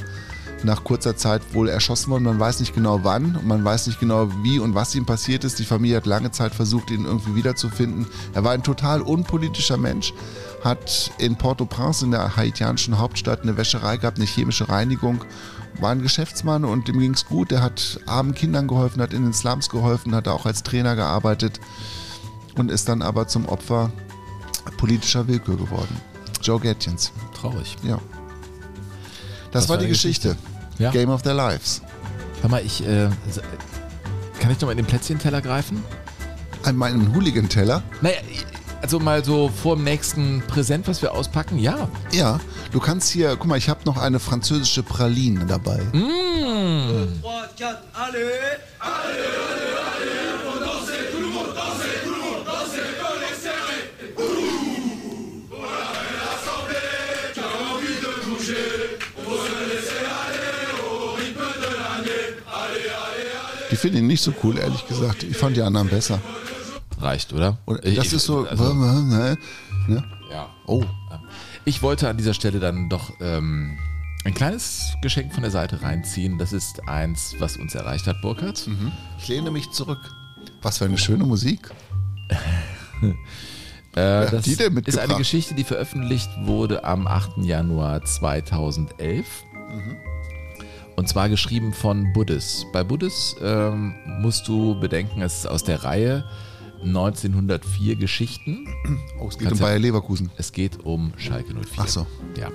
nach 0.63 0.85
kurzer 0.85 1.17
Zeit 1.17 1.43
wohl 1.55 1.69
erschossen 1.69 2.11
worden. 2.11 2.25
Man 2.25 2.41
weiß 2.41 2.61
nicht 2.61 2.75
genau 2.75 3.01
wann 3.03 3.37
und 3.37 3.47
man 3.47 3.65
weiß 3.65 3.87
nicht 3.87 4.01
genau 4.01 4.29
wie 4.43 4.59
und 4.59 4.75
was 4.75 4.95
ihm 4.95 5.07
passiert 5.07 5.45
ist. 5.45 5.59
Die 5.59 5.65
Familie 5.65 5.99
hat 5.99 6.07
lange 6.07 6.31
Zeit 6.31 6.55
versucht, 6.55 6.91
ihn 6.91 7.05
irgendwie 7.05 7.35
wiederzufinden. 7.35 8.07
Er 8.35 8.45
war 8.45 8.53
ein 8.53 8.63
total 8.63 9.03
unpolitischer 9.03 9.77
Mensch, 9.77 10.13
hat 10.65 11.11
in 11.19 11.37
Port-au-Prince 11.37 12.05
in 12.05 12.11
der 12.11 12.37
haitianischen 12.37 12.99
Hauptstadt 12.99 13.43
eine 13.43 13.57
Wäscherei 13.57 13.97
gehabt, 13.97 14.19
eine 14.19 14.27
chemische 14.27 14.69
Reinigung, 14.69 15.25
war 15.81 15.91
ein 15.91 16.03
Geschäftsmann 16.03 16.65
und 16.65 16.89
dem 16.89 16.99
ging 16.99 17.15
es 17.15 17.27
gut. 17.27 17.53
Er 17.53 17.63
hat 17.63 18.01
armen 18.07 18.35
Kindern 18.35 18.67
geholfen, 18.67 19.03
hat 19.03 19.13
in 19.13 19.23
den 19.23 19.35
Slums 19.35 19.69
geholfen, 19.69 20.15
hat 20.15 20.29
auch 20.29 20.47
als 20.47 20.63
Trainer 20.63 20.97
gearbeitet 20.97 21.61
und 22.57 22.71
ist 22.71 22.89
dann 22.89 23.03
aber 23.03 23.29
zum 23.29 23.47
Opfer 23.47 23.93
politischer 24.77 25.27
Willkür 25.27 25.57
geworden. 25.57 26.01
Joe 26.43 26.61
Gatchins. 26.61 27.13
Traurig. 27.39 27.77
Ja. 27.83 27.99
Das, 29.53 29.69
war 29.69 29.79
die 29.79 29.89
Geschichte. 29.89 30.37
Ja. 30.79 30.91
Game 30.91 31.11
of 31.11 31.23
their 31.23 31.35
lives. 31.35 31.83
Hör 32.43 32.51
mal, 32.51 32.65
ich. 32.65 32.87
Äh, 32.87 33.09
kann 34.41 34.51
ich 34.51 34.61
noch 34.61 34.67
mal 34.67 34.73
in 34.73 34.79
den 34.79 34.87
Plätzchenteller 34.87 35.41
greifen? 35.41 35.83
An 36.63 36.77
meinen 36.77 37.15
Hooligan-Teller? 37.15 37.83
Naja, 38.03 38.19
also 38.83 39.01
mal 39.01 39.25
so 39.25 39.49
vor 39.49 39.77
dem 39.77 39.85
nächsten 39.85 40.43
Präsent, 40.47 40.87
was 40.87 41.03
wir 41.03 41.13
auspacken, 41.13 41.59
ja. 41.59 41.89
Ja, 42.13 42.41
du 42.71 42.81
kannst 42.81 43.11
hier, 43.11 43.37
guck 43.37 43.47
mal, 43.47 43.59
ich 43.59 43.69
habe 43.69 43.81
noch 43.85 43.97
eine 43.97 44.21
französische 44.21 44.83
Praline 44.83 45.47
dabei. 45.47 45.81
Mmh. 45.93 47.09
Die 48.13 48.27
finde 63.87 63.99
ich 63.99 64.05
nicht 64.05 64.23
so 64.23 64.33
cool, 64.43 64.59
ehrlich 64.59 64.87
gesagt. 64.87 65.23
Ich 65.23 65.37
fand 65.37 65.57
die 65.57 65.63
anderen 65.63 65.89
besser. 65.89 66.21
Reicht, 67.01 67.33
oder? 67.33 67.59
Und 67.65 67.85
das 67.85 67.91
ich- 68.07 68.13
ist 68.13 68.25
so. 68.25 68.47
also- 68.47 68.73
ne? 68.75 69.37
Ja. 70.31 70.49
Oh. 70.67 70.85
Ich 71.65 71.83
wollte 71.83 72.09
an 72.09 72.17
dieser 72.17 72.35
Stelle 72.35 72.59
dann 72.61 72.89
doch 72.89 73.13
ähm, 73.21 73.79
ein 74.25 74.35
kleines 74.35 74.95
Geschenk 75.03 75.33
von 75.33 75.43
der 75.43 75.51
Seite 75.51 75.83
reinziehen. 75.83 76.39
Das 76.39 76.53
ist 76.53 76.89
eins, 76.89 77.35
was 77.39 77.57
uns 77.57 77.75
erreicht 77.75 78.07
hat, 78.07 78.21
Burkhard. 78.23 78.69
Ich 79.19 79.29
lehne 79.29 79.51
mich 79.51 79.71
zurück. 79.71 79.99
Was 80.63 80.79
für 80.79 80.85
eine 80.87 80.99
schöne 80.99 81.25
Musik. 81.25 81.71
Äh, 83.95 84.31
das 84.31 84.45
die 84.45 84.57
denn 84.57 84.77
ist 84.77 84.99
eine 84.99 85.15
Geschichte, 85.15 85.55
die 85.55 85.65
veröffentlicht 85.65 86.29
wurde 86.43 86.85
am 86.85 87.07
8. 87.07 87.39
Januar 87.39 88.05
2011. 88.05 89.25
Mhm. 89.71 89.97
Und 90.97 91.09
zwar 91.09 91.29
geschrieben 91.29 91.73
von 91.75 92.13
Buddhis. 92.15 92.65
Bei 92.73 92.83
Buddhis 92.83 93.37
ähm, 93.43 93.95
musst 94.21 94.49
du 94.49 94.79
bedenken, 94.81 95.21
es 95.23 95.39
ist 95.41 95.47
aus 95.47 95.63
der 95.63 95.85
Reihe 95.85 96.25
1904 96.83 97.97
Geschichten. 97.97 98.67
Oh, 99.21 99.29
es 99.29 99.39
geht 99.39 99.51
um 99.53 99.59
Bayer 99.59 99.79
Leverkusen. 99.79 100.31
Es 100.37 100.53
geht 100.53 100.85
um 100.85 101.13
Schalke 101.17 101.53
04. 101.55 101.63
Ach 101.79 101.89
so. 101.89 102.07
Ja. 102.39 102.49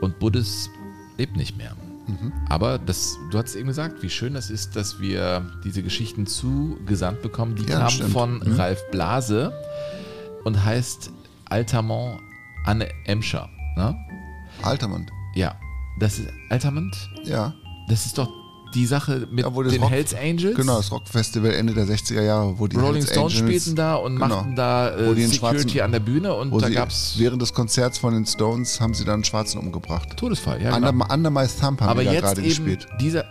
Und 0.00 0.18
Buddhis 0.18 0.68
lebt 1.16 1.36
nicht 1.36 1.56
mehr. 1.56 1.74
Mhm. 2.06 2.32
Aber 2.48 2.78
das, 2.78 3.16
du 3.30 3.38
hast 3.38 3.54
eben 3.54 3.68
gesagt, 3.68 4.02
wie 4.02 4.10
schön 4.10 4.34
das 4.34 4.50
ist, 4.50 4.76
dass 4.76 5.00
wir 5.00 5.44
diese 5.64 5.82
Geschichten 5.82 6.26
zugesandt 6.26 7.22
bekommen. 7.22 7.54
Die 7.56 7.64
Ja, 7.64 7.78
kamen 7.78 7.90
stimmt. 7.90 8.12
von 8.12 8.34
Mhm. 8.38 8.54
Ralf 8.56 8.80
Blase 8.90 9.52
und 10.44 10.64
heißt 10.64 11.10
Altamont 11.46 12.20
Anne 12.64 12.88
Emscher. 13.04 13.48
Ne? 13.76 13.94
Altamont. 14.62 15.10
Ja. 15.34 15.54
Das 15.98 16.18
ist 16.18 16.28
Altamont? 16.48 16.96
Ja. 17.24 17.54
Das 17.88 18.06
ist 18.06 18.18
doch 18.18 18.28
die 18.74 18.84
Sache 18.84 19.26
mit 19.30 19.44
Ja, 19.46 19.50
den 19.50 19.80
Rock- 19.82 19.90
Hells 19.90 20.14
Angels. 20.14 20.54
Genau, 20.54 20.76
das 20.76 20.92
Rockfestival 20.92 21.52
Ende 21.52 21.72
der 21.72 21.86
60er 21.86 22.20
Jahre, 22.22 22.58
wo 22.58 22.66
die 22.66 22.76
Rolling 22.76 22.96
Hells 22.96 23.10
Stones 23.10 23.40
Angels- 23.40 23.62
spielten 23.62 23.76
da 23.76 23.94
und 23.94 24.16
Genau. 24.16 24.28
machten 24.28 24.54
da 24.56 24.94
äh, 24.94 25.14
Security 25.26 25.80
an 25.80 25.90
der 25.92 26.00
Bühne 26.00 26.34
und 26.34 26.52
da 26.60 26.66
sie 26.66 26.74
gab's 26.74 27.14
während 27.16 27.40
des 27.40 27.54
Konzerts 27.54 27.96
von 27.96 28.12
den 28.12 28.26
Stones 28.26 28.78
haben 28.80 28.92
sie 28.92 29.04
dann 29.06 29.14
einen 29.14 29.24
Schwarzen 29.24 29.58
umgebracht. 29.58 30.14
Todesfall, 30.18 30.60
ja. 30.62 30.76
Under, 30.76 30.92
genau. 30.92 31.06
Under 31.14 31.30
My 31.30 31.46
Thumb 31.46 31.80
haben 31.80 31.88
Aber 31.88 32.00
die 32.02 32.06
da 32.08 32.12
jetzt 32.12 32.22
gerade 32.24 32.40
eben 32.42 32.48
gespielt. 32.50 32.86
dieser 33.00 33.24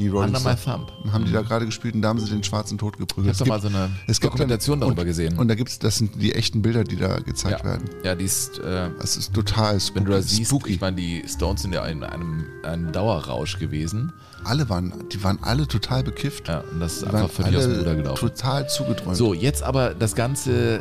Die 0.00 0.08
Rolling 0.08 0.34
Under 0.34 0.50
My. 0.50 0.56
Thumb. 0.56 0.92
Haben 1.12 1.24
die 1.24 1.32
da 1.32 1.42
gerade 1.42 1.66
gespielt 1.66 1.94
und 1.94 2.02
da 2.02 2.08
haben 2.08 2.18
sie 2.20 2.30
den 2.30 2.42
Schwarzen 2.42 2.78
tot 2.78 2.96
geprügelt. 2.98 3.34
Ich 3.34 3.40
hab 3.40 3.46
doch 3.46 3.52
mal 3.54 3.60
so 3.60 3.68
eine 3.68 3.90
Dokumentation 4.20 4.80
darüber 4.80 5.02
und, 5.02 5.06
gesehen. 5.06 5.38
Und 5.38 5.48
da 5.48 5.54
gibt's, 5.54 5.78
das 5.78 5.98
sind 5.98 6.20
die 6.20 6.34
echten 6.34 6.62
Bilder, 6.62 6.84
die 6.84 6.96
da 6.96 7.18
gezeigt 7.18 7.60
Ja. 7.60 7.64
werden. 7.64 7.90
Ja, 8.04 8.14
die 8.14 8.24
ist. 8.24 8.58
Äh, 8.58 8.90
Das 8.98 9.16
ist 9.16 9.32
total 9.34 9.78
spooky. 9.80 9.96
wenn 9.96 10.04
du 10.06 10.10
das 10.12 10.28
siehst, 10.30 10.50
spooky. 10.50 10.72
ich 10.72 10.80
meine, 10.80 10.96
die 10.96 11.22
Stones 11.28 11.62
sind 11.62 11.74
ja 11.74 11.84
in 11.86 12.02
einem, 12.04 12.44
einem 12.62 12.92
Dauerrausch 12.92 13.58
gewesen. 13.58 14.12
Alle 14.44 14.68
waren, 14.68 14.92
die 15.12 15.22
waren 15.22 15.38
alle 15.42 15.66
total 15.68 16.02
bekifft. 16.02 16.48
Ja, 16.48 16.60
und 16.72 16.80
das 16.80 16.94
ist 16.94 17.02
Die 17.02 17.06
einfach 17.08 17.30
völlig 17.30 17.56
aus 17.56 17.64
dem 17.64 17.76
Ruder 17.78 17.94
gelaufen. 17.94 18.20
Total 18.28 18.68
zugedröhnt. 18.68 19.16
So, 19.16 19.34
jetzt 19.34 19.62
aber 19.62 19.94
das 19.94 20.14
Ganze 20.14 20.80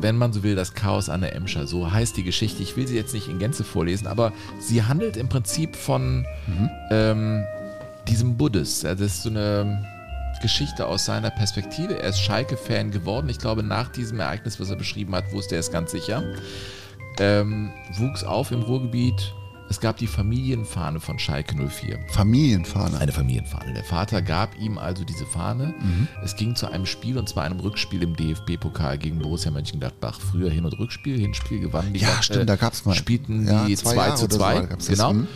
wenn 0.00 0.16
man 0.16 0.32
so 0.32 0.42
will, 0.42 0.54
das 0.54 0.72
Chaos 0.72 1.10
an 1.10 1.20
der 1.20 1.36
Emscher. 1.36 1.66
So 1.66 1.92
heißt 1.92 2.16
die 2.16 2.22
Geschichte. 2.22 2.62
Ich 2.62 2.76
will 2.78 2.86
sie 2.88 2.96
jetzt 2.96 3.12
nicht 3.12 3.28
in 3.28 3.38
Gänze 3.38 3.62
vorlesen, 3.62 4.06
aber 4.06 4.32
sie 4.58 4.82
handelt 4.84 5.18
im 5.18 5.28
Prinzip 5.28 5.76
von 5.76 6.24
ähm, 6.90 7.42
diesem 8.08 8.36
Buddhist. 8.36 8.84
Das 8.84 9.00
ist 9.00 9.22
so 9.22 9.30
eine 9.30 9.84
Geschichte 10.40 10.86
aus 10.86 11.04
seiner 11.04 11.30
Perspektive. 11.30 11.98
Er 12.00 12.08
ist 12.08 12.20
Schalke-Fan 12.20 12.90
geworden. 12.90 13.28
Ich 13.28 13.38
glaube, 13.38 13.62
nach 13.62 13.88
diesem 13.92 14.18
Ereignis, 14.20 14.58
was 14.58 14.70
er 14.70 14.76
beschrieben 14.76 15.14
hat, 15.14 15.32
wusste 15.32 15.54
er 15.54 15.60
es 15.60 15.70
ganz 15.70 15.92
sicher. 15.92 16.22
Ähm, 17.18 17.70
wuchs 17.98 18.24
auf 18.24 18.50
im 18.50 18.62
Ruhrgebiet. 18.62 19.34
Es 19.68 19.80
gab 19.80 19.96
die 19.96 20.06
Familienfahne 20.06 21.00
von 21.00 21.18
Schalke 21.18 21.54
04. 21.56 21.98
Familienfahne. 22.10 22.98
Eine 22.98 23.12
Familienfahne. 23.12 23.72
Der 23.72 23.84
Vater 23.84 24.20
gab 24.20 24.58
ihm 24.58 24.76
also 24.76 25.02
diese 25.04 25.24
Fahne. 25.24 25.72
Mhm. 25.80 26.08
Es 26.22 26.36
ging 26.36 26.54
zu 26.56 26.66
einem 26.70 26.84
Spiel 26.84 27.16
und 27.16 27.26
zwar 27.28 27.44
einem 27.44 27.58
Rückspiel 27.60 28.02
im 28.02 28.14
DFB-Pokal 28.14 28.98
gegen 28.98 29.18
Borussia 29.18 29.50
Mönchengladbach. 29.50 30.20
Früher 30.20 30.50
Hin- 30.50 30.66
und 30.66 30.78
Rückspiel. 30.78 31.18
Hinspiel 31.18 31.60
gewannen 31.60 31.94
die 31.94 32.00
Ja, 32.00 32.08
Glad- 32.08 32.24
stimmt, 32.24 32.50
da 32.50 32.56
gab's 32.56 32.84
mal. 32.84 32.94
Spielten 32.94 33.46
Ja, 33.46 33.64
die 33.64 33.76
zwei 33.76 33.92
2 33.92 33.96
Jahre 33.96 34.16
zu 34.16 34.24
oder 34.24 34.32
so 34.34 34.38
2. 34.40 34.60
gab's 34.66 34.86
das. 34.86 34.98
genau. 34.98 35.12
Mhm. 35.14 35.28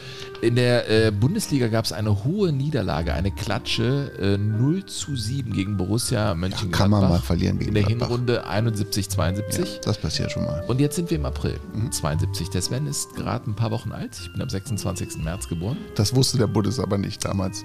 In 0.42 0.54
der 0.54 0.88
äh, 1.06 1.10
Bundesliga 1.10 1.68
gab 1.68 1.84
es 1.86 1.92
eine 1.92 2.24
hohe 2.24 2.52
Niederlage, 2.52 3.14
eine 3.14 3.30
Klatsche 3.30 4.12
äh, 4.20 4.36
0 4.36 4.84
zu 4.86 5.16
7 5.16 5.52
gegen 5.52 5.76
Borussia 5.76 6.34
Mönchengladbach. 6.34 6.78
kann 6.78 6.90
man 6.90 7.08
mal 7.08 7.20
verlieren 7.20 7.58
gegen 7.58 7.68
In 7.70 7.74
der 7.74 7.84
Gladbach. 7.84 8.08
Hinrunde 8.08 8.46
71, 8.46 9.08
72. 9.08 9.80
Das 9.82 9.98
passiert 9.98 10.30
schon 10.32 10.44
mal. 10.44 10.62
Und 10.68 10.80
jetzt 10.80 10.96
sind 10.96 11.10
wir 11.10 11.16
im 11.18 11.24
April 11.26 11.58
Mhm. 11.74 11.90
72. 11.90 12.50
Der 12.50 12.60
Sven 12.62 12.86
ist 12.86 13.14
gerade 13.16 13.50
ein 13.50 13.54
paar 13.56 13.70
Wochen 13.70 13.92
alt. 13.92 14.18
Ich 14.20 14.30
bin 14.32 14.42
am 14.42 14.48
26. 14.50 15.18
März 15.24 15.48
geboren. 15.48 15.78
Das 15.94 16.14
wusste 16.14 16.36
der 16.38 16.46
Buddhist 16.48 16.80
aber 16.80 16.98
nicht 16.98 17.24
damals. 17.24 17.64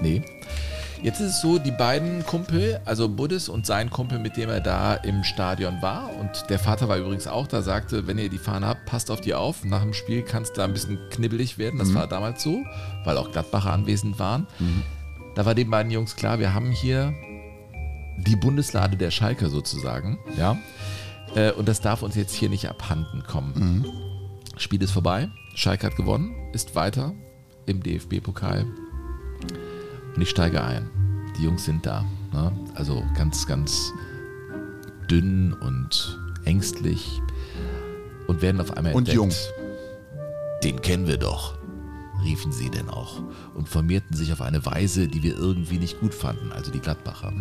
Nee. 0.00 0.22
Jetzt 1.02 1.20
ist 1.20 1.30
es 1.30 1.40
so, 1.40 1.58
die 1.58 1.70
beiden 1.70 2.26
Kumpel, 2.26 2.80
also 2.84 3.08
Buddhis 3.08 3.48
und 3.48 3.66
sein 3.66 3.88
Kumpel, 3.88 4.18
mit 4.18 4.36
dem 4.36 4.48
er 4.50 4.60
da 4.60 4.94
im 4.94 5.22
Stadion 5.22 5.80
war, 5.80 6.10
und 6.18 6.50
der 6.50 6.58
Vater 6.58 6.88
war 6.88 6.98
übrigens 6.98 7.26
auch 7.28 7.46
da, 7.46 7.62
sagte, 7.62 8.06
wenn 8.06 8.18
ihr 8.18 8.28
die 8.28 8.38
Fahne 8.38 8.66
habt, 8.66 8.84
passt 8.86 9.10
auf 9.10 9.20
die 9.20 9.34
auf. 9.34 9.64
Nach 9.64 9.82
dem 9.82 9.94
Spiel 9.94 10.22
kann 10.22 10.42
es 10.42 10.52
da 10.52 10.64
ein 10.64 10.72
bisschen 10.72 10.98
knibbelig 11.10 11.56
werden. 11.56 11.78
Das 11.78 11.88
Mhm. 11.90 11.94
war 11.94 12.06
damals 12.08 12.42
so, 12.42 12.62
weil 13.04 13.16
auch 13.16 13.30
Gladbacher 13.30 13.72
anwesend 13.72 14.18
waren. 14.18 14.46
Da 15.36 15.46
war 15.46 15.54
den 15.54 15.70
beiden 15.70 15.92
Jungs 15.92 16.16
klar, 16.16 16.40
wir 16.40 16.52
haben 16.52 16.70
hier 16.72 17.14
die 18.18 18.34
Bundeslade 18.36 18.96
der 18.96 19.12
Schalke 19.12 19.48
sozusagen, 19.48 20.18
ja. 20.36 20.58
Äh, 21.36 21.52
Und 21.52 21.68
das 21.68 21.80
darf 21.80 22.02
uns 22.02 22.16
jetzt 22.16 22.34
hier 22.34 22.48
nicht 22.48 22.68
abhanden 22.68 23.22
kommen. 23.24 23.84
Spiel 24.56 24.82
ist 24.82 24.90
vorbei. 24.90 25.28
Schalke 25.54 25.86
hat 25.86 25.94
gewonnen, 25.96 26.34
ist 26.52 26.74
weiter 26.74 27.12
im 27.66 27.82
DFB-Pokal. 27.82 28.66
Und 30.14 30.22
ich 30.22 30.30
steige 30.30 30.62
ein. 30.62 30.90
Die 31.38 31.44
Jungs 31.44 31.64
sind 31.64 31.86
da. 31.86 32.04
Ne? 32.32 32.52
Also 32.74 33.04
ganz, 33.16 33.46
ganz 33.46 33.92
dünn 35.10 35.52
und 35.52 36.18
ängstlich 36.44 37.20
und 38.26 38.42
werden 38.42 38.60
auf 38.60 38.76
einmal 38.76 38.92
Und 38.94 39.08
entdeckt. 39.08 39.16
jung. 39.16 39.32
Den 40.64 40.82
kennen 40.82 41.06
wir 41.06 41.18
doch, 41.18 41.56
riefen 42.24 42.50
sie 42.50 42.68
denn 42.68 42.88
auch 42.88 43.22
und 43.54 43.68
formierten 43.68 44.16
sich 44.16 44.32
auf 44.32 44.42
eine 44.42 44.64
Weise, 44.66 45.06
die 45.06 45.22
wir 45.22 45.36
irgendwie 45.36 45.78
nicht 45.78 46.00
gut 46.00 46.12
fanden, 46.12 46.52
also 46.52 46.72
die 46.72 46.80
Gladbacher. 46.80 47.32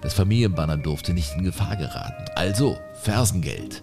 Das 0.00 0.14
Familienbanner 0.14 0.76
durfte 0.76 1.12
nicht 1.12 1.34
in 1.36 1.42
Gefahr 1.42 1.74
geraten. 1.76 2.24
Also 2.36 2.78
Fersengeld. 3.02 3.82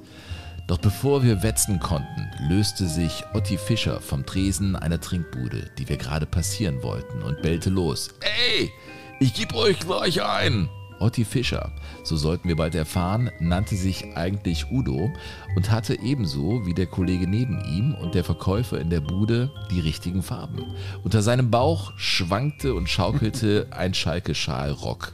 Doch 0.67 0.79
bevor 0.79 1.23
wir 1.23 1.43
wetzen 1.43 1.79
konnten, 1.79 2.31
löste 2.49 2.87
sich 2.87 3.23
Otti 3.33 3.57
Fischer 3.57 4.01
vom 4.01 4.25
Tresen 4.25 4.75
einer 4.75 4.99
Trinkbude, 4.99 5.69
die 5.77 5.87
wir 5.87 5.97
gerade 5.97 6.25
passieren 6.25 6.81
wollten, 6.81 7.21
und 7.21 7.43
bellte 7.43 7.69
los. 7.69 8.09
Ey, 8.21 8.71
ich 9.19 9.35
geb 9.35 9.53
euch 9.53 9.79
gleich 9.79 10.23
ein! 10.23 10.67
Otti 10.99 11.25
Fischer, 11.25 11.71
so 12.03 12.15
sollten 12.15 12.47
wir 12.47 12.55
bald 12.55 12.73
erfahren, 12.73 13.29
nannte 13.39 13.75
sich 13.75 14.15
eigentlich 14.15 14.71
Udo 14.71 15.11
und 15.55 15.69
hatte 15.69 15.99
ebenso 15.99 16.65
wie 16.65 16.73
der 16.73 16.87
Kollege 16.87 17.27
neben 17.27 17.63
ihm 17.65 17.93
und 18.01 18.15
der 18.15 18.23
Verkäufer 18.23 18.79
in 18.79 18.89
der 18.89 19.01
Bude 19.01 19.51
die 19.71 19.81
richtigen 19.81 20.23
Farben. 20.23 20.63
Unter 21.03 21.21
seinem 21.21 21.51
Bauch 21.51 21.91
schwankte 21.97 22.73
und 22.73 22.89
schaukelte 22.89 23.67
ein 23.71 23.93
Schalke-Schalrock. 23.93 25.13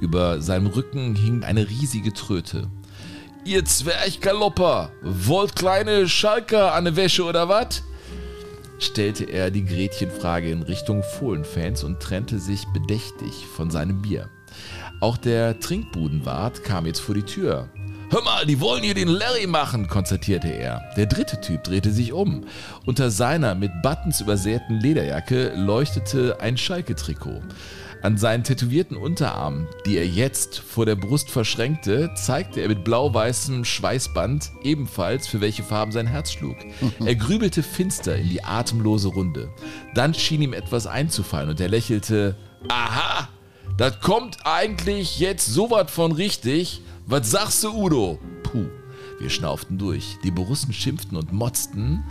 Über 0.00 0.42
seinem 0.42 0.66
Rücken 0.66 1.14
hing 1.14 1.44
eine 1.44 1.68
riesige 1.68 2.12
Tröte. 2.12 2.68
Ihr 3.44 3.64
Zwerchgalopper, 3.64 4.92
wollt 5.02 5.56
kleine 5.56 6.08
Schalker 6.08 6.74
an 6.74 6.84
ne 6.84 6.94
Wäsche 6.94 7.24
oder 7.24 7.48
wat? 7.48 7.82
stellte 8.78 9.24
er 9.24 9.50
die 9.50 9.64
Gretchenfrage 9.64 10.50
in 10.50 10.62
Richtung 10.62 11.02
Fohlenfans 11.02 11.82
und 11.84 12.00
trennte 12.00 12.38
sich 12.38 12.64
bedächtig 12.72 13.46
von 13.56 13.70
seinem 13.70 14.02
Bier. 14.02 14.28
Auch 15.00 15.16
der 15.16 15.58
Trinkbudenwart 15.58 16.62
kam 16.62 16.86
jetzt 16.86 17.00
vor 17.00 17.14
die 17.14 17.22
Tür. 17.22 17.68
Hör 18.10 18.22
mal, 18.22 18.44
die 18.44 18.60
wollen 18.60 18.82
hier 18.82 18.94
den 18.94 19.08
Larry 19.08 19.46
machen, 19.46 19.88
konstatierte 19.88 20.48
er. 20.48 20.82
Der 20.96 21.06
dritte 21.06 21.40
Typ 21.40 21.64
drehte 21.64 21.90
sich 21.90 22.12
um. 22.12 22.44
Unter 22.86 23.10
seiner 23.10 23.54
mit 23.54 23.70
Buttons 23.82 24.20
übersäten 24.20 24.80
Lederjacke 24.80 25.52
leuchtete 25.56 26.40
ein 26.40 26.56
Schalke-Trikot. 26.56 27.40
An 28.02 28.18
seinen 28.18 28.42
tätowierten 28.42 28.96
Unterarmen, 28.96 29.68
die 29.86 29.96
er 29.96 30.06
jetzt 30.06 30.58
vor 30.58 30.86
der 30.86 30.96
Brust 30.96 31.30
verschränkte, 31.30 32.12
zeigte 32.16 32.60
er 32.60 32.68
mit 32.68 32.82
blau-weißem 32.82 33.64
Schweißband 33.64 34.50
ebenfalls, 34.64 35.28
für 35.28 35.40
welche 35.40 35.62
Farben 35.62 35.92
sein 35.92 36.08
Herz 36.08 36.32
schlug. 36.32 36.56
Er 37.04 37.14
grübelte 37.14 37.62
finster 37.62 38.16
in 38.16 38.28
die 38.28 38.42
atemlose 38.42 39.08
Runde. 39.08 39.50
Dann 39.94 40.14
schien 40.14 40.42
ihm 40.42 40.52
etwas 40.52 40.88
einzufallen 40.88 41.50
und 41.50 41.60
er 41.60 41.68
lächelte: 41.68 42.36
Aha, 42.68 43.28
das 43.76 44.00
kommt 44.00 44.38
eigentlich 44.44 45.20
jetzt 45.20 45.46
so 45.46 45.70
was 45.70 45.90
von 45.90 46.10
richtig. 46.10 46.82
Was 47.06 47.30
sagst 47.30 47.62
du, 47.62 47.72
Udo? 47.72 48.18
Puh, 48.42 48.66
wir 49.20 49.30
schnauften 49.30 49.78
durch. 49.78 50.16
Die 50.24 50.30
Borussen 50.32 50.72
schimpften 50.72 51.16
und 51.16 51.32
motzten. 51.32 52.02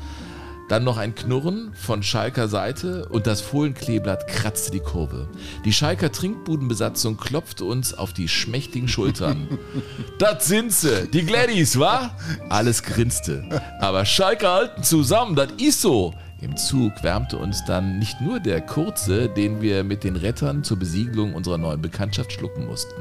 Dann 0.72 0.86
noch 0.86 0.96
ein 0.96 1.14
Knurren 1.16 1.74
von 1.74 2.02
Schalker 2.02 2.48
Seite 2.48 3.06
und 3.10 3.28
das 3.28 3.42
Fohlenkleeblatt 3.42 4.26
kratzte 4.30 4.72
die 4.72 4.80
Kurve. 4.80 5.28
Die 5.66 5.74
Schalker 5.74 6.14
Trinkbudenbesatzung 6.14 7.18
klopfte 7.18 7.66
uns 7.66 7.94
auf 7.94 8.14
die 8.14 8.30
schmächtigen 8.30 8.88
Schultern. 8.88 9.60
das 10.18 10.48
sind 10.48 10.72
sie, 10.72 11.10
die 11.10 11.26
Gladdies, 11.26 11.78
wa? 11.78 12.16
Alles 12.48 12.84
grinste. 12.84 13.44
Aber 13.82 14.06
Schalker 14.06 14.54
halten 14.54 14.84
zusammen, 14.84 15.36
das 15.36 15.50
ist 15.58 15.82
so. 15.82 16.14
Im 16.40 16.56
Zug 16.56 17.04
wärmte 17.04 17.36
uns 17.36 17.66
dann 17.66 18.00
nicht 18.00 18.22
nur 18.22 18.40
der 18.40 18.62
Kurze, 18.62 19.28
den 19.28 19.62
wir 19.62 19.84
mit 19.84 20.06
den 20.06 20.16
Rettern 20.16 20.64
zur 20.64 20.80
Besiegelung 20.80 21.34
unserer 21.34 21.58
neuen 21.58 21.82
Bekanntschaft 21.82 22.32
schlucken 22.32 22.66
mussten. 22.66 22.96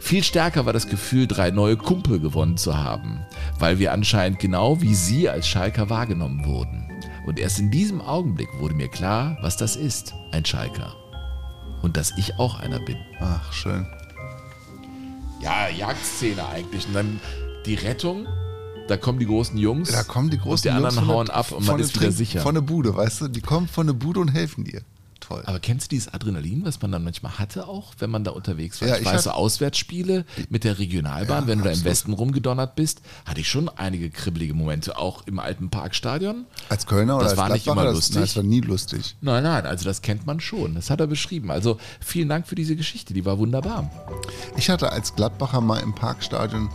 Viel 0.00 0.22
stärker 0.22 0.64
war 0.64 0.72
das 0.72 0.86
Gefühl, 0.88 1.26
drei 1.26 1.50
neue 1.50 1.76
Kumpel 1.76 2.20
gewonnen 2.20 2.56
zu 2.56 2.76
haben, 2.78 3.20
weil 3.58 3.78
wir 3.78 3.92
anscheinend 3.92 4.38
genau 4.38 4.80
wie 4.80 4.94
sie 4.94 5.28
als 5.28 5.48
Schalker 5.48 5.90
wahrgenommen 5.90 6.44
wurden. 6.46 6.84
Und 7.26 7.38
erst 7.38 7.58
in 7.58 7.70
diesem 7.70 8.00
Augenblick 8.00 8.48
wurde 8.58 8.74
mir 8.74 8.88
klar, 8.88 9.36
was 9.42 9.56
das 9.56 9.76
ist, 9.76 10.14
ein 10.32 10.44
Schalker. 10.44 10.94
Und 11.82 11.96
dass 11.96 12.16
ich 12.16 12.38
auch 12.38 12.58
einer 12.58 12.80
bin. 12.80 12.96
Ach, 13.20 13.52
schön. 13.52 13.86
Ja, 15.42 15.68
Jagdszene 15.68 16.46
eigentlich. 16.48 16.86
Und 16.88 16.94
dann 16.94 17.20
die 17.66 17.74
Rettung, 17.74 18.26
da 18.88 18.96
kommen 18.96 19.18
die 19.18 19.26
großen 19.26 19.56
Jungs. 19.58 19.90
Da 19.92 20.02
kommen 20.02 20.30
die 20.30 20.38
großen 20.38 20.54
und 20.54 20.64
die 20.64 20.70
anderen 20.70 20.94
Jungs 20.96 21.06
von 21.06 21.14
hauen 21.16 21.26
der- 21.26 21.36
ab 21.36 21.52
und 21.52 21.66
man 21.66 21.78
ist 21.80 21.94
wieder 22.00 22.10
sicher. 22.12 22.40
Von 22.40 22.54
der 22.54 22.62
Bude, 22.62 22.96
weißt 22.96 23.20
du? 23.22 23.28
Die 23.28 23.40
kommen 23.40 23.68
von 23.68 23.86
der 23.86 23.94
Bude 23.94 24.20
und 24.20 24.28
helfen 24.28 24.64
dir. 24.64 24.80
Toll. 25.28 25.42
Aber 25.44 25.60
kennst 25.60 25.86
du 25.86 25.88
dieses 25.90 26.14
Adrenalin, 26.14 26.64
was 26.64 26.80
man 26.80 26.90
dann 26.90 27.04
manchmal 27.04 27.38
hatte 27.38 27.68
auch, 27.68 27.92
wenn 27.98 28.08
man 28.08 28.24
da 28.24 28.30
unterwegs 28.30 28.80
war? 28.80 28.88
Ja, 28.88 28.96
ich 28.96 29.04
weiß, 29.04 29.24
so 29.24 29.30
Auswärtsspiele 29.30 30.24
mit 30.48 30.64
der 30.64 30.78
Regionalbahn, 30.78 31.42
Ja, 31.44 31.46
wenn 31.48 31.58
du 31.58 31.64
da 31.64 31.70
im 31.70 31.74
absolut. 31.74 31.90
Westen 31.90 32.12
rumgedonnert 32.14 32.74
bist, 32.76 33.02
hatte 33.26 33.40
ich 33.40 33.48
schon 33.48 33.68
einige 33.68 34.08
kribbelige 34.08 34.54
Momente, 34.54 34.96
auch 34.96 35.26
im 35.26 35.38
alten 35.38 35.68
Parkstadion. 35.68 36.46
Als 36.70 36.86
Kölner 36.86 37.16
oder 37.16 37.24
das 37.24 37.32
als 37.32 37.38
war 37.40 37.48
nicht 37.50 37.64
Gladbacher, 37.64 37.82
immer 37.82 37.90
das- 37.92 37.94
lustig. 37.96 38.14
nein, 38.14 38.24
das 38.24 38.36
war 38.36 38.42
nie 38.42 38.60
lustig. 38.62 39.16
Nein, 39.20 39.42
nein, 39.42 39.66
also 39.66 39.84
das 39.84 40.00
kennt 40.00 40.26
man 40.26 40.40
schon. 40.40 40.74
Das 40.76 40.88
hat 40.88 41.00
er 41.00 41.06
beschrieben. 41.06 41.50
Also 41.50 41.78
vielen 42.00 42.30
Dank 42.30 42.46
für 42.46 42.54
diese 42.54 42.74
Geschichte, 42.74 43.12
die 43.12 43.26
war 43.26 43.36
wunderbar. 43.38 43.90
Ich 44.56 44.70
hatte 44.70 44.90
als 44.92 45.14
Gladbacher 45.14 45.60
mal 45.60 45.80
im 45.80 45.94
Parkstadion, 45.94 46.70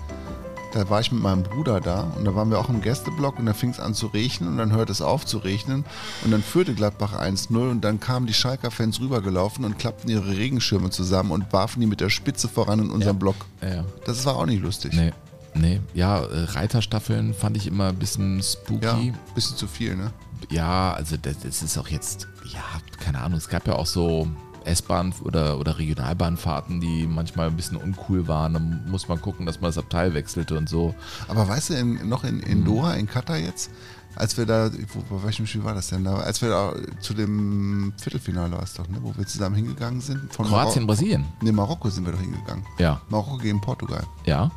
da 0.73 0.89
war 0.89 0.99
ich 0.99 1.11
mit 1.11 1.21
meinem 1.21 1.43
Bruder 1.43 1.79
da 1.79 2.11
und 2.17 2.25
da 2.25 2.35
waren 2.35 2.49
wir 2.49 2.57
auch 2.57 2.69
im 2.69 2.81
Gästeblock 2.81 3.37
und 3.37 3.45
da 3.45 3.53
fing 3.53 3.69
es 3.69 3.79
an 3.79 3.93
zu 3.93 4.07
regnen 4.07 4.49
und 4.49 4.57
dann 4.57 4.71
hörte 4.71 4.91
es 4.91 5.01
auf 5.01 5.25
zu 5.25 5.37
regnen 5.37 5.85
und 6.23 6.31
dann 6.31 6.41
führte 6.41 6.73
Gladbach 6.73 7.13
1-0 7.13 7.69
und 7.69 7.81
dann 7.81 7.99
kamen 7.99 8.25
die 8.25 8.33
Schalker-Fans 8.33 8.99
rübergelaufen 8.99 9.65
und 9.65 9.77
klappten 9.77 10.09
ihre 10.09 10.35
Regenschirme 10.35 10.89
zusammen 10.89 11.31
und 11.31 11.53
warfen 11.53 11.79
die 11.79 11.85
mit 11.85 12.01
der 12.01 12.09
Spitze 12.09 12.47
voran 12.47 12.79
in 12.79 12.89
unseren 12.89 13.19
Block. 13.19 13.35
Ja. 13.61 13.85
Das 14.05 14.25
war 14.25 14.35
auch 14.35 14.47
nicht 14.47 14.63
lustig. 14.63 14.93
Nee, 14.93 15.11
nee. 15.53 15.79
Ja, 15.93 16.23
äh, 16.23 16.43
Reiterstaffeln 16.45 17.33
fand 17.35 17.55
ich 17.55 17.67
immer 17.67 17.89
ein 17.89 17.97
bisschen 17.97 18.41
spooky. 18.41 18.83
Ja, 18.83 19.13
bisschen 19.35 19.57
zu 19.57 19.67
viel, 19.67 19.95
ne? 19.95 20.11
Ja, 20.49 20.93
also 20.93 21.17
das, 21.17 21.39
das 21.39 21.61
ist 21.61 21.77
auch 21.77 21.87
jetzt, 21.87 22.27
ja, 22.45 22.63
keine 22.99 23.21
Ahnung, 23.21 23.37
es 23.37 23.47
gab 23.47 23.67
ja 23.67 23.75
auch 23.75 23.85
so 23.85 24.27
S-Bahn 24.65 25.13
oder, 25.23 25.59
oder 25.59 25.77
Regionalbahnfahrten, 25.77 26.79
die 26.81 27.07
manchmal 27.07 27.47
ein 27.47 27.55
bisschen 27.55 27.77
uncool 27.77 28.27
waren. 28.27 28.53
Da 28.53 28.59
muss 28.59 29.07
man 29.07 29.21
gucken, 29.21 29.45
dass 29.45 29.61
man 29.61 29.69
das 29.69 29.77
Abteil 29.77 30.13
wechselte 30.13 30.57
und 30.57 30.69
so. 30.69 30.93
Aber 31.27 31.47
weißt 31.47 31.71
du, 31.71 31.73
in, 31.75 32.07
noch 32.09 32.23
in, 32.23 32.35
Mhm. 32.37 32.43
in 32.43 32.65
Doha, 32.65 32.93
in 32.93 33.07
Katar 33.07 33.37
jetzt, 33.37 33.71
als 34.15 34.37
wir 34.37 34.45
da, 34.45 34.69
wo, 34.93 35.17
bei 35.17 35.23
welchem 35.23 35.47
Spiel 35.47 35.63
war 35.63 35.73
das 35.73 35.87
denn 35.87 36.03
da? 36.03 36.15
Als 36.17 36.41
wir 36.41 36.49
da 36.49 36.73
zu 36.99 37.13
dem 37.13 37.93
Viertelfinale 37.97 38.51
war 38.53 38.63
es 38.63 38.73
doch, 38.75 38.87
ne? 38.87 38.97
Wo 39.01 39.13
wir 39.17 39.25
zusammen 39.25 39.55
hingegangen 39.55 40.01
sind. 40.01 40.31
Von 40.33 40.45
Kroatien, 40.47 40.83
Marok- 40.83 40.87
Brasilien. 40.87 41.25
Ne, 41.41 41.51
Marokko 41.51 41.89
sind 41.89 42.05
wir 42.05 42.13
doch 42.13 42.21
hingegangen. 42.21 42.63
Ja. 42.77 43.01
Marokko 43.09 43.37
gegen 43.37 43.59
Portugal. 43.59 44.03
Ja. 44.25 44.51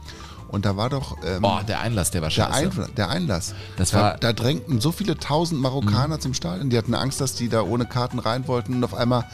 Und 0.49 0.65
da 0.65 0.77
war 0.77 0.91
doch. 0.91 1.17
Ähm, 1.25 1.43
Boah, 1.43 1.65
der 1.65 1.81
Einlass, 1.81 2.11
der 2.13 2.23
war 2.23 2.29
der, 2.29 2.35
scheiße. 2.35 2.85
Ein, 2.85 2.95
der 2.97 3.09
Einlass. 3.09 3.55
Das 3.79 3.91
da, 3.91 4.01
war- 4.01 4.13
Mhm. 4.15 4.21
da 4.21 4.33
drängten 4.33 4.81
so 4.81 4.93
viele 4.93 5.17
tausend 5.19 5.61
Marokkaner 5.61 6.21
zum 6.21 6.35
Stadion. 6.35 6.71
Die 6.71 6.77
hatten 6.79 6.95
Angst, 6.95 7.21
dass 7.21 7.35
die 7.35 7.49
da 7.49 7.63
ohne 7.63 7.87
Karten 7.87 8.19
rein 8.21 8.47
wollten. 8.47 8.75
Und 8.75 8.85
auf 8.85 8.95
einmal 8.95 9.25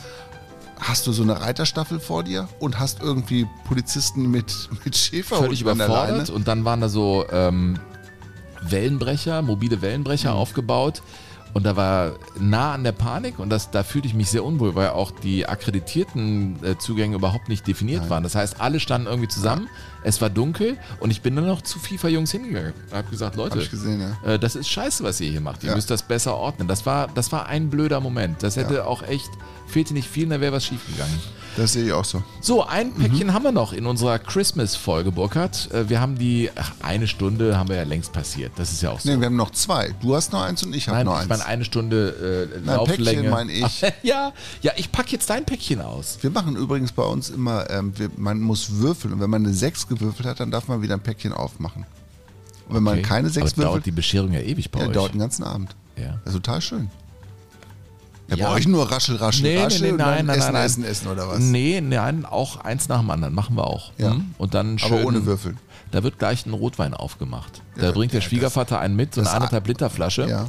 hast 0.83 1.07
du 1.07 1.13
so 1.13 1.23
eine 1.23 1.41
Reiterstaffel 1.41 2.01
vor 2.01 2.25
dir 2.25 2.49
und 2.59 2.79
hast 2.81 3.01
irgendwie 3.01 3.47
Polizisten 3.65 4.31
mit, 4.31 4.69
mit 4.85 4.97
Schäferhunden 4.97 5.47
völlig 5.57 5.61
überfordert. 5.63 6.29
Und 6.31 6.49
dann 6.49 6.65
waren 6.65 6.81
da 6.81 6.89
so 6.89 7.25
ähm, 7.31 7.79
Wellenbrecher, 8.63 9.43
mobile 9.43 9.81
Wellenbrecher 9.83 10.33
Mhm. 10.33 10.37
aufgebaut. 10.37 11.03
Und 11.55 11.65
da 11.65 11.77
war 11.77 12.13
nah 12.41 12.73
an 12.73 12.83
der 12.83 12.93
Panik 12.93 13.39
und 13.39 13.51
das, 13.51 13.71
da 13.71 13.83
fühlte 13.83 14.09
ich 14.09 14.15
mich 14.15 14.31
sehr 14.31 14.43
unwohl, 14.43 14.75
weil 14.75 14.89
auch 14.89 15.11
die 15.11 15.47
akkreditierten 15.47 16.57
äh, 16.65 16.79
Zugänge 16.79 17.17
überhaupt 17.17 17.49
nicht 17.49 17.67
definiert 17.67 18.09
waren. 18.09 18.23
Das 18.23 18.35
heißt, 18.35 18.61
alle 18.61 18.81
standen 18.81 19.07
irgendwie 19.07 19.29
zusammen, 19.29 19.69
es 20.03 20.21
war 20.23 20.31
dunkel 20.31 20.79
und 21.01 21.11
ich 21.11 21.21
bin 21.21 21.37
dann 21.37 21.47
noch 21.47 21.61
zu 21.61 21.79
FIFA-Jungs 21.79 22.31
hingegangen. 22.33 22.73
Ich 22.89 22.95
habe 22.95 23.09
gesagt, 23.11 23.37
Leute, 23.37 23.61
Hab 23.61 23.71
gesehen, 23.71 24.01
ja. 24.01 24.33
äh, 24.33 24.39
das 24.39 24.57
ist 24.57 24.69
scheiße, 24.69 25.05
was 25.05 25.21
ihr 25.21 25.31
hier 25.31 25.43
macht. 25.43 25.63
Ihr 25.63 25.71
Ja. 25.71 25.75
müsst 25.77 25.91
das 25.91 26.03
besser 26.03 26.35
ordnen. 26.37 26.69
Das 26.69 26.87
war, 26.87 27.09
das 27.15 27.33
war 27.33 27.47
ein 27.47 27.69
blöder 27.69 28.01
Moment. 28.01 28.43
Das 28.43 28.57
hätte 28.57 28.87
auch 28.87 29.03
echt, 29.03 29.29
fehlte 29.67 29.93
nicht 29.93 30.09
viel, 30.09 30.27
da 30.29 30.41
wäre 30.41 30.53
was 30.55 30.65
schiefgegangen. 30.65 31.21
Das 31.57 31.75
sehe 31.75 31.85
ich 31.85 31.93
auch 31.93 32.05
so. 32.05 32.23
So, 32.41 32.65
ein 32.65 32.89
Mhm. 32.89 32.95
Päckchen 32.95 33.35
haben 33.35 33.43
wir 33.45 33.53
noch 33.53 33.73
in 33.75 33.85
unserer 33.87 34.19
Christmas-Folge, 34.19 35.13
Burkhard. 35.13 35.71
Äh, 35.73 35.89
Wir 35.91 36.01
haben 36.01 36.17
die, 36.17 36.49
ach, 36.57 36.73
eine 36.83 37.07
Stunde 37.07 37.59
haben 37.59 37.69
wir 37.69 37.77
ja 37.77 37.83
längst 37.83 38.13
passiert. 38.13 38.53
Das 38.57 38.73
ist 38.73 38.81
ja 38.83 38.91
auch 38.91 39.01
so. 39.01 39.11
Nee, 39.11 39.19
wir 39.21 39.27
haben 39.27 39.37
noch 39.37 39.51
zwei. 39.51 39.95
Du 40.01 40.15
hast 40.15 40.33
noch 40.33 40.41
eins 40.43 40.63
und 40.63 40.75
ich 40.75 40.89
habe 40.89 41.05
noch 41.05 41.15
ich 41.15 41.21
eins. 41.21 41.29
meine 41.29 41.45
eine 41.47 41.65
Stunde 41.67 42.49
äh, 42.55 42.59
Nein, 42.65 42.77
Lauflänge. 42.77 43.05
Päckchen 43.05 43.31
meine 43.31 43.53
ich. 43.53 43.83
Ja, 44.03 44.33
ja, 44.63 44.73
ich 44.77 44.91
packe 44.91 45.11
jetzt 45.13 45.29
dein 45.31 45.45
Päckchen 45.45 45.81
aus. 45.83 46.19
Wir 46.23 46.31
machen 46.31 46.57
übrigens 46.57 46.93
bei 46.93 47.03
uns 47.05 47.29
immer, 47.31 47.69
ähm, 47.71 47.93
wir, 47.99 48.11
man 48.17 48.41
muss 48.41 48.79
würfeln 48.79 49.13
und 49.15 49.21
wenn 49.21 49.31
man 49.31 49.45
eine 49.45 49.53
6 49.55 49.89
gewürfelt 49.89 50.27
hat, 50.27 50.41
dann 50.41 50.51
darf 50.51 50.69
man 50.69 50.81
wieder 50.83 50.95
ein 50.95 51.01
Päckchen 51.01 51.33
aufmachen. 51.33 51.85
Und 52.69 52.77
wenn 52.77 52.83
man 52.83 52.95
Okay. 52.99 53.03
keine 53.03 53.29
6 53.29 53.53
Aber 53.53 53.63
dauert 53.63 53.73
würfelt, 53.75 53.87
die 53.87 53.91
Bescherung 53.91 54.33
ja 54.33 54.41
ewig 54.41 54.71
bei 54.71 54.81
ja, 54.81 54.87
euch. 54.87 54.93
dauert 54.93 55.13
den 55.13 55.21
ganzen 55.21 55.45
Abend. 55.45 55.77
Ja. 55.97 56.19
Das 56.25 56.33
ist 56.35 56.41
total 56.43 56.61
schön. 56.63 56.91
Ja, 58.29 58.37
Ja. 58.37 58.49
bei 58.49 58.55
euch 58.55 58.67
nur 58.69 58.91
raschel, 58.91 59.17
raschel, 59.17 59.43
Nee, 59.43 59.57
nee, 59.57 59.63
raschel 59.65 59.81
nee, 59.93 59.99
dann 59.99 59.99
nein, 59.99 60.27
nein, 60.27 60.39
essen, 60.39 60.53
nein, 60.53 60.65
essen, 60.65 60.81
nein. 60.83 60.91
essen 60.91 61.09
oder 61.09 61.29
was? 61.29 61.39
Nee, 61.41 61.81
nein, 61.81 62.25
auch 62.25 62.57
eins 62.59 62.89
nach 62.89 63.01
dem 63.01 63.11
anderen. 63.11 63.35
Machen 63.35 63.57
wir 63.57 63.67
auch. 63.67 63.93
Ja. 63.99 64.13
Hm? 64.13 64.35
Und 64.39 64.55
dann 64.55 64.73
Aber 64.79 64.79
schön, 64.97 65.05
ohne 65.05 65.27
Würfeln. 65.27 65.59
Da 65.91 66.03
wird 66.03 66.19
gleich 66.19 66.47
ein 66.47 66.55
Rotwein 66.55 66.95
aufgemacht. 66.95 67.61
Da 67.77 67.87
Ja, 67.87 67.93
bringt 67.93 68.13
der 68.15 68.23
Schwiegervater 68.23 68.79
einen 68.81 68.97
mit, 68.97 69.15
so 69.15 69.21
eine 69.21 69.27
das- 69.27 69.35
anderthalb 69.35 69.67
Liter 69.67 69.91
Flasche. 69.91 70.27
Ja. 70.27 70.47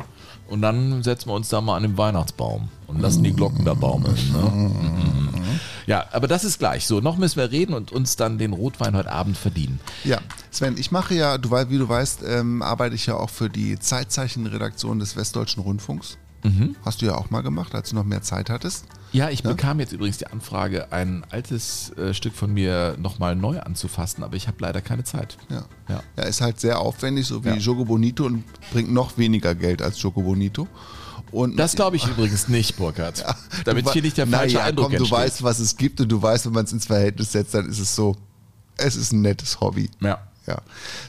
Und 0.48 0.62
dann 0.62 1.04
setzen 1.04 1.30
wir 1.30 1.34
uns 1.34 1.50
da 1.50 1.62
mal 1.62 1.76
an 1.78 1.84
den 1.84 1.98
Weihnachtsbaum 1.98 2.70
und 2.88 3.02
lassen 3.02 3.24
die 3.24 3.34
Glocken 3.34 3.66
da 3.66 3.74
baumeln. 3.74 4.16
Ne? 4.32 4.72
Ja, 5.88 6.06
aber 6.12 6.28
das 6.28 6.44
ist 6.44 6.60
gleich 6.60 6.86
so. 6.86 7.00
Noch 7.02 7.18
müssen 7.18 7.38
wir 7.38 7.52
reden 7.52 7.74
und 7.74 7.92
uns 7.92 8.16
dann 8.16 8.38
den 8.38 8.54
Rotwein 8.54 8.96
heute 8.96 9.12
Abend 9.12 9.38
verdienen. 9.38 9.80
Ja, 10.04 10.20
Sven, 10.52 10.78
ich 10.78 10.92
mache 10.92 11.14
ja, 11.16 11.38
du, 11.38 11.52
wie 11.52 11.78
du 11.78 11.90
weißt, 11.90 12.22
ähm, 12.26 12.62
arbeite 12.62 12.96
ich 12.96 13.06
ja 13.06 13.16
auch 13.16 13.30
für 13.30 13.50
die 13.50 13.78
Zeitzeichenredaktion 13.80 15.00
des 15.00 15.16
Westdeutschen 15.16 15.64
Rundfunks. 15.64 16.18
Mhm. 16.44 16.76
Hast 16.84 17.02
du 17.02 17.06
ja 17.06 17.16
auch 17.16 17.30
mal 17.30 17.42
gemacht, 17.42 17.74
als 17.74 17.90
du 17.90 17.96
noch 17.96 18.04
mehr 18.04 18.22
Zeit 18.22 18.50
hattest. 18.50 18.86
Ja, 19.14 19.30
ich 19.30 19.44
Ne? 19.44 19.52
bekam 19.52 19.80
jetzt 19.80 19.94
übrigens 19.94 20.18
die 20.18 20.28
Anfrage, 20.28 20.92
ein 20.92 21.24
altes 21.30 21.92
äh, 21.98 22.14
Stück 22.14 22.34
von 22.34 22.54
mir 22.54 22.96
nochmal 23.00 23.36
neu 23.36 23.60
anzufassen, 23.62 24.24
aber 24.24 24.36
ich 24.36 24.48
habe 24.48 24.58
leider 24.60 24.82
keine 24.82 25.04
Zeit. 25.04 25.38
Ja. 25.50 25.66
Ja. 25.88 26.04
Ja, 26.18 26.24
ist 26.24 26.42
halt 26.42 26.60
sehr 26.60 26.80
aufwendig, 26.80 27.28
so 27.28 27.44
wie 27.46 27.50
Ja. 27.50 27.56
Jogo 27.56 27.86
Bonito 27.86 28.26
und 28.26 28.44
bringt 28.72 28.92
noch 28.92 29.18
weniger 29.18 29.56
Geld 29.56 29.82
als 29.82 30.02
Jogo 30.02 30.22
Bonito. 30.22 30.68
Und 31.32 31.58
Das 31.58 31.76
glaube 31.76 31.96
ich 31.96 32.06
übrigens 32.08 32.48
nicht, 32.48 32.76
Burkhard. 32.78 33.24
Damit 33.66 33.88
Du 33.88 33.92
hier 33.94 34.02
nicht 34.04 34.18
der 34.18 34.28
falsche 34.28 34.56
naja, 34.58 34.68
Eindruck 34.68 34.86
komm, 34.86 34.92
du 34.94 34.98
entsteht. 35.00 35.18
weißt, 35.18 35.44
was 35.44 35.60
es 35.60 35.78
gibt 35.78 36.00
und 36.02 36.10
du 36.12 36.22
weißt, 36.22 36.46
wenn 36.46 36.54
man 36.54 36.66
es 36.66 36.74
ins 36.74 36.86
Verhältnis 36.86 37.32
setzt, 37.32 37.54
dann 37.56 37.68
ist 37.70 37.80
es 37.80 37.96
so, 37.96 38.16
es 38.78 38.96
ist 38.96 39.14
ein 39.14 39.22
nettes 39.22 39.60
Hobby. 39.62 39.90
Ja. 40.02 40.20
Ja. 40.46 40.62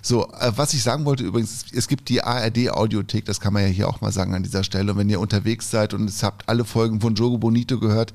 So, 0.03 0.31
äh, 0.33 0.53
was 0.55 0.75
ich 0.75 0.83
sagen 0.83 1.05
wollte 1.05 1.25
übrigens, 1.25 1.67
es 1.73 1.89
gibt 1.89 2.09
die 2.09 2.23
ARD-Audiothek, 2.23 3.25
das 3.25 3.41
kann 3.41 3.53
man 3.53 3.63
ja 3.63 3.69
hier 3.69 3.89
auch 3.89 4.01
mal 4.01 4.13
sagen 4.13 4.35
an 4.35 4.43
dieser 4.43 4.65
Stelle. 4.65 4.93
Und 4.93 4.99
wenn 4.99 5.11
ihr 5.11 5.21
unterwegs 5.21 5.71
seid 5.71 5.95
und 5.95 6.09
es 6.09 6.23
habt 6.23 6.49
alle 6.49 6.65
Folgen 6.65 7.01
von 7.01 7.15
Jogo 7.15 7.39
Bonito 7.39 7.79
gehört, 7.79 8.13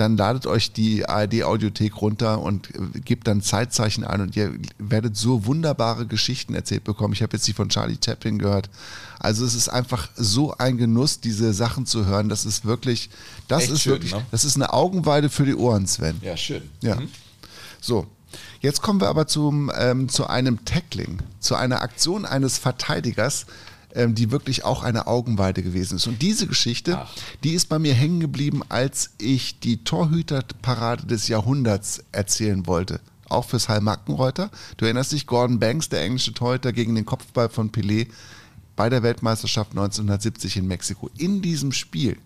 dann 0.00 0.16
ladet 0.16 0.46
euch 0.46 0.72
die 0.72 1.06
ARD-Audiothek 1.06 2.00
runter 2.00 2.40
und 2.40 2.74
äh, 2.74 3.00
gebt 3.00 3.28
dann 3.28 3.42
Zeitzeichen 3.42 4.02
ein 4.02 4.22
und 4.22 4.34
ihr 4.34 4.54
werdet 4.78 5.16
so 5.16 5.44
wunderbare 5.44 6.06
Geschichten 6.06 6.54
erzählt 6.54 6.84
bekommen. 6.84 7.12
Ich 7.12 7.22
habe 7.22 7.36
jetzt 7.36 7.46
die 7.46 7.52
von 7.52 7.68
Charlie 7.68 7.98
Chaplin 8.02 8.38
gehört. 8.38 8.70
Also 9.18 9.44
es 9.44 9.54
ist 9.54 9.68
einfach 9.68 10.08
so 10.16 10.56
ein 10.56 10.78
Genuss, 10.78 11.20
diese 11.20 11.52
Sachen 11.52 11.84
zu 11.84 12.06
hören. 12.06 12.30
Das 12.30 12.46
ist 12.46 12.64
wirklich, 12.64 13.10
das 13.46 13.64
Echt 13.64 13.72
ist 13.72 13.82
schön, 13.82 13.92
wirklich, 13.92 14.14
ne? 14.14 14.24
das 14.30 14.46
ist 14.46 14.56
eine 14.56 14.72
Augenweide 14.72 15.28
für 15.28 15.44
die 15.44 15.54
Ohren, 15.54 15.86
Sven. 15.86 16.16
Ja, 16.22 16.36
schön. 16.36 16.62
Ja. 16.80 16.96
Mhm. 16.96 17.08
So, 17.82 18.06
jetzt 18.60 18.82
kommen 18.82 19.00
wir 19.00 19.08
aber 19.08 19.26
zum, 19.26 19.70
ähm, 19.76 20.08
zu 20.08 20.26
einem 20.26 20.64
Tackling, 20.64 21.18
zu 21.40 21.56
einer 21.56 21.82
Aktion 21.82 22.24
eines 22.24 22.58
Verteidigers, 22.58 23.46
ähm, 23.94 24.14
die 24.14 24.30
wirklich 24.30 24.64
auch 24.64 24.82
eine 24.82 25.06
Augenweide 25.06 25.62
gewesen 25.62 25.96
ist. 25.96 26.06
Und 26.06 26.22
diese 26.22 26.46
Geschichte, 26.46 27.04
die 27.42 27.54
ist 27.54 27.68
bei 27.68 27.78
mir 27.78 27.94
hängen 27.94 28.20
geblieben, 28.20 28.62
als 28.68 29.10
ich 29.18 29.58
die 29.58 29.82
Torhüterparade 29.82 31.06
des 31.06 31.28
Jahrhunderts 31.28 32.04
erzählen 32.12 32.66
wollte. 32.66 33.00
Auch 33.28 33.46
fürs 33.46 33.68
Hall 33.68 33.80
Mackenreuter. 33.80 34.50
Du 34.76 34.84
erinnerst 34.84 35.12
dich, 35.12 35.26
Gordon 35.26 35.58
Banks, 35.58 35.88
der 35.88 36.02
englische 36.02 36.34
Torhüter 36.34 36.72
gegen 36.72 36.94
den 36.94 37.06
Kopfball 37.06 37.48
von 37.48 37.70
Pelé 37.70 38.08
bei 38.76 38.88
der 38.88 39.02
Weltmeisterschaft 39.02 39.72
1970 39.72 40.56
in 40.56 40.66
Mexiko. 40.66 41.10
In 41.18 41.42
diesem 41.42 41.72
Spiel 41.72 42.16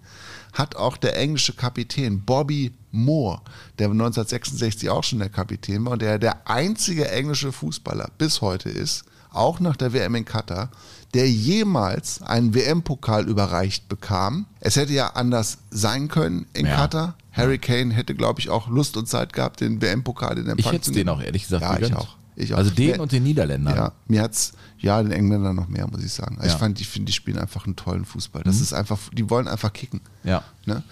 hat 0.55 0.77
auch 0.77 0.97
der 0.97 1.17
englische 1.19 1.53
Kapitän 1.53 2.23
Bobby 2.25 2.73
Moore, 2.91 3.41
der 3.79 3.89
1966 3.91 4.89
auch 4.89 5.05
schon 5.05 5.19
der 5.19 5.29
Kapitän 5.29 5.85
war 5.85 5.93
und 5.93 6.03
der 6.03 6.19
der 6.19 6.49
einzige 6.49 7.11
englische 7.11 7.53
Fußballer 7.53 8.09
bis 8.19 8.41
heute 8.41 8.69
ist, 8.71 9.05
auch 9.31 9.59
nach 9.61 9.77
der 9.77 9.93
WM 9.93 10.15
in 10.15 10.25
Katar, 10.25 10.71
der 11.13 11.29
jemals 11.31 12.23
einen 12.23 12.55
WM-Pokal 12.55 13.27
überreicht 13.29 13.89
bekam. 13.89 14.47
Es 14.61 14.77
hätte 14.77 14.93
ja 14.93 15.09
anders 15.09 15.59
sein 15.71 16.09
können 16.09 16.47
in 16.55 16.67
Ja. 16.67 16.77
Katar. 16.77 17.17
Harry 17.33 17.59
Kane 17.59 17.93
hätte, 17.93 18.15
glaube 18.15 18.39
ich, 18.41 18.49
auch 18.49 18.69
Lust 18.69 18.97
und 18.97 19.09
Zeit 19.09 19.33
gehabt, 19.33 19.61
den 19.61 19.83
WM-Pokal 19.83 20.39
in 20.39 20.47
Empfang 20.49 20.59
Ich 20.59 20.67
hätte 20.67 20.81
zu 20.83 20.91
es 20.93 20.95
denen 20.95 21.07
nehmen. 21.07 21.19
auch 21.19 21.23
ehrlich 21.23 21.43
gesagt 21.43 21.63
ja, 21.63 21.75
ich 21.75 21.81
gegönnt. 21.81 21.97
auch. 21.99 22.17
Ich. 22.37 22.55
Also 22.57 22.71
den 22.71 22.91
Mir- 22.93 23.01
und 23.01 23.13
den 23.13 23.23
Niederländern. 23.23 23.77
Ja, 23.77 23.93
mir 24.09 24.23
hat's, 24.23 24.53
ja, 24.79 25.03
den 25.03 25.13
Engländern 25.13 25.55
noch 25.55 25.69
mehr, 25.69 25.87
muss 25.89 26.03
ich 26.05 26.13
sagen. 26.13 26.37
Also 26.37 26.49
Ja. 26.49 26.55
Ich 26.55 26.59
fand, 26.59 26.81
ich 26.81 26.89
finde, 26.89 27.07
die 27.07 27.13
spielen 27.13 27.39
einfach 27.39 27.65
einen 27.67 27.77
tollen 27.77 28.05
Fußball. 28.05 28.43
Das 28.43 28.57
Mhm. 28.57 28.63
ist 28.63 28.73
einfach, 28.73 28.99
die 29.13 29.31
wollen 29.31 29.47
einfach 29.49 29.73
kicken. 29.73 30.01
Ja. 30.25 30.43
Ne? 30.67 30.83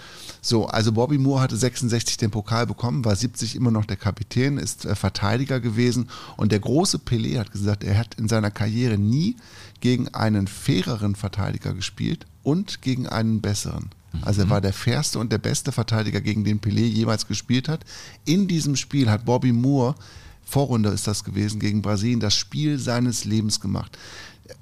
So, 0.41 0.67
also 0.67 0.93
Bobby 0.93 1.19
Moore 1.19 1.41
hatte 1.41 1.57
66 1.57 2.17
den 2.17 2.31
Pokal 2.31 2.67
bekommen, 2.67 3.05
war 3.05 3.17
70 3.17 3.55
immer 3.57 3.71
noch 3.71 3.85
der 3.85 3.97
Kapitän, 3.97 4.59
ist 4.59 4.85
äh, 4.85 4.95
Verteidiger 4.95 5.61
gewesen 5.61 6.09
und 6.37 6.53
der 6.53 6.61
große 6.61 6.99
Pelé 6.99 7.39
hat 7.39 7.51
gesagt, 7.53 7.85
er 7.85 7.99
hat 7.99 8.15
in 8.15 8.29
seiner 8.29 8.51
Karriere 8.51 8.99
nie 8.99 9.37
gegen 9.81 10.09
einen 10.09 10.47
faireren 10.47 11.15
Verteidiger 11.17 11.75
gespielt 11.75 12.27
und 12.43 12.83
gegen 12.83 13.07
einen 13.09 13.41
besseren. 13.41 13.91
Also 14.21 14.43
er 14.43 14.51
war 14.51 14.61
der 14.61 14.75
fairste 14.75 15.19
und 15.19 15.33
der 15.33 15.39
beste 15.39 15.73
Verteidiger, 15.73 16.21
gegen 16.21 16.45
den 16.45 16.61
Pelé 16.61 16.85
jemals 16.85 17.27
gespielt 17.27 17.67
hat. 17.69 17.81
In 18.27 18.47
diesem 18.47 18.77
Spiel 18.77 19.09
hat 19.11 19.25
Bobby 19.25 19.53
Moore, 19.53 19.95
Vorrunde 20.53 20.91
ist 20.91 21.07
das 21.07 21.25
gewesen, 21.25 21.61
gegen 21.61 21.81
Brasilien, 21.81 22.21
das 22.21 22.35
Spiel 22.35 22.79
seines 22.79 23.25
Lebens 23.25 23.59
gemacht. 23.59 23.99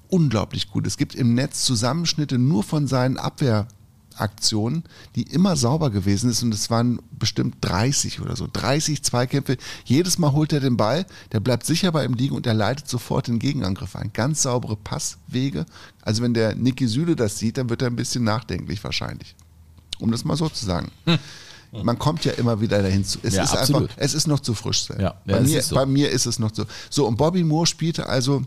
Unglaublich 0.09 0.71
gut. 0.71 0.87
Es 0.87 0.97
gibt 0.97 1.17
im 1.17 1.35
Netz 1.35 1.65
Zusammenschnitte 1.65 2.39
nur 2.39 2.63
von 2.63 2.87
seinen 2.87 3.17
Abwehraktionen, 3.17 4.85
die 5.17 5.23
immer 5.23 5.57
sauber 5.57 5.91
gewesen 5.91 6.31
ist 6.31 6.45
und 6.45 6.55
es 6.55 6.71
waren 6.71 7.01
bestimmt 7.11 7.57
30 7.63 8.21
oder 8.21 8.37
so. 8.37 8.47
30 8.53 9.03
Zweikämpfe. 9.03 9.57
Jedes 9.85 10.19
Mal 10.19 10.31
holt 10.31 10.53
er 10.53 10.61
den 10.61 10.77
Ball, 10.77 11.07
der 11.33 11.41
bleibt 11.41 11.67
sicher 11.67 11.91
bei 11.91 12.05
ihm 12.05 12.15
liegen 12.15 12.37
und 12.37 12.47
er 12.47 12.55
leitet 12.55 12.89
sofort 12.89 13.27
den 13.27 13.41
Gegenangriff 13.41 13.97
ein. 13.97 14.13
Ganz 14.13 14.43
saubere 14.43 14.77
Passwege. 14.77 15.67
Also 16.03 16.23
wenn 16.23 16.35
der 16.35 16.55
Niki 16.55 16.87
Süle 16.87 17.17
das 17.17 17.39
sieht, 17.39 17.59
dann 17.59 17.69
wird 17.69 17.83
er 17.83 17.89
ein 17.89 17.97
bisschen 17.97 18.23
nachdenklich 18.23 18.85
wahrscheinlich. 18.85 19.35
Um 19.99 20.13
das 20.13 20.25
mal 20.25 20.37
so 20.37 20.49
zu 20.49 20.65
sagen. 20.65 20.93
Man 21.73 21.99
kommt 21.99 22.25
ja 22.25 22.33
immer 22.33 22.61
wieder 22.61 22.83
dahin 22.83 23.05
zu. 23.05 23.19
Es 23.23 23.35
Ja, 23.35 23.45
ist 23.45 23.55
absolut. 23.57 23.83
einfach, 23.91 23.95
es 23.99 24.15
ist 24.15 24.27
noch 24.27 24.41
zu 24.41 24.55
frisch. 24.55 24.89
Ja, 24.99 25.15
bei, 25.25 25.41
mir, 25.41 25.59
ist 25.61 25.69
so. 25.69 25.77
bei 25.77 25.87
mir 25.87 26.11
ist 26.11 26.27
es 26.27 26.39
noch 26.39 26.51
so. 26.53 26.65
So, 26.91 27.07
und 27.07 27.17
Bobby 27.17 27.45
Moore 27.45 27.67
spielte 27.67 28.07
also 28.07 28.43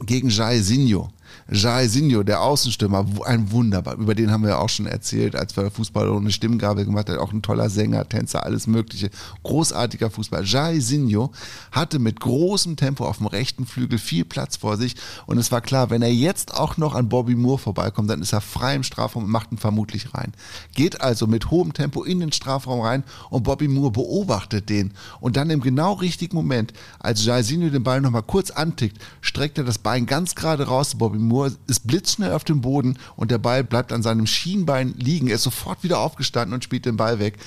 gegen 0.00 0.28
Jairzinho. 0.28 1.10
Jairzinho, 1.50 2.22
der 2.22 2.42
Außenstürmer, 2.42 3.04
ein 3.24 3.50
Wunderbar. 3.50 3.96
Über 3.96 4.14
den 4.14 4.30
haben 4.30 4.42
wir 4.42 4.50
ja 4.50 4.58
auch 4.58 4.68
schon 4.68 4.86
erzählt, 4.86 5.36
als 5.36 5.56
wir 5.56 5.70
Fußball 5.70 6.08
ohne 6.08 6.30
Stimmgabel 6.30 6.84
gemacht 6.84 7.08
haben. 7.08 7.18
Auch 7.18 7.32
ein 7.32 7.42
toller 7.42 7.68
Sänger, 7.68 8.08
Tänzer, 8.08 8.44
alles 8.44 8.66
Mögliche. 8.66 9.10
Großartiger 9.42 10.10
Fußball. 10.10 10.44
Jairzinho 10.44 11.32
hatte 11.72 11.98
mit 11.98 12.20
großem 12.20 12.76
Tempo 12.76 13.06
auf 13.06 13.18
dem 13.18 13.26
rechten 13.26 13.66
Flügel 13.66 13.98
viel 13.98 14.24
Platz 14.24 14.56
vor 14.56 14.76
sich. 14.76 14.94
Und 15.26 15.38
es 15.38 15.50
war 15.52 15.60
klar, 15.60 15.90
wenn 15.90 16.02
er 16.02 16.12
jetzt 16.12 16.54
auch 16.54 16.76
noch 16.76 16.94
an 16.94 17.08
Bobby 17.08 17.34
Moore 17.34 17.58
vorbeikommt, 17.58 18.08
dann 18.08 18.22
ist 18.22 18.32
er 18.32 18.40
frei 18.40 18.76
im 18.76 18.82
Strafraum 18.82 19.24
und 19.24 19.30
macht 19.30 19.52
ihn 19.52 19.58
vermutlich 19.58 20.14
rein. 20.14 20.32
Geht 20.74 21.00
also 21.00 21.26
mit 21.26 21.50
hohem 21.50 21.72
Tempo 21.72 22.04
in 22.04 22.20
den 22.20 22.32
Strafraum 22.32 22.80
rein 22.80 23.04
und 23.30 23.42
Bobby 23.42 23.68
Moore 23.68 23.90
beobachtet 23.90 24.68
den. 24.68 24.92
Und 25.20 25.36
dann 25.36 25.50
im 25.50 25.60
genau 25.60 25.94
richtigen 25.94 26.36
Moment, 26.36 26.72
als 26.98 27.24
Jairzinho 27.24 27.70
den 27.70 27.82
Ball 27.82 28.00
nochmal 28.00 28.22
kurz 28.22 28.50
antickt, 28.50 28.98
streckt 29.20 29.58
er 29.58 29.64
das 29.64 29.78
Bein 29.78 30.06
ganz 30.06 30.34
gerade 30.34 30.66
raus. 30.68 30.94
Bobby 30.94 31.18
Moore 31.18 31.31
ist 31.66 31.86
blitzschnell 31.86 32.32
auf 32.32 32.44
dem 32.44 32.60
Boden 32.60 32.98
und 33.16 33.30
der 33.30 33.38
Ball 33.38 33.64
bleibt 33.64 33.92
an 33.92 34.02
seinem 34.02 34.26
Schienbein 34.26 34.94
liegen. 34.96 35.28
Er 35.28 35.36
ist 35.36 35.42
sofort 35.42 35.82
wieder 35.82 35.98
aufgestanden 35.98 36.54
und 36.54 36.64
spielt 36.64 36.86
den 36.86 36.96
Ball 36.96 37.18
weg. 37.18 37.38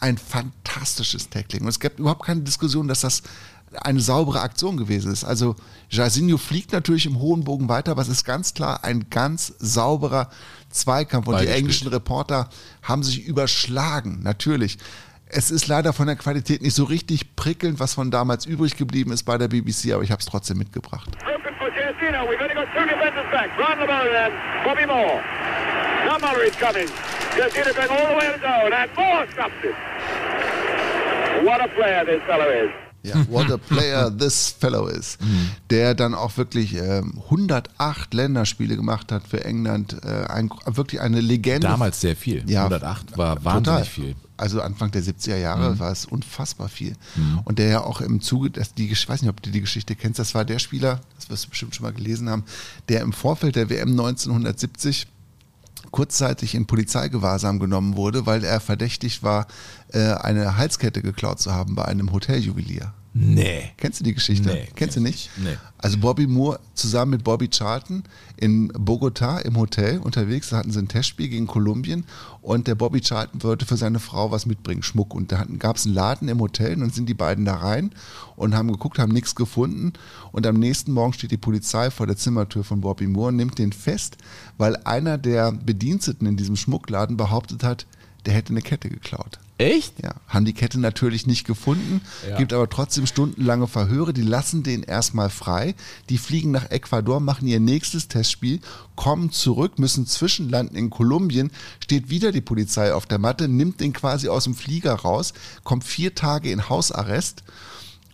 Ein 0.00 0.18
fantastisches 0.18 1.30
Tackling. 1.30 1.62
Und 1.62 1.68
es 1.68 1.80
gibt 1.80 2.00
überhaupt 2.00 2.24
keine 2.24 2.40
Diskussion, 2.40 2.88
dass 2.88 3.00
das 3.00 3.22
eine 3.80 4.00
saubere 4.00 4.40
Aktion 4.40 4.76
gewesen 4.76 5.12
ist. 5.12 5.24
Also 5.24 5.56
Jairzinho 5.90 6.38
fliegt 6.38 6.72
natürlich 6.72 7.06
im 7.06 7.18
hohen 7.18 7.44
Bogen 7.44 7.68
weiter, 7.68 7.92
aber 7.92 8.02
es 8.02 8.08
ist 8.08 8.24
ganz 8.24 8.54
klar 8.54 8.84
ein 8.84 9.08
ganz 9.10 9.54
sauberer 9.58 10.30
Zweikampf. 10.70 11.26
Und 11.26 11.34
die 11.34 11.38
Beigespielt. 11.38 11.58
englischen 11.58 11.88
Reporter 11.88 12.48
haben 12.82 13.02
sich 13.02 13.24
überschlagen, 13.24 14.20
natürlich. 14.22 14.78
Es 15.26 15.50
ist 15.50 15.66
leider 15.66 15.94
von 15.94 16.06
der 16.06 16.16
Qualität 16.16 16.60
nicht 16.60 16.74
so 16.74 16.84
richtig 16.84 17.36
prickelnd, 17.36 17.80
was 17.80 17.94
von 17.94 18.10
damals 18.10 18.44
übrig 18.44 18.76
geblieben 18.76 19.12
ist 19.12 19.22
bei 19.22 19.38
der 19.38 19.48
BBC, 19.48 19.92
aber 19.92 20.02
ich 20.02 20.10
habe 20.10 20.20
es 20.20 20.26
trotzdem 20.26 20.58
mitgebracht. 20.58 21.08
Back. 23.48 23.58
Ron 23.58 23.78
Lamone 23.78 24.14
and 24.14 24.64
Bobby 24.64 24.86
Moore. 24.86 25.22
Now 26.20 26.40
is 26.40 26.54
coming. 26.56 26.86
Giacchino 26.86 27.74
going 27.74 27.90
all 27.90 28.08
the 28.08 28.18
way 28.18 28.26
to 28.26 28.38
the 28.38 28.40
zone 28.40 28.72
and 28.72 28.90
Moore 28.96 29.26
stops 29.32 29.54
it. 29.64 29.74
What 31.44 31.64
a 31.64 31.68
player 31.68 32.04
this 32.04 32.22
fellow 32.24 32.48
is. 32.48 32.81
Ja, 33.04 33.14
what 33.28 33.50
a 33.50 33.56
player 33.56 34.10
this 34.16 34.54
fellow 34.58 34.86
is. 34.86 35.18
Mhm. 35.20 35.50
Der 35.70 35.94
dann 35.94 36.14
auch 36.14 36.36
wirklich 36.36 36.74
ähm, 36.76 37.20
108 37.24 38.14
Länderspiele 38.14 38.76
gemacht 38.76 39.10
hat 39.10 39.26
für 39.26 39.44
England. 39.44 39.96
Äh, 40.04 40.26
ein, 40.26 40.50
wirklich 40.66 41.00
eine 41.00 41.20
Legende. 41.20 41.66
Damals 41.66 42.00
sehr 42.00 42.14
viel. 42.16 42.44
Ja, 42.48 42.64
108 42.64 43.18
war 43.18 43.36
total. 43.36 43.44
wahnsinnig 43.44 43.90
viel. 43.90 44.14
Also 44.36 44.60
Anfang 44.60 44.90
der 44.90 45.02
70er 45.02 45.36
Jahre 45.36 45.72
Mhm. 45.74 45.78
war 45.78 45.92
es 45.92 46.04
unfassbar 46.06 46.68
viel. 46.68 46.94
Mhm. 47.16 47.40
Und 47.44 47.58
der 47.58 47.68
ja 47.68 47.80
auch 47.84 48.00
im 48.00 48.20
Zuge, 48.20 48.50
das, 48.50 48.74
die, 48.74 48.90
ich 48.90 49.08
weiß 49.08 49.22
nicht, 49.22 49.30
ob 49.30 49.40
du 49.42 49.50
die 49.50 49.60
Geschichte 49.60 49.94
kennst, 49.94 50.18
das 50.18 50.34
war 50.34 50.44
der 50.44 50.58
Spieler, 50.58 51.00
das 51.16 51.28
wirst 51.30 51.44
du 51.44 51.50
bestimmt 51.50 51.74
schon 51.76 51.84
mal 51.84 51.92
gelesen 51.92 52.28
haben, 52.28 52.44
der 52.88 53.02
im 53.02 53.12
Vorfeld 53.12 53.56
der 53.56 53.68
WM 53.70 53.90
1970 53.90 55.06
kurzzeitig 55.92 56.56
in 56.56 56.66
Polizeigewahrsam 56.66 57.60
genommen 57.60 57.96
wurde, 57.96 58.26
weil 58.26 58.42
er 58.42 58.58
verdächtigt 58.58 59.22
war, 59.22 59.46
äh, 59.92 60.14
eine 60.14 60.56
Halskette 60.56 61.02
geklaut 61.02 61.38
zu 61.38 61.52
haben 61.52 61.76
bei 61.76 61.84
einem 61.84 62.10
Hoteljuwelier. 62.10 62.92
Nee. 63.14 63.72
Kennst 63.76 64.00
du 64.00 64.04
die 64.04 64.14
Geschichte? 64.14 64.48
Nee, 64.48 64.68
Kennst 64.74 64.96
du 64.96 65.00
nicht? 65.00 65.28
Nee. 65.36 65.56
Also 65.76 65.98
Bobby 65.98 66.26
Moore 66.26 66.60
zusammen 66.74 67.10
mit 67.10 67.24
Bobby 67.24 67.48
Charlton 67.48 68.04
in 68.36 68.68
Bogota 68.68 69.38
im 69.40 69.56
Hotel 69.56 69.98
unterwegs, 69.98 70.48
da 70.48 70.58
hatten 70.58 70.70
sie 70.70 70.78
ein 70.78 70.88
Testspiel 70.88 71.28
gegen 71.28 71.46
Kolumbien 71.46 72.04
und 72.40 72.68
der 72.68 72.74
Bobby 72.74 73.00
Charlton 73.00 73.42
wollte 73.42 73.66
für 73.66 73.76
seine 73.76 73.98
Frau 73.98 74.30
was 74.30 74.46
mitbringen, 74.46 74.82
Schmuck. 74.82 75.14
Und 75.14 75.30
da 75.30 75.44
gab 75.58 75.76
es 75.76 75.84
einen 75.84 75.94
Laden 75.94 76.28
im 76.28 76.40
Hotel 76.40 76.74
und 76.74 76.80
dann 76.80 76.90
sind 76.90 77.08
die 77.08 77.14
beiden 77.14 77.44
da 77.44 77.56
rein 77.56 77.90
und 78.36 78.54
haben 78.54 78.72
geguckt, 78.72 78.98
haben 78.98 79.12
nichts 79.12 79.34
gefunden. 79.34 79.92
Und 80.32 80.46
am 80.46 80.58
nächsten 80.58 80.92
Morgen 80.92 81.12
steht 81.12 81.32
die 81.32 81.36
Polizei 81.36 81.90
vor 81.90 82.06
der 82.06 82.16
Zimmertür 82.16 82.64
von 82.64 82.80
Bobby 82.80 83.06
Moore 83.06 83.28
und 83.28 83.36
nimmt 83.36 83.58
den 83.58 83.72
fest, 83.72 84.16
weil 84.56 84.76
einer 84.84 85.18
der 85.18 85.52
Bediensteten 85.52 86.26
in 86.26 86.36
diesem 86.38 86.56
Schmuckladen 86.56 87.18
behauptet 87.18 87.62
hat, 87.62 87.86
der 88.24 88.32
hätte 88.34 88.50
eine 88.50 88.62
Kette 88.62 88.88
geklaut. 88.88 89.38
Echt? 89.62 90.02
Ja, 90.02 90.14
haben 90.26 90.44
die 90.44 90.54
Kette 90.54 90.80
natürlich 90.80 91.26
nicht 91.26 91.46
gefunden, 91.46 92.00
Ja. 92.28 92.36
gibt 92.36 92.52
aber 92.52 92.68
trotzdem 92.68 93.06
stundenlange 93.06 93.68
Verhöre, 93.68 94.12
die 94.12 94.22
lassen 94.22 94.62
den 94.62 94.82
erstmal 94.82 95.30
frei, 95.30 95.74
die 96.08 96.18
fliegen 96.18 96.50
nach 96.50 96.70
Ecuador, 96.70 97.20
machen 97.20 97.46
ihr 97.46 97.60
nächstes 97.60 98.08
Testspiel, 98.08 98.60
kommen 98.96 99.30
zurück, 99.30 99.78
müssen 99.78 100.06
zwischenlanden 100.06 100.76
in 100.76 100.90
Kolumbien, 100.90 101.50
steht 101.82 102.10
wieder 102.10 102.32
die 102.32 102.40
Polizei 102.40 102.92
auf 102.92 103.06
der 103.06 103.18
Matte, 103.18 103.46
nimmt 103.46 103.80
den 103.80 103.92
quasi 103.92 104.28
aus 104.28 104.44
dem 104.44 104.54
Flieger 104.54 104.94
raus, 104.94 105.32
kommt 105.62 105.84
vier 105.84 106.14
Tage 106.14 106.50
in 106.50 106.68
Hausarrest 106.68 107.44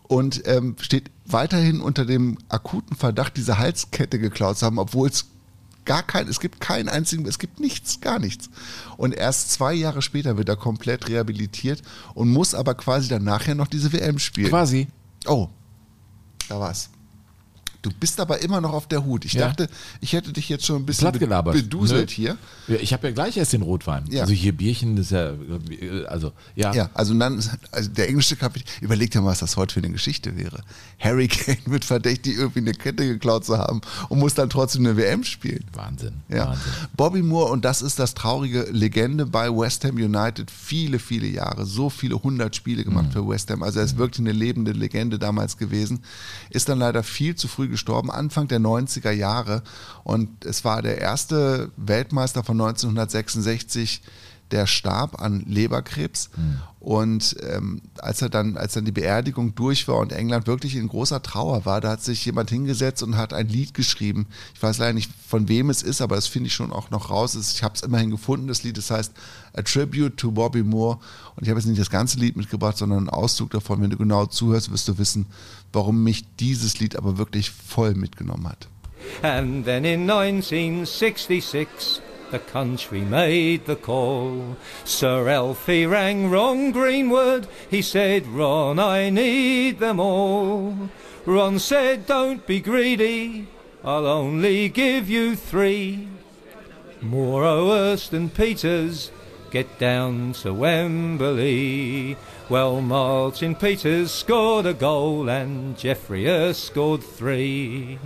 und 0.03 0.43
ähm, 0.47 0.77
steht 0.81 1.11
weiterhin 1.25 1.81
unter 1.81 2.05
dem 2.05 2.39
akuten 2.49 2.97
Verdacht, 2.97 3.37
diese 3.37 3.59
Halskette 3.59 4.19
geklaut 4.19 4.59
zu 4.59 4.67
haben, 4.67 4.79
obwohl 4.79 5.09
es 5.09 5.27
gar 5.89 6.03
kein, 6.03 6.29
es 6.29 6.39
gibt 6.39 6.61
keinen 6.61 6.89
einzigen, 6.89 7.27
es 7.27 7.39
gibt 7.39 7.59
nichts, 7.59 8.01
gar 8.01 8.19
nichts. 8.19 8.51
Und 8.99 9.15
erst 9.15 9.51
zwei 9.51 9.73
Jahre 9.73 10.03
später 10.03 10.37
wird 10.37 10.49
er 10.49 10.57
komplett 10.57 11.09
rehabilitiert 11.09 11.83
und 12.15 12.29
muss 12.29 12.55
aber 12.55 12.75
quasi 12.75 13.09
dann 13.09 13.25
nachher 13.25 13.55
noch 13.55 13.67
diese 13.67 13.93
WM 13.93 14.19
spielen. 14.19 14.51
Quasi. 14.51 14.89
Oh, 15.27 15.49
da 16.49 16.61
war's. 16.61 16.91
Du 17.81 17.91
bist 18.01 18.19
aber 18.19 18.43
immer 18.43 18.61
noch 18.61 18.73
auf 18.73 18.89
der 18.89 19.05
Hut. 19.05 19.25
Ich 19.25 19.35
Ja. 19.35 19.47
dachte, 19.49 19.69
ich 20.01 20.13
hätte 20.13 20.33
dich 20.33 20.49
jetzt 20.49 20.67
schon 20.67 20.83
ein 20.83 20.87
bisschen 20.87 21.13
gelabert. 21.13 21.55
beduselt 21.55 22.09
Nö. 22.11 22.15
hier. 22.15 22.37
Ja, 22.67 22.77
ich 22.81 22.93
habe 22.93 23.07
ja 23.09 23.15
gleich 23.15 23.37
erst 23.37 23.53
den 23.53 23.63
Rotwein. 23.63 24.05
Ja. 24.11 24.23
Also 24.23 24.33
hier 24.35 24.53
Bierchen, 24.53 24.97
das 24.97 25.07
ist 25.07 25.13
ja, 25.13 25.33
also 26.09 26.33
ja. 26.57 26.75
Ja, 26.75 26.91
also 26.95 27.15
dann, 27.15 27.41
also 27.71 27.91
der 27.91 28.09
englische 28.09 28.35
Kapitän, 28.35 28.67
überleg 28.81 29.13
dir 29.13 29.21
mal, 29.21 29.29
was 29.31 29.39
das 29.39 29.57
heute 29.57 29.75
für 29.75 29.81
eine 29.81 29.91
Geschichte 29.91 30.37
wäre. 30.37 30.63
Harry 30.99 31.29
Kane 31.29 31.59
wird 31.67 31.85
verdächtig, 31.85 32.37
irgendwie 32.37 32.59
eine 32.59 32.73
Kette 32.73 33.07
geklaut 33.07 33.45
zu 33.45 33.57
haben 33.59 33.81
und 34.09 34.19
muss 34.19 34.35
dann 34.35 34.51
trotzdem 34.51 34.85
eine 34.85 34.97
WM 34.97 35.23
spielen. 35.23 35.65
Wahnsinn. 35.73 36.15
Ja. 36.29 36.49
Wahnsinn. 36.49 36.73
Bobby 36.97 37.23
Moore, 37.23 37.53
und 37.53 37.65
das 37.65 37.81
ist 37.81 38.01
das 38.01 38.15
traurige 38.15 38.63
Legende 38.73 39.25
bei 39.25 39.49
West 39.51 39.85
Ham 39.85 39.97
United, 39.97 40.51
viele, 40.51 40.99
viele 40.99 41.29
Jahre, 41.29 41.65
so 41.65 41.91
viele 41.91 42.21
hundert 42.21 42.57
Spiele 42.57 42.83
gemacht 42.83 43.13
für 43.13 43.27
West 43.29 43.51
Ham. 43.53 43.63
Also 43.63 43.79
er 43.79 43.85
ist 43.85 43.97
wirklich 43.99 44.19
eine 44.21 44.33
lebende 44.33 44.73
Legende 44.73 45.19
damals 45.19 45.57
gewesen. 45.57 46.01
Ist 46.51 46.69
dann 46.69 46.81
leider 46.81 47.05
viel 47.05 47.37
zu 47.37 47.47
früh 47.47 47.68
gestorben, 47.69 48.11
Anfang 48.11 48.49
der 48.49 48.61
90er 48.61 49.11
Jahre. 49.11 49.63
Und 50.05 50.45
es 50.45 50.65
war 50.65 50.83
der 50.83 50.99
erste 51.01 51.71
Weltmeister 51.77 52.45
von 52.45 52.61
1966, 52.61 54.03
der 54.51 54.67
starb 54.67 55.21
an 55.21 55.45
Leberkrebs. 55.47 56.31
Und 56.81 57.37
ähm, 57.43 57.83
als 57.99 58.23
er 58.23 58.29
dann, 58.29 58.57
als 58.57 58.75
dann 58.75 58.85
die 58.85 58.93
Beerdigung 58.93 59.55
durch 59.55 59.89
war 59.89 59.97
und 59.97 60.13
England 60.13 60.47
wirklich 60.47 60.77
in 60.77 60.89
großer 60.89 61.23
Trauer 61.23 61.67
war, 61.67 61.81
da 61.81 61.91
hat 61.91 62.03
sich 62.03 62.25
jemand 62.25 62.51
hingesetzt 62.51 63.03
und 63.03 63.17
hat 63.17 63.33
ein 63.33 63.49
Lied 63.49 63.75
geschrieben. 63.75 64.27
Ich 64.55 64.63
weiß 64.63 64.79
leider 64.79 64.93
nicht, 64.93 65.11
von 65.27 65.49
wem 65.49 65.71
es 65.71 65.83
ist, 65.83 66.01
aber 66.01 66.15
das 66.15 66.29
finde 66.29 66.47
ich 66.47 66.55
schon 66.55 66.73
auch 66.73 66.91
noch 66.91 67.11
raus. 67.11 67.35
Ich 67.35 67.63
habe 67.63 67.75
es 67.75 67.83
immerhin 67.83 68.11
gefunden, 68.11 68.47
das 68.47 68.63
Lied. 68.63 68.79
Das 68.79 68.91
heißt 68.91 69.13
A 69.55 69.63
Tribute 69.63 70.17
to 70.17 70.31
Bobby 70.31 70.63
Moore. 70.63 70.99
Und 71.37 71.43
ich 71.43 71.51
habe 71.51 71.59
jetzt 71.59 71.67
nicht 71.67 71.81
das 71.81 71.91
ganze 71.91 72.19
Lied 72.19 72.37
mitgebracht, 72.37 72.79
sondern 72.79 72.99
einen 72.99 73.11
Auszug 73.11 73.51
davon. 73.51 73.83
Wenn 73.83 73.91
du 73.91 73.97
genau 73.97 74.27
zuhörst, 74.27 74.71
wirst 74.71 74.89
du 74.89 74.99
wissen, 74.99 75.27
warum 75.73 76.05
mich 76.05 76.25
dieses 76.39 76.79
Lied 76.79 76.97
aber 76.97 77.19
wirklich 77.19 77.51
voll 77.51 77.95
mitgenommen 77.95 78.49
hat. 78.49 78.69
And 79.23 79.65
then 79.65 79.85
in 79.85 80.09
1966, 80.09 82.01
the 82.31 82.39
country 82.39 83.01
made 83.01 83.67
the 83.67 83.77
call. 83.77 84.57
Sir 84.85 85.29
Alfie 85.29 85.87
rang 85.87 86.31
Ron 86.31 86.71
Greenwood. 86.71 87.47
He 87.71 87.83
said, 87.83 88.27
Ron, 88.27 88.79
I 88.79 89.11
need 89.11 89.79
them 89.79 90.01
all. 90.01 90.91
Ron 91.27 91.59
said, 91.59 92.07
Don't 92.07 92.47
be 92.47 92.61
greedy. 92.61 93.49
I'll 93.85 94.07
only 94.07 94.69
give 94.69 95.09
you 95.09 95.37
three. 95.37 96.09
Moore, 97.01 97.43
Owerst 97.43 98.13
and 98.13 98.33
Peters 98.33 99.11
get 99.51 99.79
down 99.79 100.33
to 100.35 100.53
Wembley. 100.53 102.17
Well, 102.51 102.81
Martin 102.81 103.57
Peters 103.57 104.11
scored 104.11 104.65
a 104.65 104.73
goal 104.73 105.29
and 105.29 105.77
Jeffrey 105.77 106.25
Hurst 106.25 106.65
scored 106.65 107.03
three. 107.03 107.99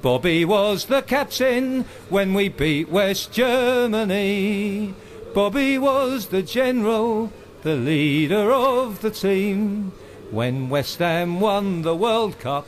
Bobby 0.00 0.46
was 0.46 0.86
the 0.86 1.02
captain 1.02 1.84
when 2.08 2.32
we 2.32 2.48
beat 2.48 2.88
West 2.88 3.32
Germany. 3.32 4.94
Bobby 5.34 5.76
was 5.76 6.28
the 6.28 6.42
general, 6.42 7.30
the 7.64 7.76
leader 7.76 8.50
of 8.50 9.02
the 9.02 9.10
team 9.10 9.92
when 10.30 10.70
West 10.70 10.98
Ham 11.00 11.38
won 11.38 11.82
the 11.82 11.94
World 11.94 12.38
Cup 12.38 12.66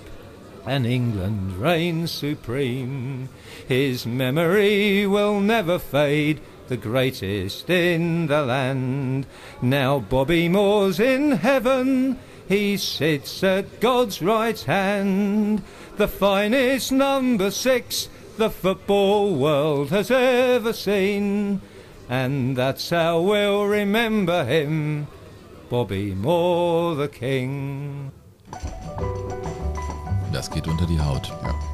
and 0.67 0.87
England 0.87 1.57
reigned 1.57 2.11
supreme. 2.11 3.31
His 3.67 4.05
memory 4.05 5.07
will 5.07 5.41
never 5.41 5.79
fade, 5.79 6.41
the 6.75 6.89
greatest 6.89 7.71
in 7.71 8.27
the 8.27 8.43
land. 8.43 9.25
Now 9.63 10.01
Bobby 10.01 10.49
Moore's 10.49 10.99
in 10.99 11.31
heaven, 11.31 12.19
he 12.49 12.77
sits 12.77 13.45
at 13.45 13.79
God's 13.79 14.21
right 14.21 14.59
hand, 14.59 15.63
the 15.99 16.09
finest 16.09 16.91
number 16.91 17.53
six 17.53 18.09
the 18.39 18.51
football 18.51 19.37
world 19.37 19.91
has 19.91 20.11
ever 20.11 20.73
seen. 20.73 21.61
And 22.09 22.57
that's 22.57 22.91
how 22.91 23.21
we'll 23.21 23.67
remember 23.67 24.45
him, 24.45 25.07
Bobby 25.71 26.13
Moore 26.13 26.97
the 26.97 27.07
King. 27.07 28.11
Das 30.33 30.51
geht 30.51 30.67
unter 30.67 30.87
die 30.87 30.99
Haut. 30.99 31.29
Ja. 31.29 31.74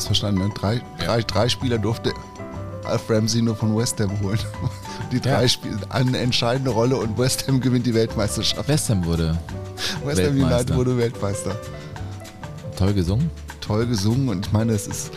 Hast 0.00 0.06
verstanden, 0.06 0.40
ne? 0.40 0.50
Drei, 0.54 0.80
drei, 0.98 1.20
drei 1.20 1.46
Spieler 1.50 1.76
durfte 1.76 2.14
Alf 2.86 3.10
Ramsey 3.10 3.42
nur 3.42 3.54
von 3.54 3.76
West 3.76 4.00
Ham 4.00 4.18
holen. 4.22 4.38
Die 5.12 5.20
drei 5.20 5.42
Ja. 5.42 5.48
spielen 5.48 5.78
eine 5.90 6.16
entscheidende 6.16 6.70
Rolle 6.70 6.96
und 6.96 7.18
West 7.18 7.46
Ham 7.46 7.60
gewinnt 7.60 7.84
die 7.84 7.92
Weltmeisterschaft. 7.92 8.66
West 8.66 8.88
Ham 8.88 9.04
wurde 9.04 9.36
West 10.02 10.18
Ham 10.22 10.28
Weltmeister. 10.28 10.46
United 10.56 10.74
wurde 10.76 10.96
Weltmeister. 10.96 11.54
Toll 12.78 12.94
gesungen. 12.94 13.30
Toll 13.60 13.86
gesungen 13.86 14.30
und 14.30 14.46
ich 14.46 14.52
meine, 14.52 14.72
es 14.72 14.86
ist 14.86 15.10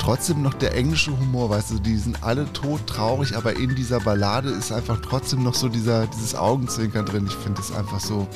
trotzdem 0.00 0.42
noch 0.42 0.54
der 0.54 0.74
englische 0.74 1.16
Humor, 1.16 1.50
weißt 1.50 1.70
du, 1.70 1.78
die 1.78 1.96
sind 1.96 2.20
alle 2.24 2.52
todtraurig, 2.52 3.36
aber 3.36 3.54
in 3.54 3.76
dieser 3.76 4.00
Ballade 4.00 4.50
ist 4.50 4.72
einfach 4.72 5.00
trotzdem 5.00 5.44
noch 5.44 5.54
so 5.54 5.68
dieser, 5.68 6.08
dieses 6.08 6.34
Augenzwinkern 6.34 7.06
drin. 7.06 7.26
Ich 7.28 7.36
finde 7.36 7.60
es 7.60 7.70
einfach 7.70 8.00
so. 8.00 8.26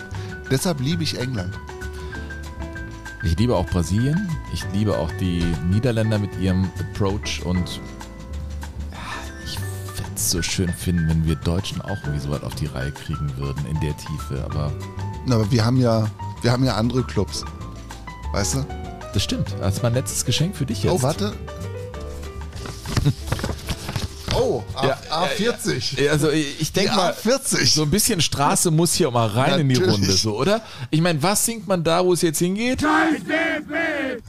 Deshalb 0.49 0.79
liebe 0.79 1.03
ich 1.03 1.19
England. 1.19 1.59
Ich 3.25 3.39
liebe 3.39 3.57
auch 3.57 3.67
Brasilien. 3.67 4.29
Ich 4.53 4.65
liebe 4.73 4.97
auch 4.99 5.11
die 5.19 5.43
Niederländer 5.71 6.19
mit 6.19 6.39
ihrem 6.39 6.71
Approach 6.79 7.43
und 7.45 7.81
ja, 8.93 8.99
ich 9.45 9.59
würde 9.59 10.11
es 10.15 10.31
so 10.31 10.43
schön 10.43 10.69
finden, 10.69 11.09
wenn 11.09 11.27
wir 11.27 11.35
Deutschen 11.37 11.81
auch 11.81 11.97
irgendwie 12.03 12.21
so 12.21 12.31
was 12.31 12.43
auf 12.43 12.55
die 12.55 12.67
Reihe 12.67 12.93
kriegen 12.93 13.35
würden 13.37 13.65
in 13.67 13.81
der 13.81 13.97
Tiefe. 13.97 14.45
Aber 14.45 14.71
Na, 15.27 15.37
aber 15.37 15.51
wir 15.51 15.65
haben 15.65 15.81
ja, 15.81 16.07
wir 16.43 16.53
haben 16.53 16.65
ja 16.65 16.77
andere 16.77 17.03
Clubs. 17.03 17.45
Weißt 18.33 18.57
du? 18.57 18.67
Das 19.15 19.23
stimmt. 19.23 19.55
Das 19.61 19.77
ist 19.77 19.83
mein 19.83 19.95
letztes 19.95 20.25
Geschenk 20.25 20.55
für 20.57 20.67
dich 20.67 20.83
jetzt. 20.83 20.93
Oh, 20.93 21.03
warte. 21.03 21.33
Oh, 25.21 25.25
A, 25.25 25.29
Ja, 25.39 25.53
A40. 25.53 26.01
Ja, 26.03 26.13
Also 26.13 26.31
ich 26.31 26.73
denke 26.73 26.95
mal, 26.95 27.13
A40. 27.13 27.75
so 27.75 27.83
ein 27.83 27.91
bisschen 27.91 28.21
Straße 28.21 28.71
muss 28.71 28.95
hier 28.95 29.11
mal 29.11 29.29
rein 29.29 29.61
in 29.61 29.69
die 29.69 29.75
Natürlich. 29.77 29.95
Runde, 29.95 30.13
so, 30.13 30.37
oder? 30.39 30.61
Ich 30.91 31.01
meine, 31.01 31.23
was 31.23 31.45
singt 31.45 31.67
man 31.67 31.83
da, 31.85 32.05
wo 32.05 32.13
es 32.13 32.23
jetzt 32.23 32.39
hingeht? 32.39 32.83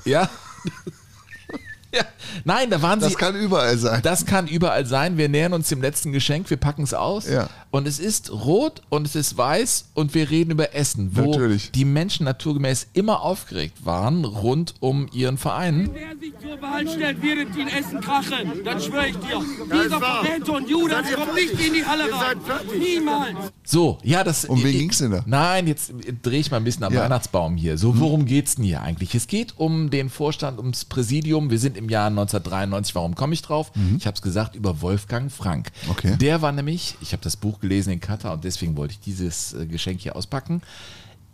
Ja. 0.06 0.30
ja. 1.94 2.04
Nein, 2.44 2.70
da 2.70 2.82
waren 2.82 3.00
sie. 3.00 3.08
Das 3.08 3.18
kann 3.18 3.36
überall 3.36 3.78
sein. 3.78 4.02
Das 4.04 4.26
kann 4.26 4.48
überall 4.48 4.86
sein. 4.86 5.18
Wir 5.18 5.30
nähern 5.30 5.54
uns 5.54 5.70
dem 5.70 5.82
letzten 5.82 6.12
Geschenk, 6.12 6.50
wir 6.50 6.58
packen 6.58 6.84
es 6.84 6.94
aus. 6.94 7.28
Ja. 7.28 7.50
Und 7.76 7.90
es 7.90 8.00
ist 8.00 8.32
rot 8.32 8.82
und 8.88 9.06
es 9.06 9.18
ist 9.18 9.38
weiß 9.38 9.90
und 9.96 10.14
wir 10.14 10.30
reden 10.30 10.52
über 10.52 10.74
Essen, 10.74 11.10
wo 11.14 11.32
Natürlich. 11.32 11.72
die 11.72 11.84
Menschen 11.84 12.24
naturgemäß 12.24 12.88
immer 12.94 13.20
aufgeregt 13.22 13.86
waren 13.86 14.24
rund 14.24 14.76
um 14.80 15.08
ihren 15.12 15.38
Verein. 15.38 15.90
Wer 15.92 16.16
sich 16.18 16.32
zur 16.40 16.62
Wahl 16.62 16.88
stellt, 16.88 17.22
wird 17.22 17.54
in 17.58 17.68
Essen 17.68 18.00
krachen. 18.00 18.64
Das 18.64 18.86
schwöre 18.86 19.10
ich 19.10 19.18
dir. 19.18 19.42
Dieser 19.74 20.00
verdammte 20.00 20.52
und 20.54 20.70
Judas 20.70 21.06
kommt 21.14 21.34
nicht 21.34 21.52
in 21.68 21.74
die 21.74 21.86
Halle 21.86 22.04
rein. 22.14 22.38
Niemals. 22.80 23.52
So, 23.66 23.98
ja, 24.04 24.24
das. 24.24 24.46
Um 24.46 24.64
wen 24.64 24.70
ich- 24.70 24.78
ging's 24.80 25.00
denn 25.00 25.12
da? 25.12 25.24
Nein, 25.26 25.68
jetzt 25.68 25.92
drehe 26.22 26.40
ich 26.40 26.52
mal 26.52 26.58
ein 26.58 26.64
bisschen 26.64 26.86
am 26.86 26.94
Ja. 26.94 27.02
Weihnachtsbaum 27.02 27.58
hier. 27.58 27.78
So, 27.78 28.00
worum 28.00 28.24
geht's 28.24 28.56
denn 28.56 28.64
hier 28.64 28.84
eigentlich? 28.84 29.14
Es 29.16 29.28
geht 29.28 29.56
um 29.58 29.90
den 29.90 30.10
Vorstand, 30.10 30.60
ums 30.60 30.86
Präsidium. 30.86 31.50
Wir 31.50 31.60
sind 31.60 31.76
im 31.76 31.90
Jahr 31.90 32.10
1993. 32.10 32.96
Warum 32.96 33.16
komme 33.16 33.34
ich 33.34 33.42
drauf? 33.42 33.74
Ich 33.98 34.08
habe 34.08 34.16
es 34.16 34.22
gesagt 34.22 34.56
über 34.56 34.82
Wolfgang 34.82 35.30
Frank. 35.30 35.72
Okay. 35.90 36.16
Der 36.16 36.42
war 36.42 36.54
nämlich, 36.54 36.96
ich 37.02 37.12
habe 37.12 37.22
das 37.22 37.36
Buch 37.36 37.60
gelesen 37.68 37.92
in 37.92 38.00
Katar 38.00 38.34
und 38.34 38.44
deswegen 38.44 38.78
wollte 38.78 38.94
ich 38.94 39.00
dieses 39.00 39.54
äh, 39.54 39.66
Geschenk 39.66 40.00
hier 40.02 40.16
auspacken. 40.16 40.62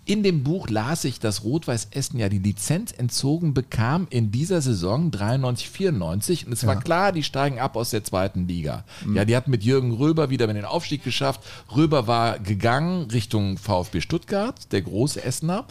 In 0.03 0.23
dem 0.23 0.41
Buch 0.43 0.67
las 0.67 1.03
ich, 1.03 1.19
dass 1.19 1.43
Rot-Weiß 1.43 1.89
Essen 1.91 2.17
ja 2.17 2.27
die 2.27 2.39
Lizenz 2.39 2.91
entzogen 2.91 3.53
bekam 3.53 4.07
in 4.09 4.31
dieser 4.31 4.59
Saison 4.59 5.11
93, 5.11 5.69
94 5.69 6.47
und 6.47 6.53
es 6.53 6.65
war 6.65 6.79
klar, 6.79 7.11
die 7.11 7.21
steigen 7.21 7.59
ab 7.59 7.75
aus 7.75 7.91
der 7.91 8.03
zweiten 8.03 8.47
Liga. 8.47 8.83
Ja, 9.13 9.25
die 9.25 9.35
hatten 9.35 9.51
mit 9.51 9.63
Jürgen 9.63 9.91
Röber 9.91 10.31
wieder 10.31 10.47
den 10.47 10.65
Aufstieg 10.65 11.03
geschafft. 11.03 11.41
Röber 11.75 12.07
war 12.07 12.39
gegangen 12.39 13.11
Richtung 13.11 13.59
VfB 13.59 14.01
Stuttgart, 14.01 14.71
der 14.71 14.81
große 14.81 15.23
Essener. 15.23 15.65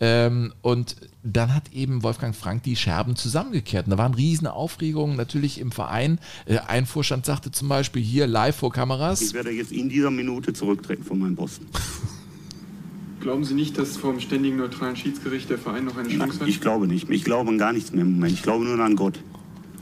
Ähm, 0.00 0.54
und 0.62 0.96
dann 1.32 1.54
hat 1.54 1.72
eben 1.72 2.02
Wolfgang 2.02 2.34
Frank 2.34 2.62
die 2.62 2.76
Scherben 2.76 3.16
zusammengekehrt. 3.16 3.86
Und 3.86 3.90
da 3.90 3.98
waren 3.98 4.14
riesen 4.14 4.46
Aufregungen 4.46 5.16
natürlich 5.16 5.60
im 5.60 5.72
Verein. 5.72 6.18
Äh, 6.46 6.58
ein 6.66 6.86
Vorstand 6.86 7.26
sagte 7.26 7.50
zum 7.50 7.68
Beispiel 7.68 8.02
hier 8.02 8.26
live 8.26 8.56
vor 8.56 8.72
Kameras. 8.72 9.20
Ich 9.22 9.34
werde 9.34 9.50
jetzt 9.50 9.72
in 9.72 9.88
dieser 9.88 10.10
Minute 10.10 10.52
zurücktreten 10.52 11.04
von 11.04 11.18
meinem 11.18 11.36
Posten. 11.36 11.66
Glauben 13.20 13.44
Sie 13.44 13.54
nicht, 13.54 13.76
dass 13.76 13.96
vor 13.96 14.12
dem 14.12 14.20
ständigen 14.20 14.56
neutralen 14.56 14.94
Schiedsgericht 14.94 15.50
der 15.50 15.58
Verein 15.58 15.84
noch 15.84 15.96
eine 15.96 16.08
Chance 16.08 16.40
hat? 16.40 16.48
Ich 16.48 16.60
glaube 16.60 16.86
nicht. 16.86 17.10
Ich 17.10 17.24
glaube 17.24 17.50
an 17.50 17.58
gar 17.58 17.72
nichts 17.72 17.92
mehr 17.92 18.02
im 18.02 18.12
Moment. 18.12 18.32
Ich 18.32 18.42
glaube 18.42 18.64
nur 18.64 18.78
an 18.78 18.94
Gott. 18.94 19.18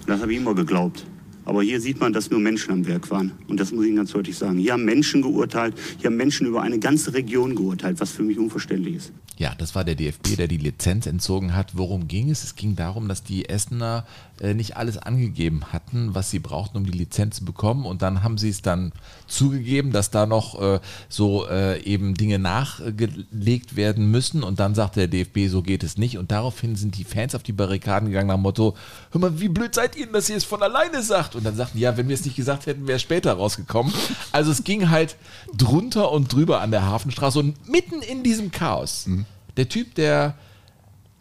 Das 0.06 0.22
habe 0.22 0.32
ich 0.32 0.38
immer 0.38 0.54
geglaubt. 0.54 1.04
Aber 1.44 1.62
hier 1.62 1.80
sieht 1.80 2.00
man, 2.00 2.12
dass 2.12 2.30
nur 2.30 2.40
Menschen 2.40 2.72
am 2.72 2.86
Werk 2.86 3.10
waren. 3.10 3.32
Und 3.48 3.60
das 3.60 3.72
muss 3.72 3.84
ich 3.84 3.88
Ihnen 3.88 3.96
ganz 3.96 4.12
deutlich 4.12 4.36
sagen. 4.36 4.58
Hier 4.58 4.72
haben 4.72 4.84
Menschen 4.84 5.22
geurteilt, 5.22 5.74
hier 5.98 6.08
haben 6.08 6.16
Menschen 6.16 6.46
über 6.46 6.62
eine 6.62 6.78
ganze 6.78 7.12
Region 7.12 7.54
geurteilt, 7.54 8.00
was 8.00 8.12
für 8.12 8.22
mich 8.22 8.38
unverständlich 8.38 8.96
ist. 8.96 9.12
Ja, 9.36 9.52
das 9.58 9.74
war 9.74 9.82
der 9.82 9.96
DFB, 9.96 10.36
der 10.36 10.46
die 10.46 10.58
Lizenz 10.58 11.06
entzogen 11.06 11.56
hat. 11.56 11.76
Worum 11.76 12.06
ging 12.06 12.30
es? 12.30 12.44
Es 12.44 12.54
ging 12.54 12.76
darum, 12.76 13.08
dass 13.08 13.24
die 13.24 13.48
Essener 13.48 14.06
äh, 14.40 14.54
nicht 14.54 14.76
alles 14.76 14.96
angegeben 14.96 15.72
hatten, 15.72 16.14
was 16.14 16.30
sie 16.30 16.38
brauchten, 16.38 16.76
um 16.76 16.86
die 16.86 16.96
Lizenz 16.96 17.36
zu 17.36 17.44
bekommen. 17.44 17.84
Und 17.84 18.02
dann 18.02 18.22
haben 18.22 18.38
sie 18.38 18.48
es 18.48 18.62
dann 18.62 18.92
zugegeben, 19.26 19.90
dass 19.90 20.12
da 20.12 20.26
noch 20.26 20.60
äh, 20.62 20.78
so 21.08 21.48
äh, 21.48 21.82
eben 21.82 22.14
Dinge 22.14 22.38
nachgelegt 22.38 23.74
werden 23.74 24.08
müssen. 24.08 24.44
Und 24.44 24.60
dann 24.60 24.76
sagte 24.76 25.00
der 25.00 25.08
DFB, 25.08 25.50
so 25.50 25.62
geht 25.62 25.82
es 25.82 25.98
nicht. 25.98 26.16
Und 26.16 26.30
daraufhin 26.30 26.76
sind 26.76 26.96
die 26.96 27.04
Fans 27.04 27.34
auf 27.34 27.42
die 27.42 27.52
Barrikaden 27.52 28.08
gegangen 28.10 28.28
nach 28.28 28.36
dem 28.36 28.42
Motto, 28.42 28.76
hör 29.10 29.20
mal, 29.20 29.40
wie 29.40 29.48
blöd 29.48 29.74
seid 29.74 29.96
ihr 29.96 30.06
denn, 30.06 30.14
dass 30.14 30.30
ihr 30.30 30.36
es 30.36 30.44
von 30.44 30.62
alleine 30.62 31.02
sagt? 31.02 31.33
Und 31.34 31.44
dann 31.44 31.56
sagten, 31.56 31.78
ja, 31.78 31.96
wenn 31.96 32.08
wir 32.08 32.14
es 32.14 32.24
nicht 32.24 32.36
gesagt 32.36 32.66
hätten, 32.66 32.86
wäre 32.86 32.96
es 32.96 33.02
später 33.02 33.32
rausgekommen. 33.32 33.92
Also 34.32 34.50
es 34.50 34.64
ging 34.64 34.90
halt 34.90 35.16
drunter 35.56 36.10
und 36.12 36.32
drüber 36.32 36.60
an 36.60 36.70
der 36.70 36.84
Hafenstraße 36.86 37.38
und 37.38 37.68
mitten 37.68 38.02
in 38.02 38.22
diesem 38.22 38.50
Chaos. 38.50 39.08
Der 39.56 39.68
Typ, 39.68 39.94
der 39.94 40.34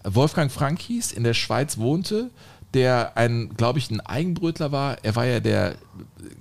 Wolfgang 0.04 0.52
Frank 0.52 0.82
hieß, 0.82 1.12
in 1.12 1.24
der 1.24 1.34
Schweiz 1.34 1.78
wohnte, 1.78 2.30
der 2.74 3.18
ein, 3.18 3.52
glaube 3.56 3.80
ich, 3.80 3.92
ein 3.92 4.02
Eigenbrötler 4.02 4.72
war. 4.72 4.98
Er 5.04 5.16
war 5.16 5.26
ja 5.26 5.40
der 5.40 5.76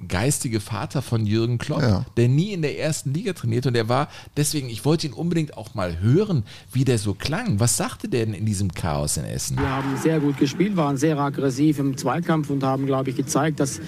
geistige 0.09 0.61
Vater 0.61 1.03
von 1.03 1.27
Jürgen 1.27 1.59
Klopp, 1.59 1.83
Ja. 1.83 2.05
der 2.17 2.29
nie 2.29 2.53
in 2.53 2.63
der 2.63 2.79
ersten 2.79 3.13
Liga 3.15 3.33
trainiert 3.33 3.67
und 3.67 3.77
er 3.77 3.89
war 3.89 4.09
deswegen, 4.37 4.69
ich 4.69 4.85
wollte 4.85 5.07
ihn 5.07 5.13
unbedingt 5.13 5.57
auch 5.57 5.75
mal 5.75 6.01
hören, 6.01 6.45
wie 6.73 6.85
der 6.85 6.99
so 6.99 7.15
klang. 7.15 7.61
Was 7.61 7.77
sagte 7.77 8.09
der 8.09 8.27
denn 8.27 8.35
in 8.35 8.47
diesem 8.47 8.73
Chaos 8.73 9.17
in 9.17 9.25
Essen? 9.25 9.57
Wir 9.59 9.69
haben 9.69 9.97
sehr 10.03 10.21
gut 10.21 10.39
gespielt, 10.39 10.77
waren 10.77 10.97
sehr 10.97 11.19
aggressiv 11.19 11.79
im 11.79 11.97
Zweikampf 11.97 12.51
und 12.51 12.63
haben, 12.63 12.87
glaube 12.87 13.11
ich, 13.11 13.17
gezeigt, 13.17 13.61
dass, 13.61 13.81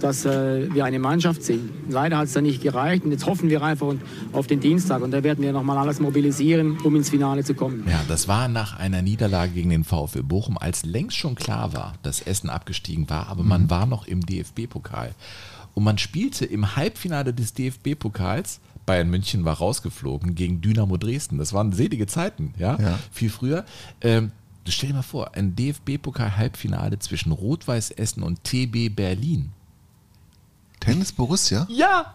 dass 0.00 0.24
äh, 0.24 0.72
wir 0.72 0.84
eine 0.84 0.98
Mannschaft 0.98 1.42
sind. 1.42 1.70
Leider 1.88 2.18
hat 2.18 2.26
es 2.26 2.32
dann 2.32 2.44
nicht 2.44 2.62
gereicht 2.62 3.04
und 3.04 3.12
jetzt 3.12 3.26
hoffen 3.26 3.48
wir 3.50 3.62
einfach 3.62 3.86
und- 3.86 4.02
auf 4.32 4.46
den 4.46 4.60
Dienstag 4.60 5.02
und 5.02 5.10
da 5.10 5.22
werden 5.24 5.42
wir 5.42 5.52
nochmal 5.52 5.78
alles 5.78 6.00
mobilisieren, 6.00 6.78
um 6.84 6.94
ins 6.96 7.10
Finale 7.10 7.44
zu 7.44 7.54
kommen. 7.54 7.84
Ja, 7.88 8.00
das 8.08 8.28
war 8.28 8.48
nach 8.48 8.78
einer 8.78 9.02
Niederlage 9.02 9.52
gegen 9.52 9.70
den 9.70 9.84
VfL 9.84 10.22
Bochum, 10.22 10.58
als 10.58 10.84
längst 10.84 11.16
schon 11.16 11.34
klar 11.34 11.72
war, 11.72 11.94
dass 12.02 12.20
Essen 12.20 12.50
abgestiegen 12.50 13.08
war, 13.10 13.28
aber 13.28 13.42
man 13.42 13.70
war 13.70 13.86
noch 13.86 14.06
im 14.06 14.24
DFB-Pokal. 14.24 15.14
Und 15.74 15.84
man 15.84 15.98
spielte 15.98 16.44
im 16.46 16.76
Halbfinale 16.76 17.34
des 17.34 17.52
DFB-Pokals, 17.54 18.60
Bayern 18.86 19.10
München 19.10 19.44
war 19.44 19.54
rausgeflogen, 19.58 20.34
gegen 20.34 20.60
Dynamo 20.60 20.96
Dresden. 20.96 21.38
Das 21.38 21.52
waren 21.52 21.72
selige 21.72 22.06
Zeiten, 22.06 22.54
ja, 22.58 22.78
Ja. 22.80 22.98
viel 23.10 23.30
früher. 23.30 23.64
Ähm, 24.00 24.30
stell 24.68 24.90
dir 24.90 24.94
mal 24.96 25.02
vor, 25.02 25.34
ein 25.34 25.54
DFB-Pokal-Halbfinale 25.56 26.98
zwischen 26.98 27.32
Rot-Weiß 27.32 27.90
Essen 27.90 28.22
und 28.22 28.42
TB 28.44 28.88
Berlin. 28.94 29.50
Tennis 30.86 31.12
Borussia? 31.12 31.66
Ja. 31.68 32.14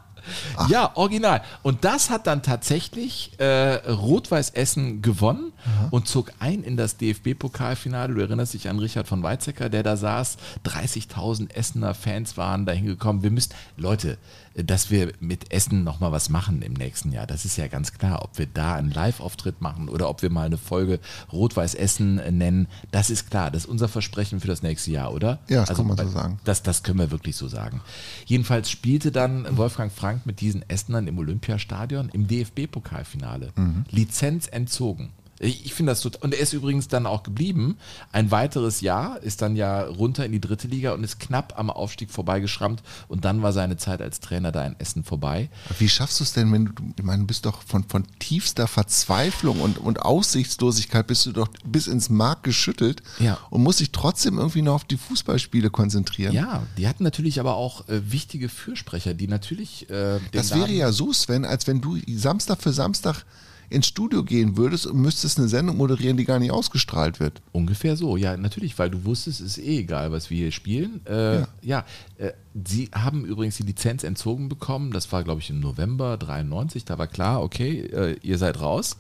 Ja, 0.70 0.92
original. 0.96 1.42
Und 1.64 1.84
das 1.84 2.10
hat 2.12 2.28
dann 2.28 2.44
tatsächlich 2.44 3.32
äh, 3.40 3.74
Rot-Weiß 3.90 4.52
Essen 4.52 5.02
gewonnen 5.02 5.52
und 5.90 6.08
zog 6.08 6.32
ein 6.40 6.64
in 6.64 6.78
das 6.78 6.98
DFB-Pokalfinale. 6.98 8.14
Du 8.14 8.22
erinnerst 8.22 8.54
dich 8.54 8.70
an 8.70 8.78
Richard 8.80 9.08
von 9.08 9.24
Weizsäcker, 9.24 9.70
der 9.70 9.82
da 9.84 9.98
saß. 9.98 10.38
30.000 10.66 11.52
Essener 11.56 11.96
Fans 11.96 12.38
waren 12.38 12.66
da 12.66 12.72
hingekommen. 12.72 13.24
Wir 13.24 13.32
müssen, 13.32 13.54
Leute, 13.78 14.20
dass 14.56 14.92
wir 14.92 15.14
mit 15.20 15.52
Essen 15.54 15.84
nochmal 15.84 16.12
was 16.12 16.30
machen 16.30 16.62
im 16.62 16.74
nächsten 16.74 17.12
Jahr, 17.12 17.26
das 17.28 17.46
ist 17.46 17.58
ja 17.58 17.68
ganz 17.68 17.94
klar. 17.94 18.22
Ob 18.24 18.38
wir 18.38 18.46
da 18.48 18.76
einen 18.76 18.92
Live-Auftritt 18.92 19.62
machen 19.62 19.88
oder 19.90 20.10
ob 20.10 20.22
wir 20.22 20.30
mal 20.30 20.46
eine 20.46 20.58
Folge 20.58 21.00
Rot-Weiß 21.32 21.76
Essen 21.76 22.20
äh, 22.20 22.32
nennen, 22.32 22.68
das 22.92 23.10
ist 23.10 23.30
klar. 23.30 23.52
Das 23.52 23.64
ist 23.64 23.70
unser 23.70 23.88
Versprechen 23.88 24.40
für 24.40 24.48
das 24.48 24.62
nächste 24.62 24.92
Jahr, 24.92 25.14
oder? 25.14 25.40
Ja, 25.48 25.64
das 25.66 25.78
kann 25.78 25.88
man 25.88 25.98
so 25.98 26.04
bei- 26.04 26.10
sagen. 26.10 26.40
Das, 26.44 26.64
das 26.64 26.84
können 26.84 27.00
wir 27.00 27.12
wirklich 27.12 27.36
so 27.36 27.48
sagen. 27.48 27.82
Jedenfalls 28.26 28.70
spielte 28.70 29.12
dann 29.12 29.58
Wolfgang 29.58 29.92
Frank 29.92 30.26
mit 30.26 30.42
diesen 30.42 30.68
Essenern 30.70 31.08
im 31.08 31.18
Olympiastadion 31.18 32.10
im 32.10 32.28
DFB-Pokalfinale. 32.28 33.52
Mhm. 33.56 33.86
Lizenz 33.90 34.48
entzogen. 34.48 35.12
Ich 35.44 35.74
finde 35.74 35.92
das 35.94 36.02
total. 36.02 36.22
Und 36.22 36.34
er 36.36 36.40
ist 36.42 36.54
übrigens 36.54 36.88
dann 36.88 37.06
auch 37.08 37.24
geblieben. 37.24 37.78
Ein 38.12 38.30
weiteres 38.30 38.82
Jahr 38.82 39.22
ist 39.24 39.42
dann 39.42 39.56
ja 39.56 39.82
runter 39.84 40.24
in 40.26 40.32
die 40.32 40.40
dritte 40.40 40.68
Liga 40.68 40.94
und 40.94 41.04
ist 41.04 41.20
knapp 41.20 41.58
am 41.58 41.70
Aufstieg 41.72 42.12
vorbeigeschrammt. 42.12 42.84
Und 43.08 43.26
dann 43.26 43.42
war 43.42 43.52
seine 43.52 43.78
Zeit 43.78 44.02
als 44.02 44.20
Trainer 44.20 44.52
da 44.52 44.64
in 44.66 44.76
Essen 44.80 45.04
vorbei. 45.04 45.50
Wie 45.80 45.90
schaffst 45.90 46.20
du 46.20 46.24
es 46.24 46.34
denn, 46.34 46.52
wenn 46.54 46.66
du, 46.66 46.72
ich 46.96 47.04
meine, 47.04 47.22
du 47.24 47.28
bist 47.28 47.46
doch 47.48 47.64
von, 47.64 47.84
von 47.86 48.06
tiefster 48.20 48.68
Verzweiflung 48.68 49.62
und, 49.62 49.80
und 49.80 50.02
Aussichtslosigkeit 50.04 51.08
bist 51.08 51.26
du 51.26 51.32
doch 51.32 51.48
bis 51.66 51.88
ins 51.88 52.10
Mark 52.10 52.44
geschüttelt 52.44 53.02
Ja. 53.20 53.40
und 53.50 53.64
musst 53.64 53.80
dich 53.80 53.92
trotzdem 53.92 54.38
irgendwie 54.38 54.62
noch 54.62 54.76
auf 54.76 54.84
die 54.86 54.98
Fußballspiele 54.98 55.70
konzentrieren. 55.72 56.34
Ja, 56.36 56.64
die 56.78 56.88
hatten 56.88 57.04
natürlich 57.04 57.40
aber 57.40 57.56
auch 57.56 57.88
äh, 57.90 58.12
wichtige 58.12 58.48
Fürsprecher, 58.48 59.14
die 59.16 59.28
natürlich. 59.28 59.90
Äh, 59.90 60.20
Das 60.32 60.54
wäre 60.54 60.72
ja 60.72 60.92
so, 60.92 61.12
Sven, 61.14 61.46
als 61.46 61.66
wenn 61.68 61.82
du 61.82 61.98
Samstag 62.08 62.62
für 62.62 62.74
Samstag 62.74 63.26
ins 63.72 63.88
Studio 63.88 64.24
gehen 64.24 64.58
würdest 64.58 64.86
und 64.86 65.02
müsstest 65.02 65.40
eine 65.40 65.48
Sendung 65.48 65.78
moderieren, 65.78 66.18
die 66.18 66.26
gar 66.26 66.40
nicht 66.40 66.52
ausgestrahlt 66.52 67.20
wird. 67.20 67.42
Ungefähr 67.52 67.96
so, 67.96 68.18
ja, 68.18 68.36
natürlich, 68.38 68.78
weil 68.78 68.90
du 68.90 69.06
wusstest, 69.06 69.42
es 69.42 69.58
ist 69.58 69.64
eh 69.66 69.80
egal, 69.80 70.12
was 70.12 70.30
wir 70.30 70.38
hier 70.38 70.52
spielen. 70.52 71.06
Äh, 71.06 71.40
ja, 71.40 71.48
Ja. 71.62 71.86
äh, 72.18 72.34
sie 72.66 72.90
haben 72.94 73.26
übrigens 73.26 73.58
die 73.58 73.64
Lizenz 73.64 74.04
entzogen 74.04 74.50
bekommen. 74.50 74.92
Das 74.92 75.12
war, 75.12 75.24
glaube 75.24 75.42
ich, 75.42 75.50
im 75.50 75.60
November 75.60 76.18
93. 76.18 76.86
Da 76.86 76.98
war 76.98 77.08
klar, 77.08 77.42
okay, 77.42 77.80
äh, 77.82 78.18
ihr 78.22 78.38
seid 78.38 78.60
raus. 78.60 78.98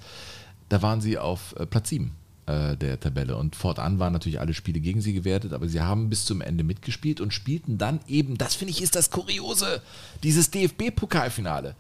Da 0.69 0.81
waren 0.81 1.01
sie 1.01 1.17
auf 1.17 1.53
äh, 1.59 1.65
Platz 1.65 1.89
7 1.89 2.11
äh, 2.45 2.77
der 2.77 2.97
Tabelle. 2.99 3.35
Und 3.35 3.57
fortan 3.57 3.99
waren 3.99 4.13
natürlich 4.13 4.39
alle 4.39 4.53
Spiele 4.53 4.79
gegen 4.79 5.01
sie 5.01 5.11
gewertet, 5.13 5.51
aber 5.51 5.67
sie 5.67 5.81
haben 5.81 6.09
bis 6.09 6.23
zum 6.25 6.39
Ende 6.39 6.63
mitgespielt 6.63 7.19
und 7.19 7.33
spielten 7.33 7.77
dann 7.77 7.99
eben, 8.07 8.37
das 8.37 8.55
finde 8.55 8.71
ich 8.71 8.81
ist 8.81 8.95
das 8.95 9.11
Kuriose, 9.11 9.81
dieses 10.23 10.49
DFB-Pokalfinale 10.49 11.75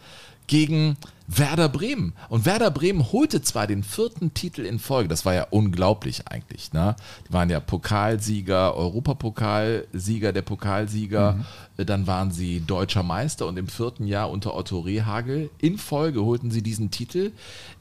gegen 0.51 0.97
Werder 1.29 1.69
Bremen. 1.69 2.11
Und 2.27 2.45
Werder 2.45 2.71
Bremen 2.71 3.13
holte 3.13 3.41
zwar 3.41 3.67
den 3.67 3.83
vierten 3.83 4.33
Titel 4.33 4.65
in 4.65 4.79
Folge, 4.79 5.07
das 5.07 5.23
war 5.23 5.33
ja 5.33 5.47
unglaublich 5.49 6.27
eigentlich. 6.27 6.73
Ne? 6.73 6.97
Die 7.25 7.31
waren 7.31 7.49
ja 7.49 7.61
Pokalsieger, 7.61 8.75
Europapokalsieger, 8.75 10.33
der 10.33 10.41
Pokalsieger, 10.41 11.39
Äh, 11.77 11.85
dann 11.85 12.05
waren 12.05 12.31
sie 12.31 12.59
deutscher 12.59 13.01
Meister 13.01 13.47
und 13.47 13.57
im 13.57 13.69
vierten 13.69 14.05
Jahr 14.07 14.29
unter 14.29 14.53
Otto 14.53 14.79
Rehagel 14.79 15.49
in 15.59 15.77
Folge 15.77 16.21
holten 16.21 16.51
sie 16.51 16.61
diesen 16.61 16.91
Titel 16.91 17.31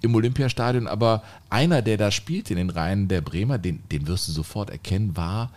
im 0.01 0.15
Olympiastadion. 0.15 0.87
Aber 0.87 1.25
einer, 1.49 1.83
der 1.83 1.97
da 1.97 2.13
spielte 2.13 2.53
in 2.53 2.59
den 2.59 2.71
Reihen 2.71 3.09
der 3.09 3.21
Bremer, 3.21 3.59
den, 3.59 3.83
den 3.91 4.07
wirst 4.07 4.29
du 4.29 4.33
sofort 4.33 4.71
erkennen, 4.71 5.17
war 5.17 5.51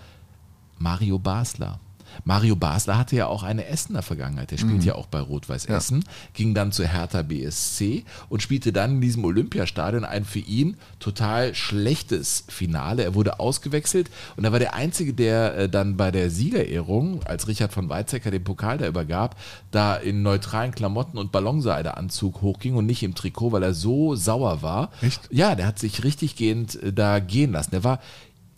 Mario 0.79 1.19
Basler. 1.19 1.79
Mario 2.25 2.55
Basler 2.55 2.97
hatte 2.97 3.15
ja 3.15 3.27
auch 3.27 3.43
eine 3.43 3.65
Essener 3.67 4.01
Vergangenheit. 4.01 4.51
Der 4.51 4.57
spielt 4.57 4.77
Mhm. 4.81 4.81
ja 4.81 4.95
auch 4.95 5.07
bei 5.07 5.19
Rot-Weiß 5.19 5.65
Essen, 5.65 6.03
ging 6.33 6.53
dann 6.53 6.71
zu 6.71 6.85
Hertha 6.87 7.21
BSC 7.23 8.03
und 8.29 8.41
spielte 8.41 8.71
dann 8.73 8.91
in 8.95 9.01
diesem 9.01 9.25
Olympiastadion 9.25 10.05
ein 10.05 10.25
für 10.25 10.39
ihn 10.39 10.77
total 10.99 11.53
schlechtes 11.55 12.45
Finale. 12.47 13.03
Er 13.03 13.15
wurde 13.15 13.39
ausgewechselt 13.39 14.09
und 14.37 14.43
er 14.45 14.51
war 14.51 14.59
der 14.59 14.73
Einzige, 14.73 15.13
der 15.13 15.55
äh, 15.57 15.69
dann 15.69 15.97
bei 15.97 16.11
der 16.11 16.29
Siegerehrung, 16.29 17.23
als 17.23 17.47
Richard 17.47 17.73
von 17.73 17.89
Weizsäcker 17.89 18.31
den 18.31 18.43
Pokal 18.43 18.77
da 18.77 18.87
übergab, 18.87 19.35
da 19.71 19.95
in 19.95 20.21
neutralen 20.21 20.71
Klamotten 20.71 21.17
und 21.17 21.31
Ballonseideanzug 21.31 22.41
hochging 22.41 22.75
und 22.75 22.85
nicht 22.85 23.03
im 23.03 23.15
Trikot, 23.15 23.51
weil 23.51 23.63
er 23.63 23.73
so 23.73 24.15
sauer 24.15 24.61
war. 24.61 24.91
Echt? 25.01 25.21
Ja, 25.31 25.55
der 25.55 25.67
hat 25.67 25.79
sich 25.79 26.03
richtig 26.03 26.35
gehend 26.35 26.81
äh, 26.81 26.93
da 26.93 27.19
gehen 27.19 27.51
lassen. 27.51 27.71
Der 27.71 27.83
war 27.83 27.99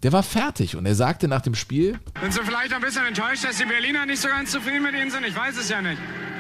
der 0.06 0.14
war 0.14 0.22
fertig 0.22 0.76
und 0.76 0.86
er 0.86 0.94
sagte 0.94 1.28
nach 1.28 1.42
dem 1.42 1.56
Spiel, 1.56 2.00
Sind 2.22 2.32
Sie 2.32 2.40
vielleicht 2.44 2.72
ein 2.72 2.82
bisschen 2.82 3.08
enttäuscht, 3.08 3.44
dass 3.44 3.58
die 3.58 3.66
Berliner 3.66 4.06
nicht 4.06 4.22
so 4.22 4.28
ganz 4.28 4.52
zufrieden 4.52 4.84
mit 4.84 4.94
Ihnen 4.94 5.10
sind? 5.10 5.26
Ich 5.26 5.36
weiß 5.36 5.58
es 5.58 5.68
ja 5.68 5.82
nicht. 5.82 5.98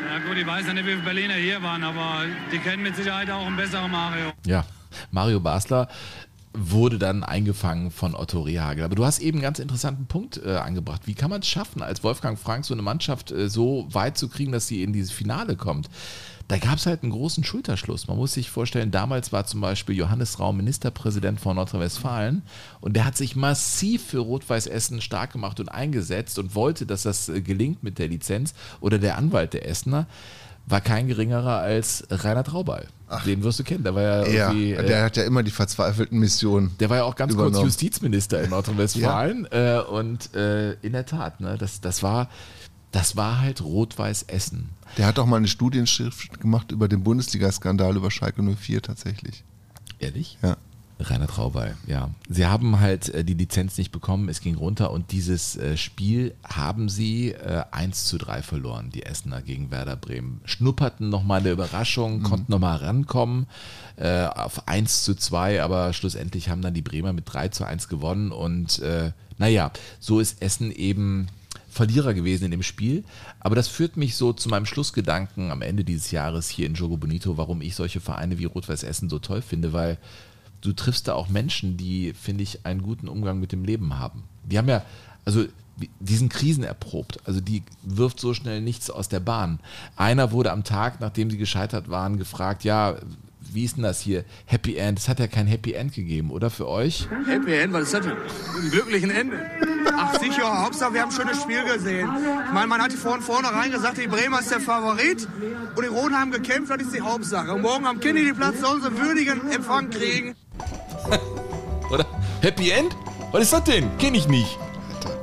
Ja 0.07 0.19
gut, 0.19 0.37
ich 0.37 0.45
weiß 0.45 0.67
ja 0.67 0.73
nicht, 0.73 0.85
wie 0.85 0.91
viele 0.91 1.01
Berliner 1.01 1.33
hier 1.33 1.63
waren, 1.63 1.83
aber 1.83 2.25
die 2.51 2.59
kennen 2.59 2.83
mit 2.83 2.95
Sicherheit 2.95 3.27
auch 3.31 3.43
einen 3.43 3.55
besseren 3.55 3.89
Mario. 3.89 4.33
Ja, 4.45 4.65
Mario 5.09 5.39
Basler 5.39 5.87
wurde 6.53 6.99
dann 6.99 7.23
eingefangen 7.23 7.89
von 7.89 8.13
Otto 8.13 8.41
Rehagel. 8.41 8.83
Aber 8.83 8.93
du 8.93 9.03
hast 9.03 9.17
eben 9.17 9.39
einen 9.39 9.43
ganz 9.43 9.57
interessanten 9.57 10.05
Punkt 10.05 10.39
äh, 10.45 10.57
angebracht. 10.57 11.01
Wie 11.05 11.15
kann 11.15 11.31
man 11.31 11.41
es 11.41 11.47
schaffen, 11.47 11.81
als 11.81 12.03
Wolfgang 12.03 12.37
Frank 12.37 12.65
so 12.65 12.75
eine 12.75 12.83
Mannschaft 12.83 13.31
äh, 13.31 13.49
so 13.49 13.87
weit 13.89 14.15
zu 14.15 14.29
kriegen, 14.29 14.51
dass 14.51 14.67
sie 14.67 14.83
in 14.83 14.93
dieses 14.93 15.11
Finale 15.11 15.55
kommt? 15.55 15.89
Da 16.47 16.57
gab 16.59 16.75
es 16.77 16.85
halt 16.85 17.01
einen 17.01 17.11
großen 17.11 17.43
Schulterschluss. 17.43 18.07
Man 18.07 18.17
muss 18.17 18.33
sich 18.33 18.51
vorstellen, 18.51 18.91
damals 18.91 19.31
war 19.33 19.45
zum 19.47 19.61
Beispiel 19.61 19.95
Johannes 19.95 20.39
Raum 20.39 20.57
Ministerpräsident 20.57 21.39
von 21.39 21.55
Nordrhein-Westfalen 21.55 22.43
und 22.81 22.95
der 22.95 23.05
hat 23.05 23.17
sich 23.17 23.35
massiv 23.35 24.05
für 24.05 24.19
Rot-Weiß 24.19 24.67
Essen 24.67 25.01
stark 25.01 25.33
gemacht 25.33 25.59
und 25.59 25.69
eingesetzt 25.69 26.37
und 26.37 26.53
wollte, 26.53 26.85
dass 26.85 27.01
das 27.03 27.29
äh, 27.29 27.41
gelingt 27.41 27.81
mit 27.83 27.97
der 27.97 28.09
Lizenz 28.09 28.53
oder 28.79 28.99
der 28.99 29.17
Anwalt 29.17 29.53
der 29.53 29.67
Essener 29.67 30.05
war 30.67 30.81
kein 30.81 31.07
geringerer 31.07 31.59
als 31.59 32.05
Rainer 32.09 32.43
Traubal. 32.43 32.87
Den 33.23 33.43
wirst 33.43 33.59
du 33.59 33.63
kennen. 33.63 33.83
Der 33.83 33.93
war 33.93 34.01
ja 34.01 34.25
Ja, 34.27 34.47
irgendwie. 34.49 34.71
äh, 34.73 34.83
der 34.83 35.03
hat 35.03 35.15
ja 35.15 35.23
immer 35.23 35.43
die 35.43 35.51
verzweifelten 35.51 36.17
Missionen. 36.17 36.71
der 36.79 36.89
war 36.89 36.97
ja 36.97 37.03
auch 37.03 37.15
ganz 37.15 37.35
kurz. 37.35 37.59
Justizminister 37.59 38.41
in 38.43 38.49
Nordrhein-Westfalen. 38.49 39.47
äh, 39.51 39.79
und 39.87 40.33
äh, 40.33 40.73
in 40.81 40.93
der 40.93 41.05
Tat, 41.05 41.39
ne, 41.39 41.55
das, 41.59 41.81
das, 41.81 42.01
war, 42.01 42.29
das 42.95 43.17
war 43.17 43.41
halt 43.41 43.61
Rot-Weiß 43.61 44.23
Essen. 44.23 44.69
Der 44.97 45.05
hat 45.05 45.19
auch 45.19 45.25
mal 45.25 45.35
eine 45.35 45.49
Studienschrift 45.49 46.39
gemacht 46.39 46.71
über 46.71 46.87
den 46.87 47.03
Bundesliga-Skandal 47.03 47.97
über 47.97 48.09
Schalke 48.09 48.41
04 48.41 48.81
tatsächlich. 48.81 49.43
Ehrlich? 49.99 50.37
Ja. 50.41 50.55
Rainer 50.97 51.27
Traubal, 51.27 51.75
ja. 51.87 52.11
Sie 52.29 52.45
haben 52.45 52.79
halt 52.79 53.09
äh, 53.09 53.25
die 53.25 53.33
Lizenz 53.33 53.77
nicht 53.77 53.91
bekommen, 53.91 54.29
es 54.29 54.39
ging 54.39 54.55
runter 54.55 54.91
und 54.91 55.11
dieses 55.11 55.57
äh, 55.57 55.75
Spiel 55.75 56.35
haben 56.45 56.87
sie 56.87 57.31
äh, 57.31 57.65
1 57.69 58.05
zu 58.05 58.17
3 58.17 58.41
verloren, 58.41 58.91
die 58.93 59.03
Essener 59.03 59.41
gegen 59.41 59.71
Werder 59.71 59.97
Bremen. 59.97 60.39
Schnupperten 60.45 61.09
nochmal 61.09 61.41
eine 61.41 61.51
Überraschung, 61.51 62.23
konnten 62.23 62.49
nochmal 62.49 62.77
rankommen 62.77 63.47
äh, 63.97 64.23
auf 64.23 64.69
1 64.69 65.03
zu 65.03 65.15
2, 65.15 65.61
aber 65.61 65.91
schlussendlich 65.91 66.47
haben 66.47 66.61
dann 66.61 66.73
die 66.73 66.81
Bremer 66.81 67.11
mit 67.11 67.25
3 67.25 67.49
zu 67.49 67.65
1 67.65 67.89
gewonnen 67.89 68.31
und 68.31 68.79
äh, 68.79 69.11
naja, 69.37 69.71
so 69.99 70.21
ist 70.21 70.41
Essen 70.41 70.71
eben 70.71 71.27
Verlierer 71.75 72.13
gewesen 72.13 72.45
in 72.45 72.51
dem 72.51 72.63
Spiel. 72.63 73.03
Aber 73.41 73.55
das 73.55 73.67
führt 73.67 73.97
mich 73.97 74.15
so 74.15 74.31
zu 74.31 74.47
meinem 74.47 74.65
Schlussgedanken 74.65 75.51
am 75.51 75.61
Ende 75.61 75.83
dieses 75.83 76.09
Jahres 76.11 76.47
hier 76.47 76.67
in 76.67 76.73
Jogo 76.73 76.95
Bonito, 76.95 77.35
warum 77.35 77.61
ich 77.61 77.75
solche 77.75 77.99
Vereine 77.99 78.39
wie 78.39 78.45
Rot-Weiß 78.45 78.83
Essen 78.83 79.09
so 79.09 79.19
toll 79.19 79.41
finde, 79.41 79.73
weil 79.73 79.97
du 80.61 80.71
triffst 80.71 81.09
da 81.09 81.15
auch 81.15 81.27
Menschen, 81.27 81.75
die, 81.75 82.13
finde 82.13 82.43
ich, 82.43 82.65
einen 82.65 82.81
guten 82.81 83.09
Umgang 83.09 83.41
mit 83.41 83.51
dem 83.51 83.65
Leben 83.65 83.99
haben. 83.99 84.23
Die 84.45 84.57
haben 84.57 84.69
ja, 84.69 84.85
also 85.25 85.43
die 85.99 86.15
sind 86.15 86.29
krisenerprobt. 86.31 87.19
Also 87.27 87.41
die 87.41 87.61
wirft 87.83 88.21
so 88.21 88.33
schnell 88.33 88.61
nichts 88.61 88.89
aus 88.89 89.09
der 89.09 89.19
Bahn. 89.19 89.59
Einer 89.97 90.31
wurde 90.31 90.53
am 90.53 90.63
Tag, 90.63 91.01
nachdem 91.01 91.29
sie 91.29 91.37
gescheitert 91.37 91.89
waren, 91.89 92.15
gefragt, 92.15 92.63
ja, 92.63 92.95
wie 93.55 93.63
ist 93.63 93.77
denn 93.77 93.83
das 93.83 94.01
hier? 94.01 94.25
Happy 94.45 94.75
End. 94.75 94.99
Es 94.99 95.07
hat 95.07 95.19
ja 95.19 95.27
kein 95.27 95.47
Happy 95.47 95.73
End 95.73 95.93
gegeben, 95.93 96.29
oder 96.29 96.49
für 96.49 96.67
euch? 96.67 97.07
Happy 97.25 97.53
End, 97.53 97.73
was 97.73 97.83
ist 97.83 97.93
das 97.93 98.05
denn? 98.05 98.11
Ein 98.11 98.69
glücklichen 98.69 99.09
Ende. 99.09 99.39
Ach 99.97 100.19
sicher, 100.19 100.63
Hauptsache 100.63 100.93
wir 100.93 101.01
haben 101.01 101.09
ein 101.09 101.15
schönes 101.15 101.41
Spiel 101.41 101.63
gesehen. 101.63 102.09
Ich 102.47 102.53
meine, 102.53 102.67
man 102.67 102.81
hatte 102.81 102.97
von 102.97 103.21
vornherein 103.21 103.71
gesagt, 103.71 103.97
die 103.97 104.07
Bremer 104.07 104.41
ist 104.41 104.51
der 104.51 104.59
Favorit 104.59 105.27
und 105.75 105.83
die 105.83 105.87
Roten 105.87 106.13
haben 106.13 106.31
gekämpft, 106.31 106.69
das 106.69 106.81
ist 106.81 106.93
die 106.93 107.01
Hauptsache. 107.01 107.53
Und 107.53 107.61
morgen 107.61 107.85
am 107.85 107.99
Kennedy 107.99 108.33
Platz 108.33 108.59
sollen 108.59 108.81
sie 108.81 108.97
würdigen 108.97 109.49
Empfang 109.49 109.89
kriegen. 109.89 110.35
Oder? 111.91 112.05
Happy 112.41 112.71
End? 112.71 112.95
Was 113.31 113.43
ist 113.43 113.53
das 113.53 113.63
denn? 113.63 113.89
Kenn 113.97 114.15
ich 114.15 114.27
nicht. 114.27 114.59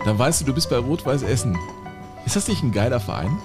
Dann 0.05 0.19
weißt 0.19 0.41
du, 0.41 0.47
du 0.47 0.55
bist 0.55 0.71
bei 0.71 0.79
Rot-Weiß 0.79 1.23
Essen. 1.23 1.59
Ist 2.25 2.37
das 2.37 2.49
nicht 2.49 2.63
ein 2.63 2.73
geiler 2.73 2.99
Verein? 2.99 3.37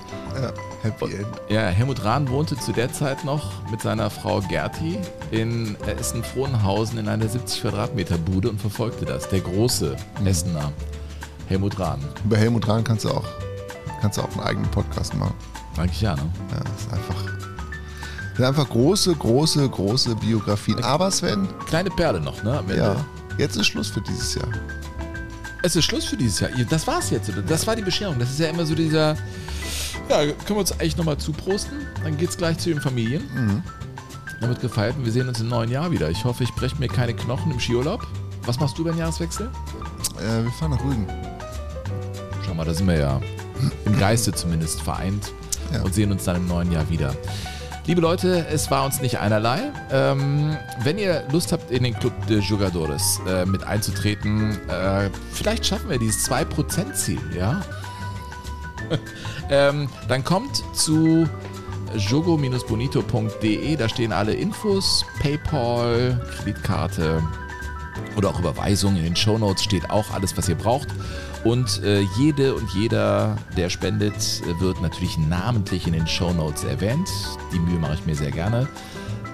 Ja, 0.41 0.53
Happy 0.81 1.05
End. 1.15 1.27
Ja, 1.49 1.67
Helmut 1.67 2.03
Rahn 2.03 2.29
wohnte 2.29 2.55
zu 2.57 2.71
der 2.71 2.91
Zeit 2.91 3.25
noch 3.25 3.51
mit 3.71 3.81
seiner 3.81 4.09
Frau 4.09 4.41
Gerti 4.41 4.99
in 5.31 5.75
Essen-Frohnhausen 5.85 6.97
in 6.99 7.07
einer 7.07 7.27
70 7.27 7.61
Quadratmeter 7.61 8.17
Bude 8.17 8.49
und 8.49 8.61
verfolgte 8.61 9.05
das. 9.05 9.27
Der 9.29 9.41
große 9.41 9.95
Essener 10.25 10.71
Helmut 11.47 11.79
Rahn. 11.79 11.99
Über 12.25 12.37
Helmut 12.37 12.67
Rahn 12.67 12.83
kannst 12.83 13.05
du 13.05 13.09
auch, 13.09 13.25
kannst 14.01 14.17
du 14.17 14.21
auch 14.21 14.31
einen 14.31 14.41
eigenen 14.41 14.71
Podcast 14.71 15.13
machen. 15.15 15.33
Eigentlich 15.77 16.01
ja, 16.01 16.15
ne? 16.15 16.23
Ja, 16.51 16.59
das 16.59 16.81
ist 16.81 16.93
einfach. 16.93 17.23
Das 17.25 18.37
sind 18.37 18.45
einfach 18.45 18.69
große, 18.69 19.15
große, 19.15 19.67
große 19.67 20.15
Biografien. 20.15 20.83
Aber 20.83 21.09
Sven. 21.11 21.47
Kleine 21.67 21.89
Perle 21.89 22.19
noch, 22.19 22.43
ne? 22.43 22.63
Ja. 22.75 22.95
Jetzt 23.37 23.55
ist 23.57 23.67
Schluss 23.67 23.89
für 23.89 24.01
dieses 24.01 24.35
Jahr. 24.35 24.47
Es 25.63 25.75
ist 25.75 25.85
Schluss 25.85 26.05
für 26.05 26.17
dieses 26.17 26.39
Jahr. 26.39 26.51
Das 26.69 26.85
war's 26.87 27.09
jetzt. 27.09 27.31
Das 27.47 27.65
war 27.67 27.75
die 27.75 27.81
Bescherung. 27.81 28.17
Das 28.19 28.29
ist 28.29 28.39
ja 28.39 28.47
immer 28.47 28.65
so 28.65 28.75
dieser. 28.75 29.15
Ja, 30.09 30.25
können 30.25 30.35
wir 30.49 30.57
uns 30.57 30.71
eigentlich 30.71 30.97
nochmal 30.97 31.17
zuprosten? 31.17 31.85
Dann 32.03 32.17
geht's 32.17 32.37
gleich 32.37 32.57
zu 32.57 32.69
den 32.69 32.79
Familien. 32.81 33.23
Mhm. 33.33 33.63
Wird 34.47 34.61
gefeiert 34.61 34.95
und 34.95 35.03
wir 35.03 35.11
sehen 35.11 35.27
uns 35.27 35.41
im 35.41 35.49
neuen 35.49 35.69
Jahr 35.71 35.91
wieder. 35.91 36.09
Ich 36.09 36.23
hoffe, 36.23 36.43
ich 36.43 36.53
breche 36.53 36.75
mir 36.77 36.87
keine 36.87 37.13
Knochen 37.13 37.51
im 37.51 37.59
Skiurlaub. 37.59 38.05
Was 38.45 38.59
machst 38.59 38.77
du 38.77 38.83
beim 38.83 38.97
Jahreswechsel? 38.97 39.49
Äh, 40.19 40.43
wir 40.43 40.51
fahren 40.51 40.71
nach 40.71 40.83
Rügen. 40.83 41.07
Schau 42.45 42.53
mal, 42.53 42.65
da 42.65 42.73
sind 42.73 42.87
wir 42.87 42.97
ja 42.97 43.19
im 43.85 43.99
Geiste 43.99 44.31
zumindest 44.31 44.81
vereint 44.81 45.33
und 45.83 45.93
sehen 45.93 46.11
uns 46.11 46.23
dann 46.23 46.37
im 46.37 46.47
neuen 46.47 46.71
Jahr 46.71 46.89
wieder. 46.89 47.13
Liebe 47.87 48.01
Leute, 48.01 48.45
es 48.51 48.69
war 48.69 48.85
uns 48.85 49.01
nicht 49.01 49.19
einerlei. 49.19 49.71
Ähm, 49.91 50.57
wenn 50.83 50.97
ihr 50.97 51.23
Lust 51.31 51.51
habt, 51.51 51.71
in 51.71 51.83
den 51.83 51.93
Club 51.93 52.13
de 52.27 52.39
Jugadores 52.39 53.19
äh, 53.27 53.45
mit 53.45 53.63
einzutreten, 53.63 54.57
äh, 54.69 55.09
vielleicht 55.31 55.65
schaffen 55.65 55.89
wir 55.89 55.97
dieses 55.97 56.29
2%-Ziel, 56.29 57.19
ja? 57.33 57.61
ähm, 59.49 59.89
dann 60.07 60.23
kommt 60.23 60.63
zu 60.75 61.27
jogo-bonito.de, 61.95 63.75
da 63.75 63.89
stehen 63.89 64.11
alle 64.11 64.33
Infos, 64.33 65.05
PayPal, 65.21 66.21
Kreditkarte 66.35 67.23
oder 68.15 68.29
auch 68.29 68.39
Überweisungen. 68.39 68.97
In 68.97 69.03
den 69.03 69.15
Shownotes 69.15 69.63
steht 69.63 69.89
auch 69.89 70.11
alles, 70.11 70.35
was 70.37 70.49
ihr 70.49 70.55
braucht. 70.55 70.87
Und 71.43 71.81
äh, 71.83 72.01
jede 72.17 72.55
und 72.55 72.69
jeder, 72.71 73.37
der 73.55 73.69
spendet, 73.69 74.15
äh, 74.15 74.59
wird 74.59 74.81
natürlich 74.81 75.17
namentlich 75.17 75.87
in 75.87 75.93
den 75.93 76.07
Shownotes 76.07 76.63
erwähnt. 76.63 77.09
Die 77.53 77.59
Mühe 77.59 77.79
mache 77.79 77.93
ich 77.93 78.05
mir 78.05 78.15
sehr 78.15 78.31
gerne. 78.31 78.67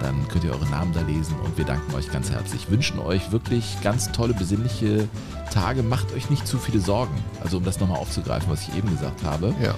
Dann 0.04 0.28
könnt 0.28 0.44
ihr 0.44 0.52
eure 0.52 0.66
Namen 0.66 0.92
da 0.94 1.00
lesen 1.00 1.34
und 1.46 1.58
wir 1.58 1.64
danken 1.64 1.96
euch 1.96 2.12
ganz 2.12 2.30
herzlich. 2.30 2.70
Wünschen 2.70 3.00
euch 3.00 3.32
wirklich 3.32 3.78
ganz 3.82 4.12
tolle, 4.12 4.34
besinnliche 4.34 5.08
Tage. 5.50 5.82
Macht 5.82 6.14
euch 6.14 6.30
nicht 6.30 6.46
zu 6.46 6.58
viele 6.58 6.82
Sorgen. 6.82 7.16
Also 7.42 7.58
um 7.58 7.64
das 7.64 7.80
nochmal 7.80 8.00
aufzugreifen, 8.00 8.52
was 8.52 8.68
ich 8.68 8.76
eben 8.76 8.90
gesagt 8.92 9.24
habe. 9.24 9.56
Ja. 9.64 9.74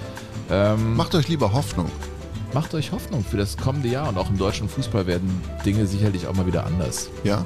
Ähm, 0.50 0.96
Macht 0.96 1.14
euch 1.14 1.28
lieber 1.28 1.52
Hoffnung. 1.52 1.88
Macht 2.54 2.74
euch 2.74 2.90
Hoffnung 2.90 3.24
für 3.24 3.36
das 3.36 3.56
kommende 3.56 3.88
Jahr 3.88 4.08
und 4.08 4.18
auch 4.18 4.28
im 4.28 4.36
deutschen 4.36 4.68
Fußball 4.68 5.06
werden 5.06 5.40
Dinge 5.64 5.86
sicherlich 5.86 6.26
auch 6.26 6.34
mal 6.34 6.46
wieder 6.46 6.66
anders. 6.66 7.08
Ja. 7.22 7.44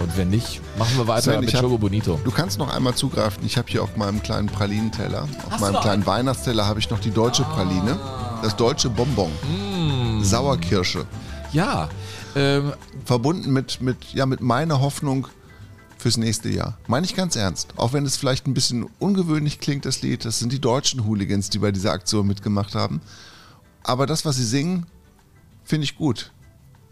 Und 0.00 0.16
wenn 0.16 0.28
nicht, 0.28 0.60
machen 0.78 0.96
wir 0.96 1.08
weiter 1.08 1.22
Sven, 1.32 1.40
mit 1.40 1.54
hab- 1.54 1.62
Jogo 1.62 1.78
Bonito. 1.78 2.20
Du 2.22 2.30
kannst 2.30 2.58
noch 2.58 2.72
einmal 2.72 2.94
zugreifen. 2.94 3.44
Ich 3.44 3.56
habe 3.58 3.66
hier 3.68 3.82
auf 3.82 3.96
meinem 3.96 4.22
kleinen 4.22 4.46
Pralinenteller, 4.46 5.22
auf 5.22 5.52
Hast 5.52 5.60
meinem 5.60 5.80
kleinen 5.80 5.86
einen? 5.90 6.02
Ah. 6.02 6.06
Weihnachtsteller 6.06 6.66
habe 6.66 6.78
ich 6.78 6.88
noch 6.90 7.00
die 7.00 7.10
deutsche 7.10 7.42
Praline. 7.44 7.98
Das 8.42 8.54
deutsche 8.54 8.90
Bonbon. 8.90 9.30
Mm. 9.42 10.05
Sauerkirsche. 10.26 11.06
Ja. 11.52 11.88
Ähm, 12.34 12.72
Verbunden 13.04 13.52
mit, 13.52 13.80
mit, 13.80 14.12
ja, 14.12 14.26
mit 14.26 14.40
meiner 14.40 14.80
Hoffnung 14.80 15.28
fürs 15.98 16.16
nächste 16.16 16.48
Jahr. 16.48 16.76
Meine 16.86 17.06
ich 17.06 17.14
ganz 17.14 17.36
ernst. 17.36 17.74
Auch 17.76 17.92
wenn 17.92 18.04
es 18.04 18.16
vielleicht 18.16 18.46
ein 18.46 18.54
bisschen 18.54 18.86
ungewöhnlich 18.98 19.58
klingt, 19.60 19.86
das 19.86 20.02
Lied. 20.02 20.24
Das 20.24 20.38
sind 20.38 20.52
die 20.52 20.60
deutschen 20.60 21.06
Hooligans, 21.06 21.50
die 21.50 21.58
bei 21.58 21.72
dieser 21.72 21.92
Aktion 21.92 22.26
mitgemacht 22.26 22.74
haben. 22.74 23.00
Aber 23.82 24.06
das, 24.06 24.24
was 24.24 24.36
sie 24.36 24.44
singen, 24.44 24.86
finde 25.64 25.84
ich 25.84 25.96
gut. 25.96 26.32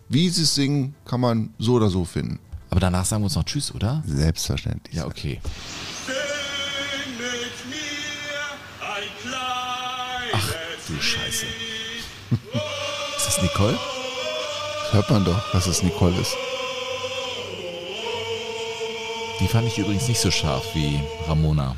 Wie 0.09 0.29
sie 0.29 0.43
es 0.43 0.55
singen, 0.55 0.95
kann 1.05 1.21
man 1.21 1.53
so 1.59 1.75
oder 1.75 1.91
so 1.91 2.05
finden. 2.05 2.39
Aber 2.71 2.81
danach 2.81 3.05
sagen 3.05 3.23
wir 3.23 3.27
uns 3.27 3.37
noch 3.37 3.45
Tschüss, 3.45 3.75
oder? 3.75 4.03
Selbstverständlich. 4.07 4.97
Ja, 4.97 5.07
okay. 5.07 5.41
Ach, 10.33 10.53
du 10.89 11.01
Scheiße. 11.01 11.47
Ist 13.27 13.39
das 13.39 13.43
Nicole? 13.43 13.79
Das 14.83 14.93
hört 14.93 15.11
man 15.11 15.25
doch, 15.25 15.51
dass 15.53 15.67
es 15.67 15.83
Nicole 15.83 16.15
ist. 16.21 16.37
Die 19.41 19.49
fand 19.49 19.67
ich 19.67 19.79
übrigens 19.79 20.09
nicht 20.09 20.21
so 20.21 20.31
scharf 20.31 20.63
wie 20.75 21.01
Ramona. 21.27 21.75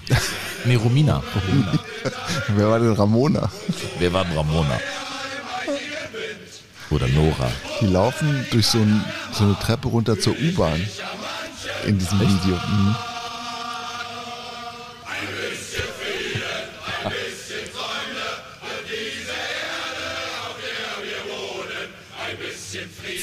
Nee, 0.64 0.74
Romina. 0.74 1.22
Romina. 1.46 1.78
Wer 2.48 2.68
war 2.68 2.80
denn 2.80 2.92
Ramona? 2.94 3.48
Wer 4.00 4.12
war 4.12 4.24
denn 4.24 4.36
Ramona? 4.36 4.80
Oder 6.90 7.06
Nora. 7.06 7.48
Die 7.80 7.86
laufen 7.86 8.44
durch 8.50 8.66
so, 8.66 8.78
ein, 8.78 9.04
so 9.30 9.44
eine 9.44 9.56
Treppe 9.60 9.86
runter 9.86 10.18
zur 10.18 10.32
U-Bahn 10.32 10.84
in 11.86 11.96
diesem 11.96 12.18
Video. 12.18 12.56
Mhm. 12.56 12.96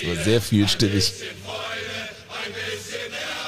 Das 0.03 0.17
war 0.17 0.23
sehr 0.23 0.41
vielstimmig. 0.41 1.13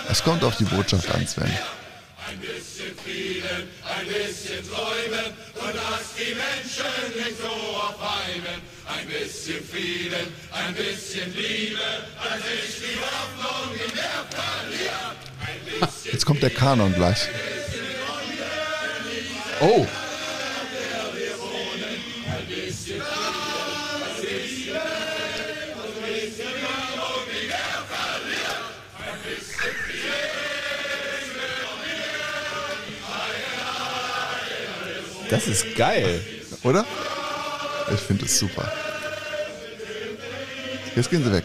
Es 0.10 0.24
kommt 0.24 0.44
auf 0.44 0.56
die 0.56 0.64
Botschaft 0.64 1.10
an, 1.14 1.28
Sven. 1.28 1.44
Ein 1.46 2.40
bisschen 2.40 2.96
Frieden, 3.04 3.68
ein 3.84 4.08
bisschen 4.08 4.64
Träumen 4.70 5.34
und 5.56 5.74
lass 5.76 6.14
die 6.18 6.34
Menschen 6.34 7.26
nicht 7.26 7.38
so 7.42 7.48
aufheimen. 7.48 8.62
Ein 8.88 9.08
bisschen 9.08 9.66
Frieden, 9.68 10.34
ein 10.52 10.74
bisschen 10.76 11.36
Liebe, 11.36 11.80
dass 12.24 12.40
ich 12.40 12.76
die 12.80 12.98
Hoffnung 13.02 13.74
in 13.74 13.96
der 13.96 14.24
verliert. 14.30 15.92
Jetzt 16.06 16.26
kommt 16.26 16.42
der 16.42 16.52
Kanon 16.52 16.94
gleich. 16.94 17.28
Oh. 19.60 19.86
Das 35.30 35.48
ist 35.48 35.76
geil. 35.76 36.22
Oder? 36.64 36.86
Ich 37.94 38.00
finde 38.00 38.26
es 38.26 38.38
super. 38.40 38.72
Jetzt 40.96 41.10
gehen 41.10 41.24
sie 41.24 41.32
weg. 41.32 41.44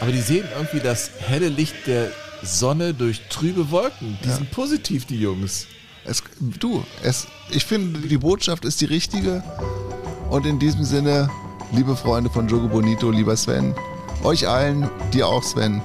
Aber 0.00 0.12
die 0.12 0.20
sehen 0.20 0.46
irgendwie 0.54 0.80
das 0.80 1.10
helle 1.26 1.48
Licht 1.48 1.74
der 1.86 2.10
Sonne 2.42 2.94
durch 2.94 3.22
trübe 3.28 3.70
Wolken. 3.70 4.18
Die 4.22 4.28
Ja. 4.28 4.36
sind 4.36 4.50
positiv, 4.52 5.06
die 5.06 5.20
Jungs. 5.20 5.66
Es, 6.04 6.22
du, 6.40 6.84
es, 7.02 7.26
ich 7.50 7.64
finde, 7.64 8.00
die 8.06 8.18
Botschaft 8.18 8.64
ist 8.64 8.80
die 8.80 8.84
richtige. 8.86 9.42
Und 10.30 10.46
in 10.46 10.58
diesem 10.58 10.84
Sinne, 10.84 11.28
liebe 11.72 11.96
Freunde 11.96 12.30
von 12.30 12.46
Jogo 12.48 12.68
Bonito, 12.68 13.10
lieber 13.10 13.36
Sven, 13.36 13.74
euch 14.22 14.46
allen, 14.46 14.88
dir 15.12 15.26
auch 15.26 15.42
Sven, 15.42 15.82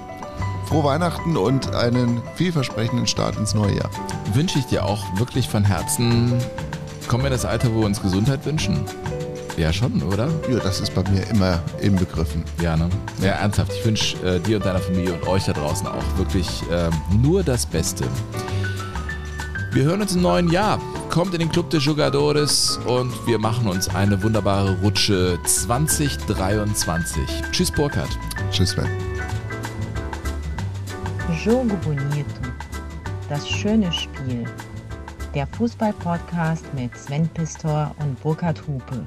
frohe 0.73 0.85
Weihnachten 0.85 1.37
und 1.37 1.75
einen 1.75 2.19
vielversprechenden 2.33 3.05
Start 3.05 3.37
ins 3.37 3.53
neue 3.53 3.75
Jahr. 3.75 3.91
Wünsche 4.33 4.57
ich 4.57 4.65
dir 4.65 4.83
auch 4.83 5.05
wirklich 5.19 5.47
von 5.47 5.63
Herzen. 5.63 6.33
Kommen 7.07 7.21
wir 7.21 7.27
in 7.27 7.33
das 7.33 7.45
Alter, 7.45 7.71
wo 7.75 7.81
wir 7.81 7.85
uns 7.85 8.01
Gesundheit 8.01 8.43
wünschen? 8.43 8.83
Ja, 9.55 9.71
schon, 9.71 10.01
oder? 10.01 10.29
Ja, 10.49 10.57
das 10.57 10.79
ist 10.79 10.95
bei 10.95 11.07
mir 11.11 11.29
immer 11.29 11.61
inbegriffen. 11.79 12.43
Ja, 12.59 12.75
ne? 12.75 12.89
Ja, 13.21 13.33
ernsthaft. 13.33 13.71
Ich 13.71 13.85
wünsche 13.85 14.17
äh, 14.25 14.39
dir 14.39 14.55
und 14.57 14.65
deiner 14.65 14.79
Familie 14.79 15.13
und 15.13 15.27
euch 15.27 15.43
da 15.43 15.53
draußen 15.53 15.85
auch 15.85 16.17
wirklich 16.17 16.49
ähm, 16.71 16.89
nur 17.21 17.43
das 17.43 17.67
Beste. 17.67 18.05
Wir 19.73 19.83
hören 19.83 20.01
uns 20.01 20.15
im 20.15 20.23
neuen 20.23 20.49
Jahr. 20.49 20.81
Kommt 21.11 21.35
in 21.35 21.39
den 21.39 21.51
Club 21.51 21.69
de 21.69 21.81
Jugadores 21.81 22.79
und 22.87 23.13
wir 23.27 23.37
machen 23.37 23.67
uns 23.67 23.93
eine 23.93 24.23
wunderbare 24.23 24.75
Rutsche 24.81 25.37
2023. 25.45 27.21
Tschüss, 27.51 27.69
Burkhard. 27.69 28.09
Tschüss, 28.49 28.71
Sven. 28.71 29.12
Jogo 31.43 31.75
Bonito. 31.83 32.25
Das 33.27 33.49
schöne 33.49 33.91
Spiel. 33.91 34.45
Der 35.35 35.45
Fußball-Podcast 35.47 36.63
mit 36.73 36.95
Sven 36.97 37.27
Pistor 37.33 37.93
und 37.99 38.17
Burkhard 38.21 38.65
Hupe. 38.65 39.05